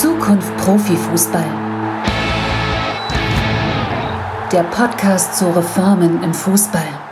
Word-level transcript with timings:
Zukunft 0.00 0.56
Profifußball. 0.56 1.46
Der 4.50 4.64
Podcast 4.64 5.38
zu 5.38 5.46
Reformen 5.54 6.20
im 6.24 6.34
Fußball. 6.34 7.04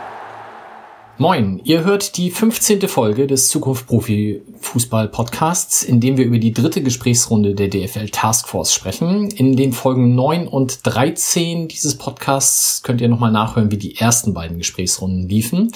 Moin, 1.18 1.60
ihr 1.62 1.84
hört 1.84 2.16
die 2.16 2.32
15. 2.32 2.88
Folge 2.88 3.28
des 3.28 3.48
Zukunft 3.48 3.86
Profi 3.86 4.42
Fußball 4.60 5.06
Podcasts, 5.06 5.84
in 5.84 6.00
dem 6.00 6.16
wir 6.16 6.24
über 6.24 6.38
die 6.38 6.52
dritte 6.52 6.82
Gesprächsrunde 6.82 7.54
der 7.54 7.68
DFL 7.68 8.08
Taskforce 8.08 8.74
sprechen. 8.74 9.30
In 9.30 9.54
den 9.54 9.72
Folgen 9.72 10.16
9 10.16 10.48
und 10.48 10.80
13 10.82 11.68
dieses 11.68 11.96
Podcasts 11.96 12.82
könnt 12.82 13.00
ihr 13.00 13.08
nochmal 13.08 13.30
nachhören, 13.30 13.70
wie 13.70 13.76
die 13.76 13.96
ersten 13.96 14.34
beiden 14.34 14.58
Gesprächsrunden 14.58 15.28
liefen. 15.28 15.70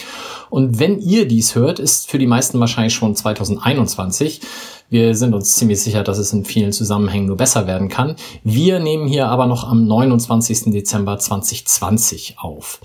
Und 0.50 0.80
wenn 0.80 0.98
ihr 0.98 1.28
dies 1.28 1.54
hört, 1.54 1.78
ist 1.78 2.10
für 2.10 2.18
die 2.18 2.26
meisten 2.26 2.58
wahrscheinlich 2.58 2.94
schon 2.94 3.14
2021. 3.14 4.40
Wir 4.88 5.16
sind 5.16 5.34
uns 5.34 5.56
ziemlich 5.56 5.82
sicher, 5.82 6.04
dass 6.04 6.18
es 6.18 6.32
in 6.32 6.44
vielen 6.44 6.70
Zusammenhängen 6.70 7.26
nur 7.26 7.36
besser 7.36 7.66
werden 7.66 7.88
kann. 7.88 8.14
Wir 8.44 8.78
nehmen 8.78 9.08
hier 9.08 9.26
aber 9.26 9.46
noch 9.46 9.68
am 9.68 9.84
29. 9.84 10.70
Dezember 10.72 11.18
2020 11.18 12.36
auf. 12.38 12.80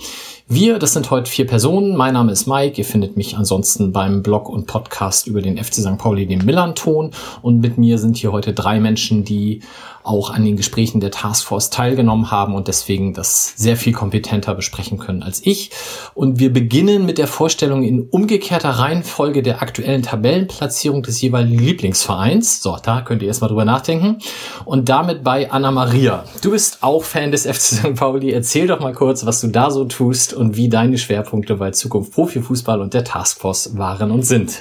Wir, 0.47 0.79
das 0.79 0.93
sind 0.93 1.11
heute 1.11 1.29
vier 1.29 1.45
Personen. 1.45 1.95
Mein 1.95 2.15
Name 2.15 2.31
ist 2.31 2.47
Mike. 2.47 2.77
Ihr 2.77 2.85
findet 2.85 3.17
mich 3.17 3.37
ansonsten 3.37 3.91
beim 3.91 4.23
Blog 4.23 4.49
und 4.49 4.65
Podcast 4.65 5.27
über 5.27 5.41
den 5.41 5.63
FC 5.63 5.75
St. 5.75 5.97
Pauli, 5.99 6.25
den 6.25 6.43
Millanton. 6.43 7.11
Und 7.43 7.61
mit 7.61 7.77
mir 7.77 7.99
sind 7.99 8.17
hier 8.17 8.31
heute 8.31 8.51
drei 8.51 8.79
Menschen, 8.79 9.23
die 9.23 9.61
auch 10.03 10.31
an 10.31 10.43
den 10.43 10.57
Gesprächen 10.57 10.99
der 10.99 11.11
Taskforce 11.11 11.69
teilgenommen 11.69 12.31
haben 12.31 12.55
und 12.55 12.67
deswegen 12.67 13.13
das 13.13 13.53
sehr 13.55 13.77
viel 13.77 13.93
kompetenter 13.93 14.55
besprechen 14.55 14.97
können 14.97 15.23
als 15.23 15.45
ich. 15.45 15.71
Und 16.15 16.39
wir 16.39 16.51
beginnen 16.51 17.05
mit 17.05 17.17
der 17.17 17.27
Vorstellung 17.27 17.83
in 17.83 18.09
umgekehrter 18.09 18.71
Reihenfolge 18.71 19.43
der 19.43 19.61
aktuellen 19.61 20.01
Tabellenplatzierung 20.01 21.03
des 21.03 21.21
jeweiligen 21.21 21.63
Lieblingsvereins. 21.91 22.61
So, 22.61 22.77
da 22.81 23.01
könnt 23.01 23.21
ihr 23.21 23.27
erstmal 23.27 23.49
drüber 23.49 23.65
nachdenken. 23.65 24.17
Und 24.65 24.89
damit 24.89 25.23
bei 25.23 25.51
Anna 25.51 25.71
Maria. 25.71 26.23
Du 26.41 26.51
bist 26.51 26.79
auch 26.81 27.03
Fan 27.03 27.31
des 27.31 27.45
FC 27.45 27.75
St. 27.75 27.95
Pauli. 27.95 28.31
Erzähl 28.31 28.67
doch 28.67 28.79
mal 28.79 28.93
kurz, 28.93 29.25
was 29.25 29.41
du 29.41 29.47
da 29.47 29.69
so 29.69 29.85
tust 29.85 30.33
und 30.33 30.55
wie 30.55 30.69
deine 30.69 30.97
Schwerpunkte 30.97 31.55
bei 31.55 31.71
Zukunft 31.71 32.13
Profifußball 32.13 32.81
und 32.81 32.93
der 32.93 33.03
Taskforce 33.03 33.77
waren 33.77 34.11
und 34.11 34.23
sind 34.23 34.59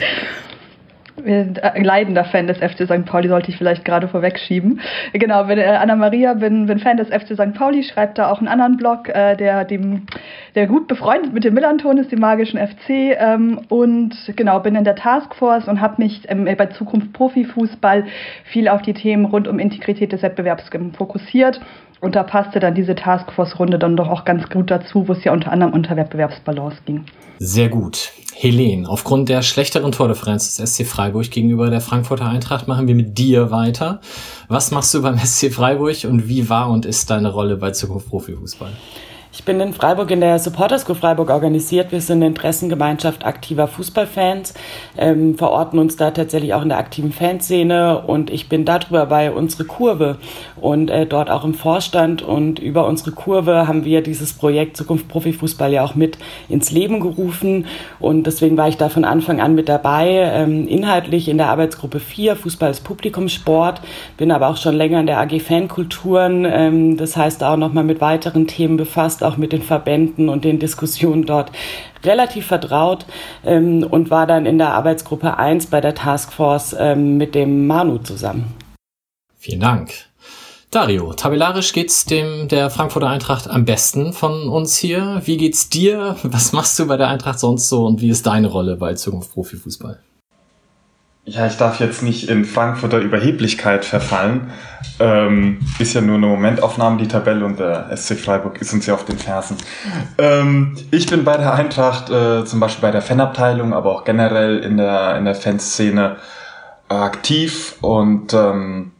leidender 1.24 2.24
Fan 2.24 2.46
des 2.46 2.58
FC 2.58 2.84
St. 2.84 3.04
Pauli, 3.04 3.28
sollte 3.28 3.50
ich 3.50 3.56
vielleicht 3.56 3.84
gerade 3.84 4.08
vorwegschieben. 4.08 4.80
Genau, 5.12 5.44
bin 5.44 5.58
äh, 5.58 5.64
Anna 5.64 5.96
Maria, 5.96 6.34
bin, 6.34 6.66
bin 6.66 6.78
Fan 6.78 6.96
des 6.96 7.08
FC 7.08 7.34
St. 7.34 7.54
Pauli, 7.54 7.82
schreibt 7.82 8.18
da 8.18 8.30
auch 8.30 8.38
einen 8.38 8.48
anderen 8.48 8.76
Blog, 8.76 9.08
äh, 9.08 9.36
der 9.36 9.64
dem 9.64 10.06
der 10.54 10.66
gut 10.66 10.88
befreundet 10.88 11.32
mit 11.32 11.44
dem 11.44 11.54
Millanton 11.54 11.98
ist, 11.98 12.12
dem 12.12 12.20
magischen 12.20 12.58
FC. 12.58 13.16
Ähm, 13.18 13.60
und 13.68 14.32
genau, 14.36 14.60
bin 14.60 14.74
in 14.74 14.84
der 14.84 14.96
Taskforce 14.96 15.68
und 15.68 15.80
habe 15.80 16.02
mich 16.02 16.22
ähm, 16.28 16.44
bei 16.44 16.66
Zukunft 16.66 17.12
Profifußball 17.12 18.04
viel 18.44 18.68
auf 18.68 18.82
die 18.82 18.94
Themen 18.94 19.24
rund 19.24 19.48
um 19.48 19.58
Integrität 19.58 20.12
des 20.12 20.22
Wettbewerbs 20.22 20.70
fokussiert. 20.96 21.60
Und 22.00 22.14
da 22.14 22.22
passte 22.22 22.60
dann 22.60 22.74
diese 22.74 22.94
Taskforce-Runde 22.94 23.78
dann 23.78 23.96
doch 23.96 24.08
auch 24.08 24.24
ganz 24.24 24.48
gut 24.48 24.70
dazu, 24.70 25.06
wo 25.06 25.12
es 25.12 25.22
ja 25.24 25.32
unter 25.32 25.52
anderem 25.52 25.74
unter 25.74 25.96
Wettbewerbsbalance 25.96 26.78
ging. 26.86 27.04
Sehr 27.38 27.68
gut. 27.68 28.12
Helene, 28.34 28.88
aufgrund 28.88 29.28
der 29.28 29.42
schlechteren 29.42 29.92
Tordifferenz 29.92 30.56
des 30.56 30.74
SC 30.74 30.86
Freiburg 30.86 31.30
gegenüber 31.30 31.68
der 31.68 31.82
Frankfurter 31.82 32.26
Eintracht 32.26 32.68
machen 32.68 32.88
wir 32.88 32.94
mit 32.94 33.18
dir 33.18 33.50
weiter. 33.50 34.00
Was 34.48 34.70
machst 34.70 34.94
du 34.94 35.02
beim 35.02 35.18
SC 35.18 35.52
Freiburg 35.52 36.04
und 36.04 36.26
wie 36.26 36.48
war 36.48 36.70
und 36.70 36.86
ist 36.86 37.10
deine 37.10 37.30
Rolle 37.30 37.56
bei 37.58 37.72
Zukunft 37.72 38.08
Profifußball? 38.08 38.72
Ich 39.32 39.44
bin 39.44 39.60
in 39.60 39.72
Freiburg 39.72 40.10
in 40.10 40.20
der 40.20 40.40
Supporters 40.40 40.82
School 40.82 40.96
Freiburg 40.96 41.30
organisiert. 41.30 41.92
Wir 41.92 42.00
sind 42.00 42.16
eine 42.16 42.26
Interessengemeinschaft 42.26 43.24
aktiver 43.24 43.68
Fußballfans, 43.68 44.54
ähm, 44.98 45.38
verorten 45.38 45.78
uns 45.78 45.96
da 45.96 46.10
tatsächlich 46.10 46.52
auch 46.52 46.62
in 46.62 46.68
der 46.70 46.78
aktiven 46.78 47.12
Fanszene 47.12 48.00
und 48.00 48.28
ich 48.28 48.48
bin 48.48 48.64
darüber 48.64 49.06
bei 49.06 49.30
unsere 49.30 49.64
Kurve 49.66 50.18
und 50.60 50.90
äh, 50.90 51.06
dort 51.06 51.30
auch 51.30 51.44
im 51.44 51.54
Vorstand 51.54 52.22
und 52.22 52.58
über 52.58 52.88
unsere 52.88 53.12
Kurve 53.12 53.68
haben 53.68 53.84
wir 53.84 54.02
dieses 54.02 54.32
Projekt 54.32 54.76
Zukunft 54.76 55.06
Profifußball 55.06 55.72
ja 55.72 55.84
auch 55.84 55.94
mit 55.94 56.18
ins 56.48 56.72
Leben 56.72 56.98
gerufen 56.98 57.66
und 58.00 58.26
deswegen 58.26 58.56
war 58.56 58.66
ich 58.66 58.78
da 58.78 58.88
von 58.88 59.04
Anfang 59.04 59.40
an 59.40 59.54
mit 59.54 59.68
dabei, 59.68 60.08
ähm, 60.08 60.66
inhaltlich 60.66 61.28
in 61.28 61.38
der 61.38 61.50
Arbeitsgruppe 61.50 62.00
4 62.00 62.34
Fußball 62.34 62.72
ist 62.72 62.80
Publikumssport, 62.80 63.80
bin 64.16 64.32
aber 64.32 64.48
auch 64.48 64.56
schon 64.56 64.74
länger 64.74 64.98
in 64.98 65.06
der 65.06 65.20
AG 65.20 65.38
Fankulturen, 65.38 66.44
ähm, 66.44 66.96
das 66.96 67.16
heißt 67.16 67.44
auch 67.44 67.56
nochmal 67.56 67.84
mit 67.84 68.00
weiteren 68.00 68.48
Themen 68.48 68.76
befasst 68.76 69.19
auch 69.22 69.36
mit 69.36 69.52
den 69.52 69.62
Verbänden 69.62 70.28
und 70.28 70.44
den 70.44 70.58
Diskussionen 70.58 71.24
dort 71.24 71.50
relativ 72.04 72.46
vertraut 72.46 73.06
ähm, 73.44 73.86
und 73.88 74.10
war 74.10 74.26
dann 74.26 74.46
in 74.46 74.58
der 74.58 74.74
Arbeitsgruppe 74.74 75.36
1 75.36 75.66
bei 75.66 75.80
der 75.80 75.94
Taskforce 75.94 76.76
ähm, 76.78 77.16
mit 77.16 77.34
dem 77.34 77.66
Manu 77.66 77.98
zusammen. 77.98 78.54
Vielen 79.38 79.60
Dank. 79.60 79.92
Dario, 80.70 81.12
tabellarisch 81.14 81.72
geht's 81.72 82.04
dem 82.04 82.46
der 82.46 82.70
Frankfurter 82.70 83.08
Eintracht 83.08 83.50
am 83.50 83.64
besten 83.64 84.12
von 84.12 84.48
uns 84.48 84.76
hier. 84.76 85.20
Wie 85.24 85.36
geht's 85.36 85.68
dir? 85.68 86.16
Was 86.22 86.52
machst 86.52 86.78
du 86.78 86.86
bei 86.86 86.96
der 86.96 87.08
Eintracht 87.08 87.40
sonst 87.40 87.68
so 87.68 87.86
und 87.86 88.00
wie 88.00 88.10
ist 88.10 88.26
deine 88.26 88.46
Rolle 88.46 88.76
bei 88.76 88.94
Zukunft 88.94 89.32
Profifußball? 89.32 89.98
Ja, 91.30 91.46
ich 91.46 91.56
darf 91.56 91.78
jetzt 91.78 92.02
nicht 92.02 92.28
in 92.28 92.44
Frankfurter 92.44 92.98
Überheblichkeit 92.98 93.84
verfallen. 93.84 94.50
Ähm, 94.98 95.60
ist 95.78 95.94
ja 95.94 96.00
nur 96.00 96.16
eine 96.16 96.26
Momentaufnahme, 96.26 96.96
die 96.96 97.06
Tabelle, 97.06 97.44
und 97.44 97.60
der 97.60 97.96
SC 97.96 98.18
Freiburg 98.18 98.60
ist 98.60 98.72
uns 98.72 98.84
ja 98.86 98.94
auf 98.94 99.04
den 99.04 99.16
Fersen. 99.16 99.56
Ähm, 100.18 100.76
ich 100.90 101.06
bin 101.06 101.22
bei 101.22 101.36
der 101.36 101.54
Eintracht, 101.54 102.10
äh, 102.10 102.44
zum 102.44 102.58
Beispiel 102.58 102.82
bei 102.82 102.90
der 102.90 103.00
Fanabteilung, 103.00 103.72
aber 103.72 103.92
auch 103.92 104.02
generell 104.02 104.58
in 104.58 104.76
der, 104.76 105.18
in 105.18 105.24
der 105.24 105.36
Fanszene 105.36 106.16
aktiv 106.88 107.76
und 107.80 108.34
ähm, 108.34 108.90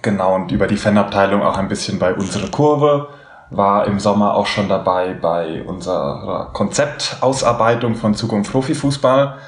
genau, 0.00 0.36
und 0.36 0.52
über 0.52 0.68
die 0.68 0.76
Fanabteilung 0.76 1.42
auch 1.42 1.58
ein 1.58 1.66
bisschen 1.66 1.98
bei 1.98 2.14
unserer 2.14 2.50
Kurve. 2.50 3.08
War 3.50 3.84
im 3.88 3.98
Sommer 3.98 4.34
auch 4.34 4.46
schon 4.46 4.68
dabei 4.68 5.14
bei 5.14 5.64
unserer 5.64 6.50
Konzeptausarbeitung 6.52 7.96
von 7.96 8.14
Zukunft 8.14 8.52
Profifußball. 8.52 9.38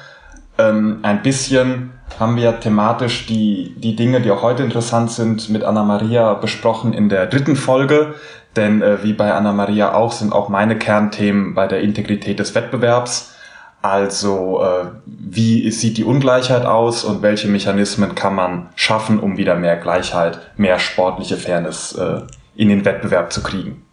Ähm, 0.69 0.99
ein 1.01 1.21
bisschen 1.21 1.91
haben 2.19 2.35
wir 2.35 2.59
thematisch 2.59 3.25
die, 3.25 3.73
die 3.77 3.95
Dinge, 3.95 4.21
die 4.21 4.31
auch 4.31 4.41
heute 4.41 4.63
interessant 4.63 5.11
sind, 5.11 5.49
mit 5.49 5.63
Anna 5.63 5.83
Maria 5.83 6.33
besprochen 6.33 6.93
in 6.93 7.09
der 7.09 7.25
dritten 7.27 7.55
Folge. 7.55 8.15
Denn 8.55 8.81
äh, 8.81 9.03
wie 9.03 9.13
bei 9.13 9.33
Anna 9.33 9.53
Maria 9.53 9.93
auch 9.93 10.11
sind 10.11 10.33
auch 10.33 10.49
meine 10.49 10.77
Kernthemen 10.77 11.53
bei 11.53 11.67
der 11.67 11.81
Integrität 11.81 12.39
des 12.39 12.53
Wettbewerbs. 12.53 13.33
Also 13.81 14.61
äh, 14.61 14.85
wie 15.05 15.71
sieht 15.71 15.97
die 15.97 16.03
Ungleichheit 16.03 16.65
aus 16.65 17.03
und 17.03 17.21
welche 17.21 17.47
Mechanismen 17.47 18.13
kann 18.13 18.35
man 18.35 18.69
schaffen, 18.75 19.19
um 19.19 19.37
wieder 19.37 19.55
mehr 19.55 19.77
Gleichheit, 19.77 20.39
mehr 20.57 20.77
sportliche 20.79 21.37
Fairness 21.37 21.93
äh, 21.93 22.21
in 22.55 22.69
den 22.69 22.85
Wettbewerb 22.85 23.31
zu 23.31 23.41
kriegen. 23.41 23.83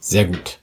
Sehr 0.00 0.24
gut. 0.24 0.58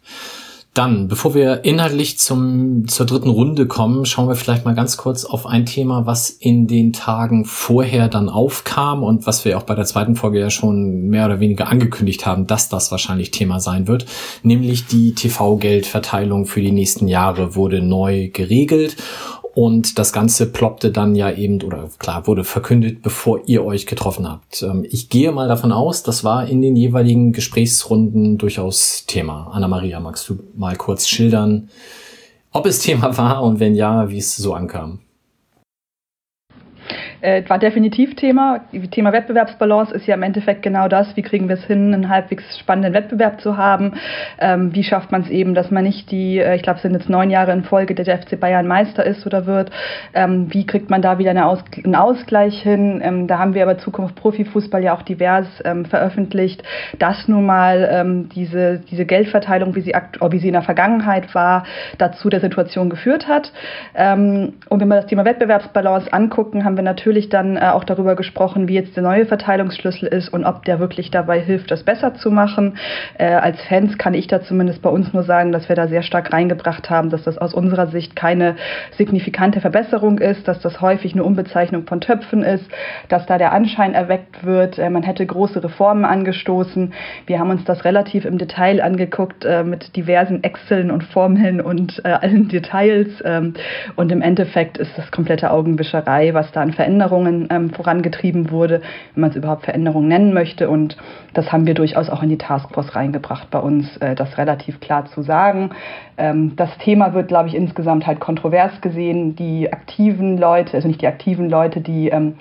Dann, 0.75 1.07
bevor 1.07 1.33
wir 1.33 1.63
inhaltlich 1.63 2.19
zum, 2.19 2.85
zur 2.89 3.05
dritten 3.05 3.29
Runde 3.29 3.65
kommen, 3.65 4.05
schauen 4.05 4.27
wir 4.27 4.35
vielleicht 4.35 4.65
mal 4.65 4.75
ganz 4.75 4.97
kurz 4.97 5.23
auf 5.23 5.45
ein 5.45 5.65
Thema, 5.65 6.05
was 6.05 6.29
in 6.29 6.67
den 6.67 6.91
Tagen 6.91 7.45
vorher 7.45 8.09
dann 8.09 8.27
aufkam 8.27 9.01
und 9.01 9.25
was 9.25 9.45
wir 9.45 9.57
auch 9.57 9.63
bei 9.63 9.73
der 9.73 9.85
zweiten 9.85 10.17
Folge 10.17 10.41
ja 10.41 10.49
schon 10.49 11.07
mehr 11.07 11.27
oder 11.27 11.39
weniger 11.39 11.69
angekündigt 11.69 12.25
haben, 12.25 12.45
dass 12.45 12.67
das 12.67 12.91
wahrscheinlich 12.91 13.31
Thema 13.31 13.61
sein 13.61 13.87
wird. 13.87 14.05
Nämlich 14.43 14.85
die 14.85 15.15
TV-Geldverteilung 15.15 16.45
für 16.45 16.59
die 16.59 16.73
nächsten 16.73 17.07
Jahre 17.07 17.55
wurde 17.55 17.81
neu 17.81 18.27
geregelt 18.33 18.97
und 19.55 19.97
das 19.97 20.11
Ganze 20.11 20.51
ploppte 20.51 20.91
dann 20.91 21.15
ja 21.15 21.31
eben, 21.31 21.61
oder 21.61 21.89
klar, 21.97 22.27
wurde 22.27 22.43
verkündet, 22.43 23.01
bevor 23.01 23.39
ihr 23.45 23.63
euch 23.63 23.85
getroffen 23.85 24.29
habt. 24.29 24.61
Ähm, 24.61 24.85
ich 24.89 25.07
gehe 25.09 25.31
mal 25.31 25.47
davon 25.47 25.71
aus, 25.71 26.03
das 26.03 26.25
war 26.25 26.45
in 26.45 26.61
den 26.61 26.75
jeweiligen 26.75 27.31
Gesprächsrunden 27.31 28.37
durchaus 28.37 29.05
Thema. 29.07 29.49
Anna-Maria, 29.53 30.01
magst 30.01 30.27
du 30.27 30.39
mal 30.57 30.75
kurz 30.75 31.07
schildern, 31.07 31.69
ob 32.51 32.65
es 32.65 32.79
Thema 32.79 33.17
war 33.17 33.43
und 33.43 33.61
wenn 33.61 33.75
ja, 33.75 34.09
wie 34.09 34.17
es 34.17 34.35
so 34.35 34.53
ankam? 34.53 34.99
Äh, 37.25 37.43
war 37.49 37.57
definitiv 37.57 38.15
Thema. 38.15 38.61
Thema 38.91 39.11
Wettbewerbsbalance 39.11 39.93
ist 39.95 40.05
ja 40.05 40.13
im 40.13 40.23
Endeffekt 40.23 40.61
genau 40.61 40.87
das. 40.87 41.15
Wie 41.15 41.23
kriegen 41.23 41.47
wir 41.49 41.55
es 41.55 41.65
hin, 41.65 41.93
einen 41.93 42.09
halbwegs 42.09 42.59
spannenden 42.59 42.93
Wettbewerb 42.93 43.41
zu 43.41 43.57
haben? 43.57 43.93
Ähm, 44.39 44.75
wie 44.75 44.83
schafft 44.83 45.11
man 45.11 45.23
es 45.23 45.29
eben, 45.29 45.55
dass 45.55 45.71
man 45.71 45.83
nicht 45.83 46.11
die, 46.11 46.37
äh, 46.37 46.55
ich 46.55 46.61
glaube, 46.61 46.77
es 46.77 46.83
sind 46.83 46.93
jetzt 46.93 47.09
neun 47.09 47.31
Jahre 47.31 47.51
in 47.51 47.63
Folge, 47.63 47.95
der 47.95 48.05
der 48.05 48.19
FC 48.19 48.39
Bayern 48.39 48.67
Meister 48.67 49.03
ist 49.03 49.25
oder 49.25 49.47
wird? 49.47 49.71
Ähm, 50.13 50.53
wie 50.53 50.67
kriegt 50.67 50.91
man 50.91 51.01
da 51.01 51.17
wieder 51.17 51.31
eine 51.31 51.47
Aus 51.47 51.63
einen 51.83 51.95
Ausgleich 51.95 52.61
hin? 52.61 53.01
Ähm, 53.03 53.27
da 53.27 53.39
haben 53.39 53.55
wir 53.55 53.63
aber 53.63 53.79
Zukunft 53.79 54.15
Profifußball 54.15 54.83
ja 54.83 54.95
auch 54.95 55.01
divers 55.01 55.47
ähm, 55.65 55.85
veröffentlicht, 55.85 56.63
dass 56.99 57.27
nun 57.27 57.45
mal 57.45 57.89
ähm, 57.91 58.29
diese, 58.29 58.81
diese 58.91 59.05
Geldverteilung, 59.05 59.75
wie 59.75 59.81
sie, 59.81 59.93
wie 60.29 60.39
sie 60.39 60.47
in 60.47 60.53
der 60.53 60.61
Vergangenheit 60.61 61.33
war, 61.33 61.63
dazu 61.97 62.29
der 62.29 62.39
Situation 62.39 62.89
geführt 62.89 63.27
hat. 63.27 63.51
Ähm, 63.95 64.53
und 64.69 64.79
wenn 64.79 64.87
wir 64.89 64.97
das 64.97 65.07
Thema 65.07 65.25
Wettbewerbsbalance 65.25 66.13
angucken, 66.13 66.65
haben 66.65 66.75
wir 66.75 66.83
natürlich 66.83 67.14
natürlich 67.15 67.29
dann 67.29 67.55
äh, 67.55 67.69
auch 67.71 67.85
darüber 67.85 68.15
gesprochen, 68.15 68.67
wie 68.67 68.73
jetzt 68.73 68.97
der 68.97 69.03
neue 69.03 69.25
Verteilungsschlüssel 69.25 70.09
ist 70.09 70.27
und 70.27 70.43
ob 70.43 70.65
der 70.65 70.79
wirklich 70.79 71.11
dabei 71.11 71.39
hilft, 71.39 71.71
das 71.71 71.83
besser 71.83 72.13
zu 72.15 72.29
machen. 72.29 72.77
Äh, 73.17 73.27
als 73.27 73.61
Fans 73.69 73.97
kann 73.97 74.13
ich 74.13 74.27
da 74.27 74.41
zumindest 74.41 74.81
bei 74.81 74.89
uns 74.89 75.13
nur 75.13 75.23
sagen, 75.23 75.53
dass 75.53 75.69
wir 75.69 75.77
da 75.77 75.87
sehr 75.87 76.03
stark 76.03 76.33
reingebracht 76.33 76.89
haben, 76.89 77.09
dass 77.09 77.23
das 77.23 77.37
aus 77.37 77.53
unserer 77.53 77.87
Sicht 77.87 78.17
keine 78.17 78.57
signifikante 78.97 79.61
Verbesserung 79.61 80.19
ist, 80.19 80.45
dass 80.47 80.59
das 80.59 80.81
häufig 80.81 81.13
eine 81.13 81.23
Umbezeichnung 81.23 81.87
von 81.87 82.01
Töpfen 82.01 82.43
ist, 82.43 82.65
dass 83.07 83.25
da 83.25 83.37
der 83.37 83.53
Anschein 83.53 83.93
erweckt 83.93 84.45
wird, 84.45 84.77
äh, 84.77 84.89
man 84.89 85.03
hätte 85.03 85.25
große 85.25 85.63
Reformen 85.63 86.03
angestoßen. 86.03 86.91
Wir 87.27 87.39
haben 87.39 87.49
uns 87.49 87.63
das 87.63 87.85
relativ 87.85 88.25
im 88.25 88.37
Detail 88.37 88.81
angeguckt 88.81 89.45
mit 89.63 89.95
diversen 89.95 90.43
Exceln 90.43 90.91
und 90.91 91.03
Formeln 91.03 91.61
und 91.61 92.03
allen 92.05 92.49
Details. 92.49 93.07
Ähm, 93.23 93.53
und 93.95 94.11
im 94.11 94.21
Endeffekt 94.21 94.77
ist 94.77 94.91
das 94.97 95.11
komplette 95.11 95.51
Augenwischerei, 95.51 96.33
was 96.33 96.51
da 96.51 96.61
an 96.61 96.73
Veränderungen 96.73 97.04
ähm, 97.11 97.69
vorangetrieben 97.71 98.51
wurde, 98.51 98.81
wenn 99.13 99.21
man 99.21 99.29
es 99.31 99.35
überhaupt 99.35 99.65
Veränderungen 99.65 100.07
nennen 100.07 100.33
möchte. 100.33 100.69
Und 100.69 100.97
das 101.33 101.51
haben 101.51 101.65
wir 101.67 101.73
durchaus 101.73 102.09
auch 102.09 102.23
in 102.23 102.29
die 102.29 102.37
Taskforce 102.37 102.95
reingebracht, 102.95 103.49
bei 103.51 103.59
uns 103.59 103.97
äh, 103.97 104.15
das 104.15 104.37
relativ 104.37 104.79
klar 104.79 105.05
zu 105.05 105.21
sagen. 105.21 105.71
Ähm, 106.17 106.55
das 106.55 106.75
Thema 106.79 107.13
wird, 107.13 107.27
glaube 107.27 107.49
ich, 107.49 107.55
insgesamt 107.55 108.07
halt 108.07 108.19
kontrovers 108.19 108.81
gesehen. 108.81 109.35
Die 109.35 109.71
aktiven 109.71 110.37
Leute, 110.37 110.75
also 110.75 110.87
nicht 110.87 111.01
die 111.01 111.07
aktiven 111.07 111.49
Leute, 111.49 111.81
die 111.81 112.09
ähm, 112.09 112.35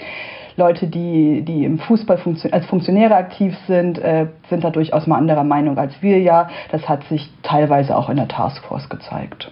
Leute, 0.56 0.87
die, 0.87 1.43
die 1.43 1.64
im 1.64 1.78
Fußball 1.78 2.19
funktio 2.19 2.50
als 2.52 2.67
Funktionäre 2.67 3.17
aktiv 3.17 3.56
sind, 3.67 3.99
äh, 3.99 4.26
sind 4.49 4.62
da 4.62 4.70
durchaus 4.70 5.06
mal 5.06 5.19
anderer 5.19 5.44
Meinung 5.44 5.78
als 5.78 6.00
wir 6.00 6.20
ja. 6.20 6.49
Das 6.70 6.88
hat 6.88 7.05
sich 7.05 7.28
teilweise 7.43 7.96
auch 7.96 8.08
in 8.08 8.17
der 8.17 8.28
Taskforce 8.28 8.88
gezeigt. 8.88 9.50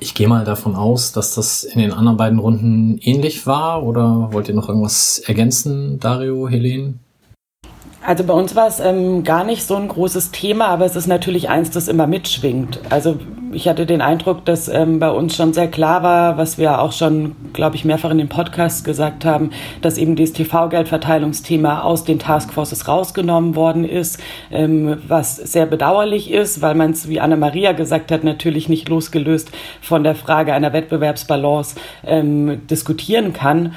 Ich 0.00 0.14
gehe 0.14 0.28
mal 0.28 0.44
davon 0.44 0.74
aus, 0.74 1.12
dass 1.12 1.34
das 1.34 1.64
in 1.64 1.80
den 1.80 1.92
anderen 1.92 2.16
beiden 2.16 2.38
Runden 2.38 2.98
ähnlich 3.02 3.46
war. 3.46 3.82
Oder 3.84 4.28
wollt 4.32 4.48
ihr 4.48 4.54
noch 4.54 4.68
irgendwas 4.68 5.18
ergänzen, 5.18 5.98
Dario, 6.00 6.48
Helene? 6.48 6.94
Also 8.06 8.24
bei 8.24 8.34
uns 8.34 8.54
war 8.54 8.66
es 8.66 8.80
ähm, 8.80 9.24
gar 9.24 9.44
nicht 9.44 9.66
so 9.66 9.76
ein 9.76 9.88
großes 9.88 10.30
Thema, 10.30 10.66
aber 10.66 10.84
es 10.84 10.94
ist 10.94 11.06
natürlich 11.06 11.48
eins, 11.48 11.70
das 11.70 11.88
immer 11.88 12.06
mitschwingt. 12.06 12.80
Also 12.90 13.18
ich 13.54 13.68
hatte 13.68 13.86
den 13.86 14.00
Eindruck, 14.00 14.44
dass 14.44 14.68
ähm, 14.68 14.98
bei 14.98 15.10
uns 15.10 15.36
schon 15.36 15.52
sehr 15.52 15.68
klar 15.68 16.02
war, 16.02 16.36
was 16.36 16.58
wir 16.58 16.80
auch 16.80 16.92
schon, 16.92 17.36
glaube 17.52 17.76
ich, 17.76 17.84
mehrfach 17.84 18.10
in 18.10 18.18
den 18.18 18.28
Podcasts 18.28 18.84
gesagt 18.84 19.24
haben, 19.24 19.50
dass 19.80 19.98
eben 19.98 20.16
dieses 20.16 20.34
TV-Geldverteilungsthema 20.34 21.82
aus 21.82 22.04
den 22.04 22.18
Taskforces 22.18 22.88
rausgenommen 22.88 23.54
worden 23.54 23.84
ist, 23.84 24.20
ähm, 24.50 24.98
was 25.06 25.36
sehr 25.36 25.66
bedauerlich 25.66 26.30
ist, 26.30 26.62
weil 26.62 26.74
man 26.74 26.90
es, 26.90 27.08
wie 27.08 27.20
Anna-Maria 27.20 27.72
gesagt 27.72 28.10
hat, 28.10 28.24
natürlich 28.24 28.68
nicht 28.68 28.88
losgelöst 28.88 29.50
von 29.80 30.04
der 30.04 30.14
Frage 30.14 30.52
einer 30.52 30.72
Wettbewerbsbalance 30.72 31.76
ähm, 32.04 32.66
diskutieren 32.66 33.32
kann. 33.32 33.74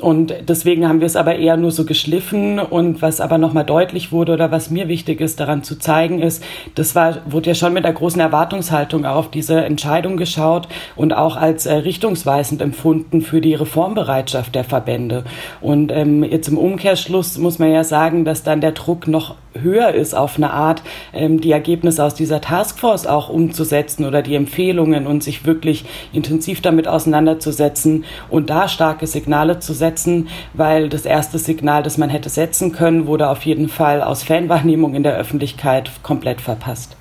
Und 0.00 0.34
deswegen 0.48 0.88
haben 0.88 1.00
wir 1.00 1.06
es 1.06 1.16
aber 1.16 1.36
eher 1.36 1.56
nur 1.56 1.70
so 1.70 1.84
geschliffen. 1.84 2.58
Und 2.58 3.02
was 3.02 3.20
aber 3.20 3.38
nochmal 3.38 3.64
deutlich 3.64 4.12
wurde 4.12 4.32
oder 4.32 4.50
was 4.50 4.70
mir 4.70 4.88
wichtig 4.88 5.20
ist, 5.20 5.40
daran 5.40 5.62
zu 5.62 5.78
zeigen, 5.78 6.20
ist, 6.20 6.42
das 6.74 6.94
war, 6.94 7.18
wurde 7.26 7.50
ja 7.50 7.54
schon 7.54 7.72
mit 7.72 7.84
einer 7.84 7.94
großen 7.94 8.20
Erwartungshaltung 8.20 9.04
auch 9.04 9.17
auf 9.18 9.30
diese 9.30 9.64
Entscheidung 9.64 10.16
geschaut 10.16 10.68
und 10.96 11.12
auch 11.12 11.36
als 11.36 11.66
äh, 11.66 11.74
richtungsweisend 11.74 12.62
empfunden 12.62 13.20
für 13.20 13.40
die 13.40 13.54
Reformbereitschaft 13.54 14.54
der 14.54 14.64
Verbände. 14.64 15.24
Und 15.60 15.92
ähm, 15.92 16.24
jetzt 16.24 16.48
im 16.48 16.56
Umkehrschluss 16.56 17.36
muss 17.38 17.58
man 17.58 17.72
ja 17.72 17.84
sagen, 17.84 18.24
dass 18.24 18.42
dann 18.42 18.60
der 18.60 18.72
Druck 18.72 19.08
noch 19.08 19.34
höher 19.62 19.92
ist, 19.92 20.14
auf 20.14 20.36
eine 20.36 20.52
Art 20.52 20.82
ähm, 21.12 21.40
die 21.40 21.52
Ergebnisse 21.52 22.04
aus 22.04 22.14
dieser 22.14 22.40
Taskforce 22.40 23.06
auch 23.06 23.28
umzusetzen 23.28 24.04
oder 24.04 24.22
die 24.22 24.34
Empfehlungen 24.34 25.06
und 25.06 25.22
sich 25.22 25.44
wirklich 25.44 25.84
intensiv 26.12 26.60
damit 26.60 26.86
auseinanderzusetzen 26.86 28.04
und 28.30 28.50
da 28.50 28.68
starke 28.68 29.06
Signale 29.06 29.58
zu 29.58 29.72
setzen, 29.72 30.28
weil 30.54 30.88
das 30.88 31.04
erste 31.04 31.38
Signal, 31.38 31.82
das 31.82 31.98
man 31.98 32.10
hätte 32.10 32.28
setzen 32.28 32.72
können, 32.72 33.06
wurde 33.06 33.28
auf 33.28 33.44
jeden 33.44 33.68
Fall 33.68 34.02
aus 34.02 34.22
Fanwahrnehmung 34.22 34.94
in 34.94 35.02
der 35.02 35.16
Öffentlichkeit 35.16 35.90
komplett 36.02 36.40
verpasst. 36.40 36.96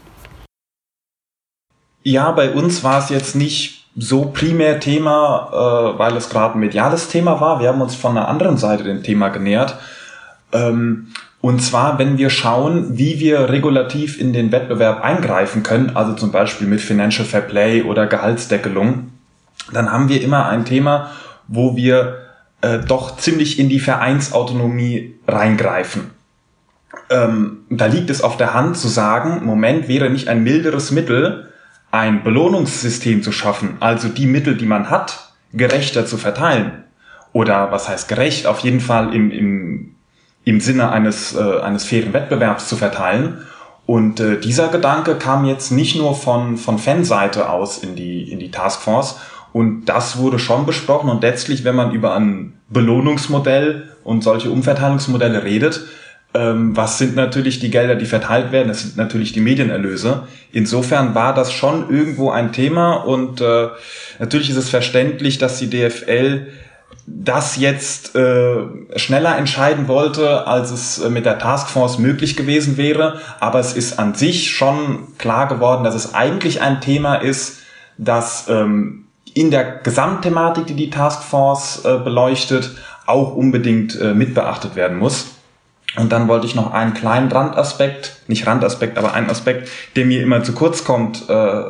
Ja, 2.09 2.31
bei 2.31 2.51
uns 2.51 2.85
war 2.85 2.99
es 2.99 3.09
jetzt 3.09 3.35
nicht 3.35 3.85
so 3.97 4.31
primär 4.33 4.79
Thema, 4.79 5.49
äh, 5.51 5.99
weil 5.99 6.15
es 6.15 6.29
gerade 6.29 6.53
ein 6.53 6.61
mediales 6.61 7.09
Thema 7.09 7.41
war. 7.41 7.59
Wir 7.59 7.67
haben 7.67 7.81
uns 7.81 7.95
von 7.95 8.11
einer 8.11 8.29
anderen 8.29 8.55
Seite 8.55 8.85
dem 8.85 9.03
Thema 9.03 9.27
genähert. 9.27 9.75
Ähm, 10.53 11.07
und 11.41 11.61
zwar, 11.61 11.99
wenn 11.99 12.17
wir 12.17 12.29
schauen, 12.29 12.97
wie 12.97 13.19
wir 13.19 13.49
regulativ 13.49 14.21
in 14.21 14.31
den 14.31 14.53
Wettbewerb 14.53 15.03
eingreifen 15.03 15.63
können, 15.63 15.97
also 15.97 16.13
zum 16.13 16.31
Beispiel 16.31 16.65
mit 16.65 16.79
Financial 16.79 17.27
Fair 17.27 17.41
Play 17.41 17.83
oder 17.83 18.07
Gehaltsdeckelung, 18.07 19.11
dann 19.73 19.91
haben 19.91 20.07
wir 20.07 20.21
immer 20.21 20.47
ein 20.47 20.63
Thema, 20.63 21.11
wo 21.49 21.75
wir 21.75 22.19
äh, 22.61 22.79
doch 22.79 23.17
ziemlich 23.17 23.59
in 23.59 23.67
die 23.67 23.81
Vereinsautonomie 23.81 25.15
reingreifen. 25.27 26.11
Ähm, 27.09 27.65
da 27.69 27.87
liegt 27.87 28.09
es 28.09 28.21
auf 28.21 28.37
der 28.37 28.53
Hand 28.53 28.77
zu 28.77 28.87
sagen, 28.87 29.45
Moment 29.45 29.89
wäre 29.89 30.09
nicht 30.09 30.29
ein 30.29 30.41
milderes 30.41 30.91
Mittel, 30.91 31.46
ein 31.91 32.23
Belohnungssystem 32.23 33.23
zu 33.23 33.31
schaffen, 33.31 33.77
also 33.79 34.09
die 34.09 34.25
Mittel, 34.25 34.55
die 34.55 34.65
man 34.65 34.89
hat, 34.89 35.33
gerechter 35.53 36.05
zu 36.05 36.17
verteilen. 36.17 36.83
Oder 37.33 37.71
was 37.71 37.87
heißt 37.87 38.07
gerecht? 38.07 38.47
Auf 38.47 38.59
jeden 38.59 38.79
Fall 38.79 39.13
im, 39.13 39.31
im, 39.31 39.95
im 40.43 40.59
Sinne 40.59 40.91
eines, 40.91 41.35
äh, 41.35 41.59
eines 41.61 41.85
fairen 41.85 42.13
Wettbewerbs 42.13 42.67
zu 42.67 42.75
verteilen. 42.75 43.39
Und 43.85 44.19
äh, 44.19 44.39
dieser 44.39 44.67
Gedanke 44.67 45.15
kam 45.15 45.45
jetzt 45.45 45.71
nicht 45.71 45.95
nur 45.95 46.15
von, 46.15 46.57
von 46.57 46.77
Fanseite 46.77 47.49
aus 47.49 47.77
in 47.77 47.95
die, 47.95 48.31
in 48.31 48.39
die 48.39 48.51
Taskforce. 48.51 49.19
Und 49.53 49.85
das 49.85 50.17
wurde 50.17 50.39
schon 50.39 50.65
besprochen. 50.65 51.09
Und 51.09 51.21
letztlich, 51.21 51.63
wenn 51.63 51.75
man 51.75 51.91
über 51.91 52.15
ein 52.15 52.59
Belohnungsmodell 52.69 53.89
und 54.03 54.23
solche 54.23 54.51
Umverteilungsmodelle 54.51 55.43
redet, 55.43 55.87
was 56.33 56.99
sind 56.99 57.15
natürlich 57.15 57.59
die 57.59 57.71
Gelder, 57.71 57.95
die 57.95 58.05
verteilt 58.05 58.51
werden? 58.51 58.67
Das 58.67 58.81
sind 58.81 58.97
natürlich 58.97 59.31
die 59.31 59.39
Medienerlöse. 59.39 60.27
Insofern 60.51 61.15
war 61.15 61.33
das 61.33 61.51
schon 61.51 61.89
irgendwo 61.89 62.29
ein 62.29 62.51
Thema 62.51 62.95
und 62.95 63.41
äh, 63.41 63.69
natürlich 64.19 64.49
ist 64.51 64.57
es 64.57 64.69
verständlich, 64.69 65.39
dass 65.39 65.57
die 65.57 65.69
DFL 65.69 66.47
das 67.07 67.55
jetzt 67.55 68.15
äh, 68.15 68.57
schneller 68.97 69.37
entscheiden 69.37 69.87
wollte, 69.87 70.45
als 70.45 70.71
es 70.71 70.99
äh, 70.99 71.09
mit 71.09 71.25
der 71.25 71.39
Taskforce 71.39 71.99
möglich 71.99 72.35
gewesen 72.35 72.75
wäre. 72.75 73.21
Aber 73.39 73.59
es 73.59 73.73
ist 73.73 73.97
an 73.97 74.13
sich 74.13 74.51
schon 74.51 75.17
klar 75.17 75.47
geworden, 75.47 75.85
dass 75.85 75.95
es 75.95 76.13
eigentlich 76.13 76.61
ein 76.61 76.81
Thema 76.81 77.15
ist, 77.15 77.59
das 77.97 78.47
ähm, 78.49 79.05
in 79.33 79.51
der 79.51 79.63
Gesamtthematik, 79.63 80.67
die 80.67 80.75
die 80.75 80.89
Taskforce 80.89 81.85
äh, 81.85 81.97
beleuchtet, 81.97 82.71
auch 83.05 83.33
unbedingt 83.35 83.99
äh, 83.99 84.13
mitbeachtet 84.13 84.75
werden 84.75 84.97
muss. 84.97 85.36
Und 85.97 86.11
dann 86.11 86.27
wollte 86.27 86.45
ich 86.45 86.55
noch 86.55 86.73
einen 86.73 86.93
kleinen 86.93 87.31
Randaspekt, 87.31 88.17
nicht 88.27 88.45
Randaspekt, 88.45 88.97
aber 88.97 89.13
einen 89.13 89.29
Aspekt, 89.29 89.69
der 89.95 90.05
mir 90.05 90.21
immer 90.21 90.43
zu 90.43 90.53
kurz 90.53 90.83
kommt, 90.83 91.27
äh, 91.27 91.63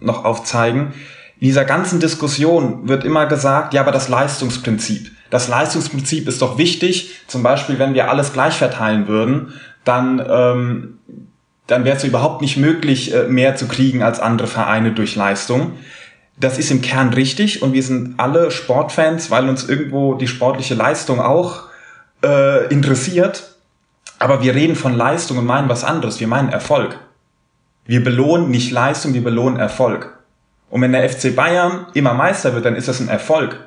noch 0.00 0.24
aufzeigen. 0.24 0.92
In 1.40 1.48
dieser 1.48 1.64
ganzen 1.64 2.00
Diskussion 2.00 2.88
wird 2.88 3.04
immer 3.04 3.26
gesagt, 3.26 3.74
ja, 3.74 3.80
aber 3.80 3.92
das 3.92 4.08
Leistungsprinzip. 4.08 5.10
Das 5.30 5.48
Leistungsprinzip 5.48 6.28
ist 6.28 6.40
doch 6.40 6.56
wichtig. 6.56 7.16
Zum 7.26 7.42
Beispiel, 7.42 7.78
wenn 7.78 7.94
wir 7.94 8.10
alles 8.10 8.32
gleich 8.32 8.54
verteilen 8.54 9.08
würden, 9.08 9.52
dann, 9.84 10.24
ähm, 10.28 10.98
dann 11.66 11.84
wäre 11.84 11.96
es 11.96 12.04
überhaupt 12.04 12.40
nicht 12.40 12.56
möglich, 12.56 13.12
äh, 13.12 13.24
mehr 13.24 13.56
zu 13.56 13.66
kriegen 13.66 14.02
als 14.02 14.20
andere 14.20 14.48
Vereine 14.48 14.92
durch 14.92 15.16
Leistung. 15.16 15.72
Das 16.38 16.58
ist 16.58 16.70
im 16.70 16.80
Kern 16.80 17.12
richtig 17.12 17.62
und 17.62 17.72
wir 17.72 17.82
sind 17.82 18.14
alle 18.18 18.52
Sportfans, 18.52 19.30
weil 19.30 19.48
uns 19.48 19.68
irgendwo 19.68 20.14
die 20.14 20.28
sportliche 20.28 20.74
Leistung 20.74 21.20
auch 21.20 21.67
äh, 22.22 22.66
interessiert, 22.72 23.54
aber 24.18 24.42
wir 24.42 24.54
reden 24.54 24.76
von 24.76 24.94
Leistung 24.94 25.38
und 25.38 25.46
meinen 25.46 25.68
was 25.68 25.84
anderes. 25.84 26.20
Wir 26.20 26.28
meinen 26.28 26.48
Erfolg. 26.48 26.98
Wir 27.84 28.02
belohnen 28.02 28.50
nicht 28.50 28.70
Leistung, 28.70 29.14
wir 29.14 29.24
belohnen 29.24 29.58
Erfolg. 29.58 30.18
Und 30.70 30.82
wenn 30.82 30.92
der 30.92 31.08
FC 31.08 31.34
Bayern 31.34 31.86
immer 31.94 32.14
Meister 32.14 32.54
wird, 32.54 32.64
dann 32.64 32.76
ist 32.76 32.88
das 32.88 33.00
ein 33.00 33.08
Erfolg. 33.08 33.58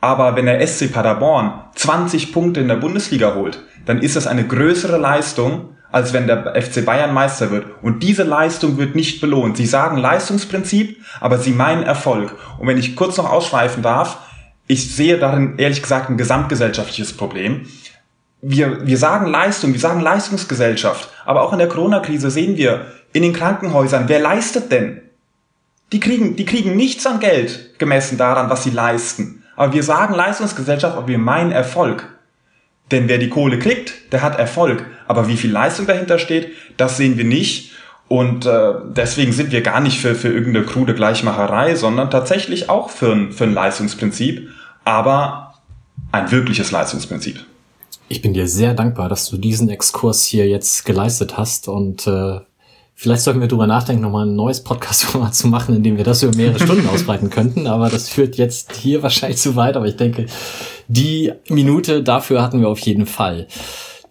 Aber 0.00 0.36
wenn 0.36 0.46
der 0.46 0.64
SC 0.64 0.92
Paderborn 0.92 1.64
20 1.74 2.32
Punkte 2.32 2.60
in 2.60 2.68
der 2.68 2.76
Bundesliga 2.76 3.34
holt, 3.34 3.60
dann 3.86 4.00
ist 4.00 4.14
das 4.14 4.26
eine 4.26 4.46
größere 4.46 4.98
Leistung, 4.98 5.70
als 5.90 6.12
wenn 6.12 6.26
der 6.26 6.54
FC 6.60 6.84
Bayern 6.84 7.14
Meister 7.14 7.50
wird. 7.50 7.66
Und 7.82 8.02
diese 8.02 8.22
Leistung 8.22 8.76
wird 8.76 8.94
nicht 8.94 9.20
belohnt. 9.20 9.56
Sie 9.56 9.66
sagen 9.66 9.96
Leistungsprinzip, 9.96 11.02
aber 11.20 11.38
sie 11.38 11.52
meinen 11.52 11.82
Erfolg. 11.82 12.36
Und 12.58 12.68
wenn 12.68 12.78
ich 12.78 12.94
kurz 12.94 13.16
noch 13.16 13.30
ausschweifen 13.30 13.82
darf, 13.82 14.18
ich 14.68 14.94
sehe 14.94 15.18
darin 15.18 15.54
ehrlich 15.58 15.82
gesagt 15.82 16.10
ein 16.10 16.16
gesamtgesellschaftliches 16.16 17.16
Problem 17.16 17.66
wir, 18.48 18.86
wir 18.86 18.96
sagen 18.96 19.26
Leistung, 19.26 19.72
wir 19.72 19.80
sagen 19.80 20.00
Leistungsgesellschaft, 20.00 21.08
aber 21.24 21.42
auch 21.42 21.52
in 21.52 21.58
der 21.58 21.68
Corona-Krise 21.68 22.30
sehen 22.30 22.56
wir 22.56 22.86
in 23.12 23.22
den 23.22 23.32
Krankenhäusern, 23.32 24.04
wer 24.06 24.20
leistet 24.20 24.70
denn? 24.70 25.02
Die 25.92 25.98
kriegen, 25.98 26.36
die 26.36 26.44
kriegen 26.44 26.76
nichts 26.76 27.06
an 27.06 27.18
Geld 27.18 27.76
gemessen 27.78 28.18
daran, 28.18 28.48
was 28.48 28.62
sie 28.62 28.70
leisten. 28.70 29.42
Aber 29.56 29.72
wir 29.72 29.82
sagen 29.82 30.14
Leistungsgesellschaft, 30.14 30.96
aber 30.96 31.08
wir 31.08 31.18
meinen 31.18 31.50
Erfolg. 31.50 32.08
Denn 32.92 33.08
wer 33.08 33.18
die 33.18 33.30
Kohle 33.30 33.58
kriegt, 33.58 34.12
der 34.12 34.22
hat 34.22 34.38
Erfolg. 34.38 34.84
Aber 35.08 35.26
wie 35.26 35.36
viel 35.36 35.50
Leistung 35.50 35.86
dahinter 35.86 36.20
steht, 36.20 36.52
das 36.76 36.96
sehen 36.96 37.18
wir 37.18 37.24
nicht. 37.24 37.72
Und 38.06 38.46
äh, 38.46 38.74
deswegen 38.90 39.32
sind 39.32 39.50
wir 39.50 39.62
gar 39.62 39.80
nicht 39.80 40.00
für, 40.00 40.14
für 40.14 40.28
irgendeine 40.28 40.66
krude 40.66 40.94
Gleichmacherei, 40.94 41.74
sondern 41.74 42.10
tatsächlich 42.10 42.70
auch 42.70 42.90
für 42.90 43.10
ein, 43.10 43.32
für 43.32 43.44
ein 43.44 43.54
Leistungsprinzip. 43.54 44.50
Aber 44.84 45.54
ein 46.12 46.30
wirkliches 46.30 46.70
Leistungsprinzip. 46.70 47.44
Ich 48.08 48.22
bin 48.22 48.32
dir 48.32 48.46
sehr 48.46 48.72
dankbar, 48.72 49.08
dass 49.08 49.28
du 49.28 49.36
diesen 49.36 49.68
Exkurs 49.68 50.24
hier 50.24 50.48
jetzt 50.48 50.84
geleistet 50.84 51.36
hast 51.36 51.66
und 51.66 52.06
äh, 52.06 52.38
vielleicht 52.94 53.22
sollten 53.22 53.40
wir 53.40 53.48
darüber 53.48 53.66
nachdenken, 53.66 54.02
nochmal 54.02 54.26
ein 54.26 54.36
neues 54.36 54.62
Podcast-Format 54.62 55.34
zu 55.34 55.48
machen, 55.48 55.74
in 55.74 55.82
dem 55.82 55.96
wir 55.96 56.04
das 56.04 56.22
über 56.22 56.36
mehrere 56.36 56.60
Stunden 56.60 56.88
ausbreiten 56.88 57.30
könnten, 57.30 57.66
aber 57.66 57.88
das 57.88 58.08
führt 58.08 58.36
jetzt 58.36 58.76
hier 58.76 59.02
wahrscheinlich 59.02 59.38
zu 59.38 59.56
weit, 59.56 59.76
aber 59.76 59.86
ich 59.86 59.96
denke, 59.96 60.26
die 60.86 61.32
Minute 61.48 62.04
dafür 62.04 62.42
hatten 62.42 62.60
wir 62.60 62.68
auf 62.68 62.78
jeden 62.78 63.06
Fall. 63.06 63.48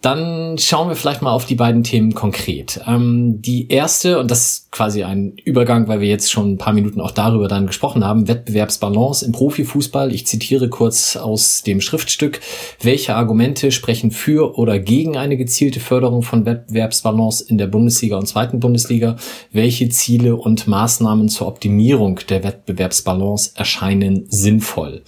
Dann 0.06 0.56
schauen 0.56 0.88
wir 0.88 0.94
vielleicht 0.94 1.20
mal 1.22 1.32
auf 1.32 1.46
die 1.46 1.56
beiden 1.56 1.82
Themen 1.82 2.14
konkret. 2.14 2.80
Ähm, 2.86 3.42
die 3.42 3.66
erste, 3.66 4.20
und 4.20 4.30
das 4.30 4.46
ist 4.46 4.70
quasi 4.70 5.02
ein 5.02 5.32
Übergang, 5.44 5.88
weil 5.88 5.98
wir 5.98 6.06
jetzt 6.06 6.30
schon 6.30 6.52
ein 6.52 6.58
paar 6.58 6.74
Minuten 6.74 7.00
auch 7.00 7.10
darüber 7.10 7.48
dann 7.48 7.66
gesprochen 7.66 8.04
haben, 8.04 8.28
Wettbewerbsbalance 8.28 9.26
im 9.26 9.32
Profifußball. 9.32 10.14
Ich 10.14 10.24
zitiere 10.24 10.68
kurz 10.68 11.16
aus 11.16 11.64
dem 11.64 11.80
Schriftstück. 11.80 12.38
Welche 12.80 13.16
Argumente 13.16 13.72
sprechen 13.72 14.12
für 14.12 14.56
oder 14.56 14.78
gegen 14.78 15.16
eine 15.16 15.36
gezielte 15.36 15.80
Förderung 15.80 16.22
von 16.22 16.46
Wettbewerbsbalance 16.46 17.42
in 17.42 17.58
der 17.58 17.66
Bundesliga 17.66 18.16
und 18.16 18.28
zweiten 18.28 18.60
Bundesliga? 18.60 19.16
Welche 19.50 19.88
Ziele 19.88 20.36
und 20.36 20.68
Maßnahmen 20.68 21.28
zur 21.28 21.48
Optimierung 21.48 22.20
der 22.28 22.44
Wettbewerbsbalance 22.44 23.54
erscheinen 23.56 24.26
sinnvoll? 24.28 25.02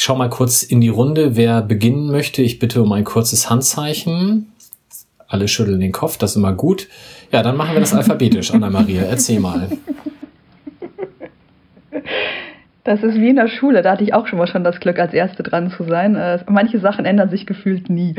Ich 0.00 0.04
schaue 0.04 0.16
mal 0.16 0.30
kurz 0.30 0.62
in 0.62 0.80
die 0.80 0.88
Runde, 0.88 1.36
wer 1.36 1.60
beginnen 1.60 2.10
möchte. 2.10 2.40
Ich 2.40 2.58
bitte 2.58 2.80
um 2.80 2.90
ein 2.92 3.04
kurzes 3.04 3.50
Handzeichen. 3.50 4.50
Alle 5.28 5.46
schütteln 5.46 5.78
den 5.78 5.92
Kopf, 5.92 6.16
das 6.16 6.30
ist 6.30 6.36
immer 6.36 6.54
gut. 6.54 6.88
Ja, 7.30 7.42
dann 7.42 7.54
machen 7.54 7.74
wir 7.74 7.80
das 7.80 7.92
alphabetisch, 7.92 8.50
Anna-Maria. 8.54 9.02
Erzähl 9.02 9.40
mal. 9.40 9.68
Das 12.84 13.02
ist 13.02 13.16
wie 13.16 13.28
in 13.28 13.36
der 13.36 13.48
Schule, 13.48 13.82
da 13.82 13.92
hatte 13.92 14.02
ich 14.02 14.14
auch 14.14 14.26
schon 14.26 14.38
mal 14.38 14.46
schon 14.46 14.64
das 14.64 14.80
Glück, 14.80 14.98
als 14.98 15.12
Erste 15.12 15.42
dran 15.42 15.70
zu 15.70 15.84
sein. 15.84 16.16
Äh, 16.16 16.38
manche 16.48 16.78
Sachen 16.78 17.04
ändern 17.04 17.28
sich 17.28 17.44
gefühlt 17.44 17.90
nie. 17.90 18.14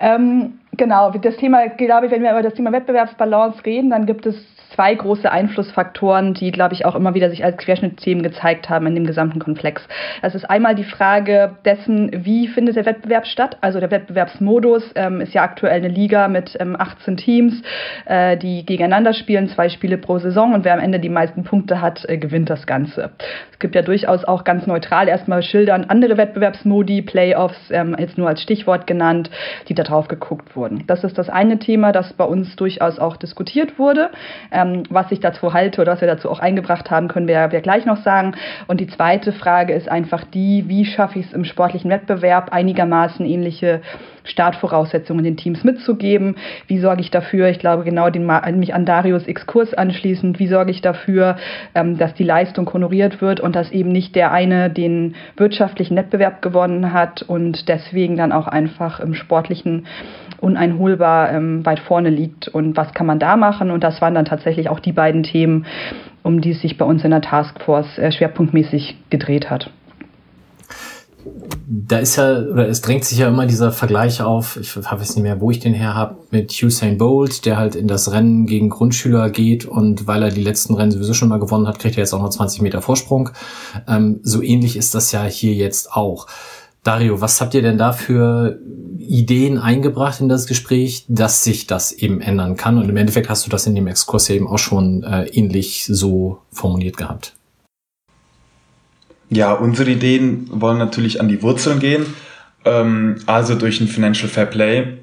Ähm, 0.00 0.58
genau, 0.76 1.12
das 1.12 1.38
Thema, 1.38 1.66
glaube 1.66 2.04
ich, 2.04 2.12
wenn 2.12 2.22
wir 2.22 2.32
über 2.32 2.42
das 2.42 2.52
Thema 2.52 2.72
Wettbewerbsbalance 2.72 3.64
reden, 3.64 3.88
dann 3.88 4.04
gibt 4.04 4.26
es 4.26 4.36
zwei 4.74 4.94
große 4.94 5.30
Einflussfaktoren, 5.30 6.34
die, 6.34 6.50
glaube 6.50 6.74
ich, 6.74 6.84
auch 6.84 6.94
immer 6.94 7.14
wieder 7.14 7.30
sich 7.30 7.44
als 7.44 7.56
Querschnittsthemen 7.56 8.22
gezeigt 8.22 8.68
haben 8.68 8.86
in 8.86 8.94
dem 8.94 9.06
gesamten 9.06 9.38
Komplex. 9.38 9.86
Das 10.22 10.34
ist 10.34 10.48
einmal 10.48 10.74
die 10.74 10.84
Frage 10.84 11.56
dessen, 11.64 12.24
wie 12.24 12.48
findet 12.48 12.76
der 12.76 12.86
Wettbewerb 12.86 13.26
statt? 13.26 13.56
Also 13.60 13.80
der 13.80 13.90
Wettbewerbsmodus 13.90 14.92
ähm, 14.94 15.20
ist 15.20 15.34
ja 15.34 15.42
aktuell 15.42 15.76
eine 15.76 15.88
Liga 15.88 16.28
mit 16.28 16.56
ähm, 16.60 16.76
18 16.78 17.16
Teams, 17.16 17.62
äh, 18.06 18.36
die 18.36 18.64
gegeneinander 18.64 19.12
spielen, 19.12 19.48
zwei 19.48 19.68
Spiele 19.68 19.98
pro 19.98 20.18
Saison 20.18 20.54
und 20.54 20.64
wer 20.64 20.74
am 20.74 20.80
Ende 20.80 21.00
die 21.00 21.08
meisten 21.08 21.44
Punkte 21.44 21.80
hat, 21.80 22.04
äh, 22.08 22.18
gewinnt 22.18 22.50
das 22.50 22.66
Ganze. 22.66 23.10
Es 23.52 23.58
gibt 23.58 23.74
ja 23.74 23.82
durchaus 23.82 24.24
auch 24.24 24.44
ganz 24.44 24.66
neutral 24.66 25.08
erstmal 25.08 25.42
Schildern 25.42 25.84
andere 25.84 26.16
Wettbewerbsmodi, 26.16 27.02
Playoffs, 27.02 27.70
ähm, 27.70 27.96
jetzt 27.98 28.18
nur 28.18 28.28
als 28.28 28.42
Stichwort 28.42 28.86
genannt, 28.86 29.30
die 29.68 29.74
da 29.74 29.82
drauf 29.82 30.08
geguckt 30.08 30.56
wurden. 30.56 30.84
Das 30.86 31.04
ist 31.04 31.18
das 31.18 31.28
eine 31.28 31.58
Thema, 31.58 31.92
das 31.92 32.12
bei 32.12 32.24
uns 32.24 32.56
durchaus 32.56 32.98
auch 32.98 33.16
diskutiert 33.16 33.78
wurde. 33.78 34.10
Ähm, 34.62 34.84
was 34.90 35.10
ich 35.10 35.20
dazu 35.20 35.52
halte 35.52 35.80
oder 35.80 35.92
was 35.92 36.00
wir 36.00 36.08
dazu 36.08 36.30
auch 36.30 36.40
eingebracht 36.40 36.90
haben, 36.90 37.08
können 37.08 37.28
wir, 37.28 37.50
wir 37.52 37.60
gleich 37.60 37.86
noch 37.86 37.98
sagen. 37.98 38.34
Und 38.66 38.80
die 38.80 38.86
zweite 38.86 39.32
Frage 39.32 39.72
ist 39.72 39.88
einfach 39.88 40.24
die, 40.24 40.64
wie 40.68 40.84
schaffe 40.84 41.18
ich 41.18 41.26
es 41.26 41.32
im 41.32 41.44
sportlichen 41.44 41.90
Wettbewerb 41.90 42.52
einigermaßen 42.52 43.24
ähnliche 43.26 43.80
Startvoraussetzungen 44.24 45.24
den 45.24 45.36
Teams 45.36 45.64
mitzugeben. 45.64 46.36
Wie 46.66 46.78
sorge 46.78 47.00
ich 47.00 47.10
dafür, 47.10 47.48
ich 47.48 47.58
glaube 47.58 47.84
genau 47.84 48.10
den, 48.10 48.26
mich 48.58 48.74
an 48.74 48.86
Darius 48.86 49.26
Exkurs 49.26 49.74
anschließend, 49.74 50.38
wie 50.38 50.46
sorge 50.46 50.70
ich 50.70 50.80
dafür, 50.80 51.36
ähm, 51.74 51.98
dass 51.98 52.14
die 52.14 52.24
Leistung 52.24 52.72
honoriert 52.72 53.20
wird 53.20 53.40
und 53.40 53.56
dass 53.56 53.70
eben 53.70 53.90
nicht 53.90 54.14
der 54.14 54.32
eine 54.32 54.70
den 54.70 55.14
wirtschaftlichen 55.36 55.96
Wettbewerb 55.96 56.42
gewonnen 56.42 56.92
hat 56.92 57.22
und 57.22 57.68
deswegen 57.68 58.16
dann 58.16 58.32
auch 58.32 58.46
einfach 58.46 59.00
im 59.00 59.14
sportlichen 59.14 59.86
uneinholbar 60.42 61.32
ähm, 61.32 61.64
weit 61.64 61.80
vorne 61.80 62.10
liegt 62.10 62.48
und 62.48 62.76
was 62.76 62.92
kann 62.94 63.06
man 63.06 63.18
da 63.18 63.36
machen. 63.36 63.70
Und 63.70 63.84
das 63.84 64.00
waren 64.00 64.14
dann 64.14 64.24
tatsächlich 64.24 64.68
auch 64.68 64.80
die 64.80 64.92
beiden 64.92 65.22
Themen, 65.22 65.66
um 66.22 66.40
die 66.40 66.50
es 66.50 66.60
sich 66.60 66.76
bei 66.76 66.84
uns 66.84 67.04
in 67.04 67.10
der 67.10 67.22
Taskforce 67.22 67.98
äh, 67.98 68.10
schwerpunktmäßig 68.10 68.96
gedreht 69.10 69.50
hat. 69.50 69.70
Da 71.66 71.98
ist 71.98 72.16
ja, 72.16 72.40
oder 72.40 72.68
es 72.68 72.80
drängt 72.80 73.04
sich 73.04 73.18
ja 73.18 73.28
immer 73.28 73.46
dieser 73.46 73.70
Vergleich 73.70 74.20
auf, 74.20 74.56
ich 74.60 74.76
weiß 74.76 75.14
nicht 75.14 75.22
mehr, 75.22 75.40
wo 75.40 75.52
ich 75.52 75.60
den 75.60 75.74
her 75.74 75.94
habe, 75.94 76.16
mit 76.30 76.52
Usain 76.60 76.98
Bolt, 76.98 77.46
der 77.46 77.56
halt 77.56 77.76
in 77.76 77.86
das 77.86 78.10
Rennen 78.10 78.46
gegen 78.46 78.68
Grundschüler 78.68 79.30
geht 79.30 79.64
und 79.64 80.08
weil 80.08 80.22
er 80.22 80.30
die 80.30 80.42
letzten 80.42 80.74
Rennen 80.74 80.90
sowieso 80.90 81.14
schon 81.14 81.28
mal 81.28 81.38
gewonnen 81.38 81.68
hat, 81.68 81.78
kriegt 81.78 81.96
er 81.96 82.02
jetzt 82.02 82.12
auch 82.12 82.20
noch 82.20 82.30
20 82.30 82.62
Meter 82.62 82.82
Vorsprung. 82.82 83.30
Ähm, 83.86 84.18
so 84.24 84.42
ähnlich 84.42 84.76
ist 84.76 84.96
das 84.96 85.12
ja 85.12 85.22
hier 85.22 85.54
jetzt 85.54 85.92
auch. 85.92 86.26
Dario, 86.84 87.20
was 87.20 87.40
habt 87.40 87.54
ihr 87.54 87.62
denn 87.62 87.78
da 87.78 87.92
für 87.92 88.58
Ideen 88.98 89.58
eingebracht 89.58 90.20
in 90.20 90.28
das 90.28 90.46
Gespräch, 90.46 91.04
dass 91.08 91.44
sich 91.44 91.68
das 91.68 91.92
eben 91.92 92.20
ändern 92.20 92.56
kann? 92.56 92.76
Und 92.78 92.88
im 92.88 92.96
Endeffekt 92.96 93.28
hast 93.28 93.46
du 93.46 93.50
das 93.50 93.66
in 93.66 93.74
dem 93.76 93.86
Exkurs 93.86 94.28
eben 94.30 94.48
auch 94.48 94.58
schon 94.58 95.04
äh, 95.04 95.26
ähnlich 95.26 95.86
so 95.86 96.40
formuliert 96.50 96.96
gehabt. 96.96 97.34
Ja, 99.30 99.52
unsere 99.52 99.92
Ideen 99.92 100.48
wollen 100.50 100.78
natürlich 100.78 101.20
an 101.20 101.28
die 101.28 101.40
Wurzeln 101.42 101.78
gehen, 101.78 102.04
ähm, 102.64 103.16
also 103.26 103.54
durch 103.54 103.80
ein 103.80 103.88
Financial 103.88 104.28
Fair 104.28 104.46
Play, 104.46 104.98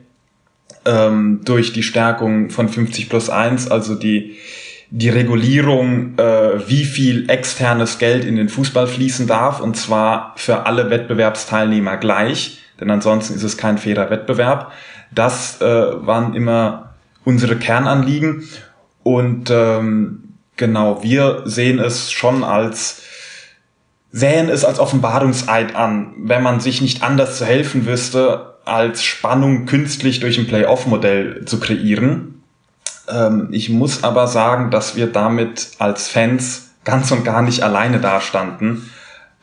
ähm, 0.86 1.42
durch 1.46 1.72
die 1.72 1.84
Stärkung 1.84 2.50
von 2.50 2.68
50 2.68 3.10
plus 3.10 3.30
1, 3.30 3.72
also 3.72 3.96
die 3.96 4.36
die 4.92 5.10
Regulierung, 5.10 6.18
äh, 6.18 6.68
wie 6.68 6.84
viel 6.84 7.30
externes 7.30 8.00
Geld 8.00 8.26
in 8.26 8.36
den 8.36 8.50
Fußball 8.50 8.88
fließen 8.88 9.28
darf, 9.28 9.60
und 9.60 9.78
zwar 9.78 10.34
für 10.36 10.66
alle 10.66 10.90
Wettbewerbsteilnehmer 10.90 11.98
gleich, 11.98 12.62
denn 12.80 12.90
ansonsten 12.90 13.36
ist 13.36 13.44
es 13.44 13.58
kein 13.58 13.78
fairer 13.78 14.10
Wettbewerb. 14.10 14.72
Das 15.12 15.62
äh, 15.62 15.66
waren 15.66 16.34
immer 16.34 16.94
unsere 17.24 17.56
Kernanliegen 17.58 18.48
und 19.04 19.50
ähm, 19.52 20.36
genau, 20.56 21.04
wir 21.04 21.44
sehen 21.46 21.80
es 21.80 22.12
schon 22.12 22.44
als 22.44 23.04
sähen 24.12 24.50
es 24.50 24.66
als 24.66 24.80
Offenbarungseid 24.80 25.76
an, 25.76 26.14
wenn 26.18 26.42
man 26.42 26.60
sich 26.60 26.82
nicht 26.82 27.04
anders 27.04 27.38
zu 27.38 27.46
helfen 27.46 27.86
wüsste, 27.86 28.56
als 28.66 29.04
Spannung 29.04 29.66
künstlich 29.66 30.20
durch 30.20 30.40
ein 30.40 30.48
Playoff-Modell 30.48 31.46
zu 31.46 31.60
kreieren. 31.60 32.39
Ähm, 33.10 33.50
ich 33.52 33.70
muss 33.70 34.04
aber 34.04 34.28
sagen, 34.28 34.72
dass 34.72 34.96
wir 34.96 35.08
damit 35.08 35.72
als 35.80 36.08
Fans 36.08 36.72
ganz 36.84 37.12
und 37.12 37.24
gar 37.24 37.42
nicht 37.42 37.64
alleine 37.64 38.00
dastanden. 38.00 38.90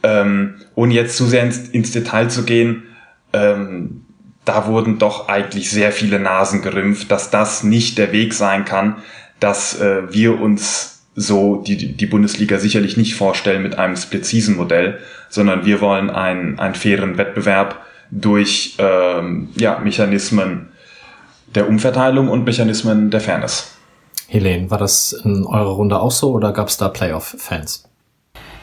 Ähm, 0.03 0.57
ohne 0.75 0.95
jetzt 0.95 1.17
zu 1.17 1.27
sehr 1.27 1.43
ins, 1.43 1.69
ins 1.69 1.93
Detail 1.93 2.29
zu 2.29 2.45
gehen, 2.45 2.85
ähm, 3.33 4.03
da 4.45 4.67
wurden 4.67 4.99
doch 4.99 5.29
eigentlich 5.29 5.71
sehr 5.71 5.91
viele 5.91 6.21
Nasen 6.21 6.63
gerümpft, 6.63 7.11
dass 7.11 7.31
das 7.31 7.65
nicht 7.65 7.99
der 7.99 8.13
Weg 8.13 8.33
sein 8.33 8.65
kann, 8.65 8.97
dass 9.41 9.81
äh, 9.81 10.13
wir 10.13 10.41
uns 10.41 11.03
so 11.17 11.63
die, 11.67 11.95
die 11.97 12.07
Bundesliga 12.07 12.59
sicherlich 12.59 12.97
nicht 12.97 13.15
vorstellen 13.15 13.63
mit 13.63 13.79
einem 13.79 13.97
Split-Season-Modell, 13.97 14.99
sondern 15.29 15.65
wir 15.65 15.81
wollen 15.81 16.11
einen, 16.11 16.59
einen 16.59 16.75
fairen 16.75 17.19
Wettbewerb 17.19 17.85
durch 18.11 18.77
ähm, 18.79 19.49
ja, 19.57 19.79
Mechanismen 19.81 20.69
der 21.57 21.69
Umverteilung 21.69 22.29
und 22.29 22.45
Mechanismen 22.45 23.11
der 23.11 23.21
Fairness. 23.21 23.73
Helene, 24.29 24.71
war 24.71 24.79
das 24.79 25.13
in 25.13 25.45
eurer 25.45 25.73
Runde 25.73 25.99
auch 25.99 26.11
so 26.11 26.33
oder 26.33 26.53
gab 26.53 26.69
es 26.69 26.77
da 26.77 26.89
Playoff-Fans? 26.89 27.89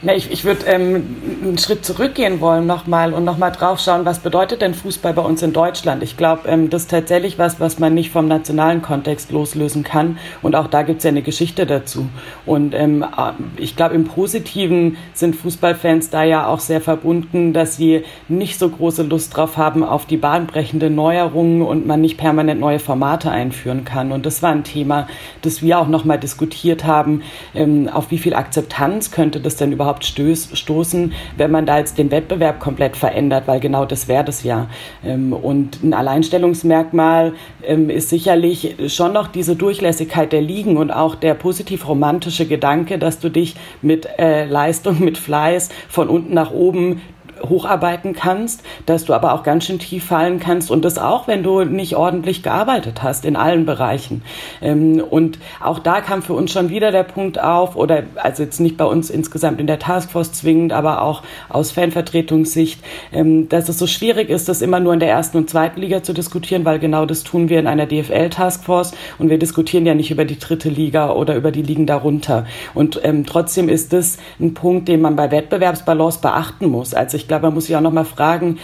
Na, 0.02 0.14
ich 0.14 0.30
ich 0.30 0.44
würde 0.44 0.66
ähm, 0.66 1.16
einen 1.42 1.58
Schritt 1.58 1.84
zurückgehen 1.84 2.40
wollen 2.40 2.66
nochmal 2.66 3.14
und 3.14 3.24
nochmal 3.24 3.52
drauf 3.52 3.80
schauen, 3.80 4.04
was 4.04 4.18
bedeutet 4.18 4.60
denn 4.60 4.74
Fußball 4.74 5.14
bei 5.14 5.22
uns 5.22 5.42
in 5.42 5.52
Deutschland? 5.52 6.02
Ich 6.02 6.16
glaube, 6.16 6.48
ähm, 6.48 6.68
das 6.68 6.82
ist 6.82 6.90
tatsächlich 6.90 7.38
was, 7.38 7.60
was 7.60 7.78
man 7.78 7.94
nicht 7.94 8.10
vom 8.10 8.28
nationalen 8.28 8.82
Kontext 8.82 9.30
loslösen 9.30 9.82
kann. 9.82 10.18
Und 10.42 10.56
auch 10.56 10.66
da 10.66 10.82
gibt 10.82 10.98
es 10.98 11.04
ja 11.04 11.08
eine 11.08 11.22
Geschichte 11.22 11.64
dazu. 11.64 12.08
Und 12.44 12.74
ähm, 12.74 13.02
äh, 13.02 13.32
ich 13.56 13.76
glaube, 13.76 13.94
im 13.94 14.04
Positiven 14.04 14.96
sind 15.14 15.36
Fußballfans 15.36 16.10
da 16.10 16.24
ja 16.24 16.48
auch 16.48 16.60
sehr 16.60 16.80
verbunden, 16.80 17.52
dass 17.52 17.76
sie 17.76 18.02
nicht 18.28 18.58
so 18.58 18.68
große 18.68 19.04
Lust 19.04 19.36
drauf 19.36 19.56
haben 19.56 19.84
auf 19.84 20.04
die 20.06 20.18
bahnbrechende 20.18 20.90
Neuerungen 20.90 21.62
und 21.62 21.86
man 21.86 22.00
nicht 22.00 22.18
permanent 22.18 22.60
neue 22.60 22.78
Formate 22.78 23.30
einführen 23.30 23.84
kann. 23.84 24.12
Und 24.12 24.26
das 24.26 24.42
war 24.42 24.50
ein 24.50 24.64
Thema, 24.64 25.06
das 25.42 25.62
wir 25.62 25.78
auch 25.78 25.88
nochmal 25.88 26.18
diskutiert 26.18 26.84
haben. 26.84 27.22
Ähm, 27.54 27.88
auf 27.88 28.10
wie 28.10 28.18
viel 28.18 28.34
Akzeptanz 28.34 29.10
könnte 29.10 29.40
das 29.40 29.56
denn 29.56 29.72
überhaupt 29.72 29.83
überhaupt 29.84 30.04
stöß, 30.04 30.50
stoßen, 30.54 31.12
wenn 31.36 31.50
man 31.50 31.66
da 31.66 31.78
jetzt 31.78 31.98
den 31.98 32.10
Wettbewerb 32.10 32.58
komplett 32.58 32.96
verändert, 32.96 33.46
weil 33.46 33.60
genau 33.60 33.84
das 33.84 34.08
wäre 34.08 34.24
das 34.24 34.42
ja. 34.42 34.68
Ähm, 35.04 35.32
und 35.32 35.82
ein 35.82 35.92
Alleinstellungsmerkmal 35.92 37.34
ähm, 37.62 37.90
ist 37.90 38.08
sicherlich 38.08 38.76
schon 38.88 39.12
noch 39.12 39.28
diese 39.28 39.56
Durchlässigkeit 39.56 40.32
der 40.32 40.40
Ligen 40.40 40.78
und 40.78 40.90
auch 40.90 41.14
der 41.14 41.34
positiv 41.34 41.86
romantische 41.86 42.46
Gedanke, 42.46 42.98
dass 42.98 43.18
du 43.18 43.28
dich 43.28 43.56
mit 43.82 44.08
äh, 44.18 44.46
Leistung, 44.46 45.04
mit 45.04 45.18
Fleiß 45.18 45.68
von 45.88 46.08
unten 46.08 46.32
nach 46.32 46.50
oben 46.50 47.02
hocharbeiten 47.42 48.14
kannst, 48.14 48.62
dass 48.86 49.04
du 49.04 49.14
aber 49.14 49.32
auch 49.34 49.42
ganz 49.42 49.64
schön 49.64 49.78
tief 49.78 50.04
fallen 50.04 50.40
kannst 50.40 50.70
und 50.70 50.84
das 50.84 50.98
auch, 50.98 51.28
wenn 51.28 51.42
du 51.42 51.64
nicht 51.64 51.96
ordentlich 51.96 52.42
gearbeitet 52.42 53.02
hast 53.02 53.24
in 53.24 53.36
allen 53.36 53.66
Bereichen. 53.66 54.22
Ähm, 54.60 55.02
und 55.08 55.38
auch 55.62 55.78
da 55.78 56.00
kam 56.00 56.22
für 56.22 56.34
uns 56.34 56.52
schon 56.52 56.68
wieder 56.68 56.90
der 56.90 57.02
Punkt 57.02 57.40
auf, 57.40 57.76
oder 57.76 58.04
also 58.16 58.42
jetzt 58.42 58.60
nicht 58.60 58.76
bei 58.76 58.84
uns 58.84 59.10
insgesamt 59.10 59.60
in 59.60 59.66
der 59.66 59.78
Taskforce 59.78 60.32
zwingend, 60.32 60.72
aber 60.72 61.02
auch 61.02 61.22
aus 61.48 61.70
Fanvertretungssicht, 61.72 62.82
ähm, 63.12 63.48
dass 63.48 63.68
es 63.68 63.78
so 63.78 63.86
schwierig 63.86 64.30
ist, 64.30 64.48
das 64.48 64.62
immer 64.62 64.80
nur 64.80 64.94
in 64.94 65.00
der 65.00 65.10
ersten 65.10 65.38
und 65.38 65.50
zweiten 65.50 65.80
Liga 65.80 66.02
zu 66.02 66.12
diskutieren, 66.12 66.64
weil 66.64 66.78
genau 66.78 67.06
das 67.06 67.24
tun 67.24 67.48
wir 67.48 67.58
in 67.58 67.66
einer 67.66 67.86
DFL-Taskforce 67.86 68.92
und 69.18 69.30
wir 69.30 69.38
diskutieren 69.38 69.86
ja 69.86 69.94
nicht 69.94 70.10
über 70.10 70.24
die 70.24 70.38
dritte 70.38 70.68
Liga 70.68 71.10
oder 71.10 71.36
über 71.36 71.50
die 71.50 71.62
Ligen 71.62 71.86
darunter. 71.86 72.46
Und 72.74 73.00
ähm, 73.04 73.26
trotzdem 73.26 73.68
ist 73.68 73.92
das 73.92 74.18
ein 74.40 74.54
Punkt, 74.54 74.88
den 74.88 75.00
man 75.00 75.16
bei 75.16 75.30
Wettbewerbsbalance 75.30 76.20
beachten 76.20 76.66
muss. 76.66 76.94
Also 76.94 77.16
ich 77.16 77.23
glaube, 77.28 77.46
man 77.46 77.54
muss 77.54 77.66
sich 77.66 77.76
auch 77.76 77.80
noch 77.80 77.92
mal 77.92 78.04
fragen, 78.04 78.58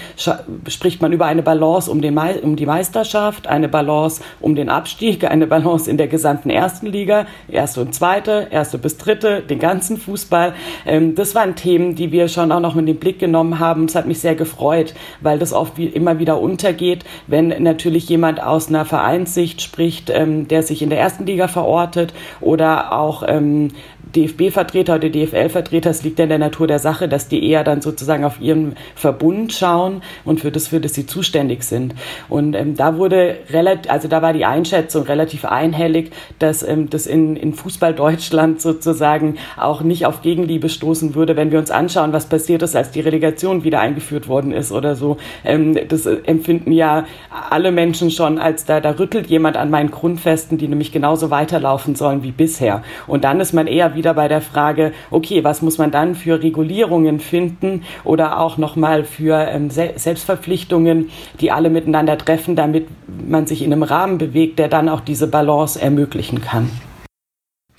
spricht 0.68 1.02
man 1.02 1.12
über 1.12 1.26
eine 1.26 1.42
Balance 1.42 1.90
um, 1.90 2.00
den 2.00 2.18
um 2.18 2.56
die 2.56 2.66
Meisterschaft, 2.66 3.46
eine 3.46 3.68
Balance 3.68 4.22
um 4.40 4.54
den 4.54 4.68
Abstieg, 4.68 5.24
eine 5.24 5.46
Balance 5.46 5.90
in 5.90 5.96
der 5.96 6.08
gesamten 6.08 6.50
ersten 6.50 6.86
Liga, 6.86 7.26
erste 7.48 7.80
und 7.80 7.94
zweite, 7.94 8.48
erste 8.50 8.78
bis 8.78 8.96
dritte, 8.96 9.42
den 9.42 9.58
ganzen 9.58 9.96
Fußball. 9.96 10.54
Ähm, 10.86 11.14
das 11.14 11.34
waren 11.34 11.54
Themen, 11.54 11.94
die 11.94 12.12
wir 12.12 12.28
schon 12.28 12.52
auch 12.52 12.60
noch 12.60 12.74
mit 12.74 12.88
dem 12.88 12.96
Blick 12.96 13.18
genommen 13.18 13.58
haben. 13.58 13.84
Es 13.84 13.94
hat 13.94 14.06
mich 14.06 14.20
sehr 14.20 14.34
gefreut, 14.34 14.94
weil 15.20 15.38
das 15.38 15.52
oft 15.52 15.78
wie 15.78 15.86
immer 15.86 16.18
wieder 16.18 16.40
untergeht, 16.40 17.04
wenn 17.26 17.48
natürlich 17.62 18.08
jemand 18.08 18.42
aus 18.42 18.68
einer 18.68 18.84
Vereinssicht 18.84 19.60
spricht, 19.62 20.10
ähm, 20.10 20.48
der 20.48 20.62
sich 20.62 20.82
in 20.82 20.90
der 20.90 21.00
ersten 21.00 21.26
Liga 21.26 21.48
verortet 21.48 22.12
oder 22.40 22.92
auch 22.92 23.22
ähm, 23.26 23.68
DFB-Vertreter 24.14 24.96
oder 24.96 25.08
DFL-Vertreter, 25.08 25.90
es 25.90 26.02
liegt 26.02 26.18
ja 26.18 26.24
in 26.24 26.30
der 26.30 26.38
Natur 26.38 26.66
der 26.66 26.78
Sache, 26.78 27.08
dass 27.08 27.28
die 27.28 27.48
eher 27.48 27.64
dann 27.64 27.80
sozusagen 27.80 28.24
auf 28.24 28.40
ihren 28.40 28.74
Verbund 28.94 29.52
schauen 29.52 30.02
und 30.24 30.40
für 30.40 30.50
das, 30.50 30.68
für 30.68 30.80
das 30.80 30.94
sie 30.94 31.06
zuständig 31.06 31.62
sind. 31.62 31.94
Und 32.28 32.54
ähm, 32.54 32.76
da 32.76 32.96
wurde 32.96 33.36
relativ, 33.50 33.90
also 33.90 34.08
da 34.08 34.22
war 34.22 34.32
die 34.32 34.44
Einschätzung 34.44 35.04
relativ 35.04 35.44
einhellig, 35.44 36.10
dass 36.38 36.62
ähm, 36.62 36.90
das 36.90 37.06
in, 37.06 37.36
in 37.36 37.54
Fußball 37.54 37.94
Deutschland 37.94 38.60
sozusagen 38.60 39.36
auch 39.56 39.82
nicht 39.82 40.06
auf 40.06 40.22
Gegenliebe 40.22 40.68
stoßen 40.68 41.14
würde, 41.14 41.36
wenn 41.36 41.52
wir 41.52 41.58
uns 41.58 41.70
anschauen, 41.70 42.12
was 42.12 42.26
passiert 42.26 42.62
ist, 42.62 42.74
als 42.74 42.90
die 42.90 43.00
Relegation 43.00 43.64
wieder 43.64 43.80
eingeführt 43.80 44.28
worden 44.28 44.52
ist 44.52 44.72
oder 44.72 44.96
so. 44.96 45.18
Ähm, 45.44 45.78
das 45.88 46.06
empfinden 46.06 46.72
ja 46.72 47.04
alle 47.50 47.70
Menschen 47.70 48.10
schon 48.10 48.38
als 48.38 48.64
da, 48.64 48.80
da 48.80 48.90
rüttelt 48.98 49.28
jemand 49.28 49.56
an 49.56 49.70
meinen 49.70 49.90
Grundfesten, 49.90 50.58
die 50.58 50.68
nämlich 50.68 50.92
genauso 50.92 51.30
weiterlaufen 51.30 51.94
sollen 51.94 52.22
wie 52.22 52.32
bisher. 52.32 52.82
Und 53.06 53.24
dann 53.24 53.40
ist 53.40 53.52
man 53.52 53.66
eher 53.66 53.89
wieder 53.94 54.14
bei 54.14 54.28
der 54.28 54.40
Frage, 54.40 54.92
okay, 55.10 55.44
was 55.44 55.62
muss 55.62 55.78
man 55.78 55.90
dann 55.90 56.14
für 56.14 56.42
Regulierungen 56.42 57.20
finden 57.20 57.82
oder 58.04 58.38
auch 58.38 58.58
nochmal 58.58 59.04
für 59.04 59.36
ähm, 59.48 59.70
Se 59.70 59.92
Selbstverpflichtungen, 59.96 61.10
die 61.40 61.50
alle 61.50 61.70
miteinander 61.70 62.16
treffen, 62.18 62.56
damit 62.56 62.86
man 63.26 63.46
sich 63.46 63.62
in 63.62 63.72
einem 63.72 63.82
Rahmen 63.82 64.18
bewegt, 64.18 64.58
der 64.58 64.68
dann 64.68 64.88
auch 64.88 65.00
diese 65.00 65.26
Balance 65.26 65.80
ermöglichen 65.80 66.40
kann. 66.40 66.70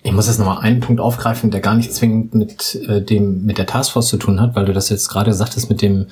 Ich 0.04 0.12
muss 0.12 0.28
jetzt 0.28 0.40
nochmal 0.40 0.60
einen 0.60 0.80
Punkt 0.80 1.00
aufgreifen, 1.00 1.52
der 1.52 1.62
gar 1.62 1.76
nicht 1.76 1.94
zwingend 1.94 2.34
mit 2.34 2.76
äh, 2.88 3.02
dem 3.02 3.46
mit 3.46 3.58
der 3.58 3.68
Taskforce 3.68 4.08
zu 4.08 4.18
tun 4.18 4.42
hat, 4.42 4.56
weil 4.56 4.66
du 4.66 4.74
das 4.74 4.90
jetzt 4.90 5.10
gerade 5.10 5.34
sagtest 5.34 5.70
mit 5.70 5.82
dem, 5.82 6.08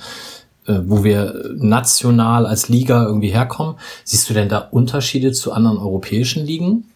äh, 0.66 0.74
wo 0.84 1.02
wir 1.02 1.34
national 1.56 2.46
als 2.46 2.68
Liga 2.68 3.04
irgendwie 3.04 3.32
herkommen. 3.32 3.76
Siehst 4.04 4.30
du 4.30 4.34
denn 4.34 4.48
da 4.48 4.58
Unterschiede 4.58 5.32
zu 5.32 5.52
anderen 5.52 5.78
europäischen 5.78 6.46
Ligen? 6.46 6.89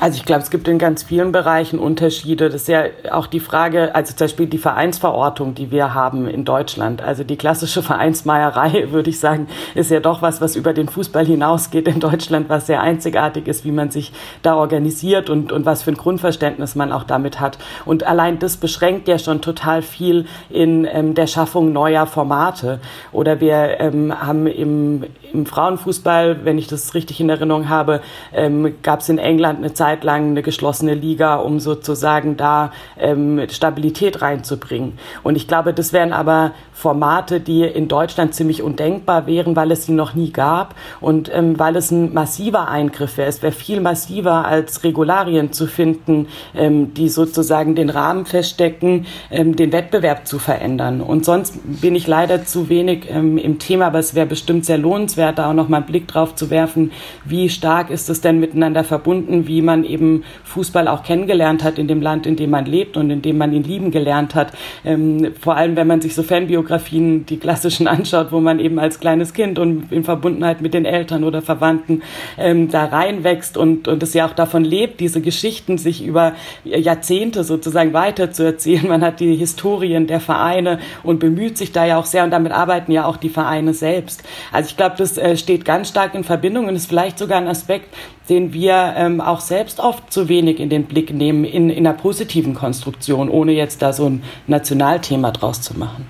Also 0.00 0.16
ich 0.16 0.24
glaube, 0.24 0.40
es 0.40 0.50
gibt 0.50 0.66
in 0.66 0.78
ganz 0.78 1.02
vielen 1.02 1.30
Bereichen 1.30 1.78
Unterschiede. 1.78 2.48
Das 2.48 2.62
ist 2.62 2.68
ja 2.68 2.84
auch 3.10 3.26
die 3.26 3.38
Frage, 3.38 3.94
also 3.94 4.14
zum 4.14 4.24
Beispiel 4.24 4.46
die 4.46 4.56
Vereinsverortung, 4.56 5.54
die 5.54 5.70
wir 5.70 5.92
haben 5.92 6.26
in 6.26 6.46
Deutschland. 6.46 7.02
Also 7.02 7.22
die 7.22 7.36
klassische 7.36 7.82
Vereinsmeierei, 7.90 8.92
würde 8.92 9.10
ich 9.10 9.20
sagen, 9.20 9.46
ist 9.74 9.90
ja 9.90 10.00
doch 10.00 10.22
was, 10.22 10.40
was 10.40 10.56
über 10.56 10.72
den 10.72 10.88
Fußball 10.88 11.26
hinausgeht 11.26 11.86
in 11.86 12.00
Deutschland, 12.00 12.48
was 12.48 12.66
sehr 12.66 12.80
einzigartig 12.80 13.46
ist, 13.46 13.66
wie 13.66 13.72
man 13.72 13.90
sich 13.90 14.12
da 14.40 14.56
organisiert 14.56 15.28
und, 15.28 15.52
und 15.52 15.66
was 15.66 15.82
für 15.82 15.90
ein 15.90 15.98
Grundverständnis 15.98 16.74
man 16.74 16.92
auch 16.92 17.04
damit 17.04 17.38
hat. 17.38 17.58
Und 17.84 18.04
allein 18.04 18.38
das 18.38 18.56
beschränkt 18.56 19.06
ja 19.06 19.18
schon 19.18 19.42
total 19.42 19.82
viel 19.82 20.24
in 20.48 20.86
ähm, 20.90 21.14
der 21.14 21.26
Schaffung 21.26 21.74
neuer 21.74 22.06
Formate. 22.06 22.80
Oder 23.12 23.40
wir 23.40 23.78
ähm, 23.80 24.18
haben 24.18 24.46
im, 24.46 25.04
im 25.32 25.46
Frauenfußball, 25.46 26.44
wenn 26.44 26.58
ich 26.58 26.66
das 26.66 26.94
richtig 26.94 27.20
in 27.20 27.28
Erinnerung 27.28 27.68
habe, 27.68 28.00
ähm, 28.32 28.74
gab 28.82 29.00
es 29.00 29.08
in 29.08 29.18
England 29.18 29.58
eine 29.58 29.72
Zeit 29.74 30.04
lang 30.04 30.30
eine 30.30 30.42
geschlossene 30.42 30.94
Liga, 30.94 31.36
um 31.36 31.60
sozusagen 31.60 32.36
da 32.36 32.72
ähm, 32.98 33.46
Stabilität 33.50 34.22
reinzubringen. 34.22 34.98
Und 35.22 35.36
ich 35.36 35.48
glaube, 35.48 35.72
das 35.72 35.92
wären 35.92 36.12
aber 36.12 36.52
Formate, 36.72 37.40
die 37.40 37.62
in 37.62 37.88
Deutschland 37.88 38.34
ziemlich 38.34 38.62
undenkbar 38.62 39.26
wären, 39.26 39.54
weil 39.54 39.70
es 39.70 39.84
sie 39.84 39.92
noch 39.92 40.14
nie 40.14 40.32
gab 40.32 40.74
und 41.00 41.30
ähm, 41.32 41.58
weil 41.58 41.76
es 41.76 41.90
ein 41.90 42.14
massiver 42.14 42.68
Eingriff 42.68 43.18
wäre. 43.18 43.28
Es 43.28 43.42
wäre 43.42 43.52
viel 43.52 43.80
massiver 43.80 44.46
als 44.46 44.82
Regularien 44.82 45.52
zu 45.52 45.66
finden, 45.66 46.28
ähm, 46.54 46.94
die 46.94 47.10
sozusagen 47.10 47.74
den 47.74 47.90
Rahmen 47.90 48.24
feststecken, 48.24 49.06
ähm, 49.30 49.56
den 49.56 49.72
Wettbewerb 49.72 50.26
zu 50.26 50.38
verändern. 50.38 51.02
Und 51.02 51.26
sonst 51.26 51.58
bin 51.82 51.94
ich 51.94 52.06
leider 52.06 52.46
zu 52.46 52.70
wenig 52.70 53.10
ähm, 53.10 53.36
im 53.36 53.58
Thema, 53.58 53.88
aber 53.88 53.98
es 53.98 54.14
wäre 54.14 54.26
bestimmt 54.26 54.64
sehr 54.64 54.78
lohnenswert, 54.78 55.19
da 55.20 55.50
auch 55.50 55.54
noch 55.54 55.68
mal 55.68 55.78
einen 55.78 55.86
Blick 55.86 56.06
drauf 56.06 56.34
zu 56.34 56.50
werfen, 56.50 56.92
wie 57.24 57.48
stark 57.48 57.90
ist 57.90 58.10
es 58.10 58.20
denn 58.20 58.40
miteinander 58.40 58.84
verbunden, 58.84 59.46
wie 59.46 59.62
man 59.62 59.70
man 59.70 59.84
eben 59.84 60.24
Fußball 60.44 60.88
auch 60.88 61.02
kennengelernt 61.02 61.62
hat 61.64 61.78
in 61.78 61.86
dem 61.86 62.02
Land, 62.02 62.26
in 62.26 62.36
dem 62.36 62.50
man 62.50 62.66
lebt 62.66 62.96
und 62.96 63.10
in 63.10 63.22
dem 63.22 63.38
man 63.38 63.52
ihn 63.52 63.62
lieben 63.62 63.90
gelernt 63.90 64.34
hat. 64.34 64.52
Ähm, 64.84 65.32
vor 65.40 65.56
allem, 65.56 65.76
wenn 65.76 65.86
man 65.86 66.00
sich 66.00 66.14
so 66.14 66.22
Fanbiografien, 66.22 67.26
die 67.26 67.38
klassischen 67.38 67.86
anschaut, 67.86 68.32
wo 68.32 68.40
man 68.40 68.58
eben 68.58 68.78
als 68.78 69.00
kleines 69.00 69.32
Kind 69.32 69.58
und 69.58 69.92
in 69.92 70.04
Verbundenheit 70.04 70.60
mit 70.60 70.74
den 70.74 70.84
Eltern 70.84 71.24
oder 71.24 71.40
Verwandten 71.42 72.02
ähm, 72.36 72.68
da 72.68 72.86
reinwächst 72.86 73.56
und, 73.56 73.88
und 73.88 74.02
es 74.02 74.14
ja 74.14 74.26
auch 74.26 74.32
davon 74.32 74.64
lebt, 74.64 75.00
diese 75.00 75.20
Geschichten 75.20 75.78
sich 75.78 76.04
über 76.04 76.34
Jahrzehnte 76.64 77.44
sozusagen 77.44 77.92
weiterzuerzählen. 77.92 78.88
Man 78.88 79.02
hat 79.02 79.20
die 79.20 79.36
Historien 79.36 80.06
der 80.06 80.20
Vereine 80.20 80.78
und 81.02 81.20
bemüht 81.20 81.56
sich 81.56 81.72
da 81.72 81.84
ja 81.84 81.98
auch 81.98 82.06
sehr 82.06 82.24
und 82.24 82.30
damit 82.30 82.52
arbeiten 82.52 82.92
ja 82.92 83.06
auch 83.06 83.16
die 83.16 83.28
Vereine 83.28 83.72
selbst. 83.72 84.22
Also 84.52 84.70
ich 84.70 84.76
glaube, 84.76 84.96
das 84.98 85.09
äh, 85.18 85.36
steht 85.36 85.64
ganz 85.64 85.88
stark 85.88 86.14
in 86.14 86.24
Verbindung 86.24 86.68
und 86.68 86.76
ist 86.76 86.86
vielleicht 86.86 87.18
sogar 87.18 87.38
ein 87.38 87.48
Aspekt, 87.48 87.94
den 88.28 88.52
wir 88.52 88.94
ähm, 88.96 89.20
auch 89.20 89.40
selbst 89.40 89.80
oft 89.80 90.12
zu 90.12 90.28
wenig 90.28 90.60
in 90.60 90.68
den 90.70 90.84
Blick 90.84 91.12
nehmen 91.12 91.44
in, 91.44 91.70
in 91.70 91.86
einer 91.86 91.96
positiven 91.96 92.54
Konstruktion, 92.54 93.28
ohne 93.28 93.52
jetzt 93.52 93.82
da 93.82 93.92
so 93.92 94.06
ein 94.06 94.22
Nationalthema 94.46 95.30
draus 95.30 95.60
zu 95.62 95.78
machen. 95.78 96.06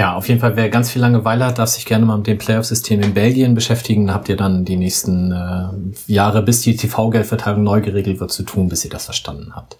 Ja, 0.00 0.14
auf 0.14 0.28
jeden 0.28 0.40
Fall, 0.40 0.56
wer 0.56 0.70
ganz 0.70 0.90
viel 0.90 1.02
Langeweile 1.02 1.44
hat, 1.44 1.58
darf 1.58 1.68
sich 1.68 1.84
gerne 1.84 2.06
mal 2.06 2.16
mit 2.16 2.26
dem 2.26 2.38
Playoff-System 2.38 3.02
in 3.02 3.12
Belgien 3.12 3.54
beschäftigen. 3.54 4.06
Da 4.06 4.14
habt 4.14 4.30
ihr 4.30 4.36
dann 4.36 4.64
die 4.64 4.76
nächsten 4.76 5.30
äh, 5.30 6.10
Jahre, 6.10 6.42
bis 6.42 6.62
die 6.62 6.74
TV-Geldverteilung 6.74 7.62
neu 7.62 7.82
geregelt 7.82 8.18
wird, 8.18 8.32
zu 8.32 8.44
tun, 8.44 8.70
bis 8.70 8.82
ihr 8.84 8.90
das 8.90 9.04
verstanden 9.04 9.52
habt. 9.54 9.76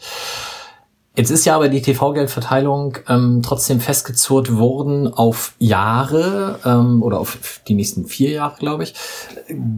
Jetzt 1.20 1.28
ist 1.28 1.44
ja 1.44 1.54
aber 1.54 1.68
die 1.68 1.82
TV-Geldverteilung 1.82 2.96
ähm, 3.06 3.42
trotzdem 3.44 3.78
festgezurrt 3.78 4.56
worden 4.56 5.12
auf 5.12 5.52
Jahre 5.58 6.58
ähm, 6.64 7.02
oder 7.02 7.20
auf 7.20 7.60
die 7.68 7.74
nächsten 7.74 8.06
vier 8.06 8.30
Jahre, 8.30 8.56
glaube 8.58 8.84
ich. 8.84 8.94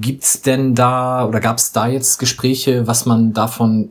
Gibt's 0.01 0.43
denn 0.43 0.77
da 0.77 1.27
oder 1.27 1.41
gab 1.41 1.59
es 1.59 1.73
da 1.73 1.89
jetzt 1.89 2.21
Gespräche, 2.21 2.87
was 2.87 3.07
man 3.07 3.33
davon 3.33 3.91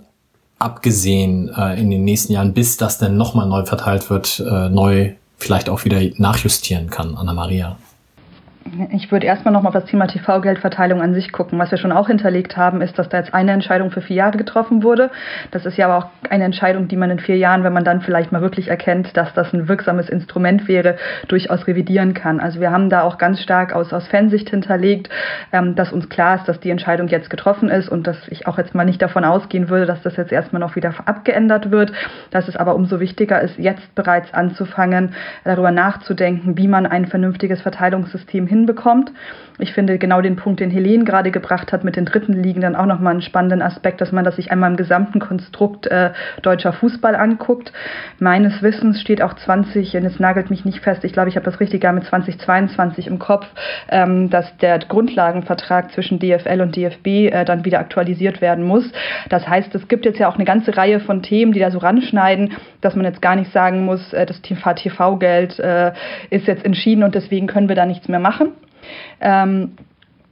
abgesehen 0.60 1.50
äh, 1.54 1.78
in 1.78 1.90
den 1.90 2.06
nächsten 2.06 2.32
Jahren, 2.32 2.54
bis 2.54 2.78
das 2.78 3.00
denn 3.00 3.18
nochmal 3.18 3.50
neu 3.50 3.66
verteilt 3.66 4.10
wird, 4.10 4.40
äh, 4.40 4.70
neu 4.70 5.12
vielleicht 5.38 5.68
auch 5.68 5.84
wieder 5.84 6.00
nachjustieren 6.16 6.90
kann, 6.90 7.18
Anna 7.18 7.34
Maria? 7.34 7.76
Ich 8.92 9.12
würde 9.12 9.26
erstmal 9.26 9.54
nochmal 9.54 9.70
auf 9.70 9.82
das 9.82 9.90
Thema 9.90 10.06
TV-Geldverteilung 10.06 11.02
an 11.02 11.16
sich 11.16 11.32
gucken. 11.32 11.58
Was 11.58 11.72
wir 11.72 11.80
schon 11.80 11.92
auch 11.92 12.08
hinterlegt 12.08 12.58
haben, 12.58 12.82
ist, 12.82 12.98
dass 13.00 13.10
da 13.10 13.18
jetzt 13.18 13.34
eine 13.34 13.52
Entscheidung 13.54 13.90
für 13.90 14.02
vier 14.02 14.18
Jahre 14.18 14.38
getroffen 14.38 14.84
wurde. 14.84 15.10
Das 15.50 15.66
ist 15.66 15.78
ja 15.78 15.88
aber 15.88 15.98
auch 15.98 16.10
eine 16.30 16.44
Entscheidung, 16.44 16.88
die 16.88 16.96
man 16.96 17.10
in 17.10 17.18
vier 17.18 17.38
Jahren, 17.38 17.64
wenn 17.64 17.74
man 17.74 17.84
dann 17.84 18.02
vielleicht 18.02 18.32
mal 18.32 18.42
wirklich 18.42 18.68
erkennt, 18.68 19.18
dass 19.18 19.34
das 19.34 19.52
ein 19.52 19.68
wirksames 19.68 20.10
Instrument 20.10 20.68
wäre, 20.68 20.98
durchaus 21.28 21.66
revidieren 21.66 22.14
kann. 22.14 22.40
Also 22.40 22.60
wir 22.60 22.70
haben 22.72 22.90
da 22.90 23.02
auch 23.02 23.18
ganz 23.18 23.42
stark 23.42 23.74
aus, 23.74 23.92
aus 23.94 24.08
Fansicht 24.08 24.52
hinterlegt, 24.52 25.10
ähm, 25.52 25.74
dass 25.74 25.92
uns 25.92 26.08
klar 26.08 26.36
ist, 26.36 26.48
dass 26.48 26.60
die 26.60 26.70
Entscheidung 26.70 27.08
jetzt 27.08 27.32
getroffen 27.32 27.68
ist 27.68 27.90
und 27.90 28.06
dass 28.06 28.28
ich 28.28 28.46
auch 28.46 28.60
jetzt 28.60 28.76
mal 28.76 28.86
nicht 28.86 29.02
davon 29.02 29.26
ausgehen 29.26 29.70
würde, 29.70 29.88
dass 29.88 30.04
das 30.04 30.18
jetzt 30.18 30.32
erstmal 30.32 30.60
noch 30.60 30.76
wieder 30.76 30.94
abgeändert 31.06 31.72
wird. 31.72 31.94
Dass 32.30 32.48
es 32.48 32.56
aber 32.56 32.76
umso 32.76 33.00
wichtiger 33.00 33.42
ist, 33.42 33.58
jetzt 33.58 33.96
bereits 33.96 34.32
anzufangen, 34.36 35.16
darüber 35.46 35.72
nachzudenken, 35.72 36.58
wie 36.58 36.68
man 36.68 36.86
ein 36.86 37.08
vernünftiges 37.08 37.62
Verteilungssystem 37.62 38.51
hinbekommt. 38.52 39.12
Ich 39.60 39.74
finde 39.74 39.98
genau 39.98 40.22
den 40.22 40.36
Punkt, 40.36 40.60
den 40.60 40.72
Helene 40.72 41.04
gerade 41.04 41.32
gebracht 41.32 41.72
hat 41.72 41.84
mit 41.84 41.96
den 41.96 42.06
dritten 42.06 42.34
Ligen, 42.34 42.62
dann 42.62 42.76
auch 42.76 42.86
nochmal 42.86 43.12
einen 43.12 43.22
spannenden 43.22 43.62
Aspekt, 43.62 44.02
dass 44.02 44.12
man 44.12 44.24
das 44.24 44.38
sich 44.38 44.52
einmal 44.52 44.72
im 44.72 44.78
gesamten 44.78 45.20
Konstrukt 45.20 45.88
äh, 45.88 46.12
deutscher 46.42 46.74
Fußball 46.74 47.16
anguckt. 47.16 47.72
Meines 48.20 48.62
Wissens 48.62 49.02
steht 49.02 49.22
auch 49.22 49.34
20, 49.34 49.96
und 49.98 50.06
es 50.06 50.20
nagelt 50.20 50.50
mich 50.50 50.66
nicht 50.66 50.80
fest, 50.80 51.04
ich 51.04 51.14
glaube, 51.14 51.30
ich 51.30 51.36
habe 51.36 51.46
das 51.46 51.60
richtig 51.60 51.82
mit 51.92 52.06
2022 52.06 53.08
im 53.08 53.20
Kopf, 53.20 53.48
ähm, 53.90 54.30
dass 54.30 54.56
der 54.58 54.80
Grundlagenvertrag 54.80 55.92
zwischen 55.92 56.20
DFL 56.20 56.62
und 56.62 56.76
DFB 56.76 57.08
äh, 57.08 57.46
dann 57.46 57.66
wieder 57.66 57.80
aktualisiert 57.80 58.42
werden 58.42 58.64
muss. 58.64 58.90
Das 59.30 59.48
heißt, 59.48 59.74
es 59.76 59.88
gibt 59.88 60.06
jetzt 60.06 60.20
ja 60.20 60.30
auch 60.30 60.36
eine 60.36 60.46
ganze 60.46 60.78
Reihe 60.78 61.00
von 61.00 61.24
Themen, 61.24 61.52
die 61.52 61.60
da 61.60 61.72
so 61.72 61.80
ranschneiden, 61.80 62.54
dass 62.82 62.96
man 62.96 63.06
jetzt 63.06 63.22
gar 63.22 63.36
nicht 63.36 63.52
sagen 63.52 63.86
muss, 63.86 64.14
äh, 64.14 64.26
das 64.26 64.42
TV-Geld 64.42 65.60
äh, 65.60 65.92
ist 66.30 66.48
jetzt 66.48 66.66
entschieden 66.66 67.04
und 67.04 67.16
deswegen 67.16 67.48
können 67.48 67.68
wir 67.68 67.76
da 67.76 67.86
nichts 67.86 68.08
mehr 68.08 68.20
machen. 68.20 68.54
Ähm, 69.20 69.76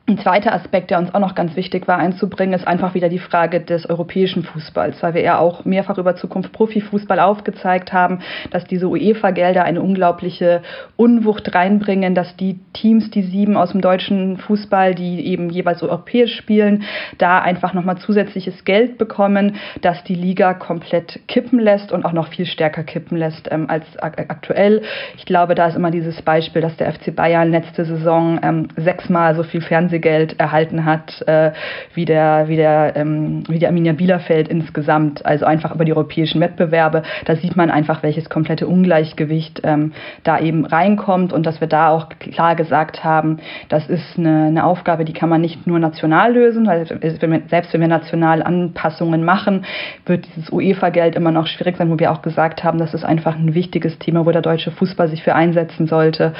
ein 0.09 0.17
zweiter 0.17 0.53
Aspekt, 0.53 0.89
der 0.89 0.97
uns 0.97 1.13
auch 1.13 1.19
noch 1.19 1.35
ganz 1.35 1.55
wichtig 1.55 1.87
war 1.87 1.97
einzubringen, 1.97 2.53
ist 2.53 2.67
einfach 2.67 2.95
wieder 2.95 3.09
die 3.09 3.19
Frage 3.19 3.61
des 3.61 3.87
europäischen 3.87 4.43
Fußballs, 4.43 5.01
weil 5.03 5.13
wir 5.13 5.21
ja 5.21 5.37
auch 5.37 5.65
mehrfach 5.65 5.97
über 5.97 6.15
Zukunft 6.15 6.51
Profifußball 6.51 7.19
aufgezeigt 7.19 7.93
haben, 7.93 8.19
dass 8.49 8.65
diese 8.65 8.87
UEFA-Gelder 8.87 9.63
eine 9.63 9.81
unglaubliche 9.81 10.63
Unwucht 10.97 11.53
reinbringen, 11.53 12.15
dass 12.15 12.35
die 12.35 12.59
Teams, 12.73 13.11
die 13.11 13.21
sieben 13.21 13.55
aus 13.55 13.71
dem 13.71 13.81
deutschen 13.81 14.37
Fußball, 14.37 14.95
die 14.95 15.27
eben 15.27 15.49
jeweils 15.51 15.83
europäisch 15.83 16.35
spielen, 16.35 16.83
da 17.19 17.39
einfach 17.39 17.73
nochmal 17.73 17.97
zusätzliches 17.99 18.65
Geld 18.65 18.97
bekommen, 18.97 19.57
dass 19.81 20.03
die 20.03 20.15
Liga 20.15 20.55
komplett 20.55 21.19
kippen 21.27 21.59
lässt 21.59 21.91
und 21.91 22.03
auch 22.03 22.13
noch 22.13 22.29
viel 22.29 22.47
stärker 22.47 22.83
kippen 22.83 23.17
lässt 23.17 23.47
ähm, 23.51 23.69
als 23.69 23.85
aktuell. 23.99 24.81
Ich 25.17 25.25
glaube, 25.25 25.53
da 25.53 25.67
ist 25.67 25.75
immer 25.75 25.91
dieses 25.91 26.21
Beispiel, 26.23 26.63
dass 26.63 26.75
der 26.77 26.91
FC 26.91 27.15
Bayern 27.15 27.51
letzte 27.51 27.85
Saison 27.85 28.39
ähm, 28.41 28.67
sechsmal 28.75 29.35
so 29.35 29.43
viel 29.43 29.61
Fernseh 29.61 29.98
Fernsehgeld 29.99 30.39
erhalten 30.39 30.85
hat, 30.85 31.21
äh, 31.27 31.51
wie 31.93 32.05
der, 32.05 32.47
wie 32.47 32.55
der, 32.55 32.95
ähm, 32.95 33.43
wie 33.47 33.59
die 33.59 33.67
Arminia 33.67 33.93
Bielefeld 33.93 34.47
insgesamt, 34.47 35.25
also 35.25 35.45
einfach 35.45 35.73
über 35.73 35.85
die 35.85 35.93
europäischen 35.93 36.41
Wettbewerbe. 36.41 37.03
Da 37.25 37.35
sieht 37.35 37.55
man 37.55 37.69
einfach, 37.69 38.03
welches 38.03 38.29
komplette 38.29 38.67
Ungleichgewicht 38.67 39.61
ähm, 39.63 39.91
da 40.23 40.39
eben 40.39 40.65
reinkommt 40.65 41.33
und 41.33 41.45
dass 41.45 41.59
wir 41.61 41.67
da 41.67 41.89
auch 41.89 42.09
klar 42.19 42.55
gesagt 42.55 43.03
haben, 43.03 43.37
das 43.69 43.87
ist 43.89 44.17
eine, 44.17 44.45
eine 44.47 44.63
Aufgabe, 44.63 45.05
die 45.05 45.13
kann 45.13 45.29
man 45.29 45.41
nicht 45.41 45.67
nur 45.67 45.79
national 45.79 46.33
lösen, 46.33 46.65
weil 46.65 46.85
selbst 46.85 47.73
wenn 47.73 47.81
wir 47.81 47.87
national 47.87 48.43
Anpassungen 48.43 49.23
machen, 49.23 49.65
wird 50.05 50.27
dieses 50.27 50.51
UEFA-Geld 50.51 51.15
immer 51.15 51.31
noch 51.31 51.47
schwierig 51.47 51.77
sein, 51.77 51.89
wo 51.89 51.99
wir 51.99 52.11
auch 52.11 52.21
gesagt 52.21 52.63
haben, 52.63 52.77
das 52.77 52.93
ist 52.93 53.03
einfach 53.03 53.35
ein 53.35 53.53
wichtiges 53.53 53.99
Thema, 53.99 54.25
wo 54.25 54.31
der 54.31 54.41
deutsche 54.41 54.71
Fußball 54.71 55.09
sich 55.09 55.23
für 55.23 55.35
einsetzen 55.35 55.87
sollte, 55.87 56.33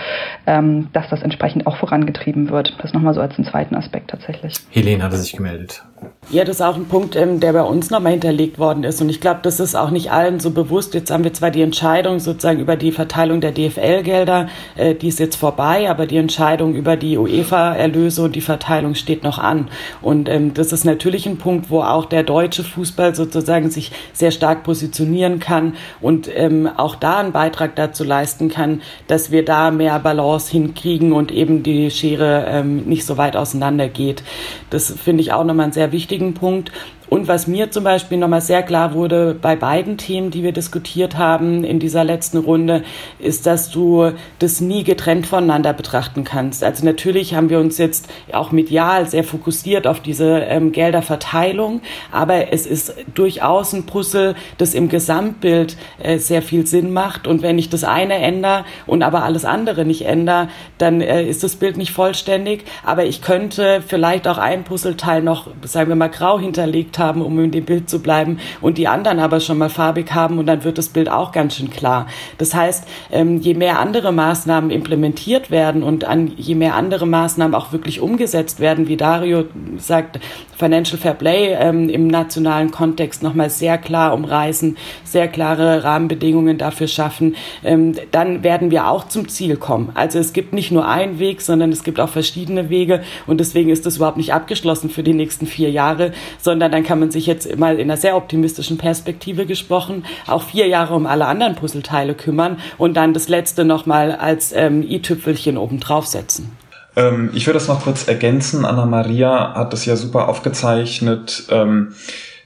ähm, 0.47 0.87
dass 0.93 1.09
das 1.09 1.23
entsprechend 1.23 1.67
auch 1.67 1.77
vorangetrieben 1.77 2.49
wird. 2.49 2.75
Das 2.81 2.93
nochmal 2.93 3.13
so 3.13 3.21
als 3.21 3.37
ein 3.37 3.43
zweiten 3.49 3.75
Aspekt 3.75 4.11
tatsächlich. 4.11 4.55
Helene 4.69 5.03
hatte 5.03 5.17
sich 5.17 5.33
gemeldet. 5.33 5.83
Ja, 6.31 6.43
das 6.43 6.57
ist 6.57 6.61
auch 6.61 6.75
ein 6.75 6.85
Punkt, 6.85 7.15
ähm, 7.15 7.39
der 7.39 7.53
bei 7.53 7.63
uns 7.63 7.89
nochmal 7.89 8.11
hinterlegt 8.11 8.59
worden 8.59 8.83
ist. 8.83 9.01
Und 9.01 9.09
ich 9.09 9.19
glaube, 9.19 9.39
das 9.41 9.59
ist 9.59 9.73
auch 9.73 9.89
nicht 9.89 10.11
allen 10.11 10.39
so 10.39 10.51
bewusst. 10.51 10.93
Jetzt 10.93 11.09
haben 11.09 11.23
wir 11.23 11.33
zwar 11.33 11.49
die 11.49 11.63
Entscheidung 11.63 12.19
sozusagen 12.19 12.59
über 12.59 12.75
die 12.75 12.91
Verteilung 12.91 13.41
der 13.41 13.51
DFL-Gelder, 13.51 14.47
äh, 14.75 14.93
die 14.93 15.07
ist 15.07 15.17
jetzt 15.17 15.37
vorbei, 15.37 15.89
aber 15.89 16.05
die 16.05 16.17
Entscheidung 16.17 16.75
über 16.75 16.97
die 16.97 17.17
UEFA-Erlöse 17.17 18.21
und 18.21 18.35
die 18.35 18.41
Verteilung 18.41 18.93
steht 18.93 19.23
noch 19.23 19.39
an. 19.39 19.69
Und 20.03 20.29
ähm, 20.29 20.53
das 20.53 20.71
ist 20.71 20.85
natürlich 20.85 21.25
ein 21.25 21.37
Punkt, 21.37 21.71
wo 21.71 21.81
auch 21.81 22.05
der 22.05 22.21
deutsche 22.21 22.63
Fußball 22.63 23.15
sozusagen 23.15 23.71
sich 23.71 23.91
sehr 24.13 24.29
stark 24.29 24.63
positionieren 24.63 25.39
kann 25.39 25.77
und 25.99 26.29
ähm, 26.31 26.69
auch 26.77 26.93
da 26.93 27.17
einen 27.17 27.31
Beitrag 27.31 27.75
dazu 27.75 28.03
leisten 28.03 28.49
kann, 28.49 28.83
dass 29.07 29.31
wir 29.31 29.43
da 29.43 29.71
mehr 29.71 29.97
Balance 29.97 30.51
hinkriegen 30.51 31.11
und 31.13 31.31
eben 31.31 31.63
die 31.63 31.89
Schere 31.89 32.63
nicht 32.63 33.05
so 33.05 33.17
weit 33.17 33.35
auseinander 33.35 33.87
geht. 33.87 34.23
Das 34.69 34.91
finde 34.91 35.21
ich 35.21 35.33
auch 35.33 35.43
nochmal 35.43 35.65
einen 35.65 35.73
sehr 35.73 35.88
wichtigen 35.91 36.33
Punkt. 36.33 36.71
Und 37.09 37.27
was 37.27 37.47
mir 37.47 37.71
zum 37.71 37.83
Beispiel 37.83 38.19
nochmal 38.19 38.41
sehr 38.41 38.61
klar 38.61 38.93
wurde 38.93 39.35
bei 39.39 39.55
beiden 39.55 39.97
Themen, 39.97 40.29
die 40.29 40.43
wir 40.43 40.51
diskutiert 40.51 41.17
haben 41.17 41.63
in 41.63 41.79
dieser 41.79 42.03
letzten 42.03 42.37
Runde, 42.37 42.83
ist, 43.17 43.47
dass 43.47 43.71
du 43.71 44.11
das 44.37 44.61
nie 44.61 44.83
getrennt 44.83 45.25
voneinander 45.25 45.73
betrachten 45.73 46.23
kannst. 46.23 46.63
Also 46.63 46.85
natürlich 46.85 47.33
haben 47.33 47.49
wir 47.49 47.59
uns 47.59 47.79
jetzt 47.79 48.09
auch 48.31 48.51
medial 48.51 49.09
sehr 49.09 49.23
fokussiert 49.23 49.87
auf 49.87 50.01
diese 50.01 50.41
ähm, 50.41 50.71
Gelderverteilung, 50.71 51.81
aber 52.11 52.53
es 52.53 52.67
ist 52.67 52.93
durchaus 53.15 53.73
ein 53.73 53.87
Puzzle, 53.87 54.35
das 54.59 54.75
im 54.75 54.87
Gesamtbild 54.87 55.77
äh, 55.97 56.19
sehr 56.19 56.43
viel 56.43 56.67
Sinn 56.67 56.93
macht. 56.93 57.25
Und 57.25 57.41
wenn 57.41 57.57
ich 57.57 57.69
das 57.69 57.83
eine 57.83 58.15
ändere 58.15 58.65
und 58.85 59.01
aber 59.01 59.23
alles 59.23 59.45
andere 59.45 59.83
nicht 59.83 60.05
ändere, 60.05 60.49
dann 60.77 61.01
äh, 61.01 61.23
ist 61.23 61.43
das 61.43 61.55
Bild 61.55 61.77
nicht 61.77 61.91
vollständig. 61.91 62.65
Aber 62.83 63.05
ich 63.05 63.23
könnte 63.23 63.81
vielleicht 63.85 64.27
auch 64.27 64.37
ein 64.37 64.63
Puzzleteil 64.63 65.23
noch, 65.23 65.47
sagen 65.63 65.89
wir 65.89 65.95
mal, 65.95 66.09
grau 66.09 66.39
hinterlegt 66.39 66.98
haben, 66.99 67.21
um 67.21 67.39
in 67.39 67.51
dem 67.51 67.65
Bild 67.65 67.89
zu 67.89 67.99
bleiben, 67.99 68.39
und 68.61 68.77
die 68.77 68.87
anderen 68.87 69.19
aber 69.19 69.39
schon 69.39 69.57
mal 69.57 69.69
farbig 69.69 70.13
haben 70.13 70.37
und 70.37 70.45
dann 70.45 70.63
wird 70.63 70.77
das 70.77 70.89
Bild 70.89 71.09
auch 71.09 71.31
ganz 71.31 71.55
schön 71.55 71.69
klar. 71.69 72.07
Das 72.37 72.53
heißt, 72.53 72.87
ähm, 73.11 73.39
je 73.39 73.53
mehr 73.53 73.79
andere 73.79 74.11
Maßnahmen 74.11 74.69
implementiert 74.69 75.49
werden 75.49 75.83
und 75.83 76.03
an 76.03 76.31
je 76.37 76.55
mehr 76.55 76.75
andere 76.75 77.07
Maßnahmen 77.07 77.55
auch 77.55 77.71
wirklich 77.71 78.01
umgesetzt 78.01 78.59
werden, 78.59 78.87
wie 78.87 78.97
Dario 78.97 79.45
sagt, 79.77 80.19
Financial 80.59 80.97
Fair 80.97 81.13
Play 81.13 81.53
ähm, 81.57 81.87
im 81.87 82.07
nationalen 82.07 82.71
Kontext 82.71 83.23
nochmal 83.23 83.49
sehr 83.49 83.77
klar 83.77 84.13
umreißen, 84.13 84.77
sehr 85.05 85.29
klare 85.29 85.85
Rahmenbedingungen 85.85 86.57
dafür 86.57 86.87
schaffen, 86.87 87.35
ähm, 87.63 87.95
dann 88.11 88.43
werden 88.43 88.69
wir 88.69 88.89
auch 88.89 89.07
zum 89.07 89.29
Ziel 89.29 89.55
kommen. 89.55 89.91
Also 89.93 90.19
es 90.19 90.33
gibt 90.33 90.51
nicht 90.51 90.71
nur 90.71 90.85
einen 90.85 91.19
Weg, 91.19 91.41
sondern 91.41 91.71
es 91.71 91.85
gibt 91.85 91.99
auch 92.01 92.09
verschiedene 92.09 92.69
Wege 92.69 93.01
und 93.25 93.39
deswegen 93.39 93.69
ist 93.69 93.85
das 93.85 93.97
überhaupt 93.97 94.17
nicht 94.17 94.33
abgeschlossen 94.33 94.89
für 94.89 95.01
die 95.01 95.13
nächsten 95.13 95.47
vier 95.47 95.71
Jahre, 95.71 96.11
sondern 96.39 96.73
dann 96.73 96.83
kann 96.89 96.99
man 96.99 97.11
sich 97.11 97.27
jetzt 97.27 97.55
mal 97.59 97.75
in 97.75 97.81
einer 97.81 97.97
sehr 97.97 98.15
optimistischen 98.15 98.79
Perspektive 98.79 99.45
gesprochen 99.45 100.05
auch 100.25 100.41
vier 100.41 100.65
Jahre 100.65 100.95
um 100.95 101.05
alle 101.05 101.27
anderen 101.27 101.53
Puzzleteile 101.53 102.15
kümmern 102.15 102.57
und 102.79 102.95
dann 102.97 103.13
das 103.13 103.29
letzte 103.29 103.63
nochmal 103.63 104.11
als 104.11 104.51
ähm, 104.53 104.81
i-Tüpfelchen 104.81 105.55
oben 105.59 105.79
draufsetzen. 105.79 106.49
Ähm, 106.95 107.29
ich 107.35 107.45
würde 107.45 107.59
das 107.59 107.67
noch 107.67 107.83
kurz 107.83 108.07
ergänzen. 108.07 108.65
Anna-Maria 108.65 109.53
hat 109.53 109.71
das 109.71 109.85
ja 109.85 109.95
super 109.95 110.29
aufgezeichnet. 110.29 111.43
Ähm, 111.51 111.93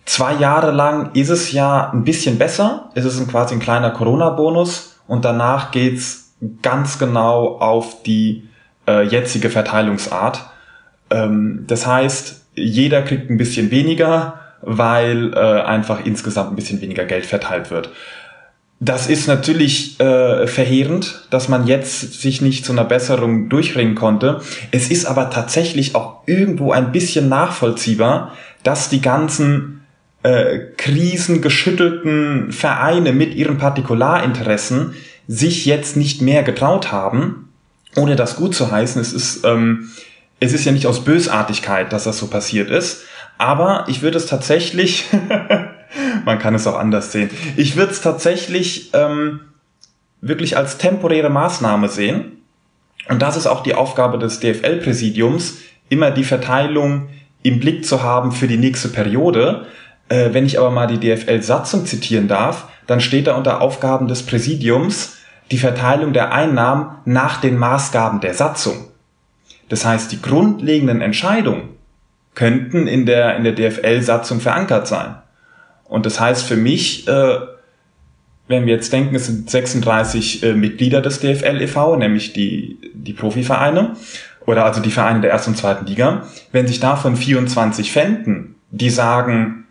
zwei 0.03 0.33
Jahre 0.33 0.71
lang 0.71 1.11
ist 1.13 1.29
es 1.29 1.53
ja 1.53 1.89
ein 1.91 2.03
bisschen 2.03 2.37
besser. 2.37 2.89
Es 2.95 3.05
ist 3.05 3.25
quasi 3.29 3.55
ein 3.55 3.61
kleiner 3.61 3.91
Corona-Bonus 3.91 4.99
und 5.07 5.23
danach 5.23 5.71
geht's 5.71 6.33
ganz 6.61 6.99
genau 6.99 7.59
auf 7.59 8.03
die 8.03 8.49
äh, 8.89 9.03
jetzige 9.07 9.49
Verteilungsart. 9.49 10.41
Ähm, 11.09 11.63
das 11.65 11.87
heißt, 11.87 12.42
jeder 12.55 13.01
kriegt 13.01 13.29
ein 13.29 13.37
bisschen 13.37 13.71
weniger, 13.71 14.39
weil 14.61 15.33
äh, 15.33 15.37
einfach 15.37 16.05
insgesamt 16.05 16.51
ein 16.51 16.55
bisschen 16.55 16.81
weniger 16.81 17.05
Geld 17.05 17.25
verteilt 17.25 17.71
wird. 17.71 17.89
Das 18.79 19.07
ist 19.07 19.27
natürlich 19.27 19.97
äh, 20.01 20.45
verheerend, 20.45 21.25
dass 21.29 21.47
man 21.47 21.67
jetzt 21.67 22.21
sich 22.21 22.41
nicht 22.41 22.65
zu 22.65 22.73
einer 22.73 22.83
Besserung 22.83 23.47
durchringen 23.47 23.95
konnte. 23.95 24.41
Es 24.71 24.89
ist 24.91 25.05
aber 25.05 25.29
tatsächlich 25.29 25.95
auch 25.95 26.23
irgendwo 26.25 26.73
ein 26.73 26.91
bisschen 26.91 27.29
nachvollziehbar, 27.29 28.33
dass 28.63 28.89
die 28.89 28.99
ganzen 28.99 29.85
äh, 30.23 30.59
krisengeschüttelten 30.77 32.51
Vereine 32.51 33.13
mit 33.13 33.35
ihren 33.35 33.57
Partikularinteressen 33.57 34.95
sich 35.27 35.65
jetzt 35.65 35.95
nicht 35.95 36.21
mehr 36.21 36.43
getraut 36.43 36.91
haben, 36.91 37.49
ohne 37.95 38.15
das 38.15 38.35
gut 38.35 38.53
zu 38.53 38.71
heißen. 38.71 39.01
Es 39.01 39.13
ist, 39.13 39.45
ähm, 39.45 39.91
es 40.39 40.53
ist 40.53 40.65
ja 40.65 40.71
nicht 40.71 40.87
aus 40.87 41.05
Bösartigkeit, 41.05 41.93
dass 41.93 42.03
das 42.03 42.17
so 42.17 42.27
passiert 42.27 42.69
ist, 42.69 43.03
aber 43.37 43.85
ich 43.87 44.01
würde 44.01 44.17
es 44.17 44.25
tatsächlich 44.25 45.05
Man 46.25 46.39
kann 46.39 46.55
es 46.55 46.67
auch 46.67 46.77
anders 46.77 47.11
sehen. 47.11 47.29
Ich 47.55 47.75
würde 47.75 47.91
es 47.91 48.01
tatsächlich 48.01 48.91
ähm, 48.93 49.41
wirklich 50.21 50.57
als 50.57 50.77
temporäre 50.77 51.29
Maßnahme 51.29 51.89
sehen. 51.89 52.43
Und 53.09 53.21
das 53.21 53.37
ist 53.37 53.47
auch 53.47 53.63
die 53.63 53.75
Aufgabe 53.75 54.17
des 54.17 54.39
DFL-Präsidiums, 54.39 55.57
immer 55.89 56.11
die 56.11 56.23
Verteilung 56.23 57.09
im 57.43 57.59
Blick 57.59 57.85
zu 57.85 58.01
haben 58.01 58.31
für 58.31 58.47
die 58.47 58.57
nächste 58.57 58.87
Periode. 58.89 59.65
Äh, 60.09 60.29
wenn 60.31 60.45
ich 60.45 60.57
aber 60.59 60.71
mal 60.71 60.87
die 60.87 60.99
DFL-Satzung 60.99 61.85
zitieren 61.85 62.27
darf, 62.27 62.67
dann 62.87 63.01
steht 63.01 63.27
da 63.27 63.35
unter 63.35 63.61
Aufgaben 63.61 64.07
des 64.07 64.23
Präsidiums 64.23 65.17
die 65.51 65.57
Verteilung 65.57 66.13
der 66.13 66.33
Einnahmen 66.33 66.95
nach 67.05 67.41
den 67.41 67.57
Maßgaben 67.57 68.21
der 68.21 68.33
Satzung. 68.33 68.87
Das 69.73 69.85
heißt, 69.85 70.11
die 70.11 70.21
grundlegenden 70.21 71.01
Entscheidungen 71.01 71.69
könnten 72.35 72.85
in 72.85 73.07
der, 73.07 73.37
in 73.37 73.43
der 73.43 73.53
DFL-Satzung 73.53 74.39
verankert 74.39 74.87
sein. 74.87 75.15
Und 75.85 76.05
das 76.05 76.19
heißt 76.19 76.45
für 76.45 76.57
mich, 76.57 77.07
äh, 77.07 77.39
wenn 78.47 78.67
wir 78.67 78.75
jetzt 78.75 78.93
denken, 78.93 79.15
es 79.15 79.25
sind 79.25 79.49
36 79.49 80.43
äh, 80.43 80.53
Mitglieder 80.53 81.01
des 81.01 81.21
DFL 81.21 81.59
e.V., 81.59 81.95
nämlich 81.95 82.33
die, 82.33 82.77
die 82.93 83.13
Profivereine, 83.13 83.95
oder 84.45 84.63
also 84.63 84.79
die 84.79 84.91
Vereine 84.91 85.21
der 85.21 85.31
ersten 85.31 85.53
und 85.53 85.57
zweiten 85.57 85.87
Liga, 85.87 86.27
wenn 86.51 86.67
sich 86.67 86.79
davon 86.79 87.15
24 87.15 87.91
fänden, 87.91 88.53
die 88.69 88.91
sagen, 88.91 89.65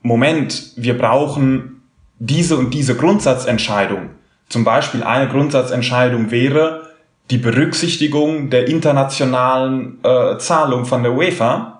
Moment, 0.00 0.72
wir 0.76 0.96
brauchen 0.96 1.82
diese 2.18 2.56
und 2.56 2.72
diese 2.72 2.96
Grundsatzentscheidung. 2.96 4.08
Zum 4.48 4.64
Beispiel 4.64 5.02
eine 5.02 5.28
Grundsatzentscheidung 5.28 6.30
wäre 6.30 6.81
die 7.30 7.38
Berücksichtigung 7.38 8.50
der 8.50 8.68
internationalen 8.68 9.98
äh, 10.02 10.38
Zahlung 10.38 10.84
von 10.84 11.02
der 11.02 11.12
UEFA 11.12 11.72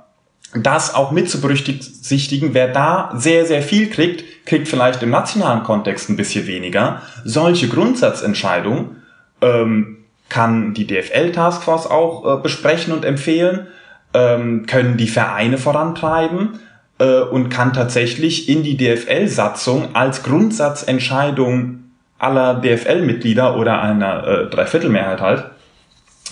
das 0.55 0.95
auch 0.95 1.13
mit 1.13 1.31
zu 1.31 1.41
berücksichtigen, 1.41 2.53
wer 2.53 2.69
da 2.69 3.11
sehr, 3.15 3.47
sehr 3.47 3.63
viel 3.63 3.89
kriegt, 3.89 4.45
kriegt 4.45 4.69
vielleicht 4.69 5.03
im 5.03 5.11
nationalen 5.11 5.63
Kontext 5.63 6.11
ein 6.11 6.17
bisschen 6.17 6.47
weniger. 6.47 7.01
Solche 7.25 7.69
Grundsatzentscheidungen 7.69 9.03
ähm, 9.41 10.05
kann 10.29 10.75
die 10.75 10.87
DFL-Taskforce 10.87 11.87
auch 11.87 12.39
äh, 12.39 12.43
besprechen 12.43 12.93
und 12.93 13.05
empfehlen, 13.05 13.67
ähm, 14.13 14.67
können 14.67 14.97
die 14.97 15.09
Vereine 15.09 15.59
vorantreiben. 15.59 16.61
äh, 16.99 17.21
und 17.21 17.49
kann 17.49 17.73
tatsächlich 17.73 18.49
in 18.49 18.63
die 18.63 18.77
DFL-Satzung 18.77 19.95
als 19.95 20.23
Grundsatzentscheidung 20.23 21.82
aller 22.23 22.61
DFL-Mitglieder 22.61 23.57
oder 23.57 23.83
einer 23.83 24.27
äh, 24.27 24.47
Dreiviertelmehrheit 24.51 25.21
halt, 25.21 25.45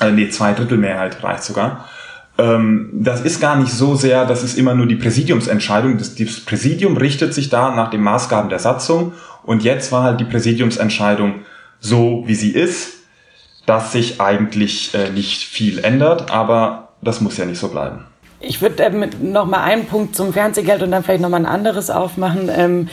äh, 0.00 0.10
nee, 0.10 0.28
Zweidrittelmehrheit 0.28 1.22
reicht 1.22 1.42
sogar, 1.42 1.86
ähm, 2.38 2.90
das 2.92 3.20
ist 3.20 3.40
gar 3.40 3.56
nicht 3.56 3.72
so 3.72 3.94
sehr, 3.94 4.24
das 4.24 4.42
ist 4.42 4.56
immer 4.56 4.74
nur 4.74 4.86
die 4.86 4.96
Präsidiumsentscheidung. 4.96 5.98
Das, 5.98 6.14
das 6.14 6.40
Präsidium 6.40 6.96
richtet 6.96 7.34
sich 7.34 7.50
da 7.50 7.74
nach 7.74 7.90
den 7.90 8.02
Maßgaben 8.02 8.48
der 8.48 8.60
Satzung 8.60 9.12
und 9.42 9.62
jetzt 9.62 9.92
war 9.92 10.04
halt 10.04 10.20
die 10.20 10.24
Präsidiumsentscheidung 10.24 11.42
so, 11.80 12.22
wie 12.26 12.34
sie 12.34 12.50
ist, 12.50 12.98
dass 13.66 13.92
sich 13.92 14.20
eigentlich 14.20 14.94
äh, 14.94 15.10
nicht 15.10 15.44
viel 15.44 15.84
ändert, 15.84 16.30
aber 16.30 16.88
das 17.02 17.20
muss 17.20 17.36
ja 17.36 17.44
nicht 17.44 17.58
so 17.58 17.68
bleiben. 17.68 18.06
Ich 18.40 18.62
würde 18.62 18.82
ähm, 18.82 19.04
noch 19.20 19.46
mal 19.46 19.62
einen 19.62 19.86
Punkt 19.86 20.16
zum 20.16 20.32
Fernsehgeld 20.32 20.82
und 20.82 20.90
dann 20.92 21.02
vielleicht 21.02 21.20
noch 21.20 21.28
mal 21.28 21.36
ein 21.36 21.46
anderes 21.46 21.90
aufmachen. 21.90 22.48
Ähm, 22.54 22.88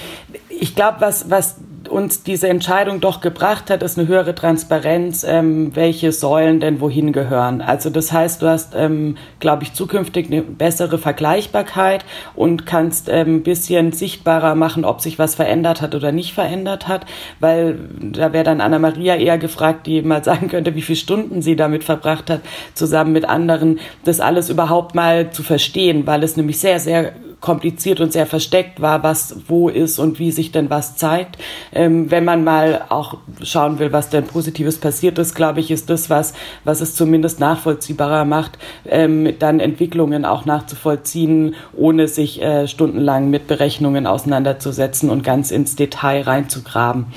ich 0.49 0.75
glaube, 0.75 0.97
was, 0.99 1.29
was 1.29 1.55
uns 1.89 2.23
diese 2.23 2.47
Entscheidung 2.47 2.99
doch 2.99 3.21
gebracht 3.21 3.69
hat, 3.69 3.83
ist 3.83 3.97
eine 3.97 4.07
höhere 4.07 4.35
Transparenz, 4.35 5.23
ähm, 5.23 5.75
welche 5.75 6.11
Säulen 6.11 6.59
denn 6.59 6.81
wohin 6.81 7.13
gehören. 7.13 7.61
Also 7.61 7.89
das 7.89 8.11
heißt, 8.11 8.41
du 8.41 8.47
hast, 8.47 8.73
ähm, 8.75 9.17
glaube 9.39 9.63
ich, 9.63 9.73
zukünftig 9.73 10.27
eine 10.27 10.41
bessere 10.41 10.97
Vergleichbarkeit 10.97 12.05
und 12.35 12.65
kannst 12.65 13.09
ein 13.09 13.27
ähm, 13.27 13.43
bisschen 13.43 13.91
sichtbarer 13.91 14.55
machen, 14.55 14.85
ob 14.85 15.01
sich 15.01 15.19
was 15.19 15.35
verändert 15.35 15.81
hat 15.81 15.95
oder 15.95 16.11
nicht 16.11 16.33
verändert 16.33 16.87
hat, 16.87 17.05
weil 17.39 17.79
da 17.99 18.33
wäre 18.33 18.43
dann 18.43 18.61
Anna-Maria 18.61 19.15
eher 19.15 19.37
gefragt, 19.37 19.87
die 19.87 20.01
mal 20.01 20.23
sagen 20.23 20.49
könnte, 20.49 20.75
wie 20.75 20.81
viele 20.81 20.97
Stunden 20.97 21.41
sie 21.41 21.55
damit 21.55 21.83
verbracht 21.83 22.29
hat, 22.29 22.41
zusammen 22.73 23.11
mit 23.11 23.25
anderen, 23.25 23.79
das 24.03 24.19
alles 24.19 24.49
überhaupt 24.49 24.95
mal 24.95 25.31
zu 25.31 25.43
verstehen, 25.43 26.07
weil 26.07 26.23
es 26.23 26.37
nämlich 26.37 26.59
sehr, 26.59 26.79
sehr 26.79 27.13
kompliziert 27.39 27.99
und 28.01 28.11
sehr 28.11 28.25
versteckt 28.25 28.81
war, 28.81 29.03
was 29.03 29.35
wo 29.47 29.69
ist 29.69 29.99
und 29.99 30.19
wie 30.19 30.31
sich 30.31 30.51
denn 30.51 30.69
was 30.69 30.95
zeigt. 30.95 31.37
Ähm, 31.71 32.09
wenn 32.09 32.25
man 32.25 32.43
mal 32.43 32.85
auch 32.89 33.17
schauen 33.43 33.79
will, 33.79 33.91
was 33.91 34.09
denn 34.09 34.25
Positives 34.25 34.79
passiert 34.79 35.19
ist, 35.19 35.35
glaube 35.35 35.59
ich, 35.59 35.69
ist 35.69 35.89
das 35.89 36.09
was, 36.09 36.33
was 36.63 36.81
es 36.81 36.95
zumindest 36.95 37.39
nachvollziehbarer 37.39 38.25
macht, 38.25 38.57
ähm, 38.85 39.33
dann 39.39 39.59
Entwicklungen 39.59 40.25
auch 40.25 40.45
nachzuvollziehen, 40.45 41.55
ohne 41.75 42.07
sich 42.07 42.41
äh, 42.41 42.67
stundenlang 42.67 43.29
mit 43.29 43.47
Berechnungen 43.47 44.07
auseinanderzusetzen 44.07 45.09
und 45.09 45.23
ganz 45.23 45.51
ins 45.51 45.75
Detail 45.75 46.21
reinzugraben. 46.21 47.07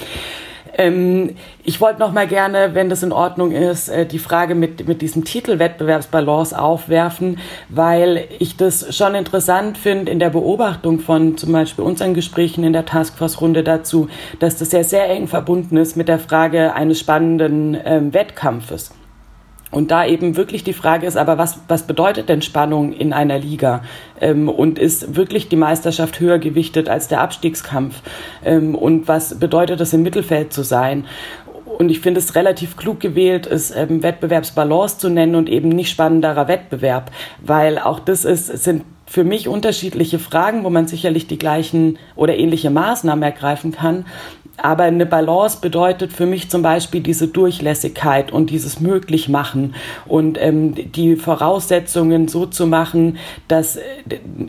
Ähm, 0.76 1.37
ich 1.64 1.80
wollte 1.80 2.00
noch 2.00 2.12
mal 2.12 2.26
gerne, 2.26 2.70
wenn 2.74 2.88
das 2.88 3.02
in 3.02 3.12
Ordnung 3.12 3.52
ist, 3.52 3.88
äh, 3.88 4.06
die 4.06 4.18
Frage 4.18 4.54
mit, 4.54 4.87
mit 4.87 5.02
diesem 5.02 5.24
Titel 5.24 5.59
Wettbewerbsbalance 5.59 6.59
aufwerfen, 6.59 7.38
weil 7.68 8.24
ich 8.38 8.56
das 8.56 8.96
schon 8.96 9.14
interessant 9.14 9.78
finde 9.78 10.11
in 10.11 10.18
der 10.18 10.30
Beobachtung 10.30 11.00
von 11.00 11.37
zum 11.37 11.52
Beispiel 11.52 11.85
unseren 11.85 12.14
Gesprächen 12.14 12.64
in 12.64 12.72
der 12.72 12.87
Taskforce-Runde 12.87 13.62
dazu, 13.62 14.09
dass 14.38 14.56
das 14.56 14.72
ja 14.72 14.83
sehr 14.83 15.09
eng 15.09 15.26
verbunden 15.26 15.76
ist 15.76 15.96
mit 15.96 16.09
der 16.09 16.18
Frage 16.18 16.74
eines 16.74 17.00
spannenden 17.00 17.76
ähm, 17.85 18.14
Wettkampfes. 18.14 18.92
Und 19.70 19.90
da 19.90 20.04
eben 20.04 20.37
wirklich 20.37 20.64
die 20.64 20.72
Frage 20.72 21.06
ist, 21.06 21.16
aber 21.16 21.38
was, 21.38 21.61
was 21.68 21.85
bedeutet 21.85 22.28
denn 22.28 22.42
Spannung 22.42 22.92
in 22.92 23.12
einer 23.12 23.38
Liga? 23.38 23.83
Ähm, 24.20 24.48
und 24.48 24.78
ist 24.78 25.14
wirklich 25.14 25.48
die 25.48 25.56
Meisterschaft 25.56 26.18
höher 26.18 26.38
gewichtet 26.38 26.88
als 26.88 27.09
der 27.09 27.20
Abstiegskampf? 27.20 28.02
Ähm, 28.44 28.74
und 28.74 29.06
was 29.06 29.38
bedeutet 29.38 29.80
es, 29.80 29.92
im 29.92 30.02
Mittelfeld 30.02 30.52
zu 30.52 30.62
sein? 30.62 31.04
Und 31.64 31.88
ich 31.88 32.00
finde 32.00 32.18
es 32.18 32.35
relativ 32.35 32.76
klug 32.76 33.00
gewählt, 33.00 33.46
es 33.46 33.70
ähm, 33.70 34.02
Wettbewerbsbalance 34.02 34.98
zu 34.98 35.09
nennen 35.09 35.37
und 35.37 35.48
eben 35.48 35.68
nicht 35.68 35.90
spannenderer 35.90 36.48
Wettbewerb, 36.48 37.11
weil 37.40 37.78
auch 37.78 38.00
das 38.00 38.24
ist, 38.24 38.46
sind 38.46 38.85
für 39.10 39.24
mich 39.24 39.48
unterschiedliche 39.48 40.20
Fragen, 40.20 40.62
wo 40.62 40.70
man 40.70 40.86
sicherlich 40.86 41.26
die 41.26 41.36
gleichen 41.36 41.98
oder 42.14 42.38
ähnliche 42.38 42.70
Maßnahmen 42.70 43.24
ergreifen 43.24 43.72
kann. 43.72 44.06
Aber 44.56 44.84
eine 44.84 45.04
Balance 45.04 45.58
bedeutet 45.60 46.12
für 46.12 46.26
mich 46.26 46.48
zum 46.48 46.62
Beispiel 46.62 47.00
diese 47.00 47.26
Durchlässigkeit 47.26 48.30
und 48.30 48.50
dieses 48.50 48.78
Möglichmachen 48.78 49.74
und 50.06 50.40
ähm, 50.40 50.76
die 50.92 51.16
Voraussetzungen 51.16 52.28
so 52.28 52.46
zu 52.46 52.68
machen, 52.68 53.18
dass 53.48 53.76
äh, 53.76 53.82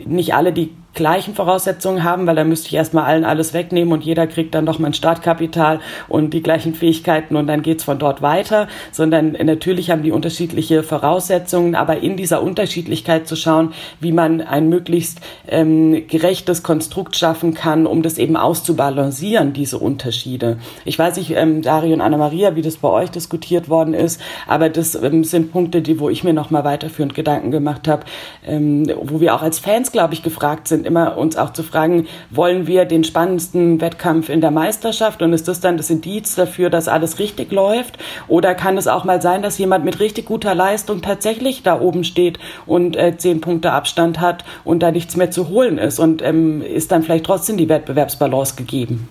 nicht 0.06 0.36
alle 0.36 0.54
die 0.54 0.69
gleichen 0.94 1.36
Voraussetzungen 1.36 2.04
haben, 2.04 2.28
weil 2.28 2.36
da 2.36 2.44
müsste 2.44 2.68
ich 2.68 2.74
erstmal 2.74 3.06
allen 3.06 3.24
alles 3.24 3.54
wegnehmen 3.54 3.94
und 3.94 4.04
jeder 4.04 4.28
kriegt 4.28 4.54
dann 4.54 4.66
nochmal 4.66 4.92
ein 4.92 4.94
Startkapital 4.94 5.80
und 6.10 6.34
die 6.34 6.44
gleichen 6.44 6.74
Fähigkeiten 6.74 7.36
und 7.36 7.48
dann 7.48 7.62
geht's 7.62 7.84
von 7.84 7.98
dort 7.98 8.22
weiter, 8.22 8.68
sondern 8.92 9.32
natürlich 9.32 9.90
haben 9.90 10.04
die 10.04 10.12
unterschiedliche 10.12 10.84
Voraussetzungen, 10.84 11.76
aber 11.76 12.00
in 12.00 12.18
dieser 12.18 12.44
Unterschiedlichkeit 12.44 13.28
zu 13.28 13.36
schauen, 13.36 13.74
wie 14.02 14.12
man 14.12 14.42
ein 14.42 14.68
möglichst 14.68 15.22
ähm, 15.48 16.08
gerechtes 16.08 16.62
Konstrukt 16.62 17.16
schaffen 17.16 17.54
kann, 17.54 17.88
um 17.88 18.02
das 18.02 18.18
eben 18.18 18.36
auszubalancieren, 18.36 19.54
diese 19.54 19.78
Unterschiede. 19.78 20.58
Ich 20.84 21.00
weiß 21.00 21.16
nicht, 21.18 21.32
ähm, 21.32 21.62
Dario 21.62 21.94
und 21.94 22.02
Anna-Maria, 22.02 22.56
wie 22.56 22.62
das 22.62 22.78
bei 22.78 22.90
euch 22.90 23.10
diskutiert 23.12 23.70
worden 23.70 23.94
ist, 23.94 24.20
aber 24.46 24.70
das 24.70 24.96
ähm, 24.96 25.24
sind 25.24 25.54
Punkte, 25.54 25.82
die, 25.82 26.00
wo 26.00 26.10
ich 26.10 26.26
mir 26.26 26.34
nochmal 26.34 26.66
weiterführend 26.66 27.16
Gedanken 27.16 27.52
gemacht 27.52 27.88
habe, 27.88 28.04
ähm, 28.46 28.92
wo 29.02 29.22
wir 29.22 29.34
auch 29.36 29.42
als 29.42 29.60
Fans, 29.60 29.94
glaube 29.94 30.14
ich, 30.14 30.24
gefragt 30.24 30.68
sind, 30.68 30.81
sind, 30.82 30.88
immer 30.88 31.17
uns 31.17 31.38
auch 31.38 31.54
zu 31.54 31.63
fragen, 31.63 32.08
wollen 32.30 32.67
wir 32.67 32.86
den 32.86 33.04
spannendsten 33.04 33.82
Wettkampf 33.82 34.30
in 34.30 34.41
der 34.41 34.52
Meisterschaft 34.52 35.22
und 35.22 35.34
ist 35.34 35.48
das 35.48 35.60
dann 35.60 35.78
das 35.78 35.89
Indiz 35.89 36.36
dafür, 36.36 36.70
dass 36.70 36.88
alles 36.88 37.20
richtig 37.20 37.52
läuft? 37.52 37.98
Oder 38.28 38.56
kann 38.56 38.78
es 38.78 38.88
auch 38.88 39.04
mal 39.04 39.22
sein, 39.22 39.41
dass 39.41 39.58
jemand 39.58 39.86
mit 39.86 40.00
richtig 40.00 40.26
guter 40.26 40.56
Leistung 40.56 41.02
tatsächlich 41.02 41.63
da 41.63 41.80
oben 41.80 42.04
steht 42.04 42.39
und 42.65 42.96
äh, 42.96 43.15
zehn 43.17 43.41
Punkte 43.41 43.72
Abstand 43.72 44.20
hat 44.20 44.44
und 44.63 44.82
da 44.82 44.91
nichts 44.91 45.15
mehr 45.15 45.32
zu 45.32 45.50
holen 45.50 45.78
ist 45.78 46.00
und 46.00 46.22
ähm, 46.22 46.62
ist 46.62 46.91
dann 46.91 47.04
vielleicht 47.04 47.26
trotzdem 47.26 47.58
die 47.58 47.70
Wettbewerbsbalance 47.70 48.56
gegeben? 48.56 49.08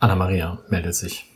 Anna-Maria 0.00 0.58
meldet 0.68 0.94
sich. 0.94 1.33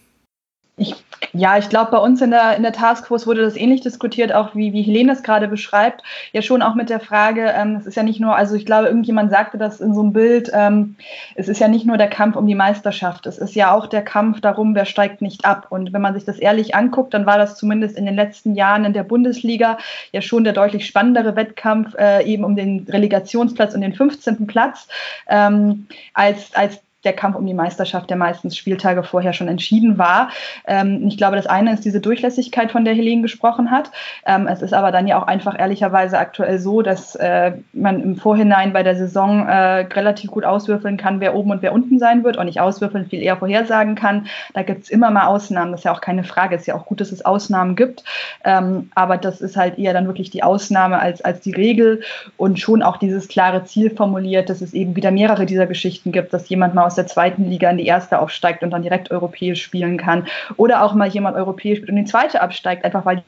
Ich 0.78 0.94
ja, 1.32 1.58
ich 1.58 1.68
glaube, 1.68 1.90
bei 1.90 1.98
uns 1.98 2.22
in 2.22 2.30
der, 2.30 2.56
in 2.56 2.62
der 2.62 2.72
Taskforce 2.72 3.26
wurde 3.26 3.42
das 3.42 3.56
ähnlich 3.56 3.82
diskutiert, 3.82 4.32
auch 4.32 4.54
wie, 4.54 4.72
wie 4.72 4.82
Helene 4.82 5.12
es 5.12 5.22
gerade 5.22 5.48
beschreibt. 5.48 6.02
Ja, 6.32 6.42
schon 6.42 6.62
auch 6.62 6.74
mit 6.74 6.90
der 6.90 7.00
Frage, 7.00 7.52
ähm, 7.54 7.76
es 7.76 7.86
ist 7.86 7.96
ja 7.96 8.02
nicht 8.02 8.20
nur, 8.20 8.34
also 8.34 8.54
ich 8.54 8.64
glaube, 8.64 8.88
irgendjemand 8.88 9.30
sagte 9.30 9.58
das 9.58 9.80
in 9.80 9.94
so 9.94 10.00
einem 10.00 10.12
Bild, 10.12 10.50
ähm, 10.54 10.96
es 11.34 11.48
ist 11.48 11.60
ja 11.60 11.68
nicht 11.68 11.86
nur 11.86 11.98
der 11.98 12.08
Kampf 12.08 12.36
um 12.36 12.46
die 12.46 12.54
Meisterschaft, 12.54 13.26
es 13.26 13.38
ist 13.38 13.54
ja 13.54 13.72
auch 13.72 13.86
der 13.86 14.02
Kampf 14.02 14.40
darum, 14.40 14.74
wer 14.74 14.86
steigt 14.86 15.20
nicht 15.20 15.44
ab. 15.44 15.66
Und 15.70 15.92
wenn 15.92 16.02
man 16.02 16.14
sich 16.14 16.24
das 16.24 16.38
ehrlich 16.38 16.74
anguckt, 16.74 17.12
dann 17.12 17.26
war 17.26 17.38
das 17.38 17.56
zumindest 17.56 17.96
in 17.96 18.06
den 18.06 18.14
letzten 18.14 18.54
Jahren 18.54 18.84
in 18.84 18.92
der 18.92 19.04
Bundesliga 19.04 19.78
ja 20.12 20.22
schon 20.22 20.44
der 20.44 20.54
deutlich 20.54 20.86
spannendere 20.86 21.36
Wettkampf, 21.36 21.94
äh, 21.98 22.24
eben 22.24 22.44
um 22.44 22.56
den 22.56 22.86
Relegationsplatz 22.88 23.74
und 23.74 23.82
den 23.82 23.94
15. 23.94 24.46
Platz, 24.46 24.88
ähm, 25.28 25.86
als, 26.14 26.54
als 26.54 26.80
der 27.04 27.12
Kampf 27.12 27.36
um 27.36 27.46
die 27.46 27.54
Meisterschaft, 27.54 28.10
der 28.10 28.16
meistens 28.16 28.56
Spieltage 28.56 29.04
vorher 29.04 29.32
schon 29.32 29.46
entschieden 29.46 29.98
war. 29.98 30.30
Ähm, 30.66 31.06
ich 31.06 31.16
glaube, 31.16 31.36
das 31.36 31.46
eine 31.46 31.72
ist 31.72 31.84
diese 31.84 32.00
Durchlässigkeit, 32.00 32.72
von 32.72 32.84
der 32.84 32.94
Helene 32.94 33.22
gesprochen 33.22 33.70
hat. 33.70 33.92
Ähm, 34.26 34.48
es 34.48 34.62
ist 34.62 34.74
aber 34.74 34.90
dann 34.90 35.06
ja 35.06 35.20
auch 35.20 35.26
einfach 35.26 35.56
ehrlicherweise 35.56 36.18
aktuell 36.18 36.58
so, 36.58 36.82
dass 36.82 37.14
äh, 37.14 37.52
man 37.72 38.02
im 38.02 38.16
Vorhinein 38.16 38.72
bei 38.72 38.82
der 38.82 38.96
Saison 38.96 39.46
äh, 39.46 39.86
relativ 39.94 40.32
gut 40.32 40.44
auswürfeln 40.44 40.96
kann, 40.96 41.20
wer 41.20 41.36
oben 41.36 41.52
und 41.52 41.62
wer 41.62 41.72
unten 41.72 42.00
sein 42.00 42.24
wird 42.24 42.36
und 42.36 42.46
nicht 42.46 42.60
auswürfeln, 42.60 43.06
viel 43.06 43.22
eher 43.22 43.36
vorhersagen 43.36 43.94
kann. 43.94 44.26
Da 44.54 44.64
gibt 44.64 44.82
es 44.82 44.90
immer 44.90 45.12
mal 45.12 45.26
Ausnahmen, 45.26 45.70
das 45.70 45.80
ist 45.80 45.84
ja 45.84 45.94
auch 45.94 46.00
keine 46.00 46.24
Frage. 46.24 46.56
Es 46.56 46.62
ist 46.62 46.66
ja 46.66 46.74
auch 46.74 46.86
gut, 46.86 47.00
dass 47.00 47.12
es 47.12 47.24
Ausnahmen 47.24 47.76
gibt. 47.76 48.02
Ähm, 48.44 48.90
aber 48.96 49.18
das 49.18 49.40
ist 49.40 49.56
halt 49.56 49.78
eher 49.78 49.92
dann 49.92 50.08
wirklich 50.08 50.30
die 50.30 50.42
Ausnahme 50.42 50.98
als, 50.98 51.22
als 51.22 51.40
die 51.40 51.52
Regel 51.52 52.02
und 52.36 52.58
schon 52.58 52.82
auch 52.82 52.96
dieses 52.96 53.28
klare 53.28 53.62
Ziel 53.64 53.94
formuliert, 53.94 54.50
dass 54.50 54.60
es 54.60 54.74
eben 54.74 54.96
wieder 54.96 55.12
mehrere 55.12 55.46
dieser 55.46 55.68
Geschichten 55.68 56.10
gibt, 56.10 56.32
dass 56.32 56.48
jemand 56.48 56.74
mal 56.74 56.87
aus 56.88 56.96
der 56.96 57.06
zweiten 57.06 57.44
Liga 57.44 57.70
in 57.70 57.78
die 57.78 57.86
erste 57.86 58.18
aufsteigt 58.18 58.62
und 58.62 58.70
dann 58.70 58.82
direkt 58.82 59.10
europäisch 59.10 59.62
spielen 59.62 59.98
kann. 59.98 60.26
Oder 60.56 60.82
auch 60.82 60.94
mal 60.94 61.08
jemand 61.08 61.36
europäisch 61.36 61.78
spielt 61.78 61.90
und 61.90 61.98
in 61.98 62.04
die 62.06 62.10
zweite 62.10 62.40
absteigt, 62.40 62.84
einfach 62.84 63.04
weil, 63.04 63.22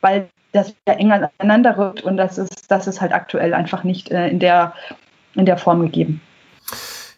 weil 0.00 0.28
das 0.52 0.74
ja 0.86 0.94
eng 0.94 1.12
aneinander 1.12 1.78
rückt 1.78 2.02
und 2.02 2.16
das 2.16 2.38
ist, 2.38 2.70
das 2.70 2.86
ist 2.86 3.00
halt 3.00 3.12
aktuell 3.12 3.54
einfach 3.54 3.84
nicht 3.84 4.10
äh, 4.10 4.28
in, 4.28 4.38
der, 4.40 4.74
in 5.34 5.46
der 5.46 5.56
Form 5.56 5.82
gegeben. 5.82 6.20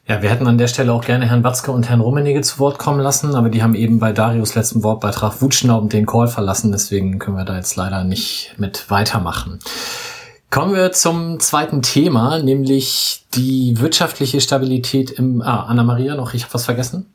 Ja, 0.09 0.23
wir 0.23 0.31
hätten 0.31 0.47
an 0.47 0.57
der 0.57 0.69
Stelle 0.69 0.93
auch 0.93 1.05
gerne 1.05 1.29
Herrn 1.29 1.43
Watzke 1.43 1.73
und 1.73 1.89
Herrn 1.89 2.01
Rummenigge 2.01 2.41
zu 2.43 2.61
Wort 2.61 2.79
kommen 2.79 3.01
lassen, 3.01 3.35
aber 3.35 3.49
die 3.49 3.63
haben 3.63 3.75
eben 3.75 3.99
bei 3.99 4.13
Darius 4.13 4.55
letzten 4.55 4.85
Wortbeitrag 4.85 5.43
Wutschnaub 5.43 5.91
den 5.91 6.07
Call 6.07 6.29
verlassen, 6.29 6.71
deswegen 6.71 7.19
können 7.19 7.37
wir 7.37 7.45
da 7.45 7.57
jetzt 7.57 7.75
leider 7.75 8.05
nicht 8.05 8.55
mit 8.57 8.89
weitermachen. 8.89 9.59
Kommen 10.51 10.75
wir 10.75 10.93
zum 10.93 11.41
zweiten 11.41 11.83
Thema, 11.83 12.39
nämlich 12.39 13.27
die 13.35 13.79
wirtschaftliche 13.79 14.41
Stabilität 14.41 15.11
im. 15.11 15.43
Ah, 15.43 15.65
Anna-Maria 15.65 16.15
noch, 16.15 16.35
ich 16.35 16.45
habe 16.45 16.55
was 16.55 16.65
vergessen? 16.65 17.13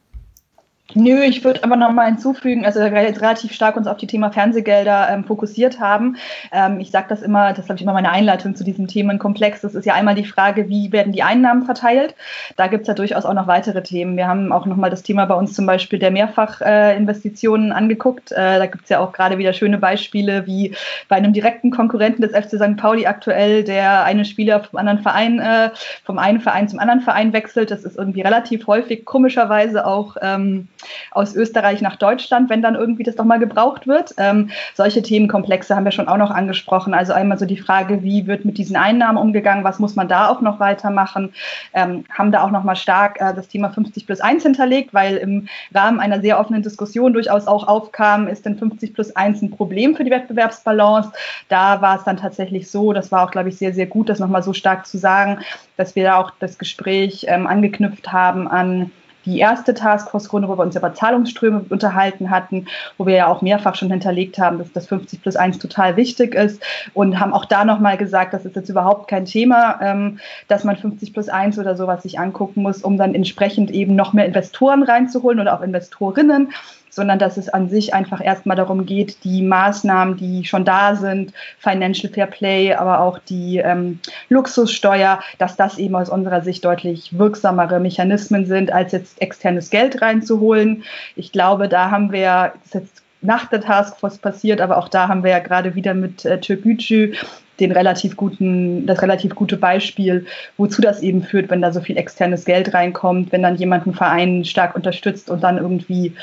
Nö, 0.94 1.22
ich 1.24 1.44
würde 1.44 1.64
aber 1.64 1.78
noch 1.78 1.92
mal 1.92 2.08
hinzufügen, 2.08 2.66
also 2.66 2.80
wir 2.80 3.02
jetzt 3.02 3.22
relativ 3.22 3.54
stark 3.54 3.78
uns 3.78 3.88
auf 3.88 3.98
die 3.98 4.08
Thema 4.08 4.32
Fernsehgelder 4.32 5.10
ähm, 5.10 5.24
fokussiert 5.24 5.80
haben. 5.80 6.18
Ähm, 6.52 6.80
ich 6.80 6.92
sage 6.92 7.06
das 7.08 7.22
immer, 7.22 7.54
das 7.54 7.70
habe 7.70 7.76
ich 7.76 7.82
immer 7.82 7.94
meine 7.94 8.12
Einleitung 8.12 8.56
zu 8.56 8.64
diesem 8.64 8.88
Themenkomplex. 8.88 9.62
Das 9.62 9.74
ist 9.74 9.86
ja 9.86 9.94
einmal 9.94 10.16
die 10.16 10.26
Frage, 10.26 10.68
wie 10.68 10.92
werden 10.92 11.14
die 11.14 11.24
Einnahmen 11.24 11.64
verteilt. 11.64 12.16
Da 12.58 12.68
gibt 12.68 12.82
es 12.82 12.88
ja 12.88 12.94
durchaus 12.94 13.26
auch 13.26 13.34
noch 13.34 13.48
weitere 13.48 13.84
Themen. 13.84 14.18
Wir 14.18 14.28
haben 14.28 14.52
auch 14.52 14.66
noch 14.66 14.76
mal 14.76 14.90
das 14.90 15.04
Thema 15.04 15.26
bei 15.26 15.36
uns 15.36 15.54
zum 15.54 15.66
Beispiel 15.66 16.00
der 16.00 16.12
Mehrfachinvestitionen 16.12 17.72
äh, 17.72 17.74
angeguckt. 17.74 18.32
Äh, 18.34 18.60
da 18.60 18.66
gibt 18.66 18.84
es 18.84 18.90
ja 18.90 19.00
auch 19.00 19.14
gerade 19.14 19.38
wieder 19.38 19.54
schöne 19.54 19.78
Beispiele, 19.78 20.46
wie 20.46 20.76
bei 21.08 21.16
einem 21.16 21.32
direkten 21.32 21.72
Konkurrenten 21.72 22.22
des 22.22 22.32
FC 22.32 22.58
St. 22.58 22.76
Pauli 22.76 23.06
aktuell, 23.06 23.64
der 23.64 24.04
eine 24.04 24.26
Spieler 24.26 24.62
vom 24.62 24.78
anderen 24.78 25.00
Verein, 25.00 25.40
äh, 25.40 25.70
vom 26.04 26.18
einen 26.18 26.42
Verein 26.42 26.68
zum 26.68 26.80
anderen 26.80 27.02
Verein 27.02 27.32
wechselt. 27.32 27.72
Das 27.72 27.84
ist 27.84 27.98
irgendwie 27.98 28.22
relativ 28.22 28.68
häufig, 28.68 29.06
komischerweise 29.06 29.86
auch 29.88 30.18
ähm, 30.22 30.68
aus 31.12 31.36
Österreich 31.36 31.82
nach 31.82 31.96
Deutschland, 31.96 32.50
wenn 32.50 32.62
dann 32.62 32.76
irgendwie 32.76 33.04
das 33.04 33.16
doch 33.16 33.26
mal 33.26 33.40
gebraucht 33.40 33.88
wird. 33.88 34.14
Ähm, 34.18 34.50
solche 34.74 35.02
Themenkomplexe 35.02 35.76
haben 35.76 35.86
wir 35.86 35.92
schon 35.92 36.08
auch 36.08 36.18
noch 36.18 36.32
angesprochen. 36.32 36.94
Also 36.94 37.14
einmal 37.14 37.38
so 37.38 37.46
die 37.46 37.58
Frage, 37.58 38.04
wie 38.04 38.28
wird 38.28 38.46
mit 38.46 38.58
diesen 38.58 38.76
Einnahmen 38.76 39.18
umgegangen, 39.18 39.64
was 39.64 39.80
muss 39.80 39.96
man 39.96 40.08
da 40.08 40.30
auch 40.30 40.42
noch 40.42 40.60
weitermachen, 40.60 41.34
ähm, 41.74 42.06
haben 42.12 42.32
da 42.32 42.44
auch 42.44 42.52
noch 42.52 42.64
mal 42.64 42.76
stark 42.76 43.20
äh, 43.20 43.34
das 43.34 43.48
Thema 43.48 43.70
50 43.70 44.06
plus 44.06 44.22
1 44.22 44.44
hinterlegt, 44.44 44.94
weil 44.94 45.18
im 45.18 45.48
Rahmen 45.74 46.00
einer 46.00 46.22
sehr 46.22 46.40
offenen 46.40 46.64
Diskussion 46.64 47.14
durchaus 47.14 47.48
auch 47.48 47.68
aufkam, 47.68 48.28
ist 48.28 48.46
denn 48.46 48.58
50 48.58 48.94
plus 48.94 49.16
1 49.16 49.42
ein 49.42 49.52
Problem 49.52 49.96
für 49.96 50.04
die 50.04 50.12
Wettbewerbsbalance? 50.12 51.12
Da 51.50 51.82
war 51.82 51.98
es 51.98 52.04
dann 52.04 52.18
tatsächlich 52.18 52.70
so, 52.70 52.94
das 52.94 53.12
war 53.12 53.26
auch, 53.26 53.32
glaube 53.32 53.50
ich, 53.50 53.58
sehr, 53.58 53.74
sehr 53.74 53.88
gut, 53.88 54.10
das 54.10 54.20
nochmal 54.20 54.44
so 54.44 54.54
stark 54.54 54.86
zu 54.86 54.98
sagen, 54.98 55.40
dass 55.78 55.96
wir 55.96 56.04
da 56.04 56.18
auch 56.18 56.32
das 56.40 56.58
Gespräch 56.58 57.26
ähm, 57.28 57.48
angeknüpft 57.48 58.12
haben 58.12 58.48
an 58.48 58.92
die 59.26 59.40
erste 59.40 59.74
Taskforce-Runde, 59.74 60.48
wo 60.48 60.58
wir 60.58 60.64
uns 60.64 60.76
über 60.76 60.94
Zahlungsströme 60.94 61.66
unterhalten 61.70 62.30
hatten, 62.30 62.68
wo 62.98 63.06
wir 63.06 63.16
ja 63.16 63.28
auch 63.28 63.42
mehrfach 63.42 63.76
schon 63.76 63.92
hinterlegt 63.92 64.40
haben, 64.40 64.58
dass 64.58 64.72
das 64.72 64.88
50 64.88 65.22
plus 65.22 65.36
1 65.36 65.60
total 65.60 65.96
wichtig 65.98 66.36
ist 66.36 66.62
und 66.94 67.20
haben 67.20 67.34
auch 67.34 67.46
da 67.46 67.66
nochmal 67.66 67.98
gesagt, 67.98 68.34
das 68.34 68.46
ist 68.46 68.56
jetzt 68.56 68.70
überhaupt 68.70 69.08
kein 69.08 69.26
Thema, 69.26 69.80
ähm, 69.82 70.20
dass 70.48 70.64
man 70.64 70.76
50 70.76 71.14
plus 71.14 71.30
1 71.30 71.60
oder 71.60 71.76
sowas 71.76 72.04
sich 72.04 72.20
angucken 72.20 72.62
muss, 72.62 72.82
um 72.82 72.98
dann 72.98 73.16
entsprechend 73.16 73.72
eben 73.72 73.96
noch 73.96 74.14
mehr 74.14 74.26
Investoren 74.26 74.84
reinzuholen 74.84 75.40
oder 75.40 75.58
auch 75.58 75.62
Investorinnen 75.62 76.50
sondern 76.92 77.18
dass 77.18 77.38
es 77.38 77.50
an 77.50 77.70
sich 77.70 77.94
einfach 77.96 78.24
erstmal 78.24 78.58
darum 78.58 78.86
geht, 78.86 79.24
die 79.24 79.42
Maßnahmen, 79.42 80.18
die 80.18 80.46
schon 80.46 80.66
da 80.66 80.96
sind, 80.96 81.34
Financial 81.58 82.12
Fair 82.14 82.28
Play, 82.28 82.76
aber 82.76 83.00
auch 83.00 83.18
die 83.18 83.58
ähm, 83.58 84.00
Luxussteuer, 84.30 85.20
dass 85.40 85.56
das 85.56 85.78
eben 85.80 85.96
aus 85.96 86.10
unserer 86.10 86.42
Sicht 86.42 86.64
deutlich 86.64 87.18
wirksamere 87.18 87.80
Mechanismen 87.80 88.46
sind, 88.46 88.72
als 88.72 88.92
jetzt 88.92 89.20
externes 89.22 89.70
Geld 89.70 90.02
reinzuholen. 90.02 90.84
Ich 91.16 91.32
glaube, 91.32 91.68
da 91.68 91.90
haben 91.90 92.12
wir, 92.12 92.54
das 92.54 92.66
ist 92.66 92.74
jetzt 92.74 93.04
nach 93.22 93.48
der 93.48 93.62
Taskforce 93.62 94.18
passiert, 94.18 94.62
aber 94.62 94.78
auch 94.78 94.90
da 94.90 95.08
haben 95.08 95.24
wir 95.24 95.32
ja 95.32 95.40
gerade 95.40 95.76
wieder 95.76 95.94
mit 95.94 96.26
äh, 96.26 96.40
Türkgücü 96.40 97.14
den 97.62 97.72
relativ 97.72 98.18
guten, 98.18 98.86
das 98.86 99.02
relativ 99.02 99.36
gute 99.36 99.56
Beispiel, 99.56 100.26
wozu 100.58 100.82
das 100.82 101.02
eben 101.02 101.24
führt, 101.24 101.50
wenn 101.50 101.62
da 101.62 101.72
so 101.72 101.80
viel 101.80 101.98
externes 101.98 102.44
Geld 102.46 102.74
reinkommt, 102.74 103.32
wenn 103.32 103.44
dann 103.44 103.56
jemand 103.56 103.86
einen 103.86 103.96
Verein 103.96 104.44
stark 104.44 104.76
unterstützt 104.76 105.30
und 105.30 105.44
dann 105.44 105.58
irgendwie 105.58 106.14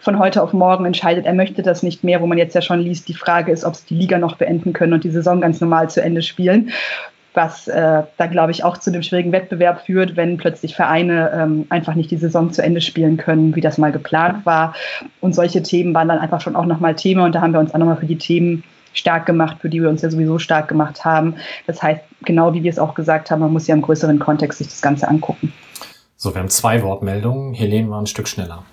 von 0.00 0.18
heute 0.18 0.42
auf 0.42 0.52
morgen 0.52 0.86
entscheidet, 0.86 1.26
er 1.26 1.34
möchte 1.34 1.62
das 1.62 1.82
nicht 1.82 2.02
mehr, 2.02 2.20
wo 2.20 2.26
man 2.26 2.38
jetzt 2.38 2.54
ja 2.54 2.62
schon 2.62 2.80
liest, 2.80 3.08
die 3.08 3.14
Frage 3.14 3.52
ist, 3.52 3.64
ob 3.64 3.76
sie 3.76 3.86
die 3.88 3.96
Liga 3.96 4.18
noch 4.18 4.36
beenden 4.36 4.72
können 4.72 4.94
und 4.94 5.04
die 5.04 5.10
Saison 5.10 5.40
ganz 5.40 5.60
normal 5.60 5.90
zu 5.90 6.02
Ende 6.02 6.22
spielen 6.22 6.72
was 7.36 7.68
äh, 7.68 8.02
dann, 8.16 8.30
glaube 8.30 8.50
ich, 8.50 8.64
auch 8.64 8.78
zu 8.78 8.90
einem 8.90 9.02
schwierigen 9.02 9.30
Wettbewerb 9.30 9.82
führt, 9.84 10.16
wenn 10.16 10.38
plötzlich 10.38 10.74
Vereine 10.74 11.30
ähm, 11.34 11.66
einfach 11.68 11.94
nicht 11.94 12.10
die 12.10 12.16
Saison 12.16 12.50
zu 12.50 12.62
Ende 12.62 12.80
spielen 12.80 13.18
können, 13.18 13.54
wie 13.54 13.60
das 13.60 13.78
mal 13.78 13.92
geplant 13.92 14.46
war. 14.46 14.74
Und 15.20 15.34
solche 15.34 15.62
Themen 15.62 15.94
waren 15.94 16.08
dann 16.08 16.18
einfach 16.18 16.40
schon 16.40 16.56
auch 16.56 16.64
nochmal 16.64 16.96
Thema 16.96 17.26
und 17.26 17.34
da 17.34 17.42
haben 17.42 17.52
wir 17.52 17.60
uns 17.60 17.74
auch 17.74 17.78
nochmal 17.78 17.98
für 17.98 18.06
die 18.06 18.16
Themen 18.16 18.64
stark 18.98 19.26
gemacht, 19.26 19.58
für 19.60 19.68
die 19.68 19.82
wir 19.82 19.88
uns 19.88 20.02
ja 20.02 20.10
sowieso 20.10 20.38
stark 20.38 20.68
gemacht 20.68 21.04
haben. 21.04 21.36
Das 21.66 21.82
heißt, 21.82 22.00
genau 22.22 22.54
wie 22.54 22.62
wir 22.62 22.70
es 22.70 22.78
auch 22.78 22.94
gesagt 22.94 23.30
haben, 23.30 23.40
man 23.40 23.52
muss 23.52 23.66
ja 23.66 23.74
im 23.74 23.82
größeren 23.82 24.18
Kontext 24.18 24.58
sich 24.58 24.68
das 24.68 24.82
Ganze 24.82 25.08
angucken. 25.08 25.52
So, 26.16 26.34
wir 26.34 26.40
haben 26.40 26.48
zwei 26.48 26.82
Wortmeldungen. 26.82 27.54
Helene 27.54 27.90
war 27.90 28.00
ein 28.00 28.06
Stück 28.06 28.26
schneller. 28.26 28.64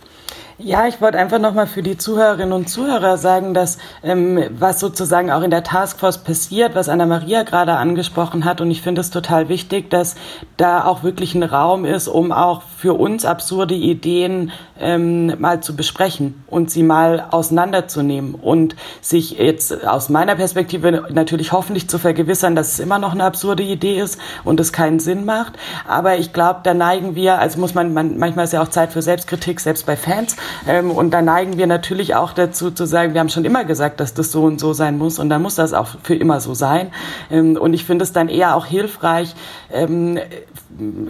Ja, 0.60 0.88
ich 0.88 1.02
wollte 1.02 1.18
einfach 1.18 1.40
nochmal 1.40 1.66
für 1.66 1.82
die 1.82 1.98
Zuhörerinnen 1.98 2.54
und 2.54 2.70
Zuhörer 2.70 3.18
sagen, 3.18 3.56
dass 3.56 3.80
ähm, 4.04 4.40
was 4.52 4.80
sozusagen 4.80 5.32
auch 5.32 5.42
in 5.42 5.50
der 5.50 5.64
Taskforce 5.64 6.20
passiert, 6.20 6.76
was 6.76 6.90
Anna-Maria 6.90 7.42
gerade 7.42 7.74
angesprochen 7.74 8.46
hat, 8.46 8.62
und 8.62 8.70
ich 8.70 8.84
finde 8.84 9.02
es 9.02 9.10
total 9.10 9.50
wichtig, 9.50 9.90
dass 9.90 10.14
da 10.58 10.86
auch 10.86 11.02
wirklich 11.02 11.34
ein 11.34 11.42
Raum 11.42 11.86
ist, 11.86 12.08
um 12.08 12.32
auch 12.32 12.62
für 12.78 12.94
uns 12.94 13.26
absurde 13.26 13.74
Ideen 13.74 14.52
ähm, 14.80 15.40
mal 15.40 15.62
zu 15.62 15.76
besprechen 15.76 16.44
und 16.46 16.70
sie 16.70 16.84
mal 16.84 17.26
auseinanderzunehmen 17.32 18.36
und 18.36 18.76
sich 19.02 19.40
jetzt 19.40 19.88
aus 19.88 20.10
meiner 20.10 20.36
Perspektive 20.36 21.06
natürlich 21.10 21.52
hoffentlich 21.52 21.90
zu 21.90 21.98
vergewissern, 21.98 22.56
dass 22.56 22.74
es 22.74 22.80
immer 22.80 23.00
noch 23.00 23.14
eine 23.14 23.24
absurde 23.24 23.64
Idee 23.64 24.00
ist 24.00 24.20
und 24.44 24.60
es 24.60 24.72
keinen 24.72 25.00
Sinn 25.00 25.26
macht. 25.26 25.54
Aber 25.88 26.18
ich 26.18 26.32
glaube, 26.32 26.60
da 26.62 26.76
neigen 26.76 27.16
wir, 27.16 27.40
also 27.40 27.60
muss 27.60 27.74
man, 27.74 27.92
man 27.94 28.20
manchmal 28.20 28.46
ist 28.46 28.54
ja 28.54 28.62
auch 28.62 28.68
Zeit 28.68 28.94
für 28.94 29.02
Selbstkritik, 29.02 29.60
selbst 29.60 29.88
bei 29.88 29.96
Fans, 29.96 30.36
ähm, 30.68 30.92
und 30.92 31.12
da 31.12 31.22
neigen 31.22 31.58
wir 31.58 31.68
natürlich 31.68 32.16
auch 32.16 32.34
dazu 32.34 32.72
zu 32.72 32.86
sagen, 32.86 33.14
wir 33.14 33.20
haben 33.20 33.30
schon 33.30 33.46
immer 33.46 33.66
gesagt, 33.66 34.00
dass 34.00 34.14
das 34.14 34.32
so 34.32 34.44
und 34.44 34.60
so 34.60 34.74
sein 34.74 34.98
muss 34.98 35.20
und 35.20 35.30
dann 35.30 35.42
muss 35.42 35.56
das 35.56 35.74
auch 35.74 35.88
für 36.04 36.16
immer 36.16 36.40
so 36.40 36.54
sein. 36.54 36.92
Ähm, 37.30 37.58
und 37.58 37.74
ich 37.74 37.86
finde 37.86 38.04
es 38.04 38.14
dann 38.14 38.30
eher 38.30 38.56
auch 38.56 38.66
hilfreich, 38.66 39.36
ähm, 39.72 40.20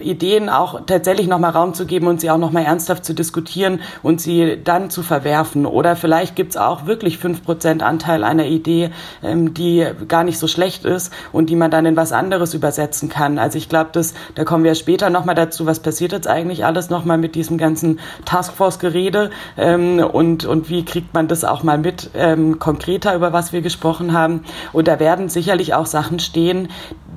Ideen 0.00 0.48
auch 0.48 0.82
tatsächlich 0.86 1.26
nochmal 1.26 1.50
Raum 1.50 1.74
zu 1.74 1.86
geben 1.86 2.06
und 2.06 2.20
sie 2.20 2.30
auch 2.30 2.38
nochmal 2.38 2.64
ernsthaft 2.64 3.04
zu 3.04 3.14
diskutieren 3.14 3.80
und 4.02 4.20
sie 4.20 4.58
dann 4.62 4.90
zu 4.90 5.02
verwerfen. 5.02 5.66
Oder 5.66 5.96
vielleicht 5.96 6.36
gibt's 6.36 6.56
auch 6.56 6.86
wirklich 6.86 7.18
fünf 7.18 7.44
Prozent 7.44 7.82
Anteil 7.82 8.24
einer 8.24 8.46
Idee, 8.46 8.90
ähm, 9.22 9.54
die 9.54 9.86
gar 10.08 10.24
nicht 10.24 10.38
so 10.38 10.48
schlecht 10.48 10.84
ist 10.84 11.12
und 11.32 11.50
die 11.50 11.56
man 11.56 11.70
dann 11.70 11.86
in 11.86 11.96
was 11.96 12.12
anderes 12.12 12.54
übersetzen 12.54 13.08
kann. 13.08 13.38
Also 13.38 13.58
ich 13.58 13.68
glaube, 13.68 13.90
da 14.34 14.44
kommen 14.44 14.64
wir 14.64 14.74
später 14.74 15.10
nochmal 15.10 15.34
dazu, 15.34 15.66
was 15.66 15.80
passiert 15.80 16.12
jetzt 16.12 16.28
eigentlich 16.28 16.64
alles 16.64 16.90
nochmal 16.90 17.18
mit 17.18 17.34
diesem 17.34 17.58
ganzen 17.58 18.00
Taskforce-Gerede 18.24 19.30
ähm, 19.56 19.98
und, 19.98 20.44
und 20.44 20.68
wie 20.68 20.84
kriegt 20.84 21.14
man 21.14 21.28
das 21.28 21.44
auch 21.44 21.62
mal 21.62 21.78
mit 21.78 22.10
ähm, 22.14 22.58
konkreter, 22.58 23.14
über 23.14 23.32
was 23.32 23.52
wir 23.52 23.62
gesprochen 23.62 24.12
haben. 24.12 24.44
Und 24.72 24.88
da 24.88 24.98
werden 25.00 25.28
sicherlich 25.28 25.74
auch 25.74 25.86
Sachen 25.86 26.18
stehen, 26.18 26.68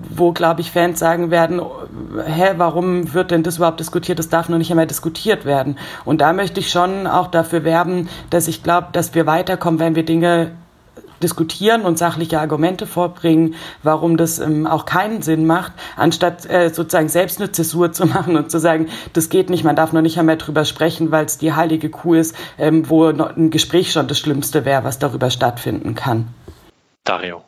wo, 0.09 0.31
glaube 0.31 0.61
ich, 0.61 0.71
Fans 0.71 0.99
sagen 0.99 1.31
werden, 1.31 1.61
hä, 2.37 2.53
warum 2.57 3.13
wird 3.13 3.31
denn 3.31 3.43
das 3.43 3.57
überhaupt 3.57 3.79
diskutiert? 3.79 4.19
Das 4.19 4.29
darf 4.29 4.47
noch 4.49 4.57
nicht 4.57 4.71
einmal 4.71 4.87
diskutiert 4.87 5.45
werden. 5.45 5.77
Und 6.05 6.21
da 6.21 6.33
möchte 6.33 6.59
ich 6.59 6.69
schon 6.69 7.07
auch 7.07 7.27
dafür 7.27 7.63
werben, 7.63 8.09
dass 8.29 8.47
ich 8.47 8.63
glaube, 8.63 8.87
dass 8.91 9.15
wir 9.15 9.25
weiterkommen, 9.25 9.79
wenn 9.79 9.95
wir 9.95 10.05
Dinge 10.05 10.51
diskutieren 11.21 11.81
und 11.81 11.97
sachliche 11.97 12.39
Argumente 12.39 12.85
vorbringen, 12.85 13.55
warum 13.83 14.17
das 14.17 14.39
ähm, 14.39 14.67
auch 14.67 14.85
keinen 14.85 15.21
Sinn 15.21 15.45
macht, 15.45 15.73
anstatt 15.95 16.47
äh, 16.49 16.69
sozusagen 16.69 17.09
selbst 17.09 17.41
eine 17.41 17.51
Zäsur 17.51 17.91
zu 17.91 18.05
machen 18.13 18.37
und 18.37 18.51
zu 18.51 18.59
sagen, 18.59 18.87
das 19.13 19.29
geht 19.29 19.49
nicht, 19.49 19.63
man 19.63 19.75
darf 19.75 19.93
noch 19.93 20.01
nicht 20.01 20.19
einmal 20.19 20.37
drüber 20.37 20.65
sprechen, 20.65 21.11
weil 21.11 21.25
es 21.25 21.37
die 21.37 21.53
heilige 21.53 21.89
Kuh 21.89 22.13
ist, 22.15 22.35
ähm, 22.57 22.89
wo 22.89 23.05
ein 23.05 23.49
Gespräch 23.49 23.91
schon 23.91 24.07
das 24.07 24.19
Schlimmste 24.19 24.65
wäre, 24.65 24.83
was 24.83 24.99
darüber 24.99 25.29
stattfinden 25.29 25.95
kann. 25.95 26.27
Dario. 27.03 27.41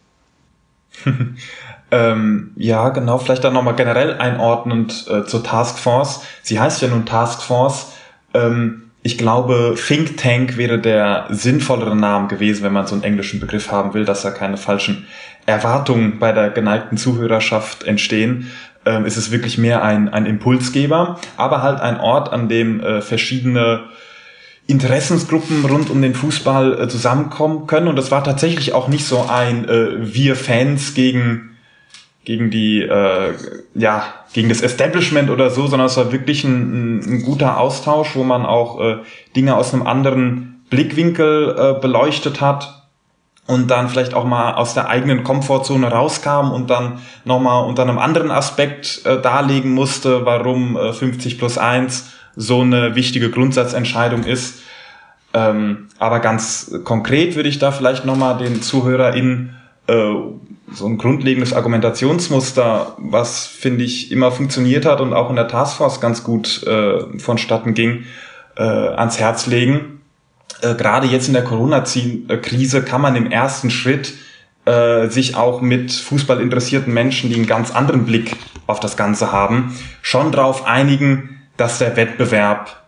Ähm, 1.92 2.52
ja, 2.56 2.90
genau, 2.90 3.18
vielleicht 3.18 3.44
dann 3.44 3.54
nochmal 3.54 3.76
generell 3.76 4.18
einordnend 4.18 5.08
äh, 5.10 5.26
zur 5.26 5.44
Taskforce. 5.44 6.22
Sie 6.44 6.60
heißt 6.60 6.82
ja 6.82 6.88
nun 6.88 7.06
Taskforce. 7.06 7.94
Ähm, 8.34 8.84
ich 9.02 9.18
glaube, 9.18 9.76
Think 9.76 10.18
Tank 10.18 10.58
wäre 10.58 10.78
der 10.78 11.28
sinnvollere 11.30 11.96
Name 11.96 12.28
gewesen, 12.28 12.64
wenn 12.64 12.74
man 12.74 12.86
so 12.86 12.96
einen 12.96 13.04
englischen 13.04 13.40
Begriff 13.40 13.72
haben 13.72 13.94
will, 13.94 14.06
dass 14.06 14.22
da 14.22 14.32
keine 14.32 14.58
falschen 14.58 15.08
Erwartungen 15.46 16.20
bei 16.20 16.32
der 16.32 16.50
geneigten 16.50 16.98
Zuhörerschaft 16.98 17.84
entstehen. 17.84 18.52
Ähm, 18.86 19.06
ist 19.06 19.18
es 19.18 19.32
wirklich 19.32 19.58
mehr 19.58 19.84
ein, 19.84 20.10
ein 20.10 20.26
Impulsgeber, 20.26 21.20
aber 21.38 21.64
halt 21.64 21.82
ein 21.82 22.00
Ort, 22.00 22.32
an 22.32 22.50
dem 22.50 22.82
äh, 22.82 23.02
verschiedene 23.02 23.86
Interessensgruppen 24.68 25.66
rund 25.66 25.90
um 25.90 26.02
den 26.02 26.14
Fußball 26.14 26.82
äh, 26.82 26.88
zusammenkommen 26.88 27.68
können. 27.68 27.88
Und 27.88 27.96
das 27.96 28.12
war 28.12 28.24
tatsächlich 28.24 28.74
auch 28.74 28.88
nicht 28.88 29.06
so 29.06 29.26
ein 29.28 29.68
äh, 29.68 30.14
Wir 30.14 30.36
Fans 30.36 30.94
gegen 30.94 31.49
gegen 32.30 32.52
die, 32.52 32.84
äh, 32.84 33.34
ja, 33.74 34.04
gegen 34.34 34.50
das 34.50 34.62
Establishment 34.62 35.32
oder 35.32 35.50
so, 35.50 35.66
sondern 35.66 35.88
es 35.88 35.98
war 35.98 36.12
wirklich 36.12 36.44
ein, 36.44 37.00
ein, 37.00 37.24
guter 37.24 37.58
Austausch, 37.58 38.16
wo 38.16 38.24
man 38.24 38.46
auch 38.46 38.80
äh, 38.80 38.98
Dinge 39.36 39.56
aus 39.56 39.74
einem 39.74 39.88
anderen 39.88 40.64
Blickwinkel 40.70 41.56
äh, 41.58 41.82
beleuchtet 41.82 42.40
hat 42.40 42.84
und 43.48 43.72
dann 43.72 43.90
vielleicht 43.90 44.14
auch 44.14 44.26
mal 44.26 44.54
aus 44.54 44.76
der 44.76 44.90
eigenen 44.90 45.24
Komfortzone 45.24 45.88
rauskam 45.88 46.52
und 46.52 46.70
dann 46.70 47.00
nochmal 47.26 47.66
unter 47.66 47.82
einem 47.82 47.98
anderen 47.98 48.30
Aspekt 48.30 49.02
äh, 49.06 49.20
darlegen 49.20 49.72
musste, 49.72 50.24
warum 50.24 50.78
äh, 50.78 50.94
50 50.94 51.40
plus 51.40 51.58
1 51.58 52.12
so 52.36 52.62
eine 52.62 52.94
wichtige 52.94 53.32
Grundsatzentscheidung 53.32 54.24
ist. 54.24 54.62
Ähm, 55.34 55.88
aber 55.98 56.20
ganz 56.20 56.72
konkret 56.84 57.36
würde 57.36 57.50
ich 57.50 57.58
da 57.58 57.72
vielleicht 57.72 58.06
nochmal 58.06 58.38
den 58.38 58.62
ZuhörerInnen 58.62 59.56
äh, 59.88 60.14
so 60.74 60.86
ein 60.86 60.98
grundlegendes 60.98 61.54
Argumentationsmuster, 61.54 62.96
was 62.98 63.48
finde 63.48 63.84
ich 63.84 64.12
immer 64.12 64.32
funktioniert 64.32 64.86
hat 64.86 65.02
und 65.02 65.14
auch 65.14 65.30
in 65.30 65.36
der 65.36 65.48
Taskforce 65.48 66.02
ganz 66.02 66.24
gut 66.24 66.64
äh, 66.68 67.20
vonstatten 67.20 67.74
ging, 67.74 68.06
äh, 68.58 68.64
ans 68.64 69.20
Herz 69.20 69.48
legen. 69.48 70.02
Äh, 70.62 70.76
Gerade 70.76 71.08
jetzt 71.08 71.28
in 71.28 71.34
der 71.34 71.44
Corona-Krise 71.44 72.84
kann 72.84 73.02
man 73.02 73.16
im 73.16 73.32
ersten 73.32 73.70
Schritt 73.70 74.14
äh, 74.66 75.08
sich 75.08 75.36
auch 75.36 75.62
mit 75.62 75.92
Fußball 75.92 76.42
interessierten 76.42 76.94
Menschen, 76.94 77.30
die 77.30 77.36
einen 77.36 77.48
ganz 77.48 77.72
anderen 77.72 78.06
Blick 78.06 78.36
auf 78.68 78.80
das 78.80 78.98
Ganze 78.98 79.32
haben, 79.32 79.76
schon 80.02 80.32
darauf 80.32 80.66
einigen, 80.66 81.42
dass 81.58 81.80
der 81.80 81.96
Wettbewerb 81.96 82.84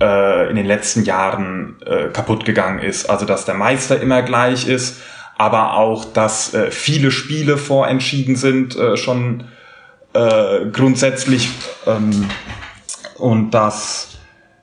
äh, 0.00 0.48
in 0.50 0.56
den 0.56 0.66
letzten 0.66 1.04
Jahren 1.04 1.76
äh, 1.84 2.08
kaputt 2.08 2.44
gegangen 2.44 2.78
ist. 2.78 3.10
Also 3.10 3.26
dass 3.26 3.44
der 3.44 3.54
Meister 3.54 4.00
immer 4.00 4.22
gleich 4.22 4.66
ist, 4.66 5.00
aber 5.42 5.74
auch, 5.74 6.04
dass 6.04 6.54
äh, 6.54 6.70
viele 6.70 7.10
Spiele 7.10 7.56
vorentschieden 7.56 8.36
sind, 8.36 8.76
äh, 8.76 8.96
schon 8.96 9.42
äh, 10.12 10.66
grundsätzlich 10.72 11.50
ähm, 11.84 12.28
und 13.18 13.50
dass 13.50 14.08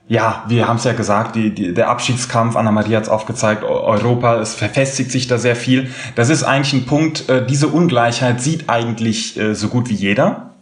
ja, 0.08 0.42
wir 0.48 0.66
haben 0.66 0.76
es 0.76 0.84
ja 0.84 0.94
gesagt, 0.94 1.36
die, 1.36 1.54
die, 1.54 1.74
der 1.74 1.88
Abschiedskampf, 1.88 2.56
Anna-Maria 2.56 2.96
hat 2.96 3.04
es 3.04 3.10
aufgezeigt, 3.10 3.62
Europa, 3.62 4.40
es 4.40 4.54
verfestigt 4.54 5.12
sich 5.12 5.28
da 5.28 5.38
sehr 5.38 5.54
viel. 5.54 5.90
Das 6.16 6.30
ist 6.30 6.42
eigentlich 6.42 6.72
ein 6.72 6.86
Punkt, 6.86 7.28
äh, 7.28 7.46
diese 7.46 7.68
Ungleichheit 7.68 8.40
sieht 8.40 8.68
eigentlich 8.70 9.38
äh, 9.38 9.54
so 9.54 9.68
gut 9.68 9.90
wie 9.90 9.94
jeder. 9.94 10.54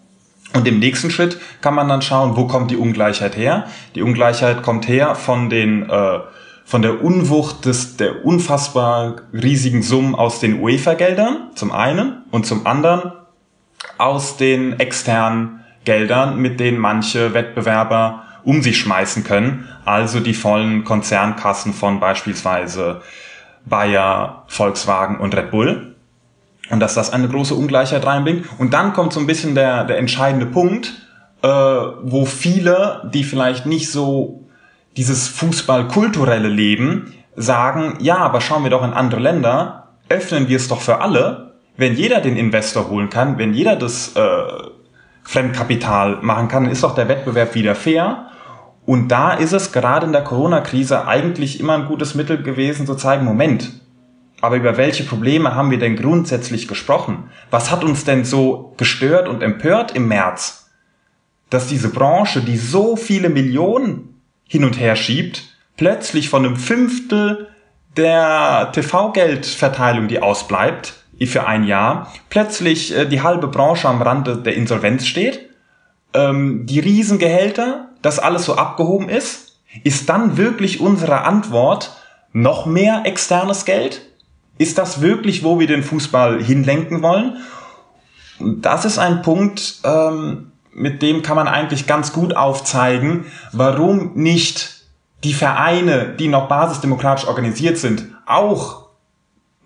Und 0.53 0.67
im 0.67 0.81
nächsten 0.81 1.11
Schritt 1.11 1.39
kann 1.61 1.75
man 1.75 1.89
dann 1.89 2.03
schauen, 2.03 2.37
wo 2.37 2.47
kommt 2.47 2.73
die 2.73 2.77
Ungleichheit 2.77 3.37
her? 3.37 3.69
Die 3.95 4.03
Ungleichheit 4.03 4.63
kommt 4.63 4.89
her 4.89 5.15
von 5.15 5.49
den 5.49 5.89
äh, 5.89 6.19
von 6.69 6.83
der 6.83 7.03
Unwucht 7.03 7.65
des 7.65 7.97
der 7.97 8.27
unfassbar 8.27 9.23
riesigen 9.33 9.83
Summen 9.83 10.15
aus 10.15 10.39
den 10.39 10.61
UEFA-Geldern 10.61 11.49
zum 11.55 11.73
einen 11.73 12.25
und 12.31 12.45
zum 12.45 12.67
anderen 12.67 13.13
aus 13.97 14.37
den 14.37 14.79
externen 14.79 15.61
Geldern, 15.87 16.39
mit 16.39 16.61
denen 16.61 16.77
manche 16.77 17.33
Wettbewerber 17.33 18.25
um 18.45 18.61
sich 18.61 18.77
schmeißen 18.77 19.25
können, 19.25 19.67
also 19.87 20.21
die 20.21 20.35
vollen 20.35 20.85
Konzernkassen 20.85 21.73
von 21.73 22.01
beispielsweise 22.01 23.01
Bayer, 23.65 24.45
Volkswagen 24.49 25.21
und 25.21 25.35
Red 25.35 25.51
Bull. 25.51 25.97
Und 26.69 26.81
dass 26.81 26.93
das 26.93 27.15
eine 27.15 27.29
große 27.29 27.55
Ungleichheit 27.55 28.05
reinbringt. 28.05 28.45
Und 28.59 28.75
dann 28.75 28.93
kommt 28.93 29.15
so 29.15 29.21
ein 29.21 29.27
bisschen 29.27 29.55
der, 29.55 29.85
der 29.85 29.97
entscheidende 29.97 30.45
Punkt, 30.45 30.93
äh, 31.41 31.49
wo 31.49 32.27
viele, 32.27 33.09
die 33.15 33.25
vielleicht 33.25 33.65
nicht 33.65 33.91
so 33.91 34.48
dieses 34.99 35.29
Fußballkulturelle 35.29 36.49
leben, 36.49 37.15
sagen, 37.37 37.95
ja, 38.01 38.17
aber 38.17 38.41
schauen 38.41 38.65
wir 38.65 38.71
doch 38.71 38.83
in 38.83 38.93
andere 38.93 39.21
Länder, 39.21 39.91
öffnen 40.09 40.49
wir 40.49 40.57
es 40.57 40.67
doch 40.67 40.81
für 40.81 41.01
alle, 41.01 41.55
wenn 41.77 41.95
jeder 41.95 42.21
den 42.21 42.37
Investor 42.37 42.91
holen 42.91 43.09
kann, 43.09 43.39
wenn 43.39 43.55
jeder 43.55 43.77
das 43.77 44.17
äh, 44.17 44.21
Fremdkapital 45.23 46.19
machen 46.23 46.49
kann, 46.49 46.67
ist 46.69 46.83
doch 46.83 46.97
der 46.97 47.09
Wettbewerb 47.09 47.55
wieder 47.55 47.77
fair. 47.77 48.27
Und 48.87 49.09
da 49.09 49.35
ist 49.35 49.53
es 49.53 49.71
gerade 49.71 50.05
in 50.05 50.13
der 50.13 50.25
Corona-Krise 50.25 51.07
eigentlich 51.07 51.61
immer 51.61 51.75
ein 51.75 51.87
gutes 51.87 52.17
Mittel 52.17 52.43
gewesen, 52.43 52.85
zu 52.85 52.97
zeigen, 52.97 53.25
Moment, 53.25 53.71
aber 54.41 54.57
über 54.57 54.77
welche 54.77 55.05
Probleme 55.05 55.55
haben 55.55 55.71
wir 55.71 55.79
denn 55.79 55.95
grundsätzlich 55.95 56.67
gesprochen? 56.67 57.31
Was 57.53 57.71
hat 57.71 57.85
uns 57.85 58.05
denn 58.05 58.25
so 58.25 58.75
gestört 58.77 59.29
und 59.29 59.45
empört 59.45 59.95
im 59.95 60.09
März? 60.09 60.71
Dass 61.51 61.69
diese 61.69 61.91
Branche, 61.91 62.41
die 62.41 62.57
so 62.57 62.97
viele 62.97 63.29
Millionen 63.29 64.18
hin 64.49 64.65
und 64.65 64.81
her 64.81 64.97
schiebt, 64.97 65.45
plötzlich 65.77 66.29
von 66.29 66.45
einem 66.45 66.57
Fünftel 66.57 67.49
der 67.97 68.73
TV-Geldverteilung, 68.73 70.09
die 70.09 70.21
ausbleibt, 70.21 70.95
für 71.27 71.47
ein 71.47 71.65
Jahr, 71.65 72.13
plötzlich 72.31 72.97
äh, 72.97 73.05
die 73.07 73.23
halbe 73.23 73.49
Branche 73.49 73.89
am 73.89 74.03
Rande 74.03 74.37
der 74.37 74.55
Insolvenz 74.55 75.07
steht, 75.07 75.49
ähm, 76.15 76.65
die 76.67 76.79
Riesengehälter, 76.79 77.89
das 78.03 78.19
alles 78.19 78.45
so 78.45 78.55
abgehoben 78.55 79.09
ist? 79.09 79.59
Ist 79.85 80.09
dann 80.09 80.37
wirklich 80.37 80.81
unsere 80.81 81.23
Antwort 81.23 81.97
noch 82.33 82.67
mehr 82.67 83.03
externes 83.05 83.65
Geld? 83.65 84.03
Ist 84.59 84.79
das 84.79 85.01
wirklich, 85.01 85.45
wo 85.45 85.59
wir 85.59 85.67
den 85.67 85.83
Fußball 85.83 86.43
hinlenken 86.43 87.03
wollen? 87.03 87.39
Das 88.41 88.85
ist 88.85 88.99
ein 88.99 89.23
Punkt, 89.23 89.81
ähm, 89.85 90.53
mit 90.79 91.03
dem 91.03 91.23
kann 91.23 91.37
man 91.37 91.49
eigentlich 91.49 91.87
ganz 91.87 92.13
gut 92.13 92.37
aufzeigen, 92.37 93.27
warum 93.53 94.13
nicht 94.15 94.85
die 95.25 95.35
Vereine, 95.35 96.15
die 96.19 96.29
noch 96.29 96.49
basisdemokratisch 96.49 97.27
organisiert 97.27 97.79
sind, 97.79 98.07
auch 98.27 98.89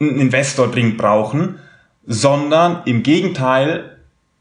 einen 0.00 0.18
Investor 0.18 0.70
dringend 0.70 0.98
brauchen, 0.98 1.58
sondern 2.06 2.82
im 2.86 3.02
Gegenteil 3.02 3.98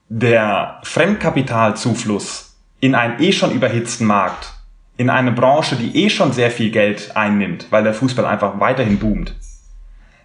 der 0.09 0.79
Fremdkapitalzufluss 0.83 2.55
in 2.79 2.95
einen 2.95 3.21
eh 3.21 3.31
schon 3.31 3.51
überhitzten 3.51 4.07
Markt, 4.07 4.53
in 4.97 5.09
eine 5.09 5.31
Branche, 5.31 5.75
die 5.75 6.03
eh 6.03 6.09
schon 6.09 6.33
sehr 6.33 6.51
viel 6.51 6.71
Geld 6.71 7.15
einnimmt, 7.15 7.67
weil 7.69 7.83
der 7.83 7.93
Fußball 7.93 8.25
einfach 8.25 8.59
weiterhin 8.59 8.97
boomt, 8.97 9.35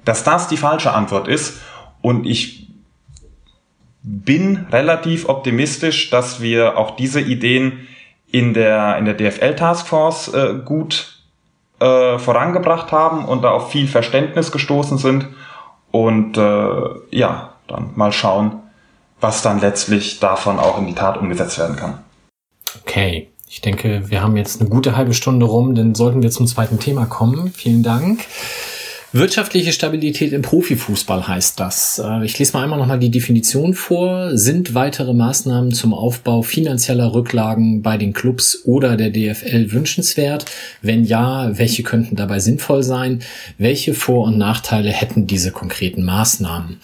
dass 0.05 0.24
das 0.24 0.49
die 0.49 0.57
falsche 0.57 0.92
Antwort 0.92 1.28
ist. 1.28 1.61
Und 2.01 2.26
ich 2.26 2.66
bin 4.09 4.67
relativ 4.71 5.29
optimistisch, 5.29 6.11
dass 6.11 6.41
wir 6.41 6.79
auch 6.79 6.95
diese 6.95 7.21
Ideen 7.21 7.89
in 8.31 8.55
der, 8.55 8.99
in 8.99 9.05
der 9.05 9.15
DFL 9.15 9.57
Taskforce 9.57 10.33
äh, 10.33 10.55
gut 10.65 11.21
äh, 11.81 12.17
vorangebracht 12.19 12.93
haben 12.93 13.25
und 13.25 13.43
da 13.43 13.51
auf 13.51 13.71
viel 13.71 13.89
Verständnis 13.89 14.53
gestoßen 14.53 14.99
sind. 14.99 15.27
Und 15.91 16.37
äh, 16.37 16.81
ja, 17.11 17.55
dann 17.67 17.91
mal 17.97 18.13
schauen, 18.13 18.61
was 19.21 19.43
dann 19.43 19.61
letztlich 19.61 20.21
davon 20.21 20.61
auch 20.61 20.79
in 20.79 20.87
die 20.87 20.95
Tat 20.95 21.17
umgesetzt 21.19 21.59
werden 21.59 21.75
kann. 21.75 21.99
Okay, 22.83 23.31
ich 23.49 23.61
denke, 23.61 24.09
wir 24.09 24.23
haben 24.23 24.37
jetzt 24.37 24.61
eine 24.61 24.71
gute 24.71 24.97
halbe 24.97 25.15
Stunde 25.15 25.47
rum, 25.47 25.75
dann 25.75 25.97
sollten 25.97 26.23
wir 26.23 26.31
zum 26.31 26.47
zweiten 26.47 26.79
Thema 26.79 27.07
kommen. 27.07 27.51
Vielen 27.53 27.83
Dank. 27.83 28.21
Wirtschaftliche 29.19 29.73
Stabilität 29.73 30.35
im 30.35 30.43
Profifußball 30.43 31.27
heißt 31.27 31.59
das. 31.59 32.03
Äh, 32.05 32.27
ich 32.27 32.39
lese 32.39 32.53
mal 32.53 32.64
einmal 32.64 32.79
nochmal 32.79 32.99
die 32.99 33.11
Definition 33.11 33.73
vor. 33.73 34.37
Sind 34.37 34.75
weitere 34.75 35.14
Maßnahmen 35.14 35.73
zum 35.73 35.95
Aufbau 35.95 36.43
finanzieller 36.43 37.14
Rücklagen 37.14 37.81
bei 37.81 37.97
den 37.97 38.12
Clubs 38.12 38.67
oder 38.67 38.99
der 38.99 39.09
DFL 39.09 39.73
wünschenswert? 39.73 40.45
Wenn 40.83 41.05
ja, 41.05 41.57
welche 41.57 41.83
könnten 41.83 42.17
dabei 42.17 42.41
sinnvoll 42.41 42.83
sein? 42.83 43.21
Welche 43.57 43.95
Vor- 43.95 44.27
und 44.27 44.37
Nachteile 44.37 44.91
hätten 44.91 45.27
diese 45.27 45.51
konkreten 45.51 46.05
Maßnahmen? 46.05 46.79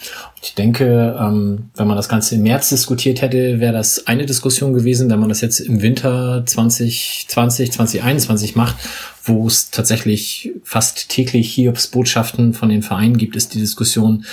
Ich 0.45 0.57
denke, 0.57 1.16
ähm, 1.20 1.70
wenn 1.76 1.86
man 1.86 1.97
das 1.97 2.09
Ganze 2.09 2.34
im 2.34 2.43
März 2.43 2.70
diskutiert 2.70 3.22
hätte, 3.22 3.61
wäre 3.61 3.72
das 3.72 4.09
eine 4.09 4.26
Diskussion 4.26 4.74
gewesen. 4.74 5.09
Wenn 5.09 5.20
man 5.20 5.28
das 5.28 5.40
jetzt 5.40 5.61
im 5.61 5.82
Winter 5.82 6.43
2020, 6.45 7.70
2021 7.70 8.57
macht, 8.57 8.74
wo 9.22 9.47
es 9.47 9.70
tatsächlich 9.70 10.51
fast 10.64 11.09
täglich 11.09 11.55
Hiobs-Botschaften 11.55 12.55
von 12.55 12.70
den 12.70 12.82
Vereinen 12.82 13.18
gibt, 13.18 13.36
ist 13.36 13.55
die 13.55 13.61
Diskussion 13.61 14.24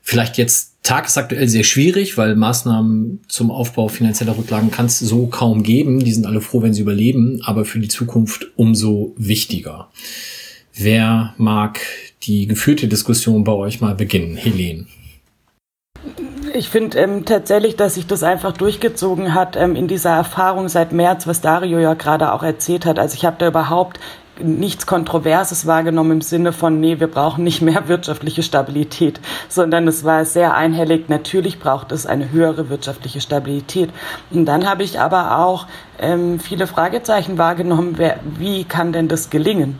vielleicht 0.00 0.38
jetzt 0.38 0.72
tagesaktuell 0.82 1.46
sehr 1.48 1.64
schwierig, 1.64 2.16
weil 2.16 2.34
Maßnahmen 2.34 3.20
zum 3.28 3.50
Aufbau 3.50 3.88
finanzieller 3.88 4.36
Rücklagen 4.38 4.70
kann 4.70 4.86
es 4.86 4.98
so 5.00 5.26
kaum 5.26 5.62
geben. 5.62 6.02
Die 6.02 6.12
sind 6.14 6.26
alle 6.26 6.40
froh, 6.40 6.62
wenn 6.62 6.72
sie 6.72 6.80
überleben, 6.80 7.42
aber 7.44 7.66
für 7.66 7.78
die 7.78 7.88
Zukunft 7.88 8.46
umso 8.56 9.12
wichtiger. 9.18 9.90
Wer 10.74 11.34
mag 11.36 11.80
die 12.22 12.46
geführte 12.46 12.88
Diskussion 12.88 13.44
bei 13.44 13.52
euch 13.52 13.82
mal 13.82 13.94
beginnen? 13.94 14.36
Helene. 14.36 14.86
Ich 16.54 16.68
finde 16.68 16.98
ähm, 16.98 17.24
tatsächlich, 17.24 17.76
dass 17.76 17.94
sich 17.94 18.06
das 18.06 18.22
einfach 18.22 18.52
durchgezogen 18.52 19.32
hat 19.32 19.56
ähm, 19.56 19.74
in 19.74 19.88
dieser 19.88 20.10
Erfahrung 20.10 20.68
seit 20.68 20.92
März, 20.92 21.26
was 21.26 21.40
Dario 21.40 21.78
ja 21.78 21.94
gerade 21.94 22.32
auch 22.32 22.42
erzählt 22.42 22.84
hat. 22.84 22.98
Also 22.98 23.14
ich 23.14 23.24
habe 23.24 23.36
da 23.38 23.48
überhaupt 23.48 23.98
nichts 24.38 24.86
Kontroverses 24.86 25.66
wahrgenommen 25.66 26.10
im 26.10 26.20
Sinne 26.20 26.52
von, 26.52 26.78
nee, 26.78 27.00
wir 27.00 27.06
brauchen 27.06 27.42
nicht 27.42 27.62
mehr 27.62 27.88
wirtschaftliche 27.88 28.42
Stabilität, 28.42 29.18
sondern 29.48 29.88
es 29.88 30.04
war 30.04 30.26
sehr 30.26 30.54
einhellig, 30.54 31.08
natürlich 31.08 31.58
braucht 31.58 31.90
es 31.90 32.04
eine 32.04 32.30
höhere 32.32 32.68
wirtschaftliche 32.68 33.22
Stabilität. 33.22 33.88
Und 34.30 34.44
dann 34.44 34.68
habe 34.68 34.82
ich 34.82 35.00
aber 35.00 35.38
auch 35.38 35.66
ähm, 35.98 36.38
viele 36.38 36.66
Fragezeichen 36.66 37.38
wahrgenommen, 37.38 37.94
wer, 37.96 38.20
wie 38.24 38.64
kann 38.64 38.92
denn 38.92 39.08
das 39.08 39.30
gelingen? 39.30 39.78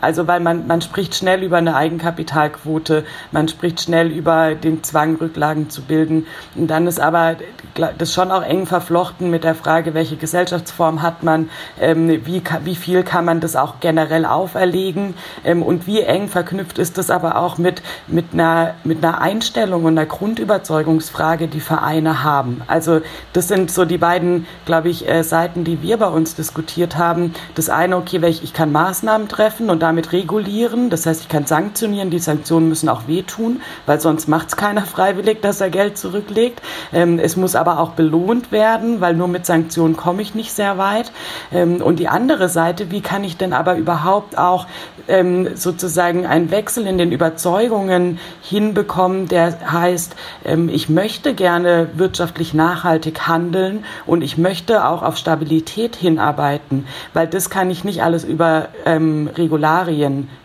Also 0.00 0.26
weil 0.26 0.40
man, 0.40 0.66
man 0.66 0.80
spricht 0.80 1.14
schnell 1.14 1.42
über 1.42 1.56
eine 1.58 1.76
Eigenkapitalquote, 1.76 3.04
man 3.32 3.48
spricht 3.48 3.80
schnell 3.80 4.10
über 4.10 4.54
den 4.54 4.82
Zwang, 4.82 5.16
Rücklagen 5.16 5.70
zu 5.70 5.82
bilden. 5.82 6.26
Und 6.54 6.68
dann 6.68 6.86
ist 6.86 7.00
aber 7.00 7.36
das 7.98 8.12
schon 8.12 8.30
auch 8.30 8.42
eng 8.42 8.66
verflochten 8.66 9.30
mit 9.30 9.44
der 9.44 9.54
Frage, 9.54 9.94
welche 9.94 10.16
Gesellschaftsform 10.16 11.02
hat 11.02 11.22
man, 11.22 11.50
ähm, 11.80 12.08
wie, 12.26 12.42
wie 12.64 12.76
viel 12.76 13.02
kann 13.02 13.24
man 13.24 13.40
das 13.40 13.56
auch 13.56 13.80
generell 13.80 14.24
auferlegen 14.24 15.14
ähm, 15.44 15.62
und 15.62 15.86
wie 15.86 16.00
eng 16.00 16.28
verknüpft 16.28 16.78
ist 16.78 16.98
das 16.98 17.10
aber 17.10 17.36
auch 17.36 17.58
mit, 17.58 17.82
mit, 18.06 18.26
einer, 18.32 18.74
mit 18.84 19.04
einer 19.04 19.20
Einstellung 19.20 19.84
und 19.84 19.98
einer 19.98 20.06
Grundüberzeugungsfrage, 20.06 21.48
die 21.48 21.60
Vereine 21.60 22.24
haben. 22.24 22.62
Also 22.66 23.00
das 23.32 23.48
sind 23.48 23.70
so 23.70 23.84
die 23.84 23.98
beiden, 23.98 24.46
glaube 24.64 24.88
ich, 24.88 25.08
äh, 25.08 25.22
Seiten, 25.22 25.64
die 25.64 25.82
wir 25.82 25.98
bei 25.98 26.08
uns 26.08 26.34
diskutiert 26.34 26.96
haben. 26.96 27.34
Das 27.54 27.68
eine, 27.68 27.96
okay, 27.96 28.20
ich 28.26 28.52
kann 28.52 28.72
Maßnahmen 28.72 29.28
treffen 29.28 29.70
und 29.70 29.82
damit 29.86 30.12
regulieren. 30.12 30.90
Das 30.90 31.06
heißt, 31.06 31.22
ich 31.22 31.28
kann 31.28 31.46
sanktionieren. 31.46 32.10
Die 32.10 32.18
Sanktionen 32.18 32.68
müssen 32.68 32.88
auch 32.88 33.06
wehtun, 33.06 33.60
weil 33.86 34.00
sonst 34.00 34.26
macht 34.28 34.48
es 34.48 34.56
keiner 34.56 34.82
freiwillig, 34.96 35.40
dass 35.42 35.60
er 35.60 35.70
Geld 35.70 35.96
zurücklegt. 35.96 36.60
Ähm, 36.92 37.20
es 37.20 37.36
muss 37.36 37.54
aber 37.54 37.78
auch 37.78 37.90
belohnt 37.90 38.50
werden, 38.50 39.00
weil 39.00 39.14
nur 39.14 39.28
mit 39.28 39.46
Sanktionen 39.46 39.96
komme 39.96 40.22
ich 40.22 40.34
nicht 40.34 40.52
sehr 40.52 40.76
weit. 40.76 41.12
Ähm, 41.52 41.80
und 41.80 42.00
die 42.00 42.08
andere 42.08 42.48
Seite, 42.48 42.90
wie 42.90 43.00
kann 43.00 43.22
ich 43.22 43.36
denn 43.36 43.52
aber 43.52 43.76
überhaupt 43.76 44.36
auch 44.36 44.66
ähm, 45.08 45.56
sozusagen 45.56 46.26
einen 46.26 46.50
Wechsel 46.50 46.86
in 46.86 46.98
den 46.98 47.12
Überzeugungen 47.12 48.18
hinbekommen, 48.42 49.28
der 49.28 49.56
heißt, 49.70 50.16
ähm, 50.44 50.68
ich 50.68 50.88
möchte 50.88 51.34
gerne 51.34 51.90
wirtschaftlich 51.94 52.54
nachhaltig 52.54 53.28
handeln 53.28 53.84
und 54.04 54.22
ich 54.22 54.36
möchte 54.36 54.84
auch 54.84 55.02
auf 55.02 55.16
Stabilität 55.16 55.94
hinarbeiten, 55.94 56.86
weil 57.14 57.28
das 57.28 57.50
kann 57.50 57.70
ich 57.70 57.84
nicht 57.84 58.02
alles 58.02 58.24
über 58.24 58.68
ähm, 58.84 59.30
Regularien 59.36 59.75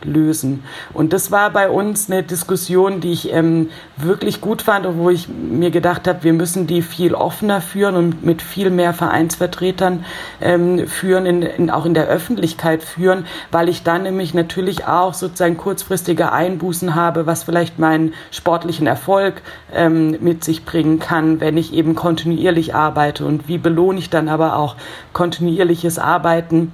lösen. 0.03 0.63
Und 0.93 1.13
das 1.13 1.32
war 1.32 1.49
bei 1.51 1.69
uns 1.69 2.09
eine 2.09 2.23
Diskussion, 2.23 2.99
die 2.99 3.11
ich 3.11 3.34
ähm, 3.34 3.69
wirklich 3.97 4.41
gut 4.41 4.61
fand 4.61 4.86
und 4.86 4.97
wo 4.97 5.09
ich 5.09 5.27
mir 5.29 5.71
gedacht 5.71 6.07
habe, 6.07 6.23
wir 6.23 6.34
müssen 6.34 6.67
die 6.67 6.82
viel 6.82 7.13
offener 7.13 7.61
führen 7.61 7.95
und 7.95 8.25
mit 8.25 8.41
viel 8.41 8.69
mehr 8.69 8.93
Vereinsvertretern 8.93 10.05
ähm, 10.41 10.88
führen, 10.88 11.25
in, 11.25 11.41
in, 11.41 11.69
auch 11.69 11.86
in 11.86 11.93
der 11.93 12.07
Öffentlichkeit 12.07 12.84
führen, 12.84 13.25
weil 13.51 13.69
ich 13.69 13.84
dann 13.84 14.03
nämlich 14.03 14.34
natürlich 14.34 14.86
auch 14.86 15.13
sozusagen 15.13 15.57
kurzfristige 15.57 16.32
Einbußen 16.32 16.95
habe, 16.95 17.25
was 17.25 17.43
vielleicht 17.43 17.79
meinen 17.79 18.13
sportlichen 18.32 18.88
Erfolg 18.88 19.41
ähm, 19.73 20.17
mit 20.21 20.43
sich 20.43 20.65
bringen 20.65 20.99
kann, 20.99 21.39
wenn 21.39 21.57
ich 21.57 21.73
eben 21.73 21.95
kontinuierlich 21.95 22.75
arbeite 22.75 23.25
und 23.25 23.47
wie 23.47 23.57
belohne 23.57 23.99
ich 23.99 24.09
dann 24.09 24.27
aber 24.27 24.55
auch 24.55 24.75
kontinuierliches 25.13 25.99
Arbeiten 25.99 26.71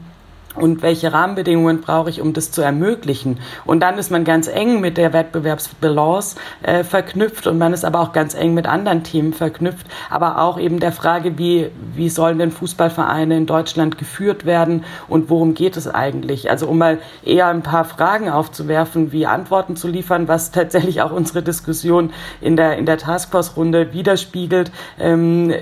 und 0.58 0.82
welche 0.82 1.14
Rahmenbedingungen 1.14 1.82
brauche 1.82 2.10
ich, 2.10 2.22
um 2.22 2.34
das 2.34 2.52
zu 2.52 2.62
ermöglichen. 2.62 3.40
Und 3.66 3.80
dann 3.82 3.98
ist 3.98 4.12
man 4.12 4.24
ganz 4.24 4.48
eng 4.48 4.82
mit 4.82 4.98
der 4.98 5.14
Wettbewerbsbalance 5.14 6.38
äh, 6.64 6.84
verknüpft 6.84 7.48
und 7.48 7.58
man 7.58 7.74
ist 7.74 7.86
aber 7.86 8.02
auch 8.02 8.12
ganz 8.12 8.34
eng 8.34 8.54
mit 8.54 8.68
anderen 8.68 9.04
Themen 9.04 9.34
verknüpft, 9.34 9.88
aber 10.10 10.42
auch 10.42 10.60
eben 10.60 10.80
der 10.80 10.92
Frage, 10.92 11.38
wie, 11.38 11.70
wie 11.94 12.10
sollen 12.10 12.40
denn 12.40 12.52
Fußballvereine 12.52 13.38
in 13.38 13.46
Deutschland 13.46 13.98
geführt 13.98 14.46
werden 14.46 14.84
und 15.08 15.30
worum 15.30 15.54
geht 15.54 15.78
es 15.78 15.88
eigentlich? 15.88 16.50
Also 16.50 16.68
um 16.68 16.78
mal 16.78 17.00
eher 17.24 17.48
ein 17.48 17.64
paar 17.64 17.86
Fragen 17.86 18.30
aufzuwerfen, 18.30 19.12
wie 19.12 19.26
Antworten 19.26 19.76
zu 19.76 19.88
liefern, 19.88 20.28
was 20.28 20.52
tatsächlich 20.58 21.02
auch 21.02 21.12
unsere 21.12 21.44
Diskussion 21.44 22.12
in 22.42 22.56
der, 22.56 22.78
in 22.78 22.86
der 22.86 22.98
Taskforce-Runde 22.98 23.94
widerspiegelt. 23.94 24.72
Ähm, 25.00 25.54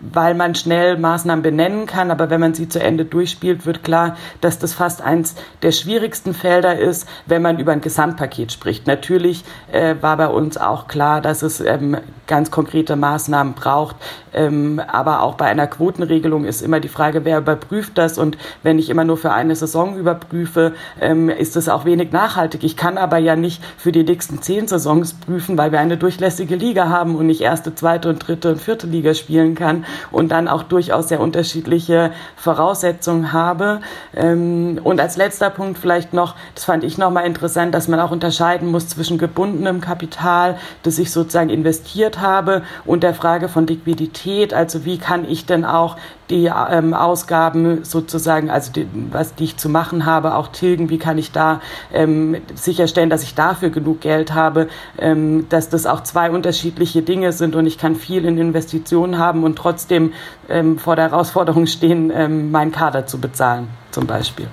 weil 0.00 0.34
man 0.34 0.54
schnell 0.54 0.96
Maßnahmen 0.98 1.42
benennen 1.42 1.86
kann, 1.86 2.10
aber 2.10 2.30
wenn 2.30 2.40
man 2.40 2.54
sie 2.54 2.68
zu 2.68 2.80
Ende 2.80 3.04
durchspielt, 3.04 3.66
wird 3.66 3.82
klar, 3.82 4.16
dass 4.40 4.58
das 4.58 4.74
fast 4.74 5.02
eins 5.02 5.34
der 5.62 5.72
schwierigsten 5.72 6.34
Felder 6.34 6.78
ist, 6.78 7.08
wenn 7.26 7.42
man 7.42 7.58
über 7.58 7.72
ein 7.72 7.80
Gesamtpaket 7.80 8.52
spricht. 8.52 8.86
Natürlich 8.86 9.44
äh, 9.72 9.96
war 10.00 10.16
bei 10.16 10.28
uns 10.28 10.56
auch 10.56 10.88
klar, 10.88 11.20
dass 11.20 11.42
es 11.42 11.60
ähm, 11.60 11.96
ganz 12.26 12.50
konkrete 12.50 12.96
Maßnahmen 12.96 13.54
braucht, 13.54 13.96
ähm, 14.32 14.80
aber 14.86 15.22
auch 15.22 15.34
bei 15.34 15.46
einer 15.46 15.66
Quotenregelung 15.66 16.44
ist 16.44 16.62
immer 16.62 16.80
die 16.80 16.88
Frage, 16.88 17.24
wer 17.24 17.38
überprüft 17.38 17.98
das 17.98 18.18
und 18.18 18.38
wenn 18.62 18.78
ich 18.78 18.90
immer 18.90 19.04
nur 19.04 19.16
für 19.16 19.32
eine 19.32 19.54
Saison 19.54 19.96
überprüfe, 19.96 20.74
ähm, 21.00 21.28
ist 21.28 21.56
es 21.56 21.68
auch 21.68 21.84
wenig 21.84 22.12
nachhaltig. 22.12 22.64
Ich 22.64 22.76
kann 22.76 22.98
aber 22.98 23.18
ja 23.18 23.36
nicht 23.36 23.62
für 23.76 23.92
die 23.92 24.04
nächsten 24.04 24.40
zehn 24.40 24.66
Saisons 24.66 25.14
prüfen, 25.14 25.58
weil 25.58 25.72
wir 25.72 25.80
eine 25.80 25.96
durchlässige 25.96 26.56
Liga 26.56 26.88
haben 26.88 27.16
und 27.16 27.26
nicht 27.26 27.40
erste, 27.40 27.74
zweite 27.74 28.08
und 28.08 28.26
dritte 28.26 28.52
und 28.52 28.60
vierte 28.60 28.86
Liga 28.86 29.14
spielen 29.14 29.54
kann 29.54 29.73
und 30.10 30.28
dann 30.28 30.46
auch 30.48 30.62
durchaus 30.62 31.08
sehr 31.08 31.20
unterschiedliche 31.20 32.12
Voraussetzungen 32.36 33.32
habe. 33.32 33.80
Ähm, 34.14 34.80
und 34.84 35.00
als 35.00 35.16
letzter 35.16 35.50
Punkt 35.50 35.78
vielleicht 35.78 36.12
noch, 36.12 36.34
das 36.54 36.64
fand 36.64 36.84
ich 36.84 36.98
nochmal 36.98 37.26
interessant, 37.26 37.74
dass 37.74 37.88
man 37.88 38.00
auch 38.00 38.10
unterscheiden 38.10 38.70
muss 38.70 38.88
zwischen 38.88 39.18
gebundenem 39.18 39.80
Kapital, 39.80 40.56
das 40.82 40.98
ich 40.98 41.10
sozusagen 41.10 41.50
investiert 41.50 42.20
habe, 42.20 42.62
und 42.84 43.02
der 43.02 43.14
Frage 43.14 43.48
von 43.48 43.66
Liquidität. 43.66 44.54
Also 44.54 44.84
wie 44.84 44.98
kann 44.98 45.28
ich 45.28 45.46
denn 45.46 45.64
auch 45.64 45.96
die 46.30 46.46
ähm, 46.46 46.94
Ausgaben 46.94 47.84
sozusagen, 47.84 48.50
also 48.50 48.72
die, 48.72 48.86
was 49.10 49.34
die 49.34 49.44
ich 49.44 49.56
zu 49.56 49.68
machen 49.68 50.06
habe, 50.06 50.34
auch 50.34 50.48
tilgen, 50.48 50.90
wie 50.90 50.98
kann 50.98 51.18
ich 51.18 51.32
da 51.32 51.60
ähm, 51.92 52.36
sicherstellen, 52.54 53.10
dass 53.10 53.22
ich 53.22 53.34
dafür 53.34 53.70
genug 53.70 54.00
Geld 54.00 54.32
habe, 54.32 54.68
ähm, 54.98 55.46
dass 55.48 55.68
das 55.68 55.86
auch 55.86 56.02
zwei 56.02 56.30
unterschiedliche 56.30 57.02
Dinge 57.02 57.32
sind 57.32 57.54
und 57.54 57.66
ich 57.66 57.78
kann 57.78 57.94
viel 57.94 58.24
in 58.24 58.38
Investitionen 58.38 59.18
haben 59.18 59.44
und 59.44 59.56
trotzdem 59.56 60.12
ähm, 60.48 60.78
vor 60.78 60.96
der 60.96 61.10
Herausforderung 61.10 61.66
stehen, 61.66 62.10
ähm, 62.14 62.50
meinen 62.50 62.72
Kader 62.72 63.06
zu 63.06 63.18
bezahlen, 63.18 63.68
zum 63.90 64.06
Beispiel. 64.06 64.46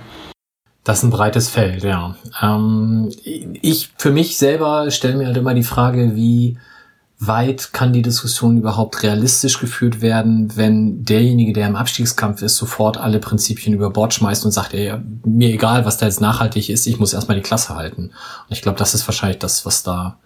Das 0.84 0.98
ist 0.98 1.04
ein 1.04 1.12
breites 1.12 1.48
Feld, 1.50 1.84
ja. 1.84 2.16
Ähm, 2.42 3.12
ich 3.24 3.92
für 3.98 4.12
mich 4.12 4.38
selber 4.38 4.90
stelle 4.90 5.16
mir 5.16 5.28
halt 5.28 5.38
immer 5.38 5.54
die 5.54 5.64
Frage, 5.64 6.16
wie 6.16 6.58
weit 7.24 7.72
kann 7.72 7.94
die 7.94 8.02
Diskussion 8.02 8.58
überhaupt 8.58 9.04
realistisch 9.04 9.60
geführt 9.60 10.02
werden, 10.02 10.58
wenn 10.58 11.06
derjenige, 11.06 11.54
der 11.54 11.68
im 11.68 11.76
Abstiegskampf 11.76 12.42
ist, 12.42 12.58
sofort 12.58 12.98
alle 12.98 13.20
Prinzipien 13.20 13.76
über 13.76 13.92
Bord 13.92 14.14
schmeißt 14.16 14.44
und 14.44 14.52
sagt, 14.52 14.74
ey, 14.74 14.96
mir 15.24 15.50
egal, 15.50 15.86
was 15.86 15.98
da 15.98 16.08
jetzt 16.08 16.20
nachhaltig 16.20 16.70
ist, 16.70 16.88
ich 16.88 16.98
muss 16.98 17.14
erstmal 17.14 17.38
die 17.38 17.44
Klasse 17.44 17.76
halten. 17.76 18.06
Und 18.06 18.12
ich 18.50 18.64
glaube, 18.64 18.80
das 18.80 18.96
ist 18.96 19.08
wahrscheinlich 19.08 19.38
das, 19.38 19.68
was 19.68 19.84
da 19.84 20.18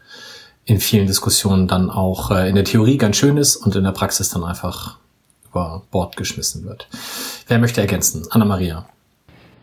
in 0.63 0.79
vielen 0.79 1.05
Diskussionen 1.05 1.67
dann 1.67 1.89
auch 1.89 2.31
äh, 2.31 2.47
in 2.47 2.55
der 2.55 2.63
Theorie 2.63 2.97
ganz 2.97 3.17
schön 3.17 3.35
ist 3.35 3.57
und 3.57 3.75
in 3.75 3.83
der 3.83 3.91
Praxis 3.91 4.29
dann 4.29 4.45
einfach 4.45 4.97
über 5.49 5.83
Bord 5.91 6.15
geschmissen 6.15 6.63
wird. 6.63 6.87
Wer 7.47 7.59
möchte 7.59 7.81
ergänzen? 7.81 8.25
Anna-Maria. 8.29 8.87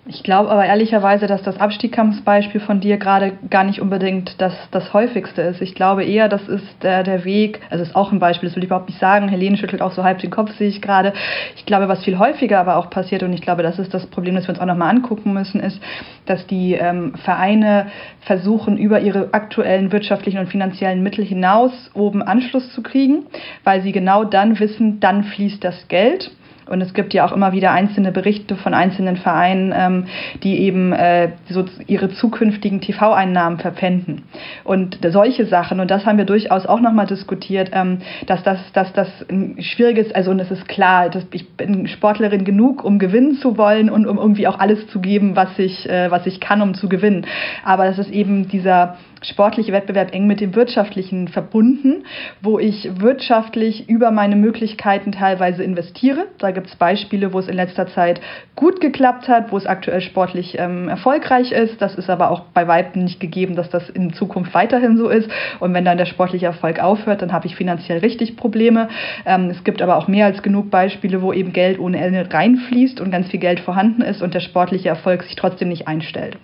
Ich 0.05 0.25
glaube 0.25 0.51
aber 0.51 0.65
ehrlicherweise, 0.65 1.29
dass 1.29 1.45
das 1.45 1.61
Abstiegskampfbeispiel 1.61 2.61
von 2.61 2.81
dir 2.81 2.97
gerade 2.97 3.35
gar 3.49 3.63
nicht 3.63 3.81
unbedingt 3.81 4.41
das, 4.41 4.53
das 4.73 4.93
häufigste 4.93 5.43
ist. 5.43 5.63
Ich 5.63 5.77
glaube 5.77 6.05
eher, 6.05 6.29
das 6.29 6.49
ist 6.49 6.83
der, 6.83 7.05
der 7.05 7.25
Weg, 7.25 7.61
also 7.71 7.85
ist 7.85 7.95
auch 7.95 8.11
ein 8.11 8.19
Beispiel, 8.19 8.49
das 8.49 8.57
will 8.57 8.65
ich 8.65 8.69
überhaupt 8.69 8.89
nicht 8.89 8.99
sagen. 8.99 9.29
Helene 9.29 9.57
schüttelt 9.57 9.81
auch 9.81 9.93
so 9.93 10.03
halb 10.03 10.19
den 10.19 10.33
Kopf, 10.33 10.51
sehe 10.57 10.67
ich 10.67 10.83
gerade. 10.83 11.13
Ich 11.55 11.67
glaube, 11.67 11.87
was 11.87 12.03
viel 12.03 12.19
häufiger 12.19 12.59
aber 12.59 12.79
auch 12.79 12.91
passiert, 12.91 13.23
und 13.23 13.33
ich 13.33 13.43
glaube, 13.43 13.63
das 13.63 13.79
ist 13.79 13.95
das 13.95 14.07
Problem, 14.07 14.35
das 14.35 14.49
wir 14.49 14.51
uns 14.51 14.59
auch 14.59 14.67
nochmal 14.67 14.91
angucken 14.91 15.35
müssen, 15.35 15.61
ist, 15.61 15.81
dass 16.27 16.45
die 16.49 16.75
ähm, 16.75 17.15
Vereine 17.25 17.87
versuchen, 18.23 18.79
über 18.79 18.99
ihre 18.99 19.33
aktuellen 19.33 19.93
wirtschaftlichen 19.93 20.41
und 20.41 20.49
finanziellen 20.49 21.05
Mittel 21.05 21.25
hinaus 21.25 21.93
oben 21.95 22.23
Anschluss 22.23 22.73
zu 22.73 22.83
kriegen, 22.83 23.27
weil 23.63 23.83
sie 23.83 23.93
genau 23.93 24.25
dann 24.25 24.59
wissen, 24.59 24.99
dann 24.99 25.23
fließt 25.23 25.63
das 25.63 25.87
Geld. 25.87 26.33
Und 26.67 26.81
es 26.81 26.95
gibt 26.95 27.15
ja 27.15 27.25
auch 27.25 27.33
immer 27.33 27.53
wieder 27.53 27.73
einzelne 27.73 28.13
Berichte 28.13 28.57
von 28.57 28.75
einzelnen 28.75 29.17
Vereinen, 29.17 29.75
ähm, 29.77 30.05
die 30.43 30.61
eben 30.61 30.93
äh, 30.93 31.31
so 31.49 31.65
ihre 31.87 32.11
zukünftigen 32.11 32.81
TV-Einnahmen 32.81 33.59
verpfänden. 33.59 34.23
Und 34.65 34.99
solche 35.09 35.47
Sachen, 35.47 35.81
und 35.81 35.91
das 35.91 36.07
haben 36.07 36.19
wir 36.19 36.25
durchaus 36.25 36.67
auch 36.67 36.81
nochmal 36.81 37.07
diskutiert, 37.07 37.71
ähm, 37.73 37.99
dass, 38.27 38.43
das, 38.43 38.59
dass 38.73 38.93
das 38.93 39.09
ein 39.29 39.57
schwieriges, 39.61 40.13
also 40.13 40.31
und 40.31 40.41
es 40.41 40.51
ist 40.51 40.69
klar, 40.69 41.11
dass 41.11 41.27
ich 41.33 41.51
bin 41.57 41.89
Sportlerin 41.89 42.45
genug, 42.45 42.85
um 42.85 42.99
gewinnen 42.99 43.35
zu 43.37 43.57
wollen 43.59 43.91
und 43.91 44.07
um 44.07 44.19
irgendwie 44.19 44.47
auch 44.47 44.59
alles 44.59 44.87
zu 44.89 45.01
geben, 45.01 45.37
was 45.37 45.59
ich, 45.59 45.89
äh, 45.89 46.11
was 46.11 46.27
ich 46.27 46.41
kann, 46.41 46.63
um 46.63 46.75
zu 46.75 46.89
gewinnen. 46.89 47.27
Aber 47.65 47.85
das 47.85 47.99
ist 47.99 48.11
eben 48.11 48.49
dieser 48.49 48.97
sportliche 49.23 49.73
Wettbewerb 49.73 50.13
eng 50.15 50.27
mit 50.27 50.41
dem 50.41 50.55
wirtschaftlichen 50.55 51.29
verbunden, 51.29 52.05
wo 52.41 52.59
ich 52.59 52.89
wirtschaftlich 53.01 53.89
über 53.89 54.11
meine 54.11 54.37
Möglichkeiten 54.37 55.13
teilweise 55.13 55.63
investiere. 55.63 56.27
Da 56.39 56.51
gibt 56.51 56.69
es 56.69 56.77
Beispiele, 56.77 57.33
wo 57.33 57.39
es 57.39 57.49
in 57.49 57.57
letzter 57.57 57.87
Zeit 57.89 58.21
gut 58.57 58.81
geklappt 58.81 59.29
hat, 59.29 59.53
wo 59.53 59.57
es 59.57 59.67
aktuell 59.67 60.01
sportlich 60.01 60.59
ähm, 60.59 60.89
erfolgreich 60.89 61.53
ist. 61.53 61.81
Das 61.81 61.95
ist 61.95 62.11
aber 62.11 62.31
auch 62.31 62.41
bei 62.55 62.67
Weitem 62.69 63.05
nicht 63.05 63.21
gegeben, 63.21 63.57
dass 63.57 63.71
das 63.71 63.89
in 63.91 64.13
Zukunft 64.13 64.55
weiterhin 64.55 64.97
so 64.97 65.09
ist. 65.09 65.31
Und 65.61 65.75
wenn 65.75 65.85
dann 65.85 65.99
der 65.99 66.07
sportliche 66.07 66.47
Erfolg 66.47 66.83
aufhört, 66.83 67.23
dann 67.23 67.33
habe 67.33 67.47
ich 67.47 67.57
finanziell 67.57 67.99
richtig 67.99 68.37
Probleme. 68.37 68.89
Ähm, 69.25 69.51
es 69.51 69.65
gibt 69.65 69.83
aber 69.83 69.97
auch 69.97 70.09
mehr 70.09 70.27
als 70.27 70.43
genug 70.43 70.71
Beispiele, 70.71 71.23
wo 71.23 71.33
eben 71.33 71.53
Geld 71.53 71.79
ohne 71.79 71.99
Ende 71.99 72.29
reinfließt 72.33 73.01
und 73.01 73.11
ganz 73.11 73.29
viel 73.29 73.41
Geld 73.41 73.61
vorhanden 73.61 74.03
ist 74.03 74.23
und 74.23 74.35
der 74.35 74.41
sportliche 74.41 74.89
Erfolg 74.89 75.23
sich 75.23 75.37
trotzdem 75.37 75.69
nicht 75.69 75.89
einstellt. 75.89 76.39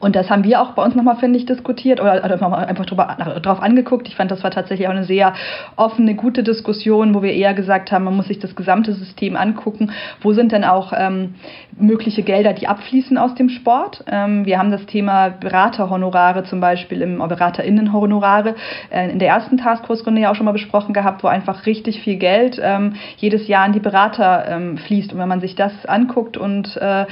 Und 0.00 0.16
das 0.16 0.30
haben 0.30 0.44
wir 0.44 0.60
auch 0.60 0.72
bei 0.72 0.82
uns 0.82 0.94
nochmal, 0.94 1.16
finde 1.16 1.38
ich, 1.38 1.46
diskutiert 1.46 2.00
oder, 2.00 2.24
oder 2.24 2.68
einfach 2.68 2.86
drüber, 2.86 3.16
drauf 3.42 3.60
angeguckt. 3.60 4.08
Ich 4.08 4.16
fand, 4.16 4.30
das 4.30 4.44
war 4.44 4.50
tatsächlich 4.50 4.88
auch 4.88 4.92
eine 4.92 5.04
sehr 5.04 5.34
offene, 5.76 6.14
gute 6.14 6.42
Diskussion, 6.42 7.14
wo 7.14 7.22
wir 7.22 7.32
eher 7.32 7.54
gesagt 7.54 7.92
haben, 7.92 8.04
man 8.04 8.16
muss 8.16 8.28
sich 8.28 8.38
das 8.38 8.54
gesamte 8.54 8.92
System 8.92 9.36
angucken. 9.36 9.90
Wo 10.20 10.32
sind 10.32 10.52
denn 10.52 10.64
auch 10.64 10.92
ähm, 10.96 11.34
mögliche 11.76 12.22
Gelder, 12.22 12.52
die 12.52 12.68
abfließen 12.68 13.18
aus 13.18 13.34
dem 13.34 13.48
Sport? 13.48 14.04
Ähm, 14.06 14.44
wir 14.46 14.58
haben 14.58 14.70
das 14.70 14.86
Thema 14.86 15.30
Beraterhonorare 15.30 16.44
zum 16.44 16.60
Beispiel, 16.60 17.02
im 17.02 17.18
BeraterInnenhonorare 17.18 18.54
äh, 18.90 19.10
in 19.10 19.18
der 19.18 19.28
ersten 19.28 19.58
Taskforce-Runde 19.58 20.20
ja 20.20 20.30
auch 20.30 20.34
schon 20.34 20.46
mal 20.46 20.52
besprochen 20.52 20.94
gehabt, 20.94 21.22
wo 21.22 21.28
einfach 21.28 21.66
richtig 21.66 22.00
viel 22.00 22.16
Geld 22.16 22.60
ähm, 22.62 22.94
jedes 23.16 23.48
Jahr 23.48 23.64
an 23.64 23.72
die 23.72 23.80
Berater 23.80 24.46
ähm, 24.48 24.78
fließt. 24.78 25.12
Und 25.12 25.18
wenn 25.18 25.28
man 25.28 25.40
sich 25.40 25.54
das 25.54 25.86
anguckt 25.86 26.36
und 26.36 26.76
äh, 26.76 27.06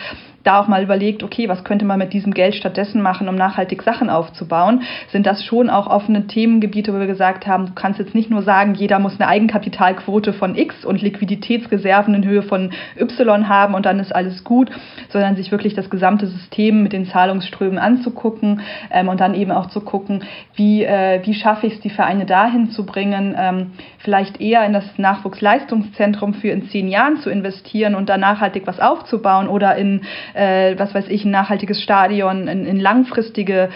da 0.46 0.60
auch 0.60 0.68
mal 0.68 0.82
überlegt, 0.82 1.22
okay, 1.22 1.48
was 1.48 1.64
könnte 1.64 1.84
man 1.84 1.98
mit 1.98 2.12
diesem 2.12 2.32
Geld 2.32 2.54
stattdessen 2.54 3.02
machen, 3.02 3.28
um 3.28 3.34
nachhaltig 3.34 3.82
Sachen 3.82 4.10
aufzubauen, 4.10 4.82
sind 5.10 5.26
das 5.26 5.44
schon 5.44 5.70
auch 5.70 5.86
offene 5.86 6.26
Themengebiete, 6.26 6.94
wo 6.94 6.98
wir 6.98 7.06
gesagt 7.06 7.46
haben, 7.46 7.66
du 7.66 7.72
kannst 7.74 7.98
jetzt 7.98 8.14
nicht 8.14 8.30
nur 8.30 8.42
sagen, 8.42 8.74
jeder 8.74 8.98
muss 8.98 9.18
eine 9.18 9.28
Eigenkapitalquote 9.28 10.32
von 10.32 10.56
X 10.56 10.84
und 10.84 11.02
Liquiditätsreserven 11.02 12.14
in 12.14 12.24
Höhe 12.24 12.42
von 12.42 12.70
Y 12.98 13.48
haben 13.48 13.74
und 13.74 13.86
dann 13.86 13.98
ist 13.98 14.14
alles 14.14 14.44
gut, 14.44 14.70
sondern 15.08 15.36
sich 15.36 15.50
wirklich 15.50 15.74
das 15.74 15.90
gesamte 15.90 16.26
System 16.26 16.82
mit 16.82 16.92
den 16.92 17.06
Zahlungsströmen 17.06 17.78
anzugucken 17.78 18.60
ähm, 18.90 19.08
und 19.08 19.20
dann 19.20 19.34
eben 19.34 19.50
auch 19.50 19.66
zu 19.66 19.80
gucken, 19.80 20.24
wie, 20.54 20.84
äh, 20.84 21.20
wie 21.24 21.34
schaffe 21.34 21.66
ich 21.66 21.74
es, 21.74 21.80
die 21.80 21.90
Vereine 21.90 22.26
dahin 22.26 22.70
zu 22.70 22.86
bringen, 22.86 23.34
ähm, 23.38 23.72
vielleicht 23.98 24.40
eher 24.40 24.64
in 24.64 24.72
das 24.72 24.84
Nachwuchsleistungszentrum 24.96 26.34
für 26.34 26.48
in 26.48 26.68
zehn 26.68 26.88
Jahren 26.88 27.16
zu 27.18 27.30
investieren 27.30 27.94
und 27.94 28.08
da 28.08 28.16
nachhaltig 28.16 28.66
was 28.66 28.80
aufzubauen 28.80 29.48
oder 29.48 29.76
in 29.76 30.02
äh, 30.36 30.78
was 30.78 30.94
weiß 30.94 31.08
ich, 31.08 31.24
ein 31.24 31.30
nachhaltiges 31.30 31.82
Stadion, 31.82 32.48
in, 32.48 32.66
in 32.66 32.78
langfristige 32.78 33.70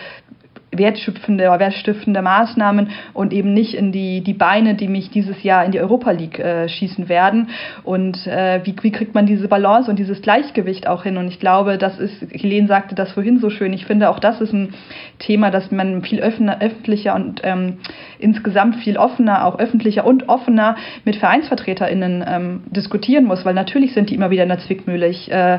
wertschöpfende 0.72 1.48
oder 1.48 1.58
wertstiftende 1.58 2.22
Maßnahmen 2.22 2.90
und 3.12 3.32
eben 3.32 3.52
nicht 3.52 3.74
in 3.74 3.92
die, 3.92 4.22
die 4.22 4.34
Beine, 4.34 4.74
die 4.74 4.88
mich 4.88 5.11
dieses 5.11 5.42
Jahr 5.42 5.64
in 5.64 5.72
die 5.72 5.80
Europa 5.80 6.11
League 6.12 6.38
äh, 6.38 6.68
schießen 6.68 7.08
werden. 7.08 7.48
Und 7.82 8.26
äh, 8.26 8.61
wie, 8.64 8.74
wie 8.82 8.92
kriegt 8.92 9.14
man 9.14 9.26
diese 9.26 9.48
Balance 9.48 9.90
und 9.90 9.98
dieses 9.98 10.22
Gleichgewicht 10.22 10.86
auch 10.86 11.02
hin? 11.02 11.16
Und 11.16 11.28
ich 11.28 11.40
glaube, 11.40 11.76
das 11.78 11.98
ist, 11.98 12.24
Helene 12.30 12.68
sagte 12.68 12.94
das 12.94 13.12
vorhin 13.12 13.38
so 13.38 13.50
schön, 13.50 13.72
ich 13.72 13.86
finde 13.86 14.11
auch 14.11 14.20
das 14.20 14.40
ist 14.40 14.52
ein 14.52 14.74
Thema, 15.18 15.50
das 15.50 15.70
man 15.70 16.02
viel 16.02 16.20
öffner, 16.20 16.61
öffentlicher 16.61 17.14
und 17.14 17.40
ähm, 17.42 17.78
insgesamt 18.18 18.76
viel 18.76 18.96
offener, 18.96 19.46
auch 19.46 19.58
öffentlicher 19.58 20.06
und 20.06 20.28
offener 20.28 20.76
mit 21.04 21.16
VereinsvertreterInnen 21.16 22.24
ähm, 22.26 22.62
diskutieren 22.70 23.24
muss, 23.24 23.44
weil 23.44 23.54
natürlich 23.54 23.92
sind 23.92 24.11
die 24.11 24.14
immer 24.14 24.30
wieder 24.30 24.44
in 24.44 24.48
der 24.48 24.58
Zwickmühle. 24.61 25.08
Ich 25.08 25.30
äh, 25.32 25.58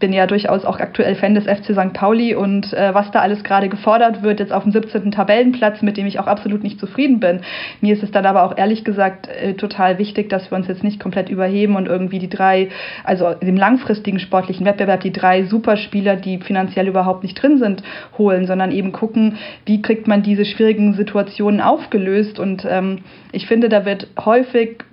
bin 0.00 0.12
ja 0.12 0.26
durchaus 0.26 0.64
auch 0.64 0.80
aktuell 0.80 1.14
Fan 1.14 1.34
des 1.34 1.44
FC 1.44 1.74
St. 1.74 1.92
Pauli 1.92 2.34
und 2.34 2.72
äh, 2.72 2.92
was 2.92 3.10
da 3.10 3.20
alles 3.20 3.44
gerade 3.44 3.68
gefordert 3.68 4.22
wird, 4.22 4.40
jetzt 4.40 4.52
auf 4.52 4.64
dem 4.64 4.72
17. 4.72 5.12
Tabellenplatz, 5.12 5.82
mit 5.82 5.96
dem 5.96 6.06
ich 6.06 6.18
auch 6.18 6.26
absolut 6.26 6.62
nicht 6.62 6.80
zufrieden 6.80 7.20
bin. 7.20 7.40
Mir 7.80 7.94
ist 7.94 8.02
es 8.02 8.10
dann 8.10 8.26
aber 8.26 8.42
auch 8.42 8.56
ehrlich 8.56 8.84
gesagt 8.84 9.28
äh, 9.28 9.54
total 9.54 9.98
wichtig, 9.98 10.28
dass 10.28 10.50
wir 10.50 10.56
uns 10.56 10.66
jetzt 10.66 10.82
nicht 10.82 10.98
komplett 10.98 11.28
überheben 11.28 11.76
und 11.76 11.86
irgendwie 11.86 12.18
die 12.18 12.30
drei, 12.30 12.70
also 13.04 13.28
im 13.40 13.56
langfristigen 13.56 14.18
sportlichen 14.18 14.66
Wettbewerb, 14.66 15.00
die 15.00 15.12
drei 15.12 15.44
Superspieler, 15.44 16.16
die 16.16 16.38
finanziell 16.38 16.88
überhaupt 16.88 17.22
nicht 17.22 17.40
drin 17.40 17.58
sind, 17.58 17.82
holen, 18.18 18.46
sondern 18.46 18.72
eben 18.72 18.92
gucken, 18.92 19.36
wie 19.66 19.82
kriegt 19.82 20.08
man 20.08 20.22
diese 20.22 20.44
schwierigen 20.44 20.94
Situationen 20.94 21.60
aufgelöst. 21.60 22.38
Und 22.38 22.66
ähm, 22.68 23.00
ich 23.32 23.46
finde, 23.46 23.68
da 23.68 23.84
wird 23.84 24.08
häufig 24.24 24.84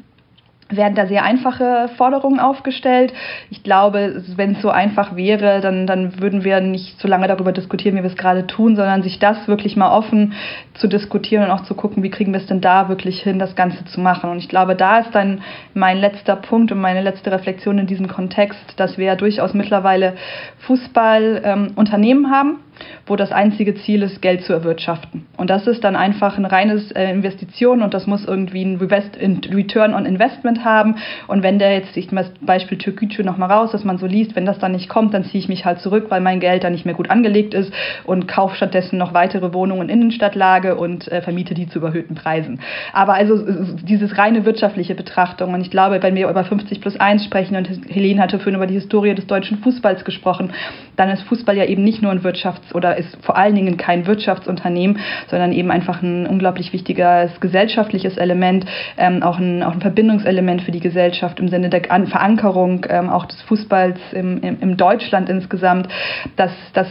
werden 0.69 0.95
da 0.95 1.05
sehr 1.07 1.23
einfache 1.23 1.89
Forderungen 1.97 2.39
aufgestellt. 2.39 3.13
Ich 3.49 3.63
glaube, 3.63 4.23
wenn 4.35 4.53
es 4.53 4.61
so 4.61 4.69
einfach 4.69 5.15
wäre, 5.15 5.61
dann, 5.61 5.87
dann 5.87 6.19
würden 6.19 6.43
wir 6.43 6.59
nicht 6.59 6.99
so 6.99 7.07
lange 7.07 7.27
darüber 7.27 7.51
diskutieren, 7.51 7.95
wie 7.95 8.03
wir 8.03 8.09
es 8.09 8.17
gerade 8.17 8.47
tun, 8.47 8.75
sondern 8.75 9.03
sich 9.03 9.19
das 9.19 9.47
wirklich 9.47 9.77
mal 9.77 9.91
offen 9.91 10.33
zu 10.73 10.87
diskutieren 10.87 11.45
und 11.45 11.51
auch 11.51 11.63
zu 11.63 11.73
gucken, 11.73 12.03
wie 12.03 12.09
kriegen 12.09 12.33
wir 12.33 12.39
es 12.39 12.47
denn 12.47 12.61
da 12.61 12.89
wirklich 12.89 13.21
hin, 13.21 13.39
das 13.39 13.55
Ganze 13.55 13.85
zu 13.85 14.01
machen. 14.01 14.29
Und 14.29 14.39
ich 14.39 14.49
glaube, 14.49 14.75
da 14.75 14.99
ist 14.99 15.15
dann 15.15 15.41
mein 15.73 15.97
letzter 15.97 16.35
Punkt 16.35 16.71
und 16.71 16.79
meine 16.79 17.01
letzte 17.01 17.31
Reflexion 17.31 17.77
in 17.77 17.87
diesem 17.87 18.07
Kontext, 18.07 18.59
dass 18.77 18.97
wir 18.97 19.05
ja 19.05 19.15
durchaus 19.15 19.53
mittlerweile 19.53 20.15
Fußballunternehmen 20.59 22.25
ähm, 22.25 22.31
haben 22.31 22.59
wo 23.05 23.15
das 23.15 23.31
einzige 23.31 23.75
Ziel 23.75 24.03
ist, 24.03 24.21
Geld 24.21 24.43
zu 24.43 24.53
erwirtschaften. 24.53 25.25
Und 25.37 25.49
das 25.49 25.67
ist 25.67 25.83
dann 25.83 25.95
einfach 25.95 26.37
ein 26.37 26.45
reines 26.45 26.91
äh, 26.91 27.09
Investition 27.09 27.81
und 27.81 27.93
das 27.93 28.07
muss 28.07 28.25
irgendwie 28.25 28.63
ein 28.63 28.77
Return 28.77 29.93
on 29.93 30.05
Investment 30.05 30.65
haben. 30.65 30.95
Und 31.27 31.43
wenn 31.43 31.59
der 31.59 31.73
jetzt, 31.73 31.95
ich 31.95 32.07
das 32.09 32.31
Beispiel 32.41 32.77
Türkgücü 32.77 33.23
nochmal 33.23 33.51
raus, 33.51 33.71
dass 33.71 33.83
man 33.83 33.97
so 33.97 34.05
liest, 34.05 34.35
wenn 34.35 34.45
das 34.45 34.59
dann 34.59 34.71
nicht 34.73 34.89
kommt, 34.89 35.13
dann 35.13 35.23
ziehe 35.23 35.39
ich 35.39 35.49
mich 35.49 35.65
halt 35.65 35.79
zurück, 35.79 36.07
weil 36.09 36.21
mein 36.21 36.39
Geld 36.39 36.63
dann 36.63 36.73
nicht 36.73 36.85
mehr 36.85 36.93
gut 36.93 37.09
angelegt 37.09 37.53
ist 37.53 37.71
und 38.03 38.27
kaufe 38.27 38.55
stattdessen 38.55 38.97
noch 38.97 39.13
weitere 39.13 39.53
Wohnungen 39.53 39.89
in 39.89 40.01
Innenstadtlage 40.01 40.75
und 40.75 41.09
äh, 41.11 41.21
vermiete 41.21 41.53
die 41.53 41.67
zu 41.67 41.79
überhöhten 41.79 42.15
Preisen. 42.15 42.59
Aber 42.93 43.13
also 43.13 43.37
dieses 43.83 44.17
reine 44.17 44.45
wirtschaftliche 44.45 44.95
Betrachtung. 44.95 45.53
Und 45.53 45.61
ich 45.61 45.71
glaube, 45.71 46.01
wenn 46.01 46.15
wir 46.15 46.29
über 46.29 46.43
50 46.43 46.81
plus 46.81 46.97
1 46.99 47.23
sprechen 47.25 47.55
und 47.55 47.69
Helene 47.89 48.21
hatte 48.21 48.37
vorhin 48.37 48.55
über 48.55 48.67
die 48.67 48.75
Historie 48.75 49.15
des 49.15 49.27
deutschen 49.27 49.59
Fußballs 49.59 50.05
gesprochen, 50.05 50.53
dann 50.95 51.09
ist 51.09 51.23
Fußball 51.23 51.57
ja 51.57 51.65
eben 51.65 51.83
nicht 51.83 52.01
nur 52.01 52.11
ein 52.11 52.21
Wirtschafts- 52.21 52.66
oder 52.75 52.97
ist 52.97 53.17
vor 53.23 53.37
allen 53.37 53.55
Dingen 53.55 53.77
kein 53.77 54.07
Wirtschaftsunternehmen, 54.07 54.99
sondern 55.27 55.51
eben 55.51 55.71
einfach 55.71 56.01
ein 56.01 56.25
unglaublich 56.27 56.73
wichtiges 56.73 57.39
gesellschaftliches 57.39 58.17
Element, 58.17 58.65
ähm, 58.97 59.23
auch, 59.23 59.39
ein, 59.39 59.63
auch 59.63 59.73
ein 59.73 59.81
Verbindungselement 59.81 60.61
für 60.61 60.71
die 60.71 60.79
Gesellschaft 60.79 61.39
im 61.39 61.47
Sinne 61.47 61.69
der 61.69 61.81
Verankerung 61.81 62.85
ähm, 62.89 63.09
auch 63.09 63.25
des 63.25 63.41
Fußballs 63.43 63.99
im, 64.13 64.41
im, 64.41 64.59
im 64.59 64.77
Deutschland 64.77 65.29
insgesamt, 65.29 65.87
dass, 66.35 66.51
dass 66.73 66.87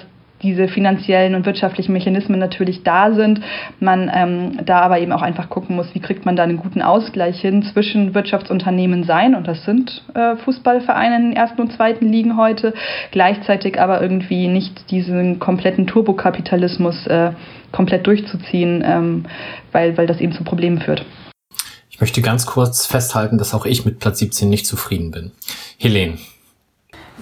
diese 0.47 0.69
finanziellen 0.69 1.35
und 1.35 1.45
wirtschaftlichen 1.45 1.93
Mechanismen 1.93 2.39
natürlich 2.39 2.83
da 2.83 3.13
sind. 3.13 3.41
Man 3.81 4.11
ähm, 4.15 4.65
da 4.65 4.81
aber 4.81 5.01
eben 5.01 5.13
auch 5.13 5.23
einfach 5.23 5.51
gucken 5.51 5.77
muss, 5.77 5.95
wie 5.95 6.01
kriegt 6.01 6.25
man 6.25 6.37
da 6.37 6.45
einen 6.45 6.57
guten 6.57 6.81
Ausgleich 6.81 7.41
hin 7.41 7.63
zwischen 7.63 8.15
Wirtschaftsunternehmen 8.15 9.05
sein, 9.05 9.35
und 9.35 9.47
das 9.47 9.65
sind 9.65 10.03
äh, 10.15 10.37
Fußballvereine 10.37 11.17
in 11.17 11.23
den 11.31 11.37
ersten 11.37 11.61
und 11.61 11.73
zweiten 11.73 12.09
Ligen 12.09 12.37
heute, 12.37 12.73
gleichzeitig 13.11 13.81
aber 13.81 14.01
irgendwie 14.01 14.49
nicht 14.49 14.91
diesen 14.91 15.39
kompletten 15.39 15.87
Turbokapitalismus 15.87 17.07
äh, 17.07 17.33
komplett 17.73 18.07
durchzuziehen, 18.07 18.83
ähm, 18.87 19.27
weil, 19.73 19.99
weil 19.99 20.07
das 20.07 20.21
eben 20.21 20.33
zu 20.33 20.45
Problemen 20.45 20.81
führt. 20.81 21.05
Ich 21.91 22.01
möchte 22.01 22.21
ganz 22.21 22.47
kurz 22.47 22.87
festhalten, 22.87 23.39
dass 23.39 23.55
auch 23.55 23.65
ich 23.65 23.85
mit 23.85 23.99
Platz 23.99 24.19
17 24.19 24.49
nicht 24.49 24.67
zufrieden 24.67 25.11
bin. 25.11 25.33
Helene. 25.79 26.19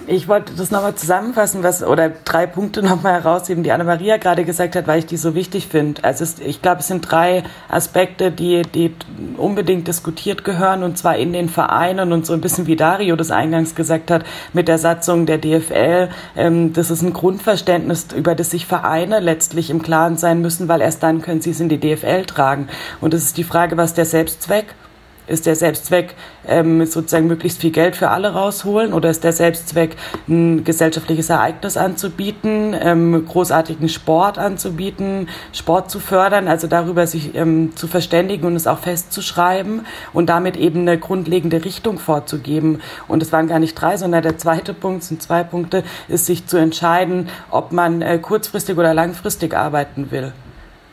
Ich 0.07 0.27
wollte 0.27 0.53
das 0.55 0.69
nochmal 0.69 0.93
zusammenfassen, 0.93 1.63
was 1.63 1.83
oder 1.83 2.09
drei 2.09 2.45
Punkte 2.45 2.83
nochmal 2.83 3.13
herausheben, 3.13 3.63
die 3.63 3.71
Anna-Maria 3.71 4.17
gerade 4.17 4.45
gesagt 4.45 4.75
hat, 4.75 4.85
weil 4.85 4.99
ich 4.99 5.07
die 5.07 5.17
so 5.17 5.33
wichtig 5.33 5.67
finde. 5.67 6.03
Also 6.03 6.23
es, 6.23 6.39
ich 6.39 6.61
glaube, 6.61 6.81
es 6.81 6.87
sind 6.87 7.09
drei 7.09 7.43
Aspekte, 7.69 8.31
die, 8.31 8.61
die 8.61 8.93
unbedingt 9.37 9.87
diskutiert 9.87 10.43
gehören, 10.43 10.83
und 10.83 10.97
zwar 10.97 11.17
in 11.17 11.33
den 11.33 11.49
Vereinen 11.49 12.13
und 12.13 12.25
so 12.25 12.33
ein 12.33 12.41
bisschen 12.41 12.67
wie 12.67 12.75
Dario 12.75 13.15
das 13.15 13.31
eingangs 13.31 13.73
gesagt 13.73 14.11
hat, 14.11 14.25
mit 14.53 14.67
der 14.67 14.77
Satzung 14.77 15.25
der 15.25 15.39
DFL. 15.39 16.09
Ähm, 16.35 16.73
das 16.73 16.91
ist 16.91 17.01
ein 17.01 17.13
Grundverständnis, 17.13 18.07
über 18.15 18.35
das 18.35 18.51
sich 18.51 18.67
Vereine 18.67 19.19
letztlich 19.19 19.71
im 19.71 19.81
Klaren 19.81 20.17
sein 20.17 20.39
müssen, 20.39 20.67
weil 20.67 20.81
erst 20.81 21.01
dann 21.01 21.21
können 21.21 21.41
sie 21.41 21.49
es 21.49 21.59
in 21.59 21.69
die 21.69 21.79
DFL 21.79 22.25
tragen. 22.25 22.67
Und 23.01 23.15
das 23.15 23.23
ist 23.23 23.37
die 23.37 23.43
Frage, 23.43 23.75
was 23.75 23.95
der 23.95 24.05
Selbstzweck 24.05 24.67
ist 24.67 24.84
der 25.27 25.55
Selbstzweck 25.55 26.15
ähm, 26.47 26.85
sozusagen 26.85 27.27
möglichst 27.27 27.61
viel 27.61 27.71
Geld 27.71 27.95
für 27.95 28.09
alle 28.09 28.33
rausholen 28.33 28.93
oder 28.93 29.09
ist 29.09 29.23
der 29.23 29.33
Selbstzweck 29.33 29.95
ein 30.27 30.63
gesellschaftliches 30.63 31.29
Ereignis 31.29 31.77
anzubieten, 31.77 32.75
ähm, 32.79 33.25
großartigen 33.25 33.89
Sport 33.89 34.37
anzubieten, 34.37 35.29
Sport 35.53 35.89
zu 35.91 35.99
fördern, 35.99 36.47
also 36.47 36.67
darüber 36.67 37.07
sich 37.07 37.35
ähm, 37.35 37.75
zu 37.75 37.87
verständigen 37.87 38.45
und 38.45 38.55
es 38.55 38.67
auch 38.67 38.79
festzuschreiben 38.79 39.85
und 40.13 40.29
damit 40.29 40.57
eben 40.57 40.81
eine 40.81 40.97
grundlegende 40.97 41.65
Richtung 41.65 41.97
vorzugeben. 41.99 42.81
Und 43.07 43.23
es 43.23 43.31
waren 43.31 43.47
gar 43.47 43.59
nicht 43.59 43.75
drei, 43.75 43.97
sondern 43.97 44.23
der 44.23 44.37
zweite 44.37 44.73
Punkt 44.73 45.03
sind 45.03 45.21
zwei 45.21 45.43
Punkte, 45.43 45.83
ist 46.07 46.25
sich 46.25 46.47
zu 46.47 46.57
entscheiden, 46.57 47.29
ob 47.49 47.71
man 47.71 48.01
äh, 48.01 48.19
kurzfristig 48.19 48.77
oder 48.77 48.93
langfristig 48.93 49.55
arbeiten 49.55 50.11
will. 50.11 50.33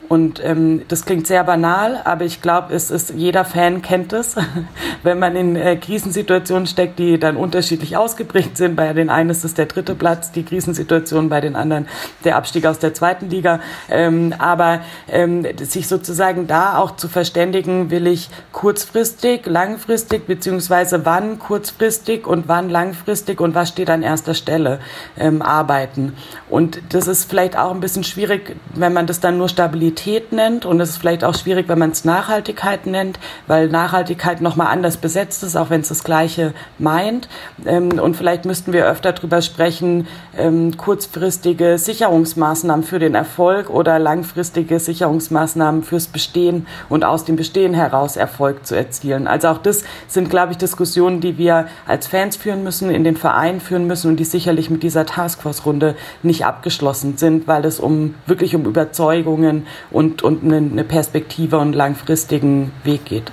Und 0.09 0.43
ähm, 0.43 0.81
das 0.89 1.05
klingt 1.05 1.27
sehr 1.27 1.43
banal, 1.43 2.01
aber 2.03 2.25
ich 2.25 2.41
glaube, 2.41 2.73
es 2.73 2.91
ist 2.91 3.13
jeder 3.15 3.45
Fan 3.45 3.81
kennt 3.81 4.13
es, 4.13 4.35
wenn 5.03 5.17
man 5.17 5.35
in 5.35 5.55
äh, 5.55 5.75
Krisensituationen 5.77 6.67
steckt, 6.67 6.99
die 6.99 7.17
dann 7.17 7.37
unterschiedlich 7.37 7.97
ausgeprägt 7.97 8.57
sind. 8.57 8.75
Bei 8.75 8.91
den 8.93 9.09
einen 9.09 9.29
ist 9.29 9.43
es 9.43 9.53
der 9.53 9.65
dritte 9.65 9.95
Platz, 9.95 10.31
die 10.31 10.43
Krisensituation, 10.43 11.29
bei 11.29 11.41
den 11.41 11.55
anderen 11.55 11.87
der 12.25 12.35
Abstieg 12.35 12.65
aus 12.65 12.79
der 12.79 12.93
zweiten 12.93 13.29
Liga. 13.29 13.59
Ähm, 13.89 14.35
aber 14.37 14.81
ähm, 15.09 15.47
sich 15.57 15.87
sozusagen 15.87 16.47
da 16.47 16.77
auch 16.77 16.95
zu 16.95 17.07
verständigen, 17.07 17.89
will 17.89 18.07
ich 18.07 18.29
kurzfristig, 18.51 19.45
langfristig, 19.45 20.27
beziehungsweise 20.27 21.05
wann 21.05 21.39
kurzfristig 21.39 22.27
und 22.27 22.47
wann 22.47 22.69
langfristig 22.69 23.39
und 23.41 23.55
was 23.55 23.69
steht 23.69 23.89
an 23.89 24.03
erster 24.03 24.33
Stelle 24.33 24.79
ähm, 25.17 25.41
arbeiten. 25.41 26.13
Und 26.49 26.81
das 26.89 27.07
ist 27.07 27.29
vielleicht 27.29 27.57
auch 27.57 27.71
ein 27.71 27.79
bisschen 27.79 28.03
schwierig, 28.03 28.55
wenn 28.75 28.93
man 28.93 29.07
das 29.07 29.19
dann 29.19 29.37
nur 29.37 29.49
Stabilität 29.49 29.92
Qualität 29.93 30.31
nennt 30.31 30.65
und 30.65 30.81
es 30.81 30.91
ist 30.91 30.97
vielleicht 30.97 31.23
auch 31.23 31.35
schwierig, 31.35 31.69
wenn 31.69 31.77
man 31.77 31.91
es 31.91 32.03
Nachhaltigkeit 32.03 32.87
nennt, 32.87 33.19
weil 33.45 33.67
Nachhaltigkeit 33.67 34.41
nochmal 34.41 34.67
anders 34.67 34.97
besetzt 34.97 35.43
ist, 35.43 35.55
auch 35.55 35.69
wenn 35.69 35.81
es 35.81 35.89
das 35.89 36.03
Gleiche 36.03 36.53
meint. 36.79 37.29
Ähm, 37.65 37.99
und 37.99 38.15
vielleicht 38.15 38.45
müssten 38.45 38.73
wir 38.73 38.87
öfter 38.87 39.13
darüber 39.13 39.41
sprechen, 39.43 40.07
ähm, 40.35 40.75
kurzfristige 40.77 41.77
Sicherungsmaßnahmen 41.77 42.83
für 42.83 42.97
den 42.97 43.13
Erfolg 43.13 43.69
oder 43.69 43.99
langfristige 43.99 44.79
Sicherungsmaßnahmen 44.79 45.83
fürs 45.83 46.07
Bestehen 46.07 46.65
und 46.89 47.05
aus 47.05 47.23
dem 47.23 47.35
Bestehen 47.35 47.75
heraus 47.75 48.15
Erfolg 48.15 48.65
zu 48.65 48.75
erzielen. 48.75 49.27
Also 49.27 49.49
auch 49.49 49.59
das 49.59 49.83
sind, 50.07 50.29
glaube 50.29 50.53
ich, 50.53 50.57
Diskussionen, 50.57 51.21
die 51.21 51.37
wir 51.37 51.67
als 51.85 52.07
Fans 52.07 52.35
führen 52.35 52.63
müssen, 52.63 52.89
in 52.89 53.03
den 53.03 53.15
Vereinen 53.15 53.61
führen 53.61 53.85
müssen 53.85 54.09
und 54.09 54.17
die 54.17 54.25
sicherlich 54.25 54.71
mit 54.71 54.81
dieser 54.81 55.05
Taskforce-Runde 55.05 55.95
nicht 56.23 56.45
abgeschlossen 56.45 57.17
sind, 57.17 57.47
weil 57.47 57.63
es 57.65 57.79
um 57.79 58.15
wirklich 58.25 58.55
um 58.55 58.65
Überzeugungen 58.65 59.67
und, 59.93 60.21
und 60.21 60.43
eine 60.43 60.83
Perspektive 60.83 61.57
und 61.59 61.73
langfristigen 61.73 62.71
Weg 62.83 63.05
geht. 63.05 63.31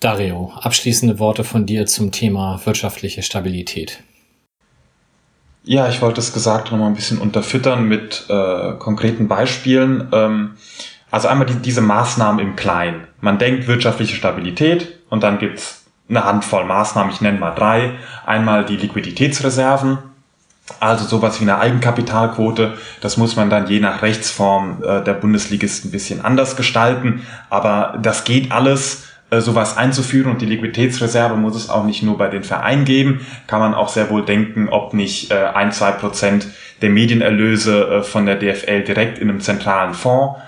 Dario, 0.00 0.52
abschließende 0.60 1.18
Worte 1.18 1.44
von 1.44 1.66
dir 1.66 1.86
zum 1.86 2.12
Thema 2.12 2.60
wirtschaftliche 2.64 3.22
Stabilität. 3.22 4.02
Ja, 5.64 5.88
ich 5.88 6.02
wollte 6.02 6.16
das 6.16 6.34
gesagt 6.34 6.70
noch 6.70 6.78
mal 6.78 6.88
ein 6.88 6.94
bisschen 6.94 7.18
unterfüttern 7.18 7.88
mit 7.88 8.26
äh, 8.28 8.72
konkreten 8.78 9.28
Beispielen. 9.28 10.08
Ähm, 10.12 10.56
also 11.10 11.28
einmal 11.28 11.46
die, 11.46 11.54
diese 11.54 11.80
Maßnahmen 11.80 12.44
im 12.44 12.54
Kleinen. 12.54 13.06
Man 13.20 13.38
denkt 13.38 13.66
wirtschaftliche 13.66 14.14
Stabilität 14.14 14.98
und 15.08 15.22
dann 15.22 15.38
gibt's 15.38 15.84
eine 16.08 16.24
Handvoll 16.24 16.64
Maßnahmen, 16.64 17.10
ich 17.12 17.22
nenne 17.22 17.38
mal 17.38 17.52
drei. 17.54 17.92
Einmal 18.26 18.66
die 18.66 18.76
Liquiditätsreserven, 18.76 19.98
also 20.80 21.04
sowas 21.04 21.40
wie 21.40 21.44
eine 21.44 21.58
Eigenkapitalquote. 21.58 22.74
Das 23.00 23.16
muss 23.16 23.36
man 23.36 23.50
dann 23.50 23.66
je 23.66 23.80
nach 23.80 24.02
Rechtsform 24.02 24.82
äh, 24.82 25.02
der 25.02 25.12
Bundesligisten 25.12 25.88
ein 25.88 25.92
bisschen 25.92 26.24
anders 26.24 26.56
gestalten. 26.56 27.26
Aber 27.50 27.98
das 28.00 28.24
geht 28.24 28.50
alles 28.50 29.04
äh, 29.30 29.40
sowas 29.40 29.76
einzuführen 29.76 30.30
und 30.30 30.40
die 30.40 30.46
Liquiditätsreserve 30.46 31.36
muss 31.36 31.54
es 31.54 31.68
auch 31.68 31.84
nicht 31.84 32.02
nur 32.02 32.16
bei 32.16 32.28
den 32.28 32.44
Vereinen 32.44 32.86
geben, 32.86 33.26
kann 33.46 33.60
man 33.60 33.74
auch 33.74 33.88
sehr 33.88 34.08
wohl 34.08 34.24
denken, 34.24 34.68
ob 34.70 34.94
nicht 34.94 35.30
äh, 35.30 35.34
ein, 35.54 35.70
zwei 35.70 35.92
Prozent 35.92 36.46
der 36.80 36.90
Medienerlöse 36.90 38.02
von 38.02 38.26
der 38.26 38.36
DFL 38.36 38.82
direkt 38.82 39.18
in 39.18 39.30
einem 39.30 39.40
zentralen 39.40 39.94
Fonds 39.94 40.38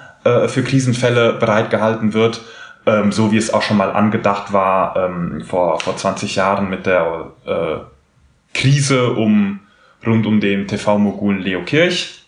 für 0.48 0.64
Krisenfälle 0.64 1.34
bereitgehalten 1.34 2.12
wird, 2.12 2.42
ähm, 2.84 3.12
so 3.12 3.30
wie 3.30 3.36
es 3.36 3.54
auch 3.54 3.62
schon 3.62 3.76
mal 3.76 3.92
angedacht 3.92 4.52
war 4.52 4.96
ähm, 4.96 5.44
vor, 5.46 5.78
vor 5.78 5.96
20 5.96 6.34
Jahren 6.34 6.68
mit 6.68 6.84
der 6.84 7.30
Krise 8.52 9.12
um 9.12 9.60
rund 10.06 10.26
um 10.26 10.40
den 10.40 10.66
TV-Mogul 10.66 11.38
Leo 11.40 11.62
Kirch. 11.64 12.26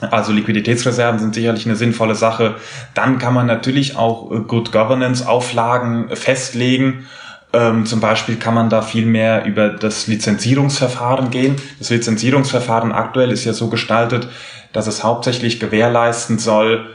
Also 0.00 0.32
Liquiditätsreserven 0.32 1.20
sind 1.20 1.34
sicherlich 1.34 1.66
eine 1.66 1.76
sinnvolle 1.76 2.14
Sache. 2.14 2.56
Dann 2.94 3.18
kann 3.18 3.34
man 3.34 3.46
natürlich 3.46 3.96
auch 3.96 4.30
äh, 4.32 4.40
Good 4.40 4.72
Governance 4.72 5.26
Auflagen 5.26 6.08
festlegen. 6.14 7.06
Ähm, 7.52 7.86
zum 7.86 8.00
Beispiel 8.00 8.36
kann 8.36 8.54
man 8.54 8.68
da 8.68 8.82
viel 8.82 9.06
mehr 9.06 9.44
über 9.44 9.68
das 9.68 10.08
Lizenzierungsverfahren 10.08 11.30
gehen. 11.30 11.56
Das 11.78 11.90
Lizenzierungsverfahren 11.90 12.92
aktuell 12.92 13.30
ist 13.30 13.44
ja 13.44 13.52
so 13.52 13.68
gestaltet, 13.68 14.28
dass 14.72 14.88
es 14.88 15.04
hauptsächlich 15.04 15.60
gewährleisten 15.60 16.38
soll, 16.38 16.86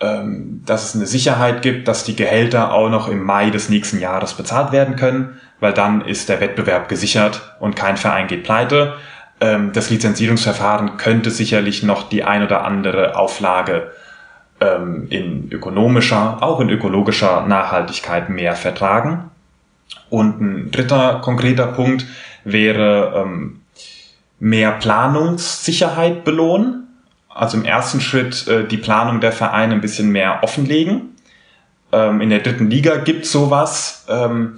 ähm, 0.00 0.62
dass 0.64 0.90
es 0.90 0.94
eine 0.94 1.06
Sicherheit 1.06 1.62
gibt, 1.62 1.88
dass 1.88 2.04
die 2.04 2.14
Gehälter 2.14 2.72
auch 2.72 2.88
noch 2.88 3.08
im 3.08 3.24
Mai 3.24 3.50
des 3.50 3.68
nächsten 3.68 3.98
Jahres 3.98 4.34
bezahlt 4.34 4.70
werden 4.70 4.94
können, 4.94 5.40
weil 5.58 5.72
dann 5.72 6.02
ist 6.02 6.28
der 6.28 6.40
Wettbewerb 6.40 6.88
gesichert 6.88 7.56
und 7.58 7.74
kein 7.74 7.96
Verein 7.96 8.28
geht 8.28 8.44
pleite 8.44 8.94
ähm, 9.40 9.72
das 9.72 9.90
Lizenzierungsverfahren 9.90 10.96
könnte 10.96 11.30
sicherlich 11.30 11.82
noch 11.82 12.08
die 12.08 12.24
ein 12.24 12.42
oder 12.42 12.64
andere 12.64 13.16
Auflage 13.16 13.92
ähm, 14.60 15.06
in 15.10 15.50
ökonomischer, 15.50 16.42
auch 16.42 16.60
in 16.60 16.70
ökologischer 16.70 17.46
Nachhaltigkeit 17.46 18.28
mehr 18.28 18.54
vertragen. 18.54 19.30
Und 20.10 20.40
ein 20.40 20.70
dritter 20.70 21.20
konkreter 21.22 21.68
Punkt 21.68 22.06
wäre 22.44 23.24
ähm, 23.24 23.60
mehr 24.40 24.72
Planungssicherheit 24.72 26.24
belohnen. 26.24 26.88
Also 27.28 27.56
im 27.56 27.64
ersten 27.64 28.00
Schritt 28.00 28.48
äh, 28.48 28.66
die 28.66 28.78
Planung 28.78 29.20
der 29.20 29.32
Vereine 29.32 29.74
ein 29.74 29.80
bisschen 29.80 30.10
mehr 30.10 30.40
offenlegen. 30.42 31.16
Ähm, 31.92 32.20
in 32.20 32.30
der 32.30 32.40
dritten 32.40 32.70
Liga 32.70 32.96
gibt 32.96 33.26
sowas. 33.26 34.04
Ähm, 34.08 34.56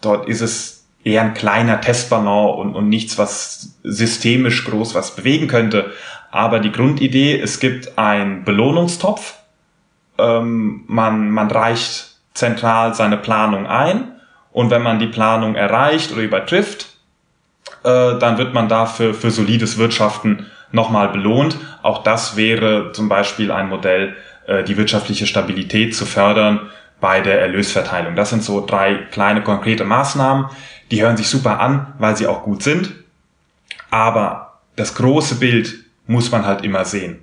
dort 0.00 0.28
ist 0.28 0.40
es 0.40 0.84
eher 1.04 1.22
ein 1.22 1.34
kleiner 1.34 1.80
Testballon 1.80 2.58
und, 2.58 2.74
und 2.74 2.88
nichts, 2.88 3.16
was 3.16 3.69
systemisch 3.82 4.64
groß 4.64 4.94
was 4.94 5.16
bewegen 5.16 5.48
könnte. 5.48 5.92
Aber 6.30 6.60
die 6.60 6.72
Grundidee, 6.72 7.40
es 7.40 7.60
gibt 7.60 7.98
einen 7.98 8.44
Belohnungstopf. 8.44 9.34
Ähm, 10.18 10.84
man, 10.86 11.30
man 11.30 11.50
reicht 11.50 12.16
zentral 12.34 12.94
seine 12.94 13.16
Planung 13.16 13.66
ein. 13.66 14.12
Und 14.52 14.70
wenn 14.70 14.82
man 14.82 14.98
die 14.98 15.06
Planung 15.06 15.54
erreicht 15.54 16.12
oder 16.12 16.22
übertrifft, 16.22 16.88
äh, 17.84 18.18
dann 18.18 18.38
wird 18.38 18.52
man 18.52 18.68
dafür 18.68 19.14
für 19.14 19.30
solides 19.30 19.78
Wirtschaften 19.78 20.46
nochmal 20.72 21.08
belohnt. 21.08 21.56
Auch 21.82 22.02
das 22.02 22.36
wäre 22.36 22.92
zum 22.92 23.08
Beispiel 23.08 23.50
ein 23.50 23.68
Modell, 23.68 24.16
äh, 24.46 24.64
die 24.64 24.76
wirtschaftliche 24.76 25.26
Stabilität 25.26 25.94
zu 25.94 26.04
fördern 26.06 26.70
bei 27.00 27.20
der 27.20 27.40
Erlösverteilung. 27.40 28.14
Das 28.16 28.30
sind 28.30 28.42
so 28.42 28.64
drei 28.64 28.94
kleine 29.10 29.42
konkrete 29.42 29.84
Maßnahmen, 29.84 30.46
die 30.90 31.02
hören 31.02 31.16
sich 31.16 31.28
super 31.28 31.60
an, 31.60 31.94
weil 31.98 32.16
sie 32.16 32.26
auch 32.26 32.42
gut 32.42 32.62
sind. 32.62 32.92
Aber 33.90 34.60
das 34.76 34.94
große 34.94 35.36
Bild 35.36 35.84
muss 36.06 36.30
man 36.30 36.46
halt 36.46 36.64
immer 36.64 36.84
sehen. 36.84 37.22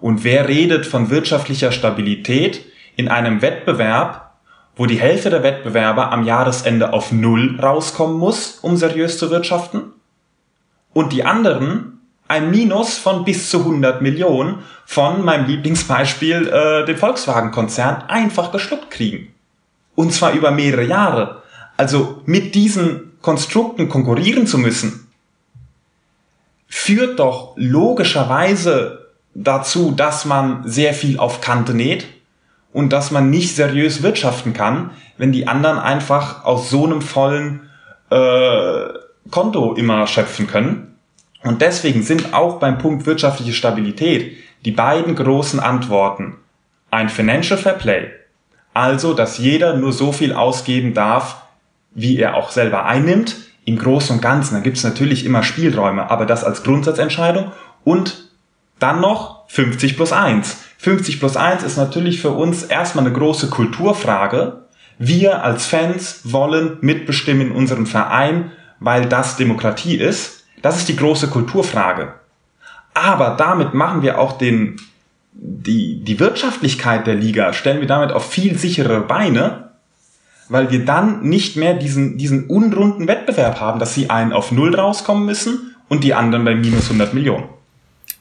Und 0.00 0.24
wer 0.24 0.48
redet 0.48 0.86
von 0.86 1.10
wirtschaftlicher 1.10 1.72
Stabilität 1.72 2.64
in 2.96 3.08
einem 3.08 3.42
Wettbewerb, 3.42 4.34
wo 4.76 4.86
die 4.86 4.98
Hälfte 4.98 5.30
der 5.30 5.42
Wettbewerber 5.42 6.12
am 6.12 6.24
Jahresende 6.24 6.92
auf 6.92 7.12
Null 7.12 7.58
rauskommen 7.60 8.18
muss, 8.18 8.58
um 8.60 8.76
seriös 8.76 9.18
zu 9.18 9.30
wirtschaften? 9.30 9.92
Und 10.92 11.12
die 11.12 11.24
anderen 11.24 11.94
ein 12.26 12.50
Minus 12.50 12.96
von 12.98 13.24
bis 13.24 13.50
zu 13.50 13.58
100 13.58 14.00
Millionen 14.00 14.60
von 14.86 15.24
meinem 15.24 15.46
Lieblingsbeispiel, 15.46 16.48
äh, 16.48 16.84
dem 16.86 16.96
Volkswagen-Konzern, 16.96 18.04
einfach 18.08 18.50
geschluckt 18.50 18.90
kriegen. 18.90 19.34
Und 19.94 20.12
zwar 20.12 20.32
über 20.32 20.50
mehrere 20.50 20.84
Jahre. 20.84 21.42
Also 21.76 22.22
mit 22.24 22.54
diesen 22.54 23.12
Konstrukten 23.20 23.88
konkurrieren 23.88 24.46
zu 24.46 24.58
müssen, 24.58 25.03
führt 26.84 27.18
doch 27.18 27.54
logischerweise 27.56 29.06
dazu, 29.32 29.92
dass 29.92 30.26
man 30.26 30.68
sehr 30.68 30.92
viel 30.92 31.18
auf 31.18 31.40
Kante 31.40 31.72
näht 31.72 32.06
und 32.74 32.92
dass 32.92 33.10
man 33.10 33.30
nicht 33.30 33.56
seriös 33.56 34.02
wirtschaften 34.02 34.52
kann, 34.52 34.90
wenn 35.16 35.32
die 35.32 35.48
anderen 35.48 35.78
einfach 35.78 36.44
aus 36.44 36.68
so 36.68 36.84
einem 36.84 37.00
vollen 37.00 37.70
äh, 38.10 38.84
Konto 39.30 39.72
immer 39.72 40.06
schöpfen 40.06 40.46
können. 40.46 40.98
Und 41.42 41.62
deswegen 41.62 42.02
sind 42.02 42.34
auch 42.34 42.58
beim 42.58 42.76
Punkt 42.76 43.06
wirtschaftliche 43.06 43.54
Stabilität 43.54 44.36
die 44.66 44.72
beiden 44.72 45.14
großen 45.14 45.60
Antworten 45.60 46.36
ein 46.90 47.08
Financial 47.08 47.58
Fair 47.58 47.72
Play, 47.72 48.10
also 48.74 49.14
dass 49.14 49.38
jeder 49.38 49.74
nur 49.74 49.94
so 49.94 50.12
viel 50.12 50.34
ausgeben 50.34 50.92
darf, 50.92 51.46
wie 51.94 52.18
er 52.18 52.34
auch 52.34 52.50
selber 52.50 52.84
einnimmt. 52.84 53.36
Im 53.64 53.78
Großen 53.78 54.16
und 54.16 54.22
Ganzen, 54.22 54.54
da 54.54 54.60
gibt 54.60 54.76
es 54.76 54.84
natürlich 54.84 55.24
immer 55.24 55.42
Spielräume, 55.42 56.10
aber 56.10 56.26
das 56.26 56.44
als 56.44 56.62
Grundsatzentscheidung. 56.62 57.52
Und 57.82 58.30
dann 58.78 59.00
noch 59.00 59.48
50 59.48 59.96
plus 59.96 60.12
1. 60.12 60.58
50 60.78 61.18
plus 61.18 61.36
1 61.36 61.62
ist 61.62 61.76
natürlich 61.76 62.20
für 62.20 62.30
uns 62.30 62.62
erstmal 62.62 63.06
eine 63.06 63.14
große 63.14 63.48
Kulturfrage. 63.48 64.64
Wir 64.98 65.42
als 65.42 65.66
Fans 65.66 66.20
wollen 66.24 66.76
mitbestimmen 66.82 67.48
in 67.48 67.52
unserem 67.52 67.86
Verein, 67.86 68.52
weil 68.80 69.06
das 69.06 69.36
Demokratie 69.36 69.96
ist. 69.96 70.44
Das 70.60 70.76
ist 70.76 70.88
die 70.88 70.96
große 70.96 71.28
Kulturfrage. 71.28 72.14
Aber 72.92 73.30
damit 73.38 73.74
machen 73.74 74.02
wir 74.02 74.18
auch 74.18 74.38
den, 74.38 74.76
die, 75.32 76.04
die 76.04 76.20
Wirtschaftlichkeit 76.20 77.06
der 77.06 77.14
Liga, 77.14 77.52
stellen 77.52 77.80
wir 77.80 77.88
damit 77.88 78.12
auf 78.12 78.30
viel 78.30 78.56
sichere 78.56 79.00
Beine, 79.00 79.63
weil 80.48 80.70
wir 80.70 80.84
dann 80.84 81.22
nicht 81.22 81.56
mehr 81.56 81.74
diesen, 81.74 82.18
diesen 82.18 82.46
unrunden 82.46 83.08
Wettbewerb 83.08 83.60
haben, 83.60 83.78
dass 83.78 83.94
sie 83.94 84.10
einen 84.10 84.32
auf 84.32 84.52
Null 84.52 84.74
rauskommen 84.74 85.24
müssen 85.24 85.74
und 85.88 86.04
die 86.04 86.14
anderen 86.14 86.44
bei 86.44 86.54
minus 86.54 86.84
100 86.84 87.14
Millionen. 87.14 87.44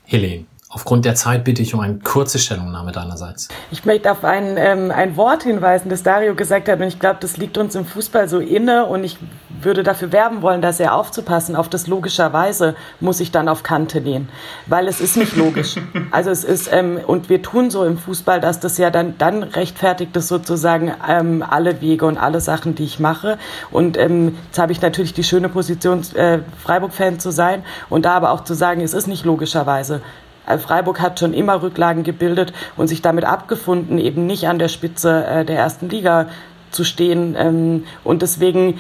Helene. 0.06 0.46
Aufgrund 0.74 1.06
der 1.06 1.14
Zeit 1.14 1.44
bitte 1.44 1.62
ich 1.62 1.76
um 1.76 1.82
eine 1.82 2.00
kurze 2.00 2.40
Stellungnahme 2.40 2.92
deinerseits. 2.92 3.48
Ich 3.70 3.86
möchte 3.86 4.12
auf 4.12 4.24
ein, 4.24 4.58
ähm, 4.58 4.90
ein 4.90 5.16
Wort 5.18 5.44
hinweisen, 5.44 5.90
das 5.90 6.02
Dario 6.02 6.34
gesagt 6.34 6.68
hat, 6.68 6.80
und 6.82 6.88
ich 6.88 7.00
glaube, 7.00 7.18
das 7.20 7.38
liegt 7.38 7.60
uns 7.60 7.76
im 7.76 7.86
Fußball 7.86 8.28
so 8.28 8.40
inne 8.40 8.88
und 8.88 9.04
ich 9.04 9.20
würde 9.62 9.84
dafür 9.84 10.12
werben 10.12 10.42
wollen, 10.42 10.62
dass 10.64 10.80
er 10.80 10.96
aufzupassen. 10.96 11.56
Auf 11.56 11.70
das 11.70 11.86
logischerweise 11.86 12.76
muss 13.00 13.20
ich 13.20 13.32
dann 13.32 13.50
auf 13.50 13.62
Kante 13.62 14.02
gehen, 14.02 14.30
weil 14.66 14.88
es 14.88 15.00
ist 15.00 15.16
nicht 15.16 15.36
logisch. 15.36 15.76
Also 16.12 16.30
es 16.30 16.44
ist, 16.44 16.72
ähm, 16.72 17.00
und 17.06 17.30
wir 17.30 17.42
tun 17.42 17.72
so 17.72 17.84
im 17.86 17.98
Fußball, 17.98 18.40
dass 18.40 18.60
das 18.60 18.78
ja 18.78 18.90
dann, 18.90 19.16
dann 19.18 19.42
rechtfertigt 19.42 20.16
es 20.16 20.28
sozusagen 20.28 20.92
ähm, 21.08 21.44
alle 21.48 21.82
Wege 21.82 22.06
und 22.06 22.18
alle 22.18 22.40
Sachen, 22.40 22.76
die 22.76 22.84
ich 22.84 23.00
mache. 23.00 23.38
Und 23.72 23.98
ähm, 23.98 24.38
jetzt 24.48 24.60
habe 24.60 24.72
ich 24.72 24.82
natürlich 24.82 25.14
die 25.14 25.24
schöne 25.24 25.50
Position, 25.50 26.02
äh, 26.16 26.40
Freiburg-Fan 26.64 27.20
zu 27.20 27.32
sein 27.32 27.64
und 27.90 28.06
da 28.06 28.14
aber 28.14 28.32
auch 28.32 28.44
zu 28.44 28.54
sagen, 28.54 28.82
es 28.82 28.94
ist 28.94 29.08
nicht 29.08 29.26
logischerweise. 29.26 30.02
Äh, 30.46 30.58
Freiburg 30.58 31.00
hat 31.00 31.20
schon 31.20 31.34
immer 31.34 31.62
Rücklagen 31.62 32.04
gebildet 32.04 32.54
und 32.78 32.88
sich 32.88 33.02
damit 33.02 33.26
abgefunden, 33.26 33.98
eben 33.98 34.26
nicht 34.26 34.48
an 34.48 34.60
der 34.60 34.68
Spitze 34.68 35.26
äh, 35.26 35.46
der 35.46 35.58
ersten 35.58 35.90
Liga 35.90 36.28
zu 36.74 36.84
stehen. 36.84 37.36
Ähm, 37.38 37.86
und 38.04 38.22
deswegen 38.22 38.80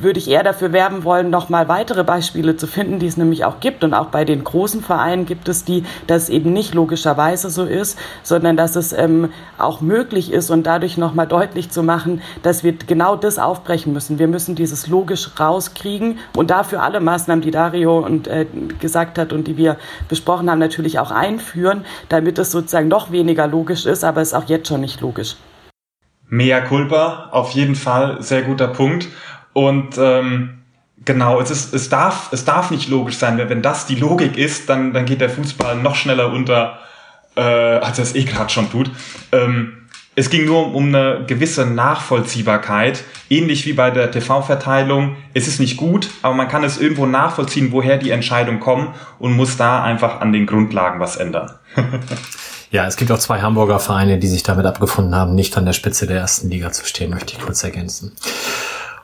würde 0.00 0.18
ich 0.18 0.30
eher 0.30 0.42
dafür 0.42 0.72
werben 0.72 1.04
wollen, 1.04 1.30
noch 1.30 1.48
mal 1.48 1.68
weitere 1.68 2.04
Beispiele 2.04 2.56
zu 2.56 2.66
finden, 2.66 2.98
die 2.98 3.06
es 3.06 3.16
nämlich 3.16 3.44
auch 3.44 3.60
gibt. 3.60 3.84
Und 3.84 3.94
auch 3.94 4.06
bei 4.06 4.24
den 4.24 4.44
großen 4.44 4.82
Vereinen 4.82 5.26
gibt 5.26 5.48
es 5.48 5.64
die, 5.64 5.84
dass 6.06 6.24
es 6.24 6.28
eben 6.28 6.52
nicht 6.52 6.74
logischerweise 6.74 7.50
so 7.50 7.64
ist, 7.64 7.98
sondern 8.22 8.56
dass 8.56 8.76
es 8.76 8.92
ähm, 8.92 9.30
auch 9.58 9.80
möglich 9.80 10.32
ist 10.32 10.50
und 10.50 10.64
dadurch 10.64 10.96
noch 10.98 11.14
mal 11.14 11.26
deutlich 11.26 11.70
zu 11.70 11.82
machen, 11.82 12.22
dass 12.42 12.64
wir 12.64 12.72
genau 12.72 13.16
das 13.16 13.38
aufbrechen 13.38 13.92
müssen. 13.92 14.18
Wir 14.18 14.28
müssen 14.28 14.54
dieses 14.54 14.86
logisch 14.86 15.30
rauskriegen 15.38 16.18
und 16.36 16.50
dafür 16.50 16.82
alle 16.82 17.00
Maßnahmen, 17.00 17.42
die 17.42 17.50
Dario 17.50 17.98
und, 17.98 18.28
äh, 18.28 18.46
gesagt 18.80 19.18
hat 19.18 19.32
und 19.32 19.46
die 19.46 19.56
wir 19.56 19.76
besprochen 20.08 20.50
haben, 20.50 20.58
natürlich 20.58 20.98
auch 20.98 21.10
einführen, 21.10 21.84
damit 22.08 22.38
es 22.38 22.50
sozusagen 22.50 22.88
noch 22.88 23.10
weniger 23.10 23.46
logisch 23.46 23.86
ist, 23.86 24.04
aber 24.04 24.20
es 24.20 24.34
auch 24.34 24.44
jetzt 24.44 24.68
schon 24.68 24.80
nicht 24.80 25.00
logisch. 25.00 25.36
Mea 26.28 26.60
culpa, 26.62 27.28
auf 27.30 27.50
jeden 27.52 27.74
Fall, 27.74 28.22
sehr 28.22 28.42
guter 28.42 28.68
Punkt. 28.68 29.08
Und 29.52 29.98
ähm, 29.98 30.64
Genau, 31.04 31.40
es, 31.40 31.50
ist, 31.50 31.74
es, 31.74 31.88
darf, 31.88 32.32
es 32.32 32.44
darf 32.44 32.70
nicht 32.70 32.88
logisch 32.88 33.16
sein. 33.18 33.36
Wenn, 33.36 33.62
das 33.62 33.86
die 33.86 33.96
Logik 33.96 34.38
ist, 34.38 34.70
dann, 34.70 34.92
dann 34.92 35.04
geht 35.04 35.20
der 35.20 35.28
Fußball 35.28 35.76
noch 35.76 35.96
schneller 35.96 36.32
unter, 36.32 36.78
äh, 37.36 37.40
als 37.40 37.98
er 37.98 38.04
es 38.04 38.14
eh 38.14 38.24
gerade 38.24 38.50
schon 38.50 38.70
tut. 38.70 38.90
Ähm, 39.32 39.83
es 40.16 40.30
ging 40.30 40.44
nur 40.44 40.74
um, 40.74 40.94
eine 40.94 41.24
gewisse 41.26 41.66
Nachvollziehbarkeit, 41.66 43.02
ähnlich 43.28 43.66
wie 43.66 43.72
bei 43.72 43.90
der 43.90 44.10
TV-Verteilung. 44.10 45.16
Es 45.32 45.48
ist 45.48 45.58
nicht 45.58 45.76
gut, 45.76 46.08
aber 46.22 46.34
man 46.34 46.48
kann 46.48 46.62
es 46.62 46.80
irgendwo 46.80 47.06
nachvollziehen, 47.06 47.72
woher 47.72 47.96
die 47.98 48.10
Entscheidungen 48.10 48.60
kommen 48.60 48.94
und 49.18 49.32
muss 49.32 49.56
da 49.56 49.82
einfach 49.82 50.20
an 50.20 50.32
den 50.32 50.46
Grundlagen 50.46 51.00
was 51.00 51.16
ändern. 51.16 51.52
ja, 52.70 52.86
es 52.86 52.96
gibt 52.96 53.10
auch 53.10 53.18
zwei 53.18 53.40
Hamburger 53.40 53.80
Vereine, 53.80 54.18
die 54.18 54.28
sich 54.28 54.44
damit 54.44 54.66
abgefunden 54.66 55.14
haben, 55.14 55.34
nicht 55.34 55.56
an 55.56 55.66
der 55.66 55.72
Spitze 55.72 56.06
der 56.06 56.18
ersten 56.18 56.48
Liga 56.48 56.70
zu 56.70 56.84
stehen, 56.84 57.10
möchte 57.10 57.34
ich 57.34 57.40
kurz 57.40 57.64
ergänzen. 57.64 58.12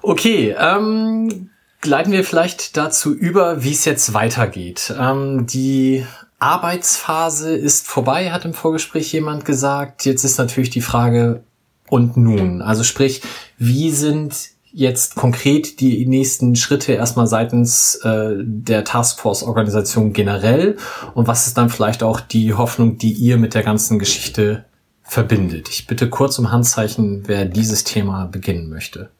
Okay, 0.02 0.54
ähm, 0.58 1.50
gleiten 1.80 2.12
wir 2.12 2.24
vielleicht 2.24 2.76
dazu 2.76 3.12
über, 3.12 3.64
wie 3.64 3.72
es 3.72 3.84
jetzt 3.84 4.14
weitergeht. 4.14 4.94
Ähm, 4.98 5.46
die 5.46 6.06
Arbeitsphase 6.40 7.54
ist 7.54 7.86
vorbei, 7.86 8.32
hat 8.32 8.44
im 8.44 8.54
Vorgespräch 8.54 9.12
jemand 9.12 9.44
gesagt. 9.44 10.04
Jetzt 10.04 10.24
ist 10.24 10.38
natürlich 10.38 10.70
die 10.70 10.80
Frage, 10.80 11.44
und 11.90 12.16
nun? 12.16 12.62
Also 12.62 12.84
sprich, 12.84 13.20
wie 13.58 13.90
sind 13.90 14.50
jetzt 14.72 15.16
konkret 15.16 15.80
die 15.80 16.06
nächsten 16.06 16.54
Schritte 16.54 16.92
erstmal 16.92 17.26
seitens 17.26 17.96
äh, 17.96 18.36
der 18.38 18.84
Taskforce-Organisation 18.84 20.12
generell 20.12 20.76
und 21.14 21.26
was 21.26 21.48
ist 21.48 21.58
dann 21.58 21.68
vielleicht 21.68 22.04
auch 22.04 22.20
die 22.20 22.54
Hoffnung, 22.54 22.96
die 22.96 23.12
ihr 23.12 23.36
mit 23.36 23.54
der 23.54 23.64
ganzen 23.64 23.98
Geschichte 23.98 24.64
verbindet? 25.02 25.68
Ich 25.68 25.88
bitte 25.88 26.08
kurz 26.08 26.38
um 26.38 26.52
Handzeichen, 26.52 27.24
wer 27.26 27.44
dieses 27.44 27.82
Thema 27.82 28.26
beginnen 28.26 28.70
möchte. 28.70 29.10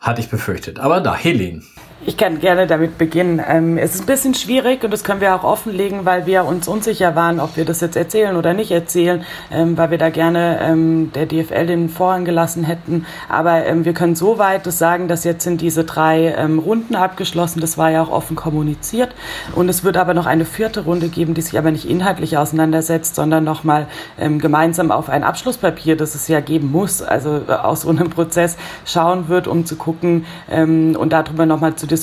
Hatte 0.00 0.20
ich 0.20 0.28
befürchtet. 0.28 0.80
Aber 0.80 1.00
da, 1.00 1.14
Helen. 1.14 1.64
Ich 2.04 2.18
kann 2.18 2.40
gerne 2.40 2.66
damit 2.66 2.98
beginnen. 2.98 3.42
Ähm, 3.46 3.78
es 3.78 3.94
ist 3.94 4.02
ein 4.02 4.06
bisschen 4.06 4.34
schwierig 4.34 4.84
und 4.84 4.90
das 4.90 5.02
können 5.02 5.22
wir 5.22 5.34
auch 5.34 5.44
offenlegen, 5.44 6.04
weil 6.04 6.26
wir 6.26 6.44
uns 6.44 6.68
unsicher 6.68 7.16
waren, 7.16 7.40
ob 7.40 7.56
wir 7.56 7.64
das 7.64 7.80
jetzt 7.80 7.96
erzählen 7.96 8.36
oder 8.36 8.52
nicht 8.52 8.70
erzählen, 8.70 9.24
ähm, 9.50 9.78
weil 9.78 9.90
wir 9.90 9.98
da 9.98 10.10
gerne 10.10 10.60
ähm, 10.60 11.10
der 11.14 11.24
DFL 11.24 11.66
den 11.66 11.88
Vorhang 11.88 12.26
gelassen 12.26 12.64
hätten. 12.64 13.06
Aber 13.30 13.64
ähm, 13.64 13.86
wir 13.86 13.94
können 13.94 14.14
so 14.14 14.38
weit 14.38 14.66
das 14.66 14.78
sagen, 14.78 15.08
dass 15.08 15.24
jetzt 15.24 15.42
sind 15.42 15.62
diese 15.62 15.84
drei 15.84 16.34
ähm, 16.36 16.58
Runden 16.58 16.96
abgeschlossen. 16.96 17.60
Das 17.60 17.78
war 17.78 17.90
ja 17.90 18.02
auch 18.02 18.10
offen 18.10 18.36
kommuniziert. 18.36 19.14
Und 19.54 19.70
es 19.70 19.82
wird 19.82 19.96
aber 19.96 20.12
noch 20.12 20.26
eine 20.26 20.44
vierte 20.44 20.84
Runde 20.84 21.08
geben, 21.08 21.32
die 21.32 21.40
sich 21.40 21.58
aber 21.58 21.70
nicht 21.70 21.88
inhaltlich 21.88 22.36
auseinandersetzt, 22.36 23.14
sondern 23.14 23.42
nochmal 23.42 23.86
ähm, 24.20 24.38
gemeinsam 24.38 24.90
auf 24.90 25.08
ein 25.08 25.24
Abschlusspapier, 25.24 25.96
das 25.96 26.14
es 26.14 26.28
ja 26.28 26.40
geben 26.40 26.70
muss, 26.70 27.00
also 27.00 27.40
äh, 27.48 27.52
aus 27.52 27.80
so 27.80 27.88
einem 27.88 28.10
Prozess 28.10 28.58
schauen 28.84 29.28
wird, 29.28 29.48
um 29.48 29.64
zu 29.64 29.76
gucken 29.76 30.26
ähm, 30.50 30.94
und 30.96 31.12
darüber 31.14 31.46
nochmal 31.46 31.74
zu 31.74 31.86
diskutieren, 31.86 31.95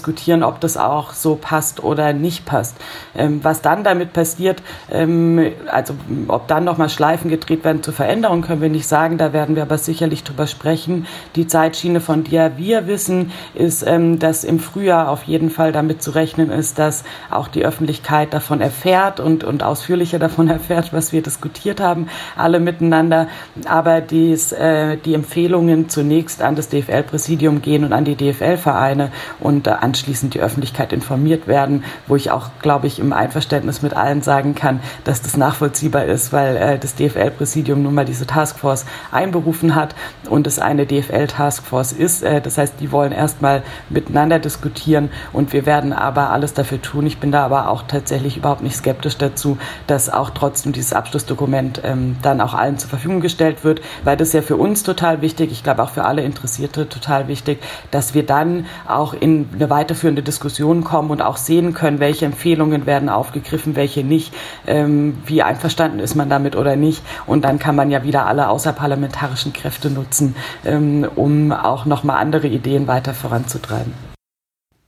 ob 0.44 0.60
das 0.60 0.78
auch 0.78 1.14
so 1.14 1.36
passt 1.36 1.84
oder 1.84 2.14
nicht 2.14 2.46
passt. 2.46 2.76
Ähm, 3.16 3.44
was 3.44 3.62
dann 3.62 3.84
damit 3.84 4.14
passiert, 4.14 4.64
ähm, 4.92 5.52
also 5.72 5.94
ob 6.28 6.48
dann 6.48 6.64
nochmal 6.64 6.90
Schleifen 6.90 7.30
gedreht 7.30 7.64
werden 7.64 7.84
zur 7.84 7.94
Veränderung, 7.94 8.42
können 8.42 8.62
wir 8.62 8.70
nicht 8.70 8.88
sagen. 8.88 9.18
Da 9.18 9.34
werden 9.34 9.56
wir 9.56 9.64
aber 9.64 9.78
sicherlich 9.78 10.24
drüber 10.24 10.48
sprechen. 10.48 11.06
Die 11.36 11.48
Zeitschiene, 11.48 12.00
von 12.00 12.24
der 12.24 12.58
wir 12.58 12.88
wissen, 12.88 13.32
ist, 13.54 13.86
ähm, 13.86 14.20
dass 14.20 14.44
im 14.44 14.60
Frühjahr 14.60 15.10
auf 15.10 15.24
jeden 15.24 15.50
Fall 15.50 15.72
damit 15.72 16.02
zu 16.02 16.12
rechnen 16.12 16.50
ist, 16.50 16.80
dass 16.80 17.04
auch 17.30 17.48
die 17.48 17.66
Öffentlichkeit 17.66 18.34
davon 18.34 18.62
erfährt 18.62 19.20
und, 19.20 19.44
und 19.44 19.64
ausführlicher 19.64 20.20
davon 20.20 20.48
erfährt, 20.50 20.94
was 20.94 21.12
wir 21.12 21.22
diskutiert 21.22 21.82
haben, 21.82 22.08
alle 22.36 22.60
miteinander. 22.60 23.28
Aber 23.68 24.02
dies, 24.02 24.52
äh, 24.52 24.98
die 24.98 25.14
Empfehlungen 25.14 25.90
zunächst 25.90 26.42
an 26.42 26.56
das 26.56 26.70
DFL-Präsidium 26.70 27.62
gehen 27.62 27.84
und 27.84 27.94
an 27.94 28.06
die 28.06 28.16
DFL-Vereine 28.16 29.12
und 29.40 29.68
anschließend 29.82 30.34
die 30.34 30.42
Öffentlichkeit 30.42 30.94
informiert 30.94 31.48
werden, 31.48 31.84
wo 32.08 32.16
ich 32.16 32.32
auch, 32.32 32.50
glaube 32.62 32.88
ich, 32.88 33.00
im 33.00 33.14
Einverständnis 33.14 33.82
mit 33.82 33.96
allen 33.96 34.22
sagen 34.22 34.56
kann, 34.56 34.80
dass 35.04 35.22
das 35.22 35.38
nachvollziehbar 35.38 36.06
ist, 36.06 36.34
weil 36.34 36.58
äh, 36.58 36.80
das 36.80 36.96
DFL-Präsidium 36.96 37.82
nun 37.82 37.96
mal 37.96 38.06
diese 38.06 38.28
Taskforce 38.28 38.86
einberufen 39.12 39.76
hat 39.76 39.96
und 40.30 40.48
es 40.48 40.60
eine 40.60 40.86
DFL-Taskforce 40.86 41.94
ist. 41.94 42.24
Äh, 42.24 42.42
das 42.42 42.58
heißt, 42.58 42.76
die 42.80 42.92
wollen 42.92 43.12
erstmal 43.12 43.64
miteinander 43.90 44.40
diskutieren 44.40 45.10
und 45.32 45.54
wir 45.54 45.66
werden 45.66 45.94
aber 45.94 46.30
alles 46.30 46.54
dafür 46.54 46.82
tun. 46.82 47.06
Ich 47.06 47.20
bin 47.20 47.32
da 47.32 47.46
aber 47.46 47.70
auch 47.70 47.84
tatsächlich 47.84 48.38
überhaupt 48.38 48.64
nicht 48.64 48.76
skeptisch 48.76 49.18
dazu, 49.18 49.58
dass 49.88 50.10
auch 50.10 50.30
trotzdem 50.32 50.74
dieses 50.74 50.94
Abschlussdokument 50.94 51.82
ähm, 51.84 52.18
dann 52.22 52.42
auch 52.42 52.54
allen 52.54 52.78
zur 52.78 52.90
Verfügung 52.90 53.22
gestellt 53.22 53.64
wird, 53.64 53.82
weil 54.04 54.18
das 54.18 54.34
ja 54.34 54.42
für 54.42 54.58
uns 54.58 54.84
total 54.84 55.22
wichtig, 55.22 55.52
ich 55.52 55.64
glaube 55.64 55.84
auch 55.84 55.90
für 55.90 56.06
alle 56.06 56.24
Interessierte 56.24 56.90
total 56.90 57.28
wichtig, 57.28 57.62
dass 57.92 58.14
wir 58.14 58.26
dann 58.26 58.66
auch 58.88 59.14
in 59.14 59.48
eine 59.64 59.70
weiterführende 59.70 60.22
Diskussion 60.22 60.84
kommen 60.84 61.10
und 61.10 61.22
auch 61.22 61.38
sehen 61.38 61.74
können, 61.74 62.00
welche 62.00 62.26
Empfehlungen 62.26 62.86
werden 62.86 63.08
aufgegriffen, 63.08 63.76
welche 63.76 64.04
nicht, 64.04 64.34
ähm, 64.68 65.18
wie 65.26 65.42
einverstanden 65.42 66.00
ist 66.00 66.16
man 66.16 66.30
damit 66.30 66.56
oder 66.56 66.76
nicht. 66.76 67.02
Und 67.26 67.46
dann 67.46 67.60
kann 67.60 67.76
man 67.76 67.90
ja 67.90 68.04
wieder 68.04 68.26
alle 68.26 68.50
außerparlamentarischen 68.50 69.54
Kräfte 69.54 69.90
nutzen, 69.90 70.36
ähm, 70.66 71.08
um 71.16 71.52
auch 71.54 71.86
nochmal 71.86 72.18
andere 72.18 72.48
Ideen 72.48 72.88
weiter 72.88 73.14
voranzutreiben. 73.14 74.13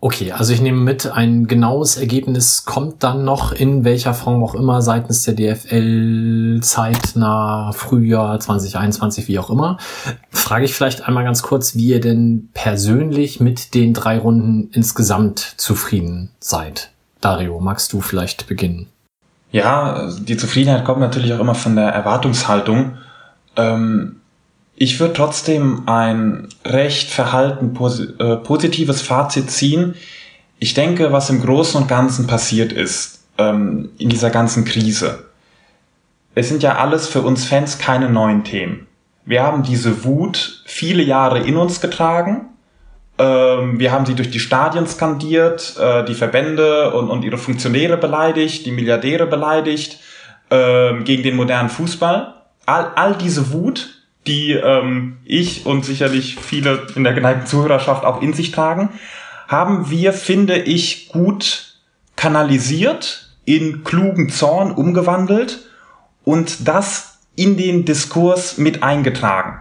Okay, 0.02 0.34
also 0.34 0.54
ich 0.54 0.62
nehme 0.62 0.82
mit, 0.82 1.08
ein 1.08 1.48
genaues 1.48 1.98
Ergebnis 1.98 2.66
kommt 2.66 3.02
dann 3.04 3.24
noch 3.24 3.54
in 3.54 3.84
welcher 3.84 4.14
Form 4.14 4.43
auch 4.43 4.54
immer 4.54 4.82
seitens 4.82 5.24
der 5.24 5.34
DFL 5.34 6.60
zeitnah 6.62 7.72
Frühjahr 7.72 8.39
2021, 8.39 9.28
wie 9.28 9.39
auch 9.39 9.50
immer. 9.50 9.78
Frage 10.30 10.66
ich 10.66 10.76
vielleicht 10.76 11.08
einmal 11.08 11.24
ganz 11.24 11.41
kurz, 11.41 11.76
wie 11.76 11.88
ihr 11.88 12.02
denn 12.02 12.50
persönlich 12.54 13.39
mit 13.39 13.74
den 13.74 13.93
drei 13.93 14.20
Runden 14.20 14.70
insgesamt 14.74 15.39
zufrieden 15.58 16.30
seid. 16.39 16.91
Dario, 17.22 17.60
magst 17.60 17.91
du 17.91 18.02
vielleicht 18.02 18.48
beginnen? 18.48 18.88
Ja, 19.52 20.12
die 20.20 20.38
Zufriedenheit 20.38 20.86
kommt 20.86 21.00
natürlich 21.00 21.34
auch 21.34 21.39
immer 21.39 21.56
von 21.56 21.76
der 21.76 21.88
Erwartungshaltung. 21.88 22.98
Ähm 23.56 24.18
ich 24.76 24.99
würde 24.99 25.13
trotzdem 25.13 25.84
ein 25.88 26.49
recht 26.65 27.09
verhalten 27.09 27.73
posi 27.73 28.09
äh, 28.19 28.36
positives 28.38 29.01
Fazit 29.01 29.49
ziehen. 29.49 29.95
Ich 30.59 30.73
denke, 30.73 31.11
was 31.11 31.30
im 31.30 31.41
Großen 31.41 31.82
und 31.82 31.88
Ganzen 31.88 32.28
passiert 32.28 32.73
ist 32.73 33.23
ähm, 33.38 33.89
in 33.97 34.09
dieser 34.09 34.30
ganzen 34.30 34.65
Krise. 34.65 35.26
Es 36.34 36.49
sind 36.49 36.63
ja 36.63 36.78
alles 36.78 37.07
für 37.07 37.21
uns 37.21 37.45
Fans 37.45 37.78
keine 37.78 38.09
neuen 38.09 38.43
Themen. 38.43 38.88
Wir 39.23 39.43
haben 39.43 39.63
diese 39.63 40.03
Wut 40.03 40.61
viele 40.65 41.03
Jahre 41.03 41.39
in 41.39 41.55
uns 41.55 41.80
getragen. 41.80 42.49
Ähm, 43.17 43.80
wir 43.80 43.93
haben 43.93 44.05
sie 44.05 44.13
durch 44.13 44.30
die 44.30 44.39
Stadien 44.39 44.88
skandiert, 44.88 45.78
äh, 45.80 46.03
die 46.03 46.13
Verbände 46.13 46.93
und, 46.93 47.09
und 47.09 47.23
ihre 47.23 47.38
Funktionäre 47.38 47.95
beleidigt, 47.95 48.65
die 48.65 48.71
Milliardäre 48.71 49.26
beleidigt, 49.26 49.99
äh, 50.49 51.01
gegen 51.03 51.23
den 51.23 51.38
modernen 51.38 51.69
Fußball. 51.69 52.34
All, 52.65 52.91
all 52.95 53.15
diese 53.15 53.53
Wut 53.53 53.95
die 54.28 54.53
ähm, 54.53 55.17
ich 55.23 55.65
und 55.65 55.86
sicherlich 55.86 56.38
viele 56.38 56.88
in 56.95 57.03
der 57.03 57.13
geneigten 57.13 57.47
Zuhörerschaft 57.47 58.03
auch 58.03 58.21
in 58.21 58.34
sich 58.34 58.51
tragen, 58.51 58.89
haben 59.47 59.89
wir, 59.89 60.13
finde 60.13 60.57
ich, 60.57 61.09
gut 61.09 61.80
kanalisiert, 62.15 63.30
in 63.45 63.84
klugen 63.84 64.30
Zorn 64.30 64.71
umgewandelt 64.71 65.65
und 66.23 66.67
das 66.67 67.19
in 67.36 67.57
den 67.57 67.86
Diskurs 67.86 68.57
mit 68.57 68.82
eingetragen. 68.82 69.59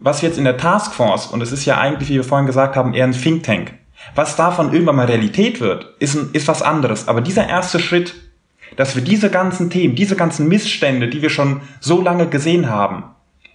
Was 0.00 0.22
jetzt 0.22 0.38
in 0.38 0.44
der 0.44 0.56
Taskforce, 0.56 1.26
und 1.26 1.42
es 1.42 1.52
ist 1.52 1.64
ja 1.64 1.78
eigentlich, 1.78 2.08
wie 2.08 2.14
wir 2.14 2.24
vorhin 2.24 2.46
gesagt 2.46 2.76
haben, 2.76 2.94
eher 2.94 3.04
ein 3.04 3.12
Think 3.12 3.44
Tank, 3.44 3.74
was 4.14 4.36
davon 4.36 4.72
irgendwann 4.72 4.96
mal 4.96 5.06
Realität 5.06 5.60
wird, 5.60 5.94
ist, 5.98 6.14
ein, 6.14 6.30
ist 6.32 6.48
was 6.48 6.62
anderes. 6.62 7.08
Aber 7.08 7.20
dieser 7.20 7.48
erste 7.48 7.78
Schritt, 7.78 8.14
dass 8.76 8.94
wir 8.94 9.02
diese 9.02 9.30
ganzen 9.30 9.70
Themen, 9.70 9.94
diese 9.94 10.16
ganzen 10.16 10.48
Missstände, 10.48 11.08
die 11.08 11.22
wir 11.22 11.30
schon 11.30 11.60
so 11.80 12.00
lange 12.00 12.28
gesehen 12.28 12.70
haben, 12.70 13.04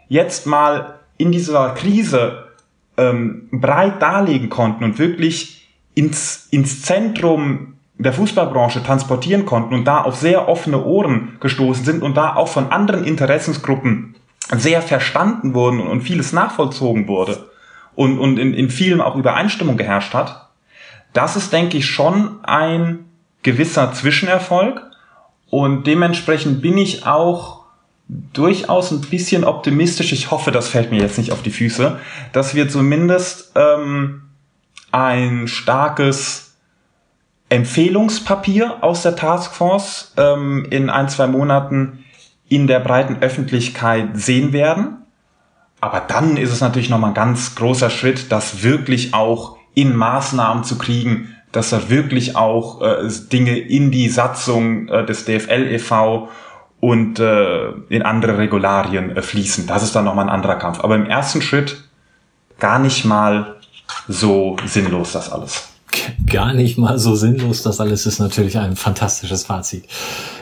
jetzt 0.08 0.46
mal 0.46 1.00
in 1.18 1.32
dieser 1.32 1.72
Krise 1.72 2.50
ähm, 2.98 3.48
breit 3.52 4.02
darlegen 4.02 4.50
konnten 4.50 4.84
und 4.84 5.00
wirklich 5.00 5.68
ins, 5.96 6.48
ins 6.52 6.82
Zentrum 6.82 7.76
der 7.98 8.14
Fußballbranche 8.14 8.84
transportieren 8.84 9.46
konnten 9.46 9.74
und 9.74 9.86
da 9.86 10.02
auf 10.02 10.16
sehr 10.16 10.48
offene 10.48 10.84
Ohren 10.84 11.38
gestoßen 11.40 11.86
sind 11.86 12.04
und 12.04 12.18
da 12.18 12.36
auch 12.36 12.48
von 12.48 12.72
anderen 12.72 13.06
Interessensgruppen 13.06 14.16
sehr 14.58 14.82
verstanden 14.82 15.54
wurden 15.54 15.80
und 15.80 16.02
vieles 16.02 16.34
nachvollzogen 16.34 17.08
wurde 17.08 17.50
und, 17.96 18.20
und 18.20 18.38
in, 18.38 18.54
in 18.54 18.70
vielem 18.70 19.02
auch 19.02 19.16
Übereinstimmung 19.16 19.78
geherrscht 19.78 20.14
hat, 20.14 20.50
das 21.14 21.36
ist, 21.36 21.54
denke 21.54 21.78
ich, 21.78 21.86
schon 21.86 22.44
ein 22.44 23.06
gewisser 23.44 23.94
Zwischenerfolg. 23.94 24.82
Und 25.50 25.86
dementsprechend 25.86 26.62
bin 26.62 26.78
ich 26.78 27.06
auch 27.06 27.63
durchaus 28.08 28.92
ein 28.92 29.02
bisschen 29.02 29.44
optimistisch. 29.44 30.12
Ich 30.12 30.32
hoffe, 30.32 30.52
das 30.52 30.68
fällt 30.68 30.92
mir 30.92 31.02
jetzt 31.02 31.18
nicht 31.18 31.32
auf 31.32 31.42
die 31.42 31.52
Füße, 31.52 32.00
dass 32.32 32.56
wir 32.56 32.70
zumindest 32.70 33.54
ähm, 33.56 34.24
ein 34.92 35.48
starkes 35.48 36.56
Empfehlungspapier 37.50 38.84
aus 38.84 39.04
der 39.04 39.16
Taskforce 39.16 40.14
ähm, 40.18 40.68
in 40.70 40.90
ein, 40.90 41.08
zwei 41.10 41.28
Monaten 41.28 42.04
in 42.50 42.68
der 42.68 42.80
breiten 42.80 43.18
Öffentlichkeit 43.22 44.10
sehen 44.14 44.54
werden. 44.54 44.98
Aber 45.80 46.00
dann 46.00 46.38
ist 46.38 46.52
es 46.52 46.62
natürlich 46.62 46.90
nochmal 46.90 47.12
ein 47.12 47.16
ganz 47.16 47.56
großer 47.56 47.90
Schritt, 47.90 48.32
das 48.32 48.64
wirklich 48.64 49.14
auch 49.14 49.58
in 49.74 49.96
Maßnahmen 49.96 50.64
zu 50.64 50.78
kriegen, 50.78 51.36
dass 51.52 51.70
da 51.70 51.90
wirklich 51.90 52.36
auch 52.36 52.82
äh, 52.82 53.10
Dinge 53.32 53.58
in 53.58 53.92
die 53.92 54.10
Satzung 54.10 54.88
äh, 54.88 55.06
des 55.06 55.26
DFL 55.26 55.68
e.V. 55.74 56.30
und 56.84 57.18
äh, 57.18 57.70
in 57.88 58.02
andere 58.02 58.38
Regularien 58.38 59.16
äh, 59.16 59.22
fließen. 59.22 59.68
Das 59.68 59.84
ist 59.84 59.96
dann 59.96 60.04
nochmal 60.04 60.26
ein 60.26 60.30
anderer 60.30 60.56
Kampf. 60.56 60.82
Aber 60.82 60.96
im 60.96 61.06
ersten 61.06 61.42
Schritt 61.42 61.82
gar 62.60 62.78
nicht 62.78 63.06
mal 63.06 63.56
so 64.10 64.58
sinnlos 64.66 65.14
das 65.14 65.32
alles 65.32 65.70
gar 66.28 66.54
nicht 66.54 66.78
mal 66.78 66.98
so 66.98 67.16
sinnlos. 67.16 67.62
Das 67.62 67.80
alles 67.80 68.06
ist 68.06 68.20
natürlich 68.20 68.58
ein 68.58 68.76
fantastisches 68.76 69.44
Fazit. 69.44 69.86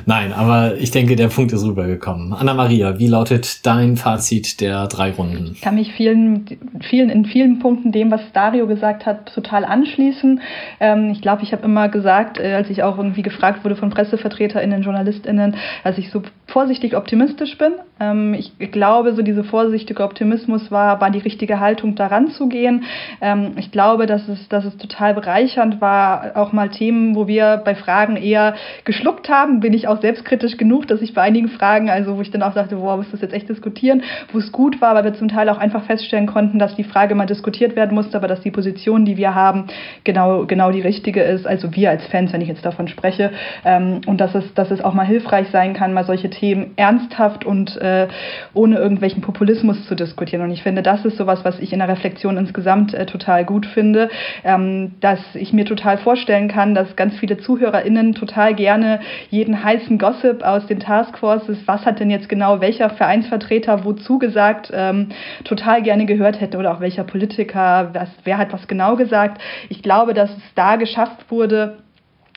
Nein, 0.05 0.33
aber 0.33 0.75
ich 0.77 0.91
denke, 0.91 1.15
der 1.15 1.27
Punkt 1.27 1.51
ist 1.51 1.65
rübergekommen. 1.65 2.33
Anna-Maria, 2.33 2.99
wie 2.99 3.07
lautet 3.07 3.65
dein 3.65 3.97
Fazit 3.97 4.61
der 4.61 4.87
drei 4.87 5.11
Runden? 5.11 5.51
Ich 5.53 5.61
kann 5.61 5.75
mich 5.75 5.93
vielen, 5.93 6.45
vielen, 6.89 7.09
in 7.09 7.25
vielen 7.25 7.59
Punkten 7.59 7.91
dem, 7.91 8.11
was 8.11 8.21
Dario 8.33 8.67
gesagt 8.67 9.05
hat, 9.05 9.33
total 9.33 9.65
anschließen. 9.65 10.41
Ähm, 10.79 11.09
ich 11.11 11.21
glaube, 11.21 11.43
ich 11.43 11.51
habe 11.51 11.63
immer 11.63 11.89
gesagt, 11.89 12.39
äh, 12.39 12.53
als 12.53 12.69
ich 12.69 12.83
auch 12.83 12.97
irgendwie 12.97 13.21
gefragt 13.21 13.63
wurde 13.63 13.75
von 13.75 13.89
PressevertreterInnen, 13.89 14.83
JournalistInnen, 14.83 15.55
dass 15.83 15.97
ich 15.97 16.09
so 16.11 16.21
vorsichtig 16.47 16.95
optimistisch 16.95 17.57
bin. 17.57 17.73
Ähm, 17.99 18.33
ich 18.33 18.71
glaube, 18.71 19.13
so 19.13 19.21
diese 19.21 19.43
vorsichtige 19.43 20.03
Optimismus 20.03 20.71
war, 20.71 21.01
war 21.01 21.09
die 21.09 21.19
richtige 21.19 21.59
Haltung, 21.59 21.95
daran 21.95 22.29
zu 22.31 22.47
gehen. 22.47 22.83
Ähm, 23.21 23.53
ich 23.57 23.71
glaube, 23.71 24.05
dass 24.05 24.27
es, 24.27 24.47
dass 24.49 24.65
es 24.65 24.77
total 24.77 25.13
bereichernd 25.13 25.81
war, 25.81 26.31
auch 26.35 26.51
mal 26.51 26.69
Themen, 26.69 27.15
wo 27.15 27.27
wir 27.27 27.61
bei 27.63 27.75
Fragen 27.75 28.15
eher 28.15 28.55
geschluckt 28.83 29.29
haben, 29.29 29.59
bin 29.59 29.73
ich 29.73 29.87
auch 29.87 29.90
selbstkritisch 29.99 30.57
genug, 30.57 30.87
dass 30.87 31.01
ich 31.01 31.13
bei 31.13 31.21
einigen 31.21 31.49
Fragen, 31.49 31.89
also 31.89 32.15
wo 32.17 32.21
ich 32.21 32.31
dann 32.31 32.43
auch 32.43 32.53
sagte, 32.53 32.77
boah, 32.77 32.97
muss 32.97 33.11
das 33.11 33.21
jetzt 33.21 33.33
echt 33.33 33.49
diskutieren, 33.49 34.03
wo 34.31 34.37
es 34.37 34.51
gut 34.51 34.79
war, 34.79 34.95
weil 34.95 35.03
wir 35.03 35.13
zum 35.13 35.27
Teil 35.27 35.49
auch 35.49 35.57
einfach 35.57 35.83
feststellen 35.83 36.27
konnten, 36.27 36.59
dass 36.59 36.75
die 36.75 36.83
Frage 36.83 37.15
mal 37.15 37.25
diskutiert 37.25 37.75
werden 37.75 37.95
musste, 37.95 38.17
aber 38.17 38.27
dass 38.27 38.41
die 38.41 38.51
Position, 38.51 39.05
die 39.05 39.17
wir 39.17 39.35
haben, 39.35 39.65
genau, 40.03 40.45
genau 40.45 40.71
die 40.71 40.81
richtige 40.81 41.21
ist, 41.23 41.45
also 41.45 41.75
wir 41.75 41.89
als 41.89 42.05
Fans, 42.07 42.31
wenn 42.33 42.41
ich 42.41 42.47
jetzt 42.47 42.65
davon 42.65 42.87
spreche, 42.87 43.31
ähm, 43.65 44.01
und 44.05 44.21
dass 44.21 44.35
es, 44.35 44.53
dass 44.53 44.71
es 44.71 44.81
auch 44.81 44.93
mal 44.93 45.05
hilfreich 45.05 45.47
sein 45.49 45.73
kann, 45.73 45.93
mal 45.93 46.05
solche 46.05 46.29
Themen 46.29 46.71
ernsthaft 46.75 47.45
und 47.45 47.75
äh, 47.77 48.07
ohne 48.53 48.77
irgendwelchen 48.77 49.21
Populismus 49.21 49.85
zu 49.87 49.95
diskutieren. 49.95 50.43
Und 50.43 50.51
ich 50.51 50.63
finde, 50.63 50.81
das 50.81 51.03
ist 51.05 51.17
sowas, 51.17 51.43
was 51.43 51.59
ich 51.59 51.73
in 51.73 51.79
der 51.79 51.87
Reflexion 51.87 52.37
insgesamt 52.37 52.93
äh, 52.93 53.05
total 53.05 53.45
gut 53.45 53.65
finde, 53.65 54.09
ähm, 54.43 54.93
dass 54.99 55.19
ich 55.33 55.53
mir 55.53 55.65
total 55.65 55.97
vorstellen 55.97 56.47
kann, 56.47 56.75
dass 56.75 56.95
ganz 56.95 57.17
viele 57.17 57.37
ZuhörerInnen 57.37 58.13
total 58.13 58.53
gerne 58.53 58.99
jeden 59.29 59.63
heißen 59.81 59.97
Gossip 59.97 60.43
aus 60.43 60.65
den 60.67 60.79
Taskforces, 60.79 61.57
was 61.65 61.85
hat 61.85 61.99
denn 61.99 62.09
jetzt 62.09 62.29
genau 62.29 62.61
welcher 62.61 62.89
Vereinsvertreter 62.89 63.83
wozu 63.83 64.19
gesagt, 64.19 64.71
ähm, 64.73 65.09
total 65.43 65.81
gerne 65.81 66.05
gehört 66.05 66.39
hätte 66.39 66.57
oder 66.57 66.73
auch 66.73 66.79
welcher 66.79 67.03
Politiker, 67.03 67.89
was, 67.93 68.09
wer 68.23 68.37
hat 68.37 68.53
was 68.53 68.67
genau 68.67 68.95
gesagt. 68.95 69.41
Ich 69.69 69.81
glaube, 69.81 70.13
dass 70.13 70.29
es 70.31 70.53
da 70.55 70.75
geschafft 70.75 71.29
wurde, 71.29 71.77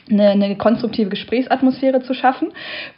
eine, 0.09 0.29
eine 0.29 0.55
konstruktive 0.55 1.09
Gesprächsatmosphäre 1.09 2.01
zu 2.01 2.13
schaffen, 2.13 2.49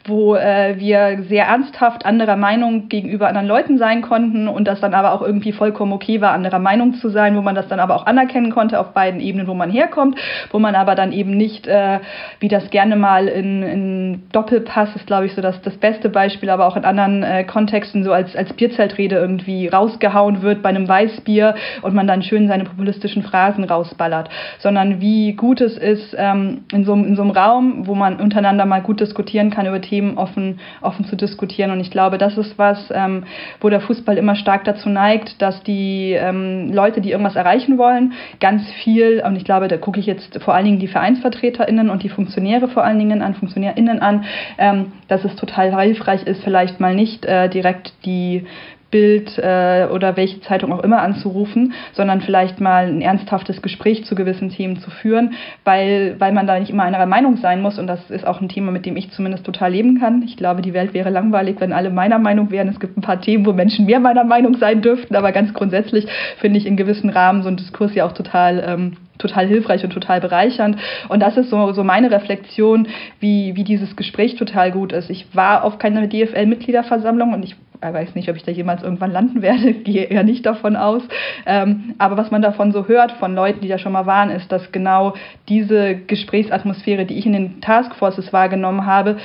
wo 0.04 0.34
äh, 0.34 0.78
wir 0.78 1.22
sehr 1.28 1.46
ernsthaft 1.46 2.04
anderer 2.04 2.36
Meinung 2.36 2.88
gegenüber 2.88 3.28
anderen 3.28 3.46
Leuten 3.46 3.78
sein 3.78 4.02
konnten 4.02 4.46
und 4.46 4.68
das 4.68 4.80
dann 4.80 4.92
aber 4.92 5.12
auch 5.12 5.22
irgendwie 5.22 5.52
vollkommen 5.52 5.92
okay 5.92 6.20
war, 6.20 6.32
anderer 6.32 6.58
Meinung 6.58 6.94
zu 6.94 7.08
sein, 7.08 7.34
wo 7.36 7.40
man 7.40 7.54
das 7.54 7.68
dann 7.68 7.80
aber 7.80 7.96
auch 7.96 8.06
anerkennen 8.06 8.50
konnte 8.50 8.78
auf 8.78 8.92
beiden 8.92 9.20
Ebenen, 9.20 9.46
wo 9.46 9.54
man 9.54 9.70
herkommt, 9.70 10.18
wo 10.50 10.58
man 10.58 10.74
aber 10.74 10.94
dann 10.94 11.12
eben 11.12 11.30
nicht, 11.30 11.66
äh, 11.66 12.00
wie 12.40 12.48
das 12.48 12.68
gerne 12.70 12.96
mal 12.96 13.26
in, 13.28 13.62
in 13.62 14.22
Doppelpass 14.32 14.94
ist, 14.94 15.06
glaube 15.06 15.26
ich, 15.26 15.34
so 15.34 15.40
das, 15.40 15.60
das 15.62 15.76
beste 15.78 16.10
Beispiel, 16.10 16.50
aber 16.50 16.66
auch 16.66 16.76
in 16.76 16.84
anderen 16.84 17.22
äh, 17.22 17.44
Kontexten 17.44 18.04
so 18.04 18.12
als, 18.12 18.36
als 18.36 18.52
Bierzeltrede 18.52 19.16
irgendwie 19.16 19.68
rausgehauen 19.68 20.42
wird 20.42 20.62
bei 20.62 20.68
einem 20.68 20.86
Weißbier 20.86 21.54
und 21.80 21.94
man 21.94 22.06
dann 22.06 22.22
schön 22.22 22.48
seine 22.48 22.64
populistischen 22.64 23.22
Phrasen 23.22 23.64
rausballert, 23.64 24.28
sondern 24.58 25.00
wie 25.00 25.32
gut 25.32 25.62
es 25.62 25.78
ist, 25.78 26.14
ähm, 26.18 26.64
in 26.70 26.84
so 26.84 26.97
in 27.04 27.16
so 27.16 27.22
einem 27.22 27.30
Raum, 27.30 27.86
wo 27.86 27.94
man 27.94 28.20
untereinander 28.20 28.66
mal 28.66 28.80
gut 28.80 29.00
diskutieren 29.00 29.50
kann, 29.50 29.66
über 29.66 29.80
Themen 29.80 30.18
offen, 30.18 30.60
offen 30.80 31.04
zu 31.04 31.16
diskutieren. 31.16 31.70
Und 31.70 31.80
ich 31.80 31.90
glaube, 31.90 32.18
das 32.18 32.36
ist 32.38 32.58
was, 32.58 32.92
ähm, 32.94 33.24
wo 33.60 33.68
der 33.68 33.80
Fußball 33.80 34.16
immer 34.16 34.34
stark 34.36 34.64
dazu 34.64 34.88
neigt, 34.88 35.40
dass 35.42 35.62
die 35.62 36.12
ähm, 36.12 36.72
Leute, 36.72 37.00
die 37.00 37.10
irgendwas 37.10 37.36
erreichen 37.36 37.78
wollen, 37.78 38.12
ganz 38.40 38.70
viel, 38.82 39.22
und 39.24 39.36
ich 39.36 39.44
glaube, 39.44 39.68
da 39.68 39.76
gucke 39.76 40.00
ich 40.00 40.06
jetzt 40.06 40.42
vor 40.42 40.54
allen 40.54 40.64
Dingen 40.64 40.78
die 40.78 40.88
VereinsvertreterInnen 40.88 41.90
und 41.90 42.02
die 42.02 42.08
Funktionäre 42.08 42.68
vor 42.68 42.84
allen 42.84 42.98
Dingen 42.98 43.22
an, 43.22 43.34
FunktionärInnen 43.34 44.00
an, 44.00 44.24
ähm, 44.58 44.92
dass 45.08 45.24
es 45.24 45.36
total 45.36 45.78
hilfreich 45.80 46.24
ist, 46.24 46.42
vielleicht 46.42 46.80
mal 46.80 46.94
nicht 46.94 47.24
äh, 47.24 47.48
direkt 47.48 47.92
die 48.04 48.46
Bild 48.90 49.38
äh, 49.38 49.86
oder 49.92 50.16
welche 50.16 50.40
Zeitung 50.40 50.72
auch 50.72 50.82
immer 50.82 51.02
anzurufen, 51.02 51.74
sondern 51.92 52.20
vielleicht 52.20 52.60
mal 52.60 52.86
ein 52.86 53.02
ernsthaftes 53.02 53.60
Gespräch 53.60 54.04
zu 54.04 54.14
gewissen 54.14 54.50
Themen 54.50 54.78
zu 54.78 54.90
führen, 54.90 55.34
weil, 55.64 56.16
weil 56.18 56.32
man 56.32 56.46
da 56.46 56.58
nicht 56.58 56.70
immer 56.70 56.84
einer 56.84 57.04
Meinung 57.06 57.36
sein 57.36 57.60
muss. 57.60 57.78
Und 57.78 57.86
das 57.86 58.10
ist 58.10 58.26
auch 58.26 58.40
ein 58.40 58.48
Thema, 58.48 58.70
mit 58.72 58.86
dem 58.86 58.96
ich 58.96 59.10
zumindest 59.10 59.44
total 59.44 59.72
leben 59.72 60.00
kann. 60.00 60.22
Ich 60.22 60.36
glaube, 60.36 60.62
die 60.62 60.74
Welt 60.74 60.94
wäre 60.94 61.10
langweilig, 61.10 61.56
wenn 61.58 61.72
alle 61.72 61.90
meiner 61.90 62.18
Meinung 62.18 62.50
wären. 62.50 62.68
Es 62.68 62.80
gibt 62.80 62.96
ein 62.96 63.02
paar 63.02 63.20
Themen, 63.20 63.44
wo 63.44 63.52
Menschen 63.52 63.86
mehr 63.86 64.00
meiner 64.00 64.24
Meinung 64.24 64.56
sein 64.56 64.80
dürften, 64.80 65.14
aber 65.16 65.32
ganz 65.32 65.52
grundsätzlich 65.52 66.06
finde 66.38 66.58
ich 66.58 66.66
in 66.66 66.76
gewissen 66.76 67.10
Rahmen 67.10 67.42
so 67.42 67.48
ein 67.48 67.56
Diskurs 67.56 67.94
ja 67.94 68.06
auch 68.06 68.12
total 68.12 68.64
ähm, 68.66 68.96
total 69.18 69.46
hilfreich 69.46 69.84
und 69.84 69.92
total 69.92 70.20
bereichernd. 70.20 70.78
Und 71.08 71.20
das 71.20 71.36
ist 71.36 71.50
so, 71.50 71.72
so 71.72 71.84
meine 71.84 72.10
Reflexion, 72.10 72.88
wie, 73.20 73.56
wie 73.56 73.64
dieses 73.64 73.96
Gespräch 73.96 74.36
total 74.36 74.72
gut 74.72 74.92
ist. 74.92 75.10
Ich 75.10 75.26
war 75.34 75.64
auf 75.64 75.78
keine 75.78 76.08
DFL-Mitgliederversammlung 76.08 77.32
und 77.32 77.42
ich 77.42 77.56
weiß 77.80 78.14
nicht, 78.14 78.28
ob 78.28 78.36
ich 78.36 78.42
da 78.42 78.50
jemals 78.50 78.82
irgendwann 78.82 79.12
landen 79.12 79.42
werde, 79.42 79.72
gehe 79.84 80.04
eher 80.04 80.24
nicht 80.24 80.44
davon 80.46 80.76
aus. 80.76 81.02
Ähm, 81.46 81.94
aber 81.98 82.16
was 82.16 82.30
man 82.30 82.42
davon 82.42 82.72
so 82.72 82.88
hört 82.88 83.12
von 83.12 83.34
Leuten, 83.34 83.60
die 83.60 83.68
da 83.68 83.78
schon 83.78 83.92
mal 83.92 84.06
waren, 84.06 84.30
ist, 84.30 84.50
dass 84.50 84.72
genau 84.72 85.14
diese 85.48 85.96
Gesprächsatmosphäre, 85.96 87.04
die 87.04 87.18
ich 87.18 87.26
in 87.26 87.32
den 87.32 87.60
Taskforces 87.60 88.32
wahrgenommen 88.32 88.86
habe, 88.86 89.18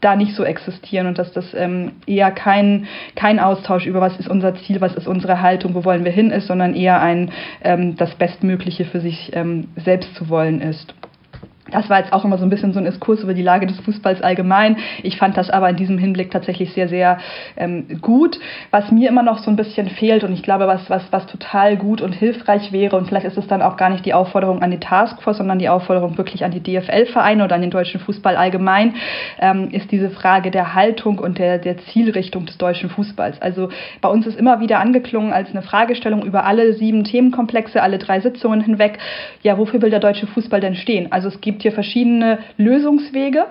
da 0.00 0.16
nicht 0.16 0.34
so 0.34 0.44
existieren 0.44 1.06
und 1.06 1.18
dass 1.18 1.32
das 1.32 1.54
ähm, 1.54 1.92
eher 2.06 2.30
kein, 2.30 2.86
kein 3.14 3.38
Austausch 3.38 3.86
über 3.86 4.00
was 4.00 4.18
ist 4.18 4.28
unser 4.28 4.54
Ziel, 4.54 4.80
was 4.80 4.94
ist 4.94 5.06
unsere 5.06 5.40
Haltung, 5.40 5.74
wo 5.74 5.84
wollen 5.84 6.04
wir 6.04 6.12
hin 6.12 6.30
ist, 6.30 6.46
sondern 6.46 6.74
eher 6.74 7.00
ein 7.00 7.30
ähm, 7.62 7.96
das 7.96 8.14
Bestmögliche 8.14 8.84
für 8.84 9.00
sich 9.00 9.30
ähm, 9.34 9.68
selbst 9.76 10.14
zu 10.14 10.28
wollen 10.28 10.60
ist. 10.60 10.94
Das 11.70 11.90
war 11.90 11.98
jetzt 11.98 12.12
auch 12.12 12.24
immer 12.24 12.38
so 12.38 12.44
ein 12.44 12.50
bisschen 12.50 12.72
so 12.72 12.78
ein 12.78 12.84
Diskurs 12.84 13.22
über 13.22 13.34
die 13.34 13.42
Lage 13.42 13.66
des 13.66 13.78
Fußballs 13.80 14.22
allgemein. 14.22 14.76
Ich 15.02 15.18
fand 15.18 15.36
das 15.36 15.50
aber 15.50 15.68
in 15.68 15.76
diesem 15.76 15.98
Hinblick 15.98 16.30
tatsächlich 16.30 16.72
sehr, 16.72 16.88
sehr 16.88 17.18
ähm, 17.56 17.86
gut. 18.00 18.38
Was 18.70 18.90
mir 18.90 19.08
immer 19.08 19.22
noch 19.22 19.38
so 19.38 19.50
ein 19.50 19.56
bisschen 19.56 19.88
fehlt 19.88 20.24
und 20.24 20.32
ich 20.32 20.42
glaube, 20.42 20.66
was, 20.66 20.88
was, 20.88 21.02
was 21.10 21.26
total 21.26 21.76
gut 21.76 22.00
und 22.00 22.12
hilfreich 22.12 22.72
wäre 22.72 22.96
und 22.96 23.06
vielleicht 23.06 23.26
ist 23.26 23.36
es 23.36 23.46
dann 23.46 23.62
auch 23.62 23.76
gar 23.76 23.90
nicht 23.90 24.06
die 24.06 24.14
Aufforderung 24.14 24.62
an 24.62 24.70
die 24.70 24.80
Taskforce, 24.80 25.38
sondern 25.38 25.58
die 25.58 25.68
Aufforderung 25.68 26.16
wirklich 26.16 26.44
an 26.44 26.50
die 26.50 26.62
DFL-Vereine 26.62 27.44
oder 27.44 27.54
an 27.54 27.60
den 27.60 27.70
deutschen 27.70 28.00
Fußball 28.00 28.36
allgemein, 28.36 28.94
ähm, 29.38 29.68
ist 29.70 29.90
diese 29.92 30.10
Frage 30.10 30.50
der 30.50 30.74
Haltung 30.74 31.18
und 31.18 31.38
der, 31.38 31.58
der 31.58 31.78
Zielrichtung 31.78 32.46
des 32.46 32.58
deutschen 32.58 32.90
Fußballs. 32.90 33.42
Also 33.42 33.68
bei 34.00 34.08
uns 34.08 34.26
ist 34.26 34.38
immer 34.38 34.60
wieder 34.60 34.80
angeklungen 34.80 35.32
als 35.32 35.50
eine 35.50 35.62
Fragestellung 35.62 36.22
über 36.22 36.44
alle 36.44 36.72
sieben 36.72 37.04
Themenkomplexe, 37.04 37.82
alle 37.82 37.98
drei 37.98 38.20
Sitzungen 38.20 38.60
hinweg, 38.60 38.98
ja, 39.42 39.58
wofür 39.58 39.82
will 39.82 39.90
der 39.90 40.00
deutsche 40.00 40.26
Fußball 40.26 40.60
denn 40.60 40.74
stehen? 40.74 41.12
Also 41.12 41.28
es 41.28 41.40
gibt 41.40 41.57
gibt 41.58 41.62
hier 41.64 41.72
verschiedene 41.72 42.38
Lösungswege 42.56 43.46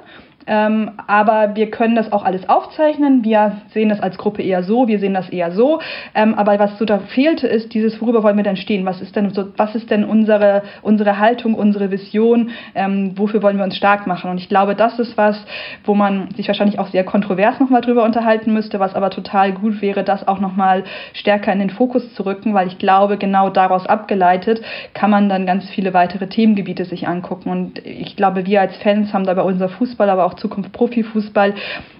ähm, 0.47 0.91
aber 1.07 1.55
wir 1.55 1.69
können 1.69 1.95
das 1.95 2.11
auch 2.11 2.23
alles 2.23 2.47
aufzeichnen. 2.47 3.23
Wir 3.23 3.61
sehen 3.73 3.89
das 3.89 3.99
als 3.99 4.17
Gruppe 4.17 4.41
eher 4.41 4.63
so, 4.63 4.87
wir 4.87 4.99
sehen 4.99 5.13
das 5.13 5.29
eher 5.29 5.51
so. 5.51 5.79
Ähm, 6.15 6.33
aber 6.35 6.57
was 6.57 6.77
so 6.77 6.85
da 6.85 6.99
fehlte, 6.99 7.47
ist 7.47 7.73
dieses, 7.73 8.01
worüber 8.01 8.23
wollen 8.23 8.37
wir 8.37 8.43
denn 8.43 8.57
stehen? 8.57 8.85
Was 8.85 9.01
ist 9.01 9.15
denn, 9.15 9.29
so, 9.31 9.45
was 9.57 9.75
ist 9.75 9.91
denn 9.91 10.05
unsere, 10.05 10.63
unsere 10.81 11.19
Haltung, 11.19 11.53
unsere 11.53 11.91
Vision? 11.91 12.51
Ähm, 12.75 13.13
wofür 13.17 13.43
wollen 13.43 13.57
wir 13.57 13.65
uns 13.65 13.75
stark 13.75 14.07
machen? 14.07 14.31
Und 14.31 14.37
ich 14.37 14.47
glaube, 14.47 14.75
das 14.75 14.97
ist 14.99 15.17
was, 15.17 15.37
wo 15.83 15.95
man 15.95 16.31
sich 16.31 16.47
wahrscheinlich 16.47 16.79
auch 16.79 16.87
sehr 16.87 17.03
kontrovers 17.03 17.59
nochmal 17.59 17.81
drüber 17.81 18.03
unterhalten 18.03 18.53
müsste, 18.53 18.79
was 18.79 18.95
aber 18.95 19.09
total 19.09 19.51
gut 19.51 19.81
wäre, 19.81 20.03
das 20.03 20.27
auch 20.27 20.39
nochmal 20.39 20.85
stärker 21.13 21.51
in 21.51 21.59
den 21.59 21.69
Fokus 21.69 22.13
zu 22.13 22.25
rücken, 22.25 22.53
weil 22.53 22.67
ich 22.67 22.77
glaube, 22.77 23.17
genau 23.17 23.49
daraus 23.49 23.85
abgeleitet 23.85 24.61
kann 24.93 25.11
man 25.11 25.27
dann 25.27 25.45
ganz 25.45 25.69
viele 25.69 25.93
weitere 25.93 26.27
Themengebiete 26.27 26.85
sich 26.85 27.07
angucken. 27.07 27.49
Und 27.49 27.85
ich 27.85 28.15
glaube, 28.15 28.45
wir 28.45 28.61
als 28.61 28.77
Fans 28.77 29.13
haben 29.13 29.25
da 29.25 29.33
bei 29.33 29.41
unser 29.41 29.69
Fußball, 29.69 30.09
aber 30.09 30.25
auch 30.25 30.36
Zukunft 30.37 30.71
Profifußball 30.71 31.55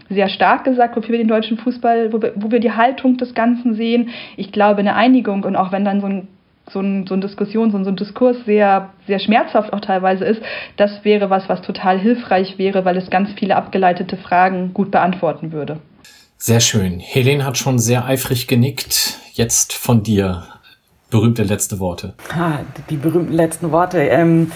sehr 0.10 0.30
stark 0.30 0.64
gesagt, 0.64 0.96
wofür 0.96 1.14
wir 1.14 1.20
den 1.20 1.28
deutschen 1.28 1.58
Fußball, 1.58 2.14
wo 2.14 2.22
wir, 2.22 2.34
wo 2.36 2.52
wir 2.52 2.60
die 2.60 2.72
Haltung 2.72 3.18
des 3.18 3.34
Ganzen 3.34 3.76
sehen. 3.76 4.10
Ich 4.38 4.52
glaube, 4.52 4.80
eine 4.80 4.96
Einigung 4.96 5.44
und 5.44 5.56
auch 5.56 5.72
wenn 5.72 5.84
dann 5.84 6.02
so 6.02 6.08
ein 6.08 6.28
so 6.70 6.82
ein, 6.82 7.08
so 7.08 7.14
ein 7.14 7.22
Diskussion, 7.22 7.72
so 7.72 7.78
ein, 7.78 7.86
so 7.86 7.92
ein 7.92 7.96
Diskurs 7.96 8.38
sehr, 8.46 8.90
sehr 9.08 9.20
schmerzhaft 9.20 9.72
auch 9.72 9.80
teilweise 9.80 10.26
ist, 10.26 10.42
das 10.76 11.04
wäre 11.04 11.30
was, 11.30 11.48
was 11.48 11.62
total 11.62 11.98
hilfreich 11.98 12.58
wäre, 12.58 12.84
weil 12.86 12.98
es 12.98 13.10
ganz 13.10 13.30
viele 13.38 13.56
abgeleitete 13.56 14.18
Fragen 14.18 14.74
gut 14.74 14.92
beantworten 14.92 15.52
würde. 15.52 15.80
Sehr 16.38 16.60
schön. 16.60 17.00
Helene 17.00 17.46
hat 17.46 17.58
schon 17.58 17.80
sehr 17.80 18.06
eifrig 18.06 18.48
genickt. 18.48 19.18
Jetzt 19.34 19.74
von 19.74 20.04
dir 20.04 20.44
berühmte 21.10 21.44
letzte 21.44 21.80
Worte. 21.80 22.16
Ah, 22.38 22.60
die 22.90 22.98
berühmten 22.98 23.34
letzten 23.34 23.72
Worte. 23.72 24.00
Ähm, 24.00 24.52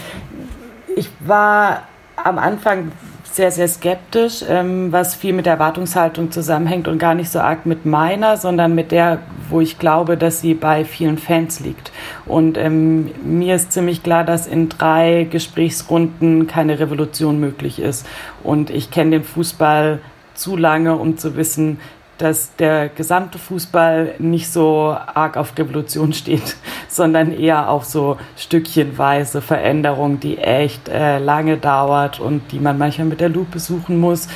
ich 0.96 1.10
war 1.22 1.84
am 2.24 2.38
Anfang 2.38 2.92
sehr, 3.36 3.52
sehr 3.52 3.68
skeptisch, 3.68 4.44
ähm, 4.48 4.92
was 4.92 5.16
viel 5.16 5.34
mit 5.34 5.46
der 5.46 5.54
Erwartungshaltung 5.54 6.32
zusammenhängt 6.32 6.88
und 6.88 6.98
gar 6.98 7.16
nicht 7.16 7.32
so 7.32 7.40
arg 7.40 7.66
mit 7.66 7.86
meiner, 7.86 8.38
sondern 8.38 8.76
mit 8.76 8.92
der, 8.92 9.20
wo 9.50 9.62
ich 9.62 9.80
glaube, 9.80 10.18
dass 10.18 10.42
sie 10.42 10.54
bei 10.54 10.86
vielen 10.86 11.18
Fans 11.18 11.60
liegt. 11.60 11.92
Und 12.26 12.58
ähm, 12.58 13.12
mir 13.24 13.56
ist 13.56 13.72
ziemlich 13.72 14.04
klar, 14.04 14.24
dass 14.24 14.48
in 14.48 14.70
drei 14.70 15.28
Gesprächsrunden 15.30 16.48
keine 16.48 16.80
Revolution 16.80 17.40
möglich 17.40 17.80
ist. 17.80 18.06
Und 18.44 18.70
ich 18.70 18.92
kenne 18.92 19.12
den 19.12 19.24
Fußball 19.24 20.00
zu 20.34 20.58
lange, 20.58 20.96
um 20.96 21.18
zu 21.18 21.36
wissen, 21.36 21.80
dass 22.22 22.56
der 22.56 22.90
gesamte 22.90 23.40
Fußball 23.40 24.16
nicht 24.20 24.52
so 24.52 24.96
arg 25.14 25.38
auf 25.38 25.58
Revolution 25.58 26.14
steht, 26.14 26.56
sondern 26.88 27.34
eher 27.34 27.70
auf 27.70 27.86
so 27.86 28.18
stückchenweise 28.38 29.42
Veränderung, 29.42 30.20
die 30.20 30.38
echt 30.38 30.88
äh, 30.88 31.18
lange 31.18 31.58
dauert 31.58 32.20
und 32.20 32.52
die 32.52 32.60
man 32.60 32.78
manchmal 32.78 33.08
mit 33.08 33.22
der 33.22 33.30
Lupe 33.30 33.60
suchen 33.60 34.00
muss 34.00 34.28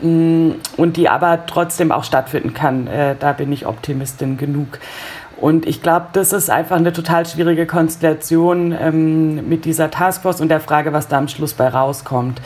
mm, 0.00 0.52
und 0.76 0.96
die 0.96 1.08
aber 1.08 1.44
trotzdem 1.46 1.92
auch 1.92 2.04
stattfinden 2.04 2.54
kann. 2.54 2.86
Äh, 2.86 3.16
da 3.18 3.32
bin 3.32 3.52
ich 3.52 3.66
Optimistin 3.66 4.38
genug. 4.38 4.78
Und 5.38 5.66
ich 5.66 5.82
glaube, 5.82 6.06
das 6.14 6.32
ist 6.32 6.48
einfach 6.48 6.76
eine 6.76 6.94
total 6.94 7.26
schwierige 7.26 7.66
Konstellation 7.66 8.72
ähm, 8.72 9.48
mit 9.48 9.66
dieser 9.66 9.90
Taskforce 9.90 10.40
und 10.40 10.48
der 10.48 10.60
Frage, 10.60 10.94
was 10.94 11.08
da 11.08 11.18
am 11.18 11.28
Schluss 11.28 11.52
bei 11.52 11.68
rauskommt. 11.68 12.40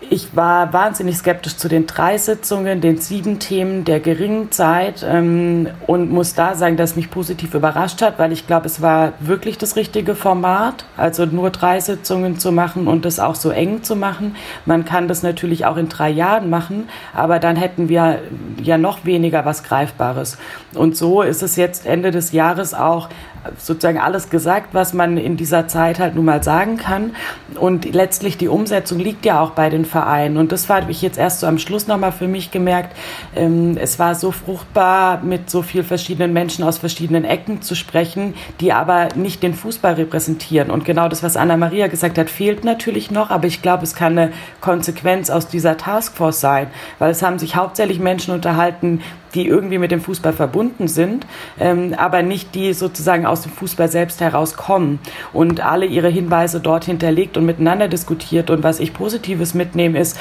Ich 0.00 0.36
war 0.36 0.72
wahnsinnig 0.72 1.16
skeptisch 1.16 1.56
zu 1.56 1.68
den 1.68 1.88
drei 1.88 2.18
Sitzungen, 2.18 2.80
den 2.80 2.98
sieben 2.98 3.40
Themen 3.40 3.84
der 3.84 3.98
geringen 3.98 4.52
Zeit 4.52 5.04
ähm, 5.04 5.68
und 5.88 6.12
muss 6.12 6.34
da 6.34 6.54
sagen, 6.54 6.76
dass 6.76 6.94
mich 6.94 7.10
positiv 7.10 7.54
überrascht 7.54 8.00
hat, 8.00 8.16
weil 8.16 8.30
ich 8.30 8.46
glaube, 8.46 8.66
es 8.66 8.80
war 8.80 9.14
wirklich 9.18 9.58
das 9.58 9.74
richtige 9.74 10.14
Format, 10.14 10.84
also 10.96 11.26
nur 11.26 11.50
drei 11.50 11.80
Sitzungen 11.80 12.38
zu 12.38 12.52
machen 12.52 12.86
und 12.86 13.04
das 13.04 13.18
auch 13.18 13.34
so 13.34 13.50
eng 13.50 13.82
zu 13.82 13.96
machen. 13.96 14.36
Man 14.66 14.84
kann 14.84 15.08
das 15.08 15.24
natürlich 15.24 15.66
auch 15.66 15.76
in 15.76 15.88
drei 15.88 16.10
Jahren 16.10 16.48
machen, 16.48 16.88
aber 17.12 17.40
dann 17.40 17.56
hätten 17.56 17.88
wir 17.88 18.20
ja 18.62 18.78
noch 18.78 19.04
weniger 19.04 19.44
was 19.44 19.64
Greifbares. 19.64 20.38
Und 20.74 20.96
so 20.96 21.22
ist 21.22 21.42
es 21.42 21.56
jetzt 21.56 21.86
Ende 21.86 22.12
des 22.12 22.30
Jahres 22.30 22.72
auch 22.72 23.08
sozusagen 23.56 23.98
alles 23.98 24.30
gesagt, 24.30 24.68
was 24.72 24.92
man 24.92 25.16
in 25.16 25.36
dieser 25.36 25.68
Zeit 25.68 25.98
halt 25.98 26.14
nun 26.14 26.24
mal 26.24 26.42
sagen 26.42 26.76
kann. 26.76 27.14
Und 27.58 27.92
letztlich 27.94 28.36
die 28.36 28.48
Umsetzung 28.48 28.98
liegt 28.98 29.24
ja 29.24 29.40
auch 29.40 29.50
bei 29.50 29.70
den 29.70 29.84
Vereinen. 29.84 30.36
Und 30.36 30.52
das 30.52 30.68
habe 30.68 30.90
ich 30.90 31.02
jetzt 31.02 31.18
erst 31.18 31.40
so 31.40 31.46
am 31.46 31.58
Schluss 31.58 31.86
nochmal 31.86 32.12
für 32.12 32.28
mich 32.28 32.50
gemerkt. 32.50 32.96
Ähm, 33.34 33.76
es 33.80 33.98
war 33.98 34.14
so 34.14 34.32
fruchtbar, 34.32 35.22
mit 35.22 35.50
so 35.50 35.62
vielen 35.62 35.84
verschiedenen 35.84 36.32
Menschen 36.32 36.64
aus 36.64 36.78
verschiedenen 36.78 37.24
Ecken 37.24 37.62
zu 37.62 37.74
sprechen, 37.74 38.34
die 38.60 38.72
aber 38.72 39.08
nicht 39.14 39.42
den 39.42 39.54
Fußball 39.54 39.94
repräsentieren. 39.94 40.70
Und 40.70 40.84
genau 40.84 41.08
das, 41.08 41.22
was 41.22 41.36
Anna-Maria 41.36 41.88
gesagt 41.88 42.18
hat, 42.18 42.30
fehlt 42.30 42.64
natürlich 42.64 43.10
noch. 43.10 43.30
Aber 43.30 43.46
ich 43.46 43.62
glaube, 43.62 43.84
es 43.84 43.94
kann 43.94 44.18
eine 44.18 44.32
Konsequenz 44.60 45.30
aus 45.30 45.48
dieser 45.48 45.76
Taskforce 45.76 46.40
sein, 46.40 46.66
weil 46.98 47.10
es 47.10 47.22
haben 47.22 47.38
sich 47.38 47.56
hauptsächlich 47.56 47.98
Menschen 47.98 48.34
unterhalten, 48.34 49.02
die 49.34 49.46
irgendwie 49.46 49.78
mit 49.78 49.90
dem 49.90 50.00
Fußball 50.00 50.32
verbunden 50.32 50.88
sind, 50.88 51.26
ähm, 51.58 51.94
aber 51.96 52.22
nicht 52.22 52.54
die 52.54 52.72
sozusagen 52.72 53.26
aus 53.26 53.42
dem 53.42 53.52
Fußball 53.52 53.88
selbst 53.88 54.20
herauskommen 54.20 54.98
und 55.32 55.64
alle 55.64 55.86
ihre 55.86 56.08
Hinweise 56.08 56.60
dort 56.60 56.84
hinterlegt 56.84 57.36
und 57.36 57.46
miteinander 57.46 57.88
diskutiert. 57.88 58.50
Und 58.50 58.62
was 58.62 58.80
ich 58.80 58.92
Positives 58.92 59.54
mitnehme, 59.54 59.98
ist, 59.98 60.18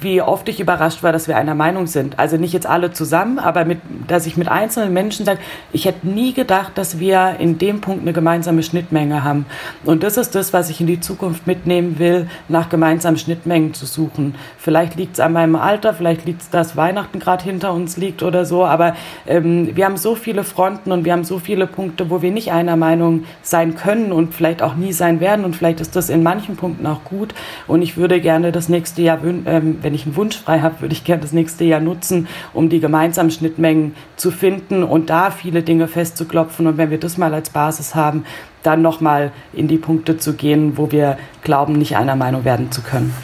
wie 0.00 0.22
oft 0.22 0.48
ich 0.48 0.60
überrascht 0.60 1.02
war, 1.02 1.12
dass 1.12 1.28
wir 1.28 1.36
einer 1.36 1.54
Meinung 1.54 1.86
sind. 1.86 2.18
Also 2.18 2.36
nicht 2.36 2.52
jetzt 2.52 2.66
alle 2.66 2.92
zusammen, 2.92 3.38
aber 3.38 3.64
mit, 3.64 3.80
dass 4.08 4.26
ich 4.26 4.36
mit 4.36 4.48
einzelnen 4.48 4.92
Menschen 4.92 5.26
sage, 5.26 5.40
ich 5.72 5.84
hätte 5.84 6.06
nie 6.06 6.32
gedacht, 6.32 6.72
dass 6.76 6.98
wir 6.98 7.36
in 7.38 7.58
dem 7.58 7.80
Punkt 7.80 8.02
eine 8.02 8.12
gemeinsame 8.12 8.62
Schnittmenge 8.62 9.24
haben. 9.24 9.46
Und 9.84 10.02
das 10.02 10.16
ist 10.16 10.34
das, 10.34 10.52
was 10.52 10.70
ich 10.70 10.80
in 10.80 10.86
die 10.86 11.00
Zukunft 11.00 11.46
mitnehmen 11.46 11.98
will, 11.98 12.28
nach 12.48 12.68
gemeinsamen 12.68 13.18
Schnittmengen 13.18 13.74
zu 13.74 13.86
suchen. 13.86 14.34
Vielleicht 14.58 14.96
liegt 14.96 15.14
es 15.14 15.20
an 15.20 15.32
meinem 15.32 15.56
Alter, 15.56 15.94
vielleicht 15.94 16.26
liegt 16.26 16.42
es, 16.42 16.50
dass 16.50 16.76
Weihnachten 16.76 17.18
gerade 17.18 17.44
hinter 17.44 17.72
uns 17.72 17.96
liegt 17.96 18.22
oder 18.22 18.44
so, 18.44 18.64
aber 18.64 18.94
ähm, 19.26 19.74
wir 19.74 19.84
haben 19.84 19.96
so 19.96 20.14
viele 20.14 20.44
Fronten 20.44 20.92
und 20.92 21.04
wir 21.04 21.12
haben 21.12 21.24
so 21.24 21.38
viele 21.38 21.66
Punkte, 21.66 22.10
wo 22.10 22.22
wir 22.22 22.30
nicht 22.30 22.52
einer 22.52 22.76
Meinung 22.76 23.24
sein 23.42 23.74
können 23.74 24.12
und 24.12 24.34
vielleicht 24.34 24.62
auch 24.62 24.76
nie 24.76 24.92
sein 24.92 25.20
werden. 25.20 25.44
Und 25.44 25.56
vielleicht 25.56 25.80
ist 25.80 25.96
das 25.96 26.10
in 26.10 26.22
manchen 26.22 26.56
Punkten 26.56 26.86
auch 26.86 27.04
gut. 27.04 27.34
Und 27.66 27.82
ich 27.82 27.96
würde 27.96 28.20
gerne 28.20 28.52
das 28.52 28.68
nächste 28.68 29.02
Jahr 29.02 29.18
ähm, 29.24 29.78
wenn 29.86 29.94
ich 29.94 30.04
einen 30.04 30.16
Wunsch 30.16 30.36
frei 30.36 30.62
habe, 30.62 30.80
würde 30.80 30.92
ich 30.92 31.04
gerne 31.04 31.22
das 31.22 31.30
nächste 31.30 31.62
Jahr 31.62 31.78
nutzen, 31.78 32.26
um 32.52 32.68
die 32.68 32.80
gemeinsamen 32.80 33.30
Schnittmengen 33.30 33.94
zu 34.16 34.32
finden 34.32 34.82
und 34.82 35.10
da 35.10 35.30
viele 35.30 35.62
Dinge 35.62 35.86
festzuklopfen. 35.86 36.66
Und 36.66 36.76
wenn 36.76 36.90
wir 36.90 36.98
das 36.98 37.18
mal 37.18 37.32
als 37.32 37.50
Basis 37.50 37.94
haben, 37.94 38.24
dann 38.64 38.82
nochmal 38.82 39.30
in 39.52 39.68
die 39.68 39.78
Punkte 39.78 40.18
zu 40.18 40.34
gehen, 40.34 40.76
wo 40.76 40.90
wir 40.90 41.18
glauben, 41.44 41.74
nicht 41.74 41.96
einer 41.96 42.16
Meinung 42.16 42.44
werden 42.44 42.72
zu 42.72 42.82
können. 42.82 43.14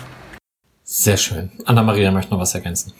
Sehr 0.84 1.16
schön. 1.16 1.50
Anna-Maria 1.64 2.12
möchte 2.12 2.30
noch 2.30 2.38
was 2.38 2.54
ergänzen. 2.54 2.92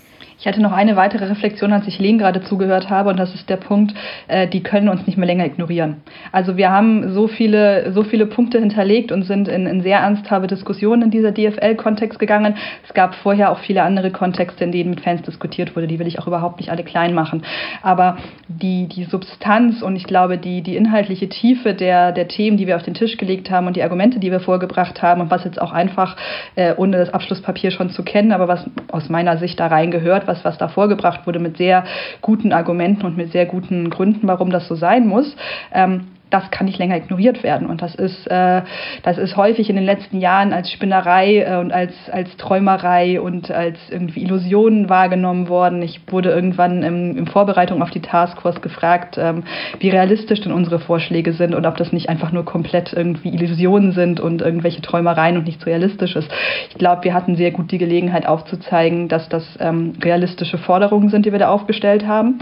Ich 0.43 0.49
hatte 0.49 0.61
noch 0.61 0.73
eine 0.73 0.97
weitere 0.97 1.27
Reflexion, 1.27 1.73
als 1.73 1.87
ich 1.87 2.01
Len 2.01 2.19
gerade 2.19 2.43
zugehört 2.43 2.91
habe, 2.91 3.11
und 3.11 3.17
das 3.17 3.33
ist 3.33 3.49
der 3.49 3.59
Punkt, 3.59 3.95
äh, 4.27 4.49
die 4.49 4.61
können 4.61 4.89
uns 4.89 5.07
nicht 5.07 5.17
mehr 5.17 5.29
länger 5.29 5.47
ignorieren. 5.47 5.99
Also 6.33 6.57
wir 6.57 6.69
haben 6.73 7.13
so 7.13 7.29
viele, 7.29 7.93
so 7.93 8.03
viele 8.03 8.27
Punkte 8.27 8.59
hinterlegt 8.59 9.13
und 9.13 9.23
sind 9.23 9.47
in, 9.47 9.69
in 9.69 9.83
sehr 9.83 10.01
ernsthafte 10.01 10.49
Diskussionen 10.49 11.03
in 11.03 11.11
dieser 11.13 11.31
DFL-Kontext 11.31 12.19
gegangen. 12.19 12.57
Es 12.85 12.93
gab 12.93 13.15
vorher 13.15 13.53
auch 13.53 13.61
viele 13.61 13.85
andere 13.85 14.11
Kontexte, 14.11 14.65
in 14.65 14.73
denen 14.73 14.91
mit 14.91 15.03
Fans 15.03 15.23
diskutiert 15.23 15.77
wurde, 15.77 15.87
die 15.87 16.01
will 16.01 16.09
ich 16.09 16.19
auch 16.19 16.27
überhaupt 16.27 16.59
nicht 16.59 16.73
alle 16.73 16.83
klein 16.83 17.15
machen. 17.15 17.45
Aber 17.81 18.17
die, 18.49 18.89
die 18.89 19.05
Substanz 19.05 19.81
und 19.81 19.95
ich 19.95 20.09
glaube, 20.09 20.39
die, 20.39 20.63
die 20.63 20.75
inhaltliche 20.75 21.29
Tiefe 21.29 21.73
der, 21.73 22.11
der 22.11 22.27
Themen, 22.27 22.57
die 22.57 22.67
wir 22.67 22.75
auf 22.75 22.83
den 22.83 22.95
Tisch 22.95 23.17
gelegt 23.17 23.53
haben 23.53 23.69
und 23.69 23.77
die 23.77 23.83
Argumente, 23.85 24.19
die 24.19 24.33
wir 24.33 24.41
vorgebracht 24.41 25.03
haben 25.03 25.21
und 25.21 25.31
was 25.31 25.45
jetzt 25.45 25.63
auch 25.63 25.71
einfach, 25.71 26.17
äh, 26.57 26.75
ohne 26.77 26.97
das 26.97 27.15
Abschlusspapier 27.15 27.71
schon 27.71 27.91
zu 27.91 28.03
kennen, 28.03 28.33
aber 28.33 28.49
was 28.49 28.69
aus 28.91 29.09
meiner 29.09 29.37
Sicht 29.37 29.61
da 29.61 29.69
reingehört, 29.69 30.32
was, 30.33 30.45
was 30.45 30.59
da 30.59 30.69
vorgebracht 30.69 31.27
wurde, 31.27 31.39
mit 31.39 31.57
sehr 31.57 31.85
guten 32.21 32.53
Argumenten 32.53 33.07
und 33.07 33.17
mit 33.17 33.33
sehr 33.33 33.47
guten 33.47 33.91
Gründen, 33.91 34.27
warum 34.27 34.51
das 34.51 34.67
so 34.67 34.75
sein 34.75 35.07
muss. 35.07 35.37
Ähm, 35.73 36.09
das 36.33 36.51
kann 36.51 36.67
nicht 36.67 36.79
länger 36.79 36.97
ignoriert 36.97 37.43
werden. 37.43 37.69
Und 37.69 37.83
das 37.83 37.95
ist, 37.95 38.27
äh, 38.27 38.63
das 39.03 39.19
ist 39.19 39.37
häufig 39.37 39.69
in 39.69 39.77
den 39.77 39.85
letzten 39.85 40.19
Jahren 40.19 40.53
als 40.53 40.71
Spinnerei 40.71 41.41
äh, 41.41 41.57
und 41.59 41.73
als, 41.73 41.93
als 42.11 42.35
Träumerei 42.39 43.21
und 43.21 43.51
als 43.51 43.79
irgendwie 43.91 44.23
Illusionen 44.23 44.89
wahrgenommen 44.89 45.49
worden. 45.49 45.83
Ich 45.83 46.01
wurde 46.11 46.31
irgendwann 46.31 46.83
im, 46.83 47.17
in 47.17 47.27
Vorbereitung 47.27 47.83
auf 47.83 47.91
die 47.91 48.01
Taskforce 48.01 48.63
gefragt, 48.63 49.19
ähm, 49.19 49.45
wie 49.79 49.91
realistisch 49.91 50.41
denn 50.41 50.53
unsere 50.53 50.79
Vorschläge 50.79 51.35
sind 51.35 51.55
und 51.55 51.67
ob 51.67 51.77
das 51.77 51.93
nicht 51.93 52.09
einfach 52.09 52.33
nur 52.33 52.45
komplett 52.45 52.93
irgendwie 52.93 53.29
Illusionen 53.29 53.93
sind 53.93 54.19
und 54.19 54.41
irgendwelche 54.41 54.81
Träumereien 54.81 55.37
und 55.37 55.45
nichts 55.45 55.67
realistisch 55.67 56.17
ist. 56.17 56.31
Ich 56.71 56.79
glaube, 56.79 57.05
wir 57.05 57.13
hatten 57.13 57.37
sehr 57.37 57.51
gut 57.51 57.71
die 57.71 57.79
Gelegenheit 57.79 58.27
aufzuzeigen, 58.27 59.09
dass 59.09 59.29
das 59.29 59.45
ähm, 59.61 59.93
realistische 60.03 60.57
Forderungen 60.57 61.11
sind, 61.11 61.27
die 61.27 61.33
wir 61.33 61.39
da 61.39 61.51
aufgestellt 61.51 62.07
haben, 62.07 62.39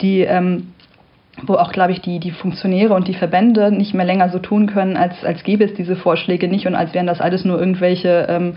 die 0.00 0.20
ähm, 0.20 0.68
wo 1.46 1.54
auch, 1.54 1.72
glaube 1.72 1.92
ich, 1.92 2.00
die, 2.00 2.20
die 2.20 2.30
Funktionäre 2.30 2.94
und 2.94 3.08
die 3.08 3.14
Verbände 3.14 3.70
nicht 3.70 3.94
mehr 3.94 4.06
länger 4.06 4.28
so 4.28 4.38
tun 4.38 4.66
können, 4.66 4.96
als, 4.96 5.24
als 5.24 5.42
gäbe 5.42 5.64
es 5.64 5.74
diese 5.74 5.96
Vorschläge 5.96 6.48
nicht 6.48 6.66
und 6.66 6.74
als 6.74 6.94
wären 6.94 7.06
das 7.06 7.20
alles 7.20 7.44
nur 7.44 7.58
irgendwelche 7.58 8.26
ähm, 8.28 8.56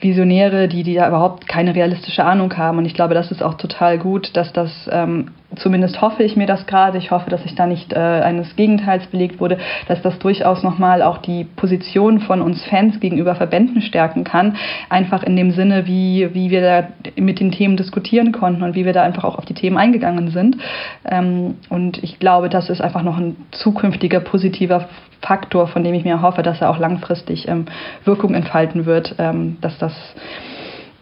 Visionäre, 0.00 0.68
die, 0.68 0.82
die 0.82 0.94
da 0.94 1.08
überhaupt 1.08 1.46
keine 1.46 1.74
realistische 1.74 2.24
Ahnung 2.24 2.56
haben. 2.56 2.78
Und 2.78 2.86
ich 2.86 2.94
glaube, 2.94 3.14
das 3.14 3.30
ist 3.30 3.42
auch 3.42 3.54
total 3.54 3.98
gut, 3.98 4.36
dass 4.36 4.52
das 4.52 4.88
ähm, 4.90 5.30
zumindest 5.56 6.00
hoffe 6.00 6.22
ich 6.22 6.36
mir 6.36 6.46
das 6.46 6.66
gerade, 6.66 6.98
ich 6.98 7.10
hoffe, 7.10 7.30
dass 7.30 7.44
ich 7.44 7.54
da 7.54 7.66
nicht 7.66 7.92
äh, 7.92 7.98
eines 7.98 8.54
Gegenteils 8.56 9.06
belegt 9.06 9.40
wurde, 9.40 9.58
dass 9.88 10.00
das 10.02 10.18
durchaus 10.18 10.62
nochmal 10.62 11.02
auch 11.02 11.18
die 11.18 11.44
Position 11.44 12.20
von 12.20 12.40
uns 12.40 12.64
Fans 12.64 13.00
gegenüber 13.00 13.34
Verbänden 13.34 13.82
stärken 13.82 14.24
kann, 14.24 14.56
einfach 14.88 15.22
in 15.22 15.36
dem 15.36 15.50
Sinne, 15.50 15.86
wie, 15.86 16.28
wie 16.32 16.50
wir 16.50 16.60
da 16.62 16.88
mit 17.16 17.40
den 17.40 17.50
Themen 17.50 17.76
diskutieren 17.76 18.32
konnten 18.32 18.62
und 18.62 18.74
wie 18.74 18.84
wir 18.84 18.92
da 18.92 19.02
einfach 19.02 19.24
auch 19.24 19.38
auf 19.38 19.44
die 19.44 19.54
Themen 19.54 19.76
eingegangen 19.76 20.30
sind. 20.30 20.56
Ähm, 21.04 21.56
und 21.68 22.02
ich 22.02 22.18
glaube, 22.18 22.48
das 22.48 22.70
ist 22.70 22.80
einfach 22.80 23.02
noch 23.02 23.18
ein 23.18 23.36
zukünftiger 23.50 24.20
positiver 24.20 24.88
Faktor, 25.20 25.66
von 25.66 25.84
dem 25.84 25.94
ich 25.94 26.04
mir 26.04 26.22
hoffe, 26.22 26.42
dass 26.42 26.60
er 26.60 26.70
auch 26.70 26.78
langfristig 26.78 27.48
ähm, 27.48 27.66
Wirkung 28.04 28.34
entfalten 28.34 28.86
wird, 28.86 29.16
ähm, 29.18 29.58
dass, 29.60 29.76
das, 29.78 29.92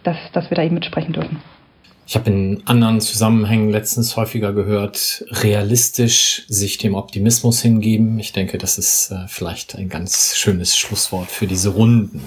dass, 0.02 0.16
dass 0.32 0.50
wir 0.50 0.56
da 0.56 0.62
eben 0.62 0.74
mitsprechen 0.74 1.12
dürfen. 1.12 1.40
Ich 2.08 2.16
habe 2.16 2.30
in 2.30 2.62
anderen 2.64 3.02
Zusammenhängen 3.02 3.68
letztens 3.68 4.16
häufiger 4.16 4.54
gehört, 4.54 5.26
realistisch 5.28 6.44
sich 6.48 6.78
dem 6.78 6.94
Optimismus 6.94 7.60
hingeben. 7.60 8.18
Ich 8.18 8.32
denke, 8.32 8.56
das 8.56 8.78
ist 8.78 9.10
äh, 9.10 9.26
vielleicht 9.28 9.76
ein 9.76 9.90
ganz 9.90 10.34
schönes 10.34 10.74
Schlusswort 10.74 11.30
für 11.30 11.46
diese 11.46 11.68
Runden. 11.68 12.22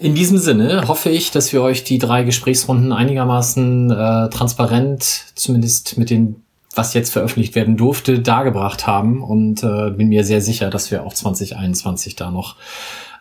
In 0.00 0.14
diesem 0.14 0.38
Sinne 0.38 0.88
hoffe 0.88 1.10
ich, 1.10 1.30
dass 1.30 1.52
wir 1.52 1.60
euch 1.60 1.84
die 1.84 1.98
drei 1.98 2.22
Gesprächsrunden 2.22 2.90
einigermaßen 2.90 3.90
äh, 3.90 4.30
transparent, 4.30 5.26
zumindest 5.34 5.98
mit 5.98 6.08
den 6.08 6.36
was 6.74 6.94
jetzt 6.94 7.12
veröffentlicht 7.12 7.54
werden 7.54 7.76
durfte, 7.76 8.20
dargebracht 8.20 8.86
haben 8.86 9.22
und 9.22 9.62
äh, 9.62 9.90
bin 9.90 10.08
mir 10.08 10.24
sehr 10.24 10.40
sicher, 10.40 10.70
dass 10.70 10.90
wir 10.90 11.04
auch 11.04 11.12
2021 11.12 12.16
da 12.16 12.30
noch 12.30 12.56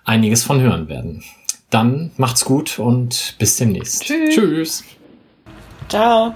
einiges 0.05 0.41
von 0.41 0.61
hören 0.61 0.87
werden. 0.87 1.21
Dann 1.69 2.11
macht's 2.15 2.45
gut 2.45 2.79
und 2.79 3.35
bis 3.39 3.57
demnächst. 3.57 4.03
Tschüss. 4.03 4.33
Tschüss. 4.33 4.83
Ciao. 5.91 6.33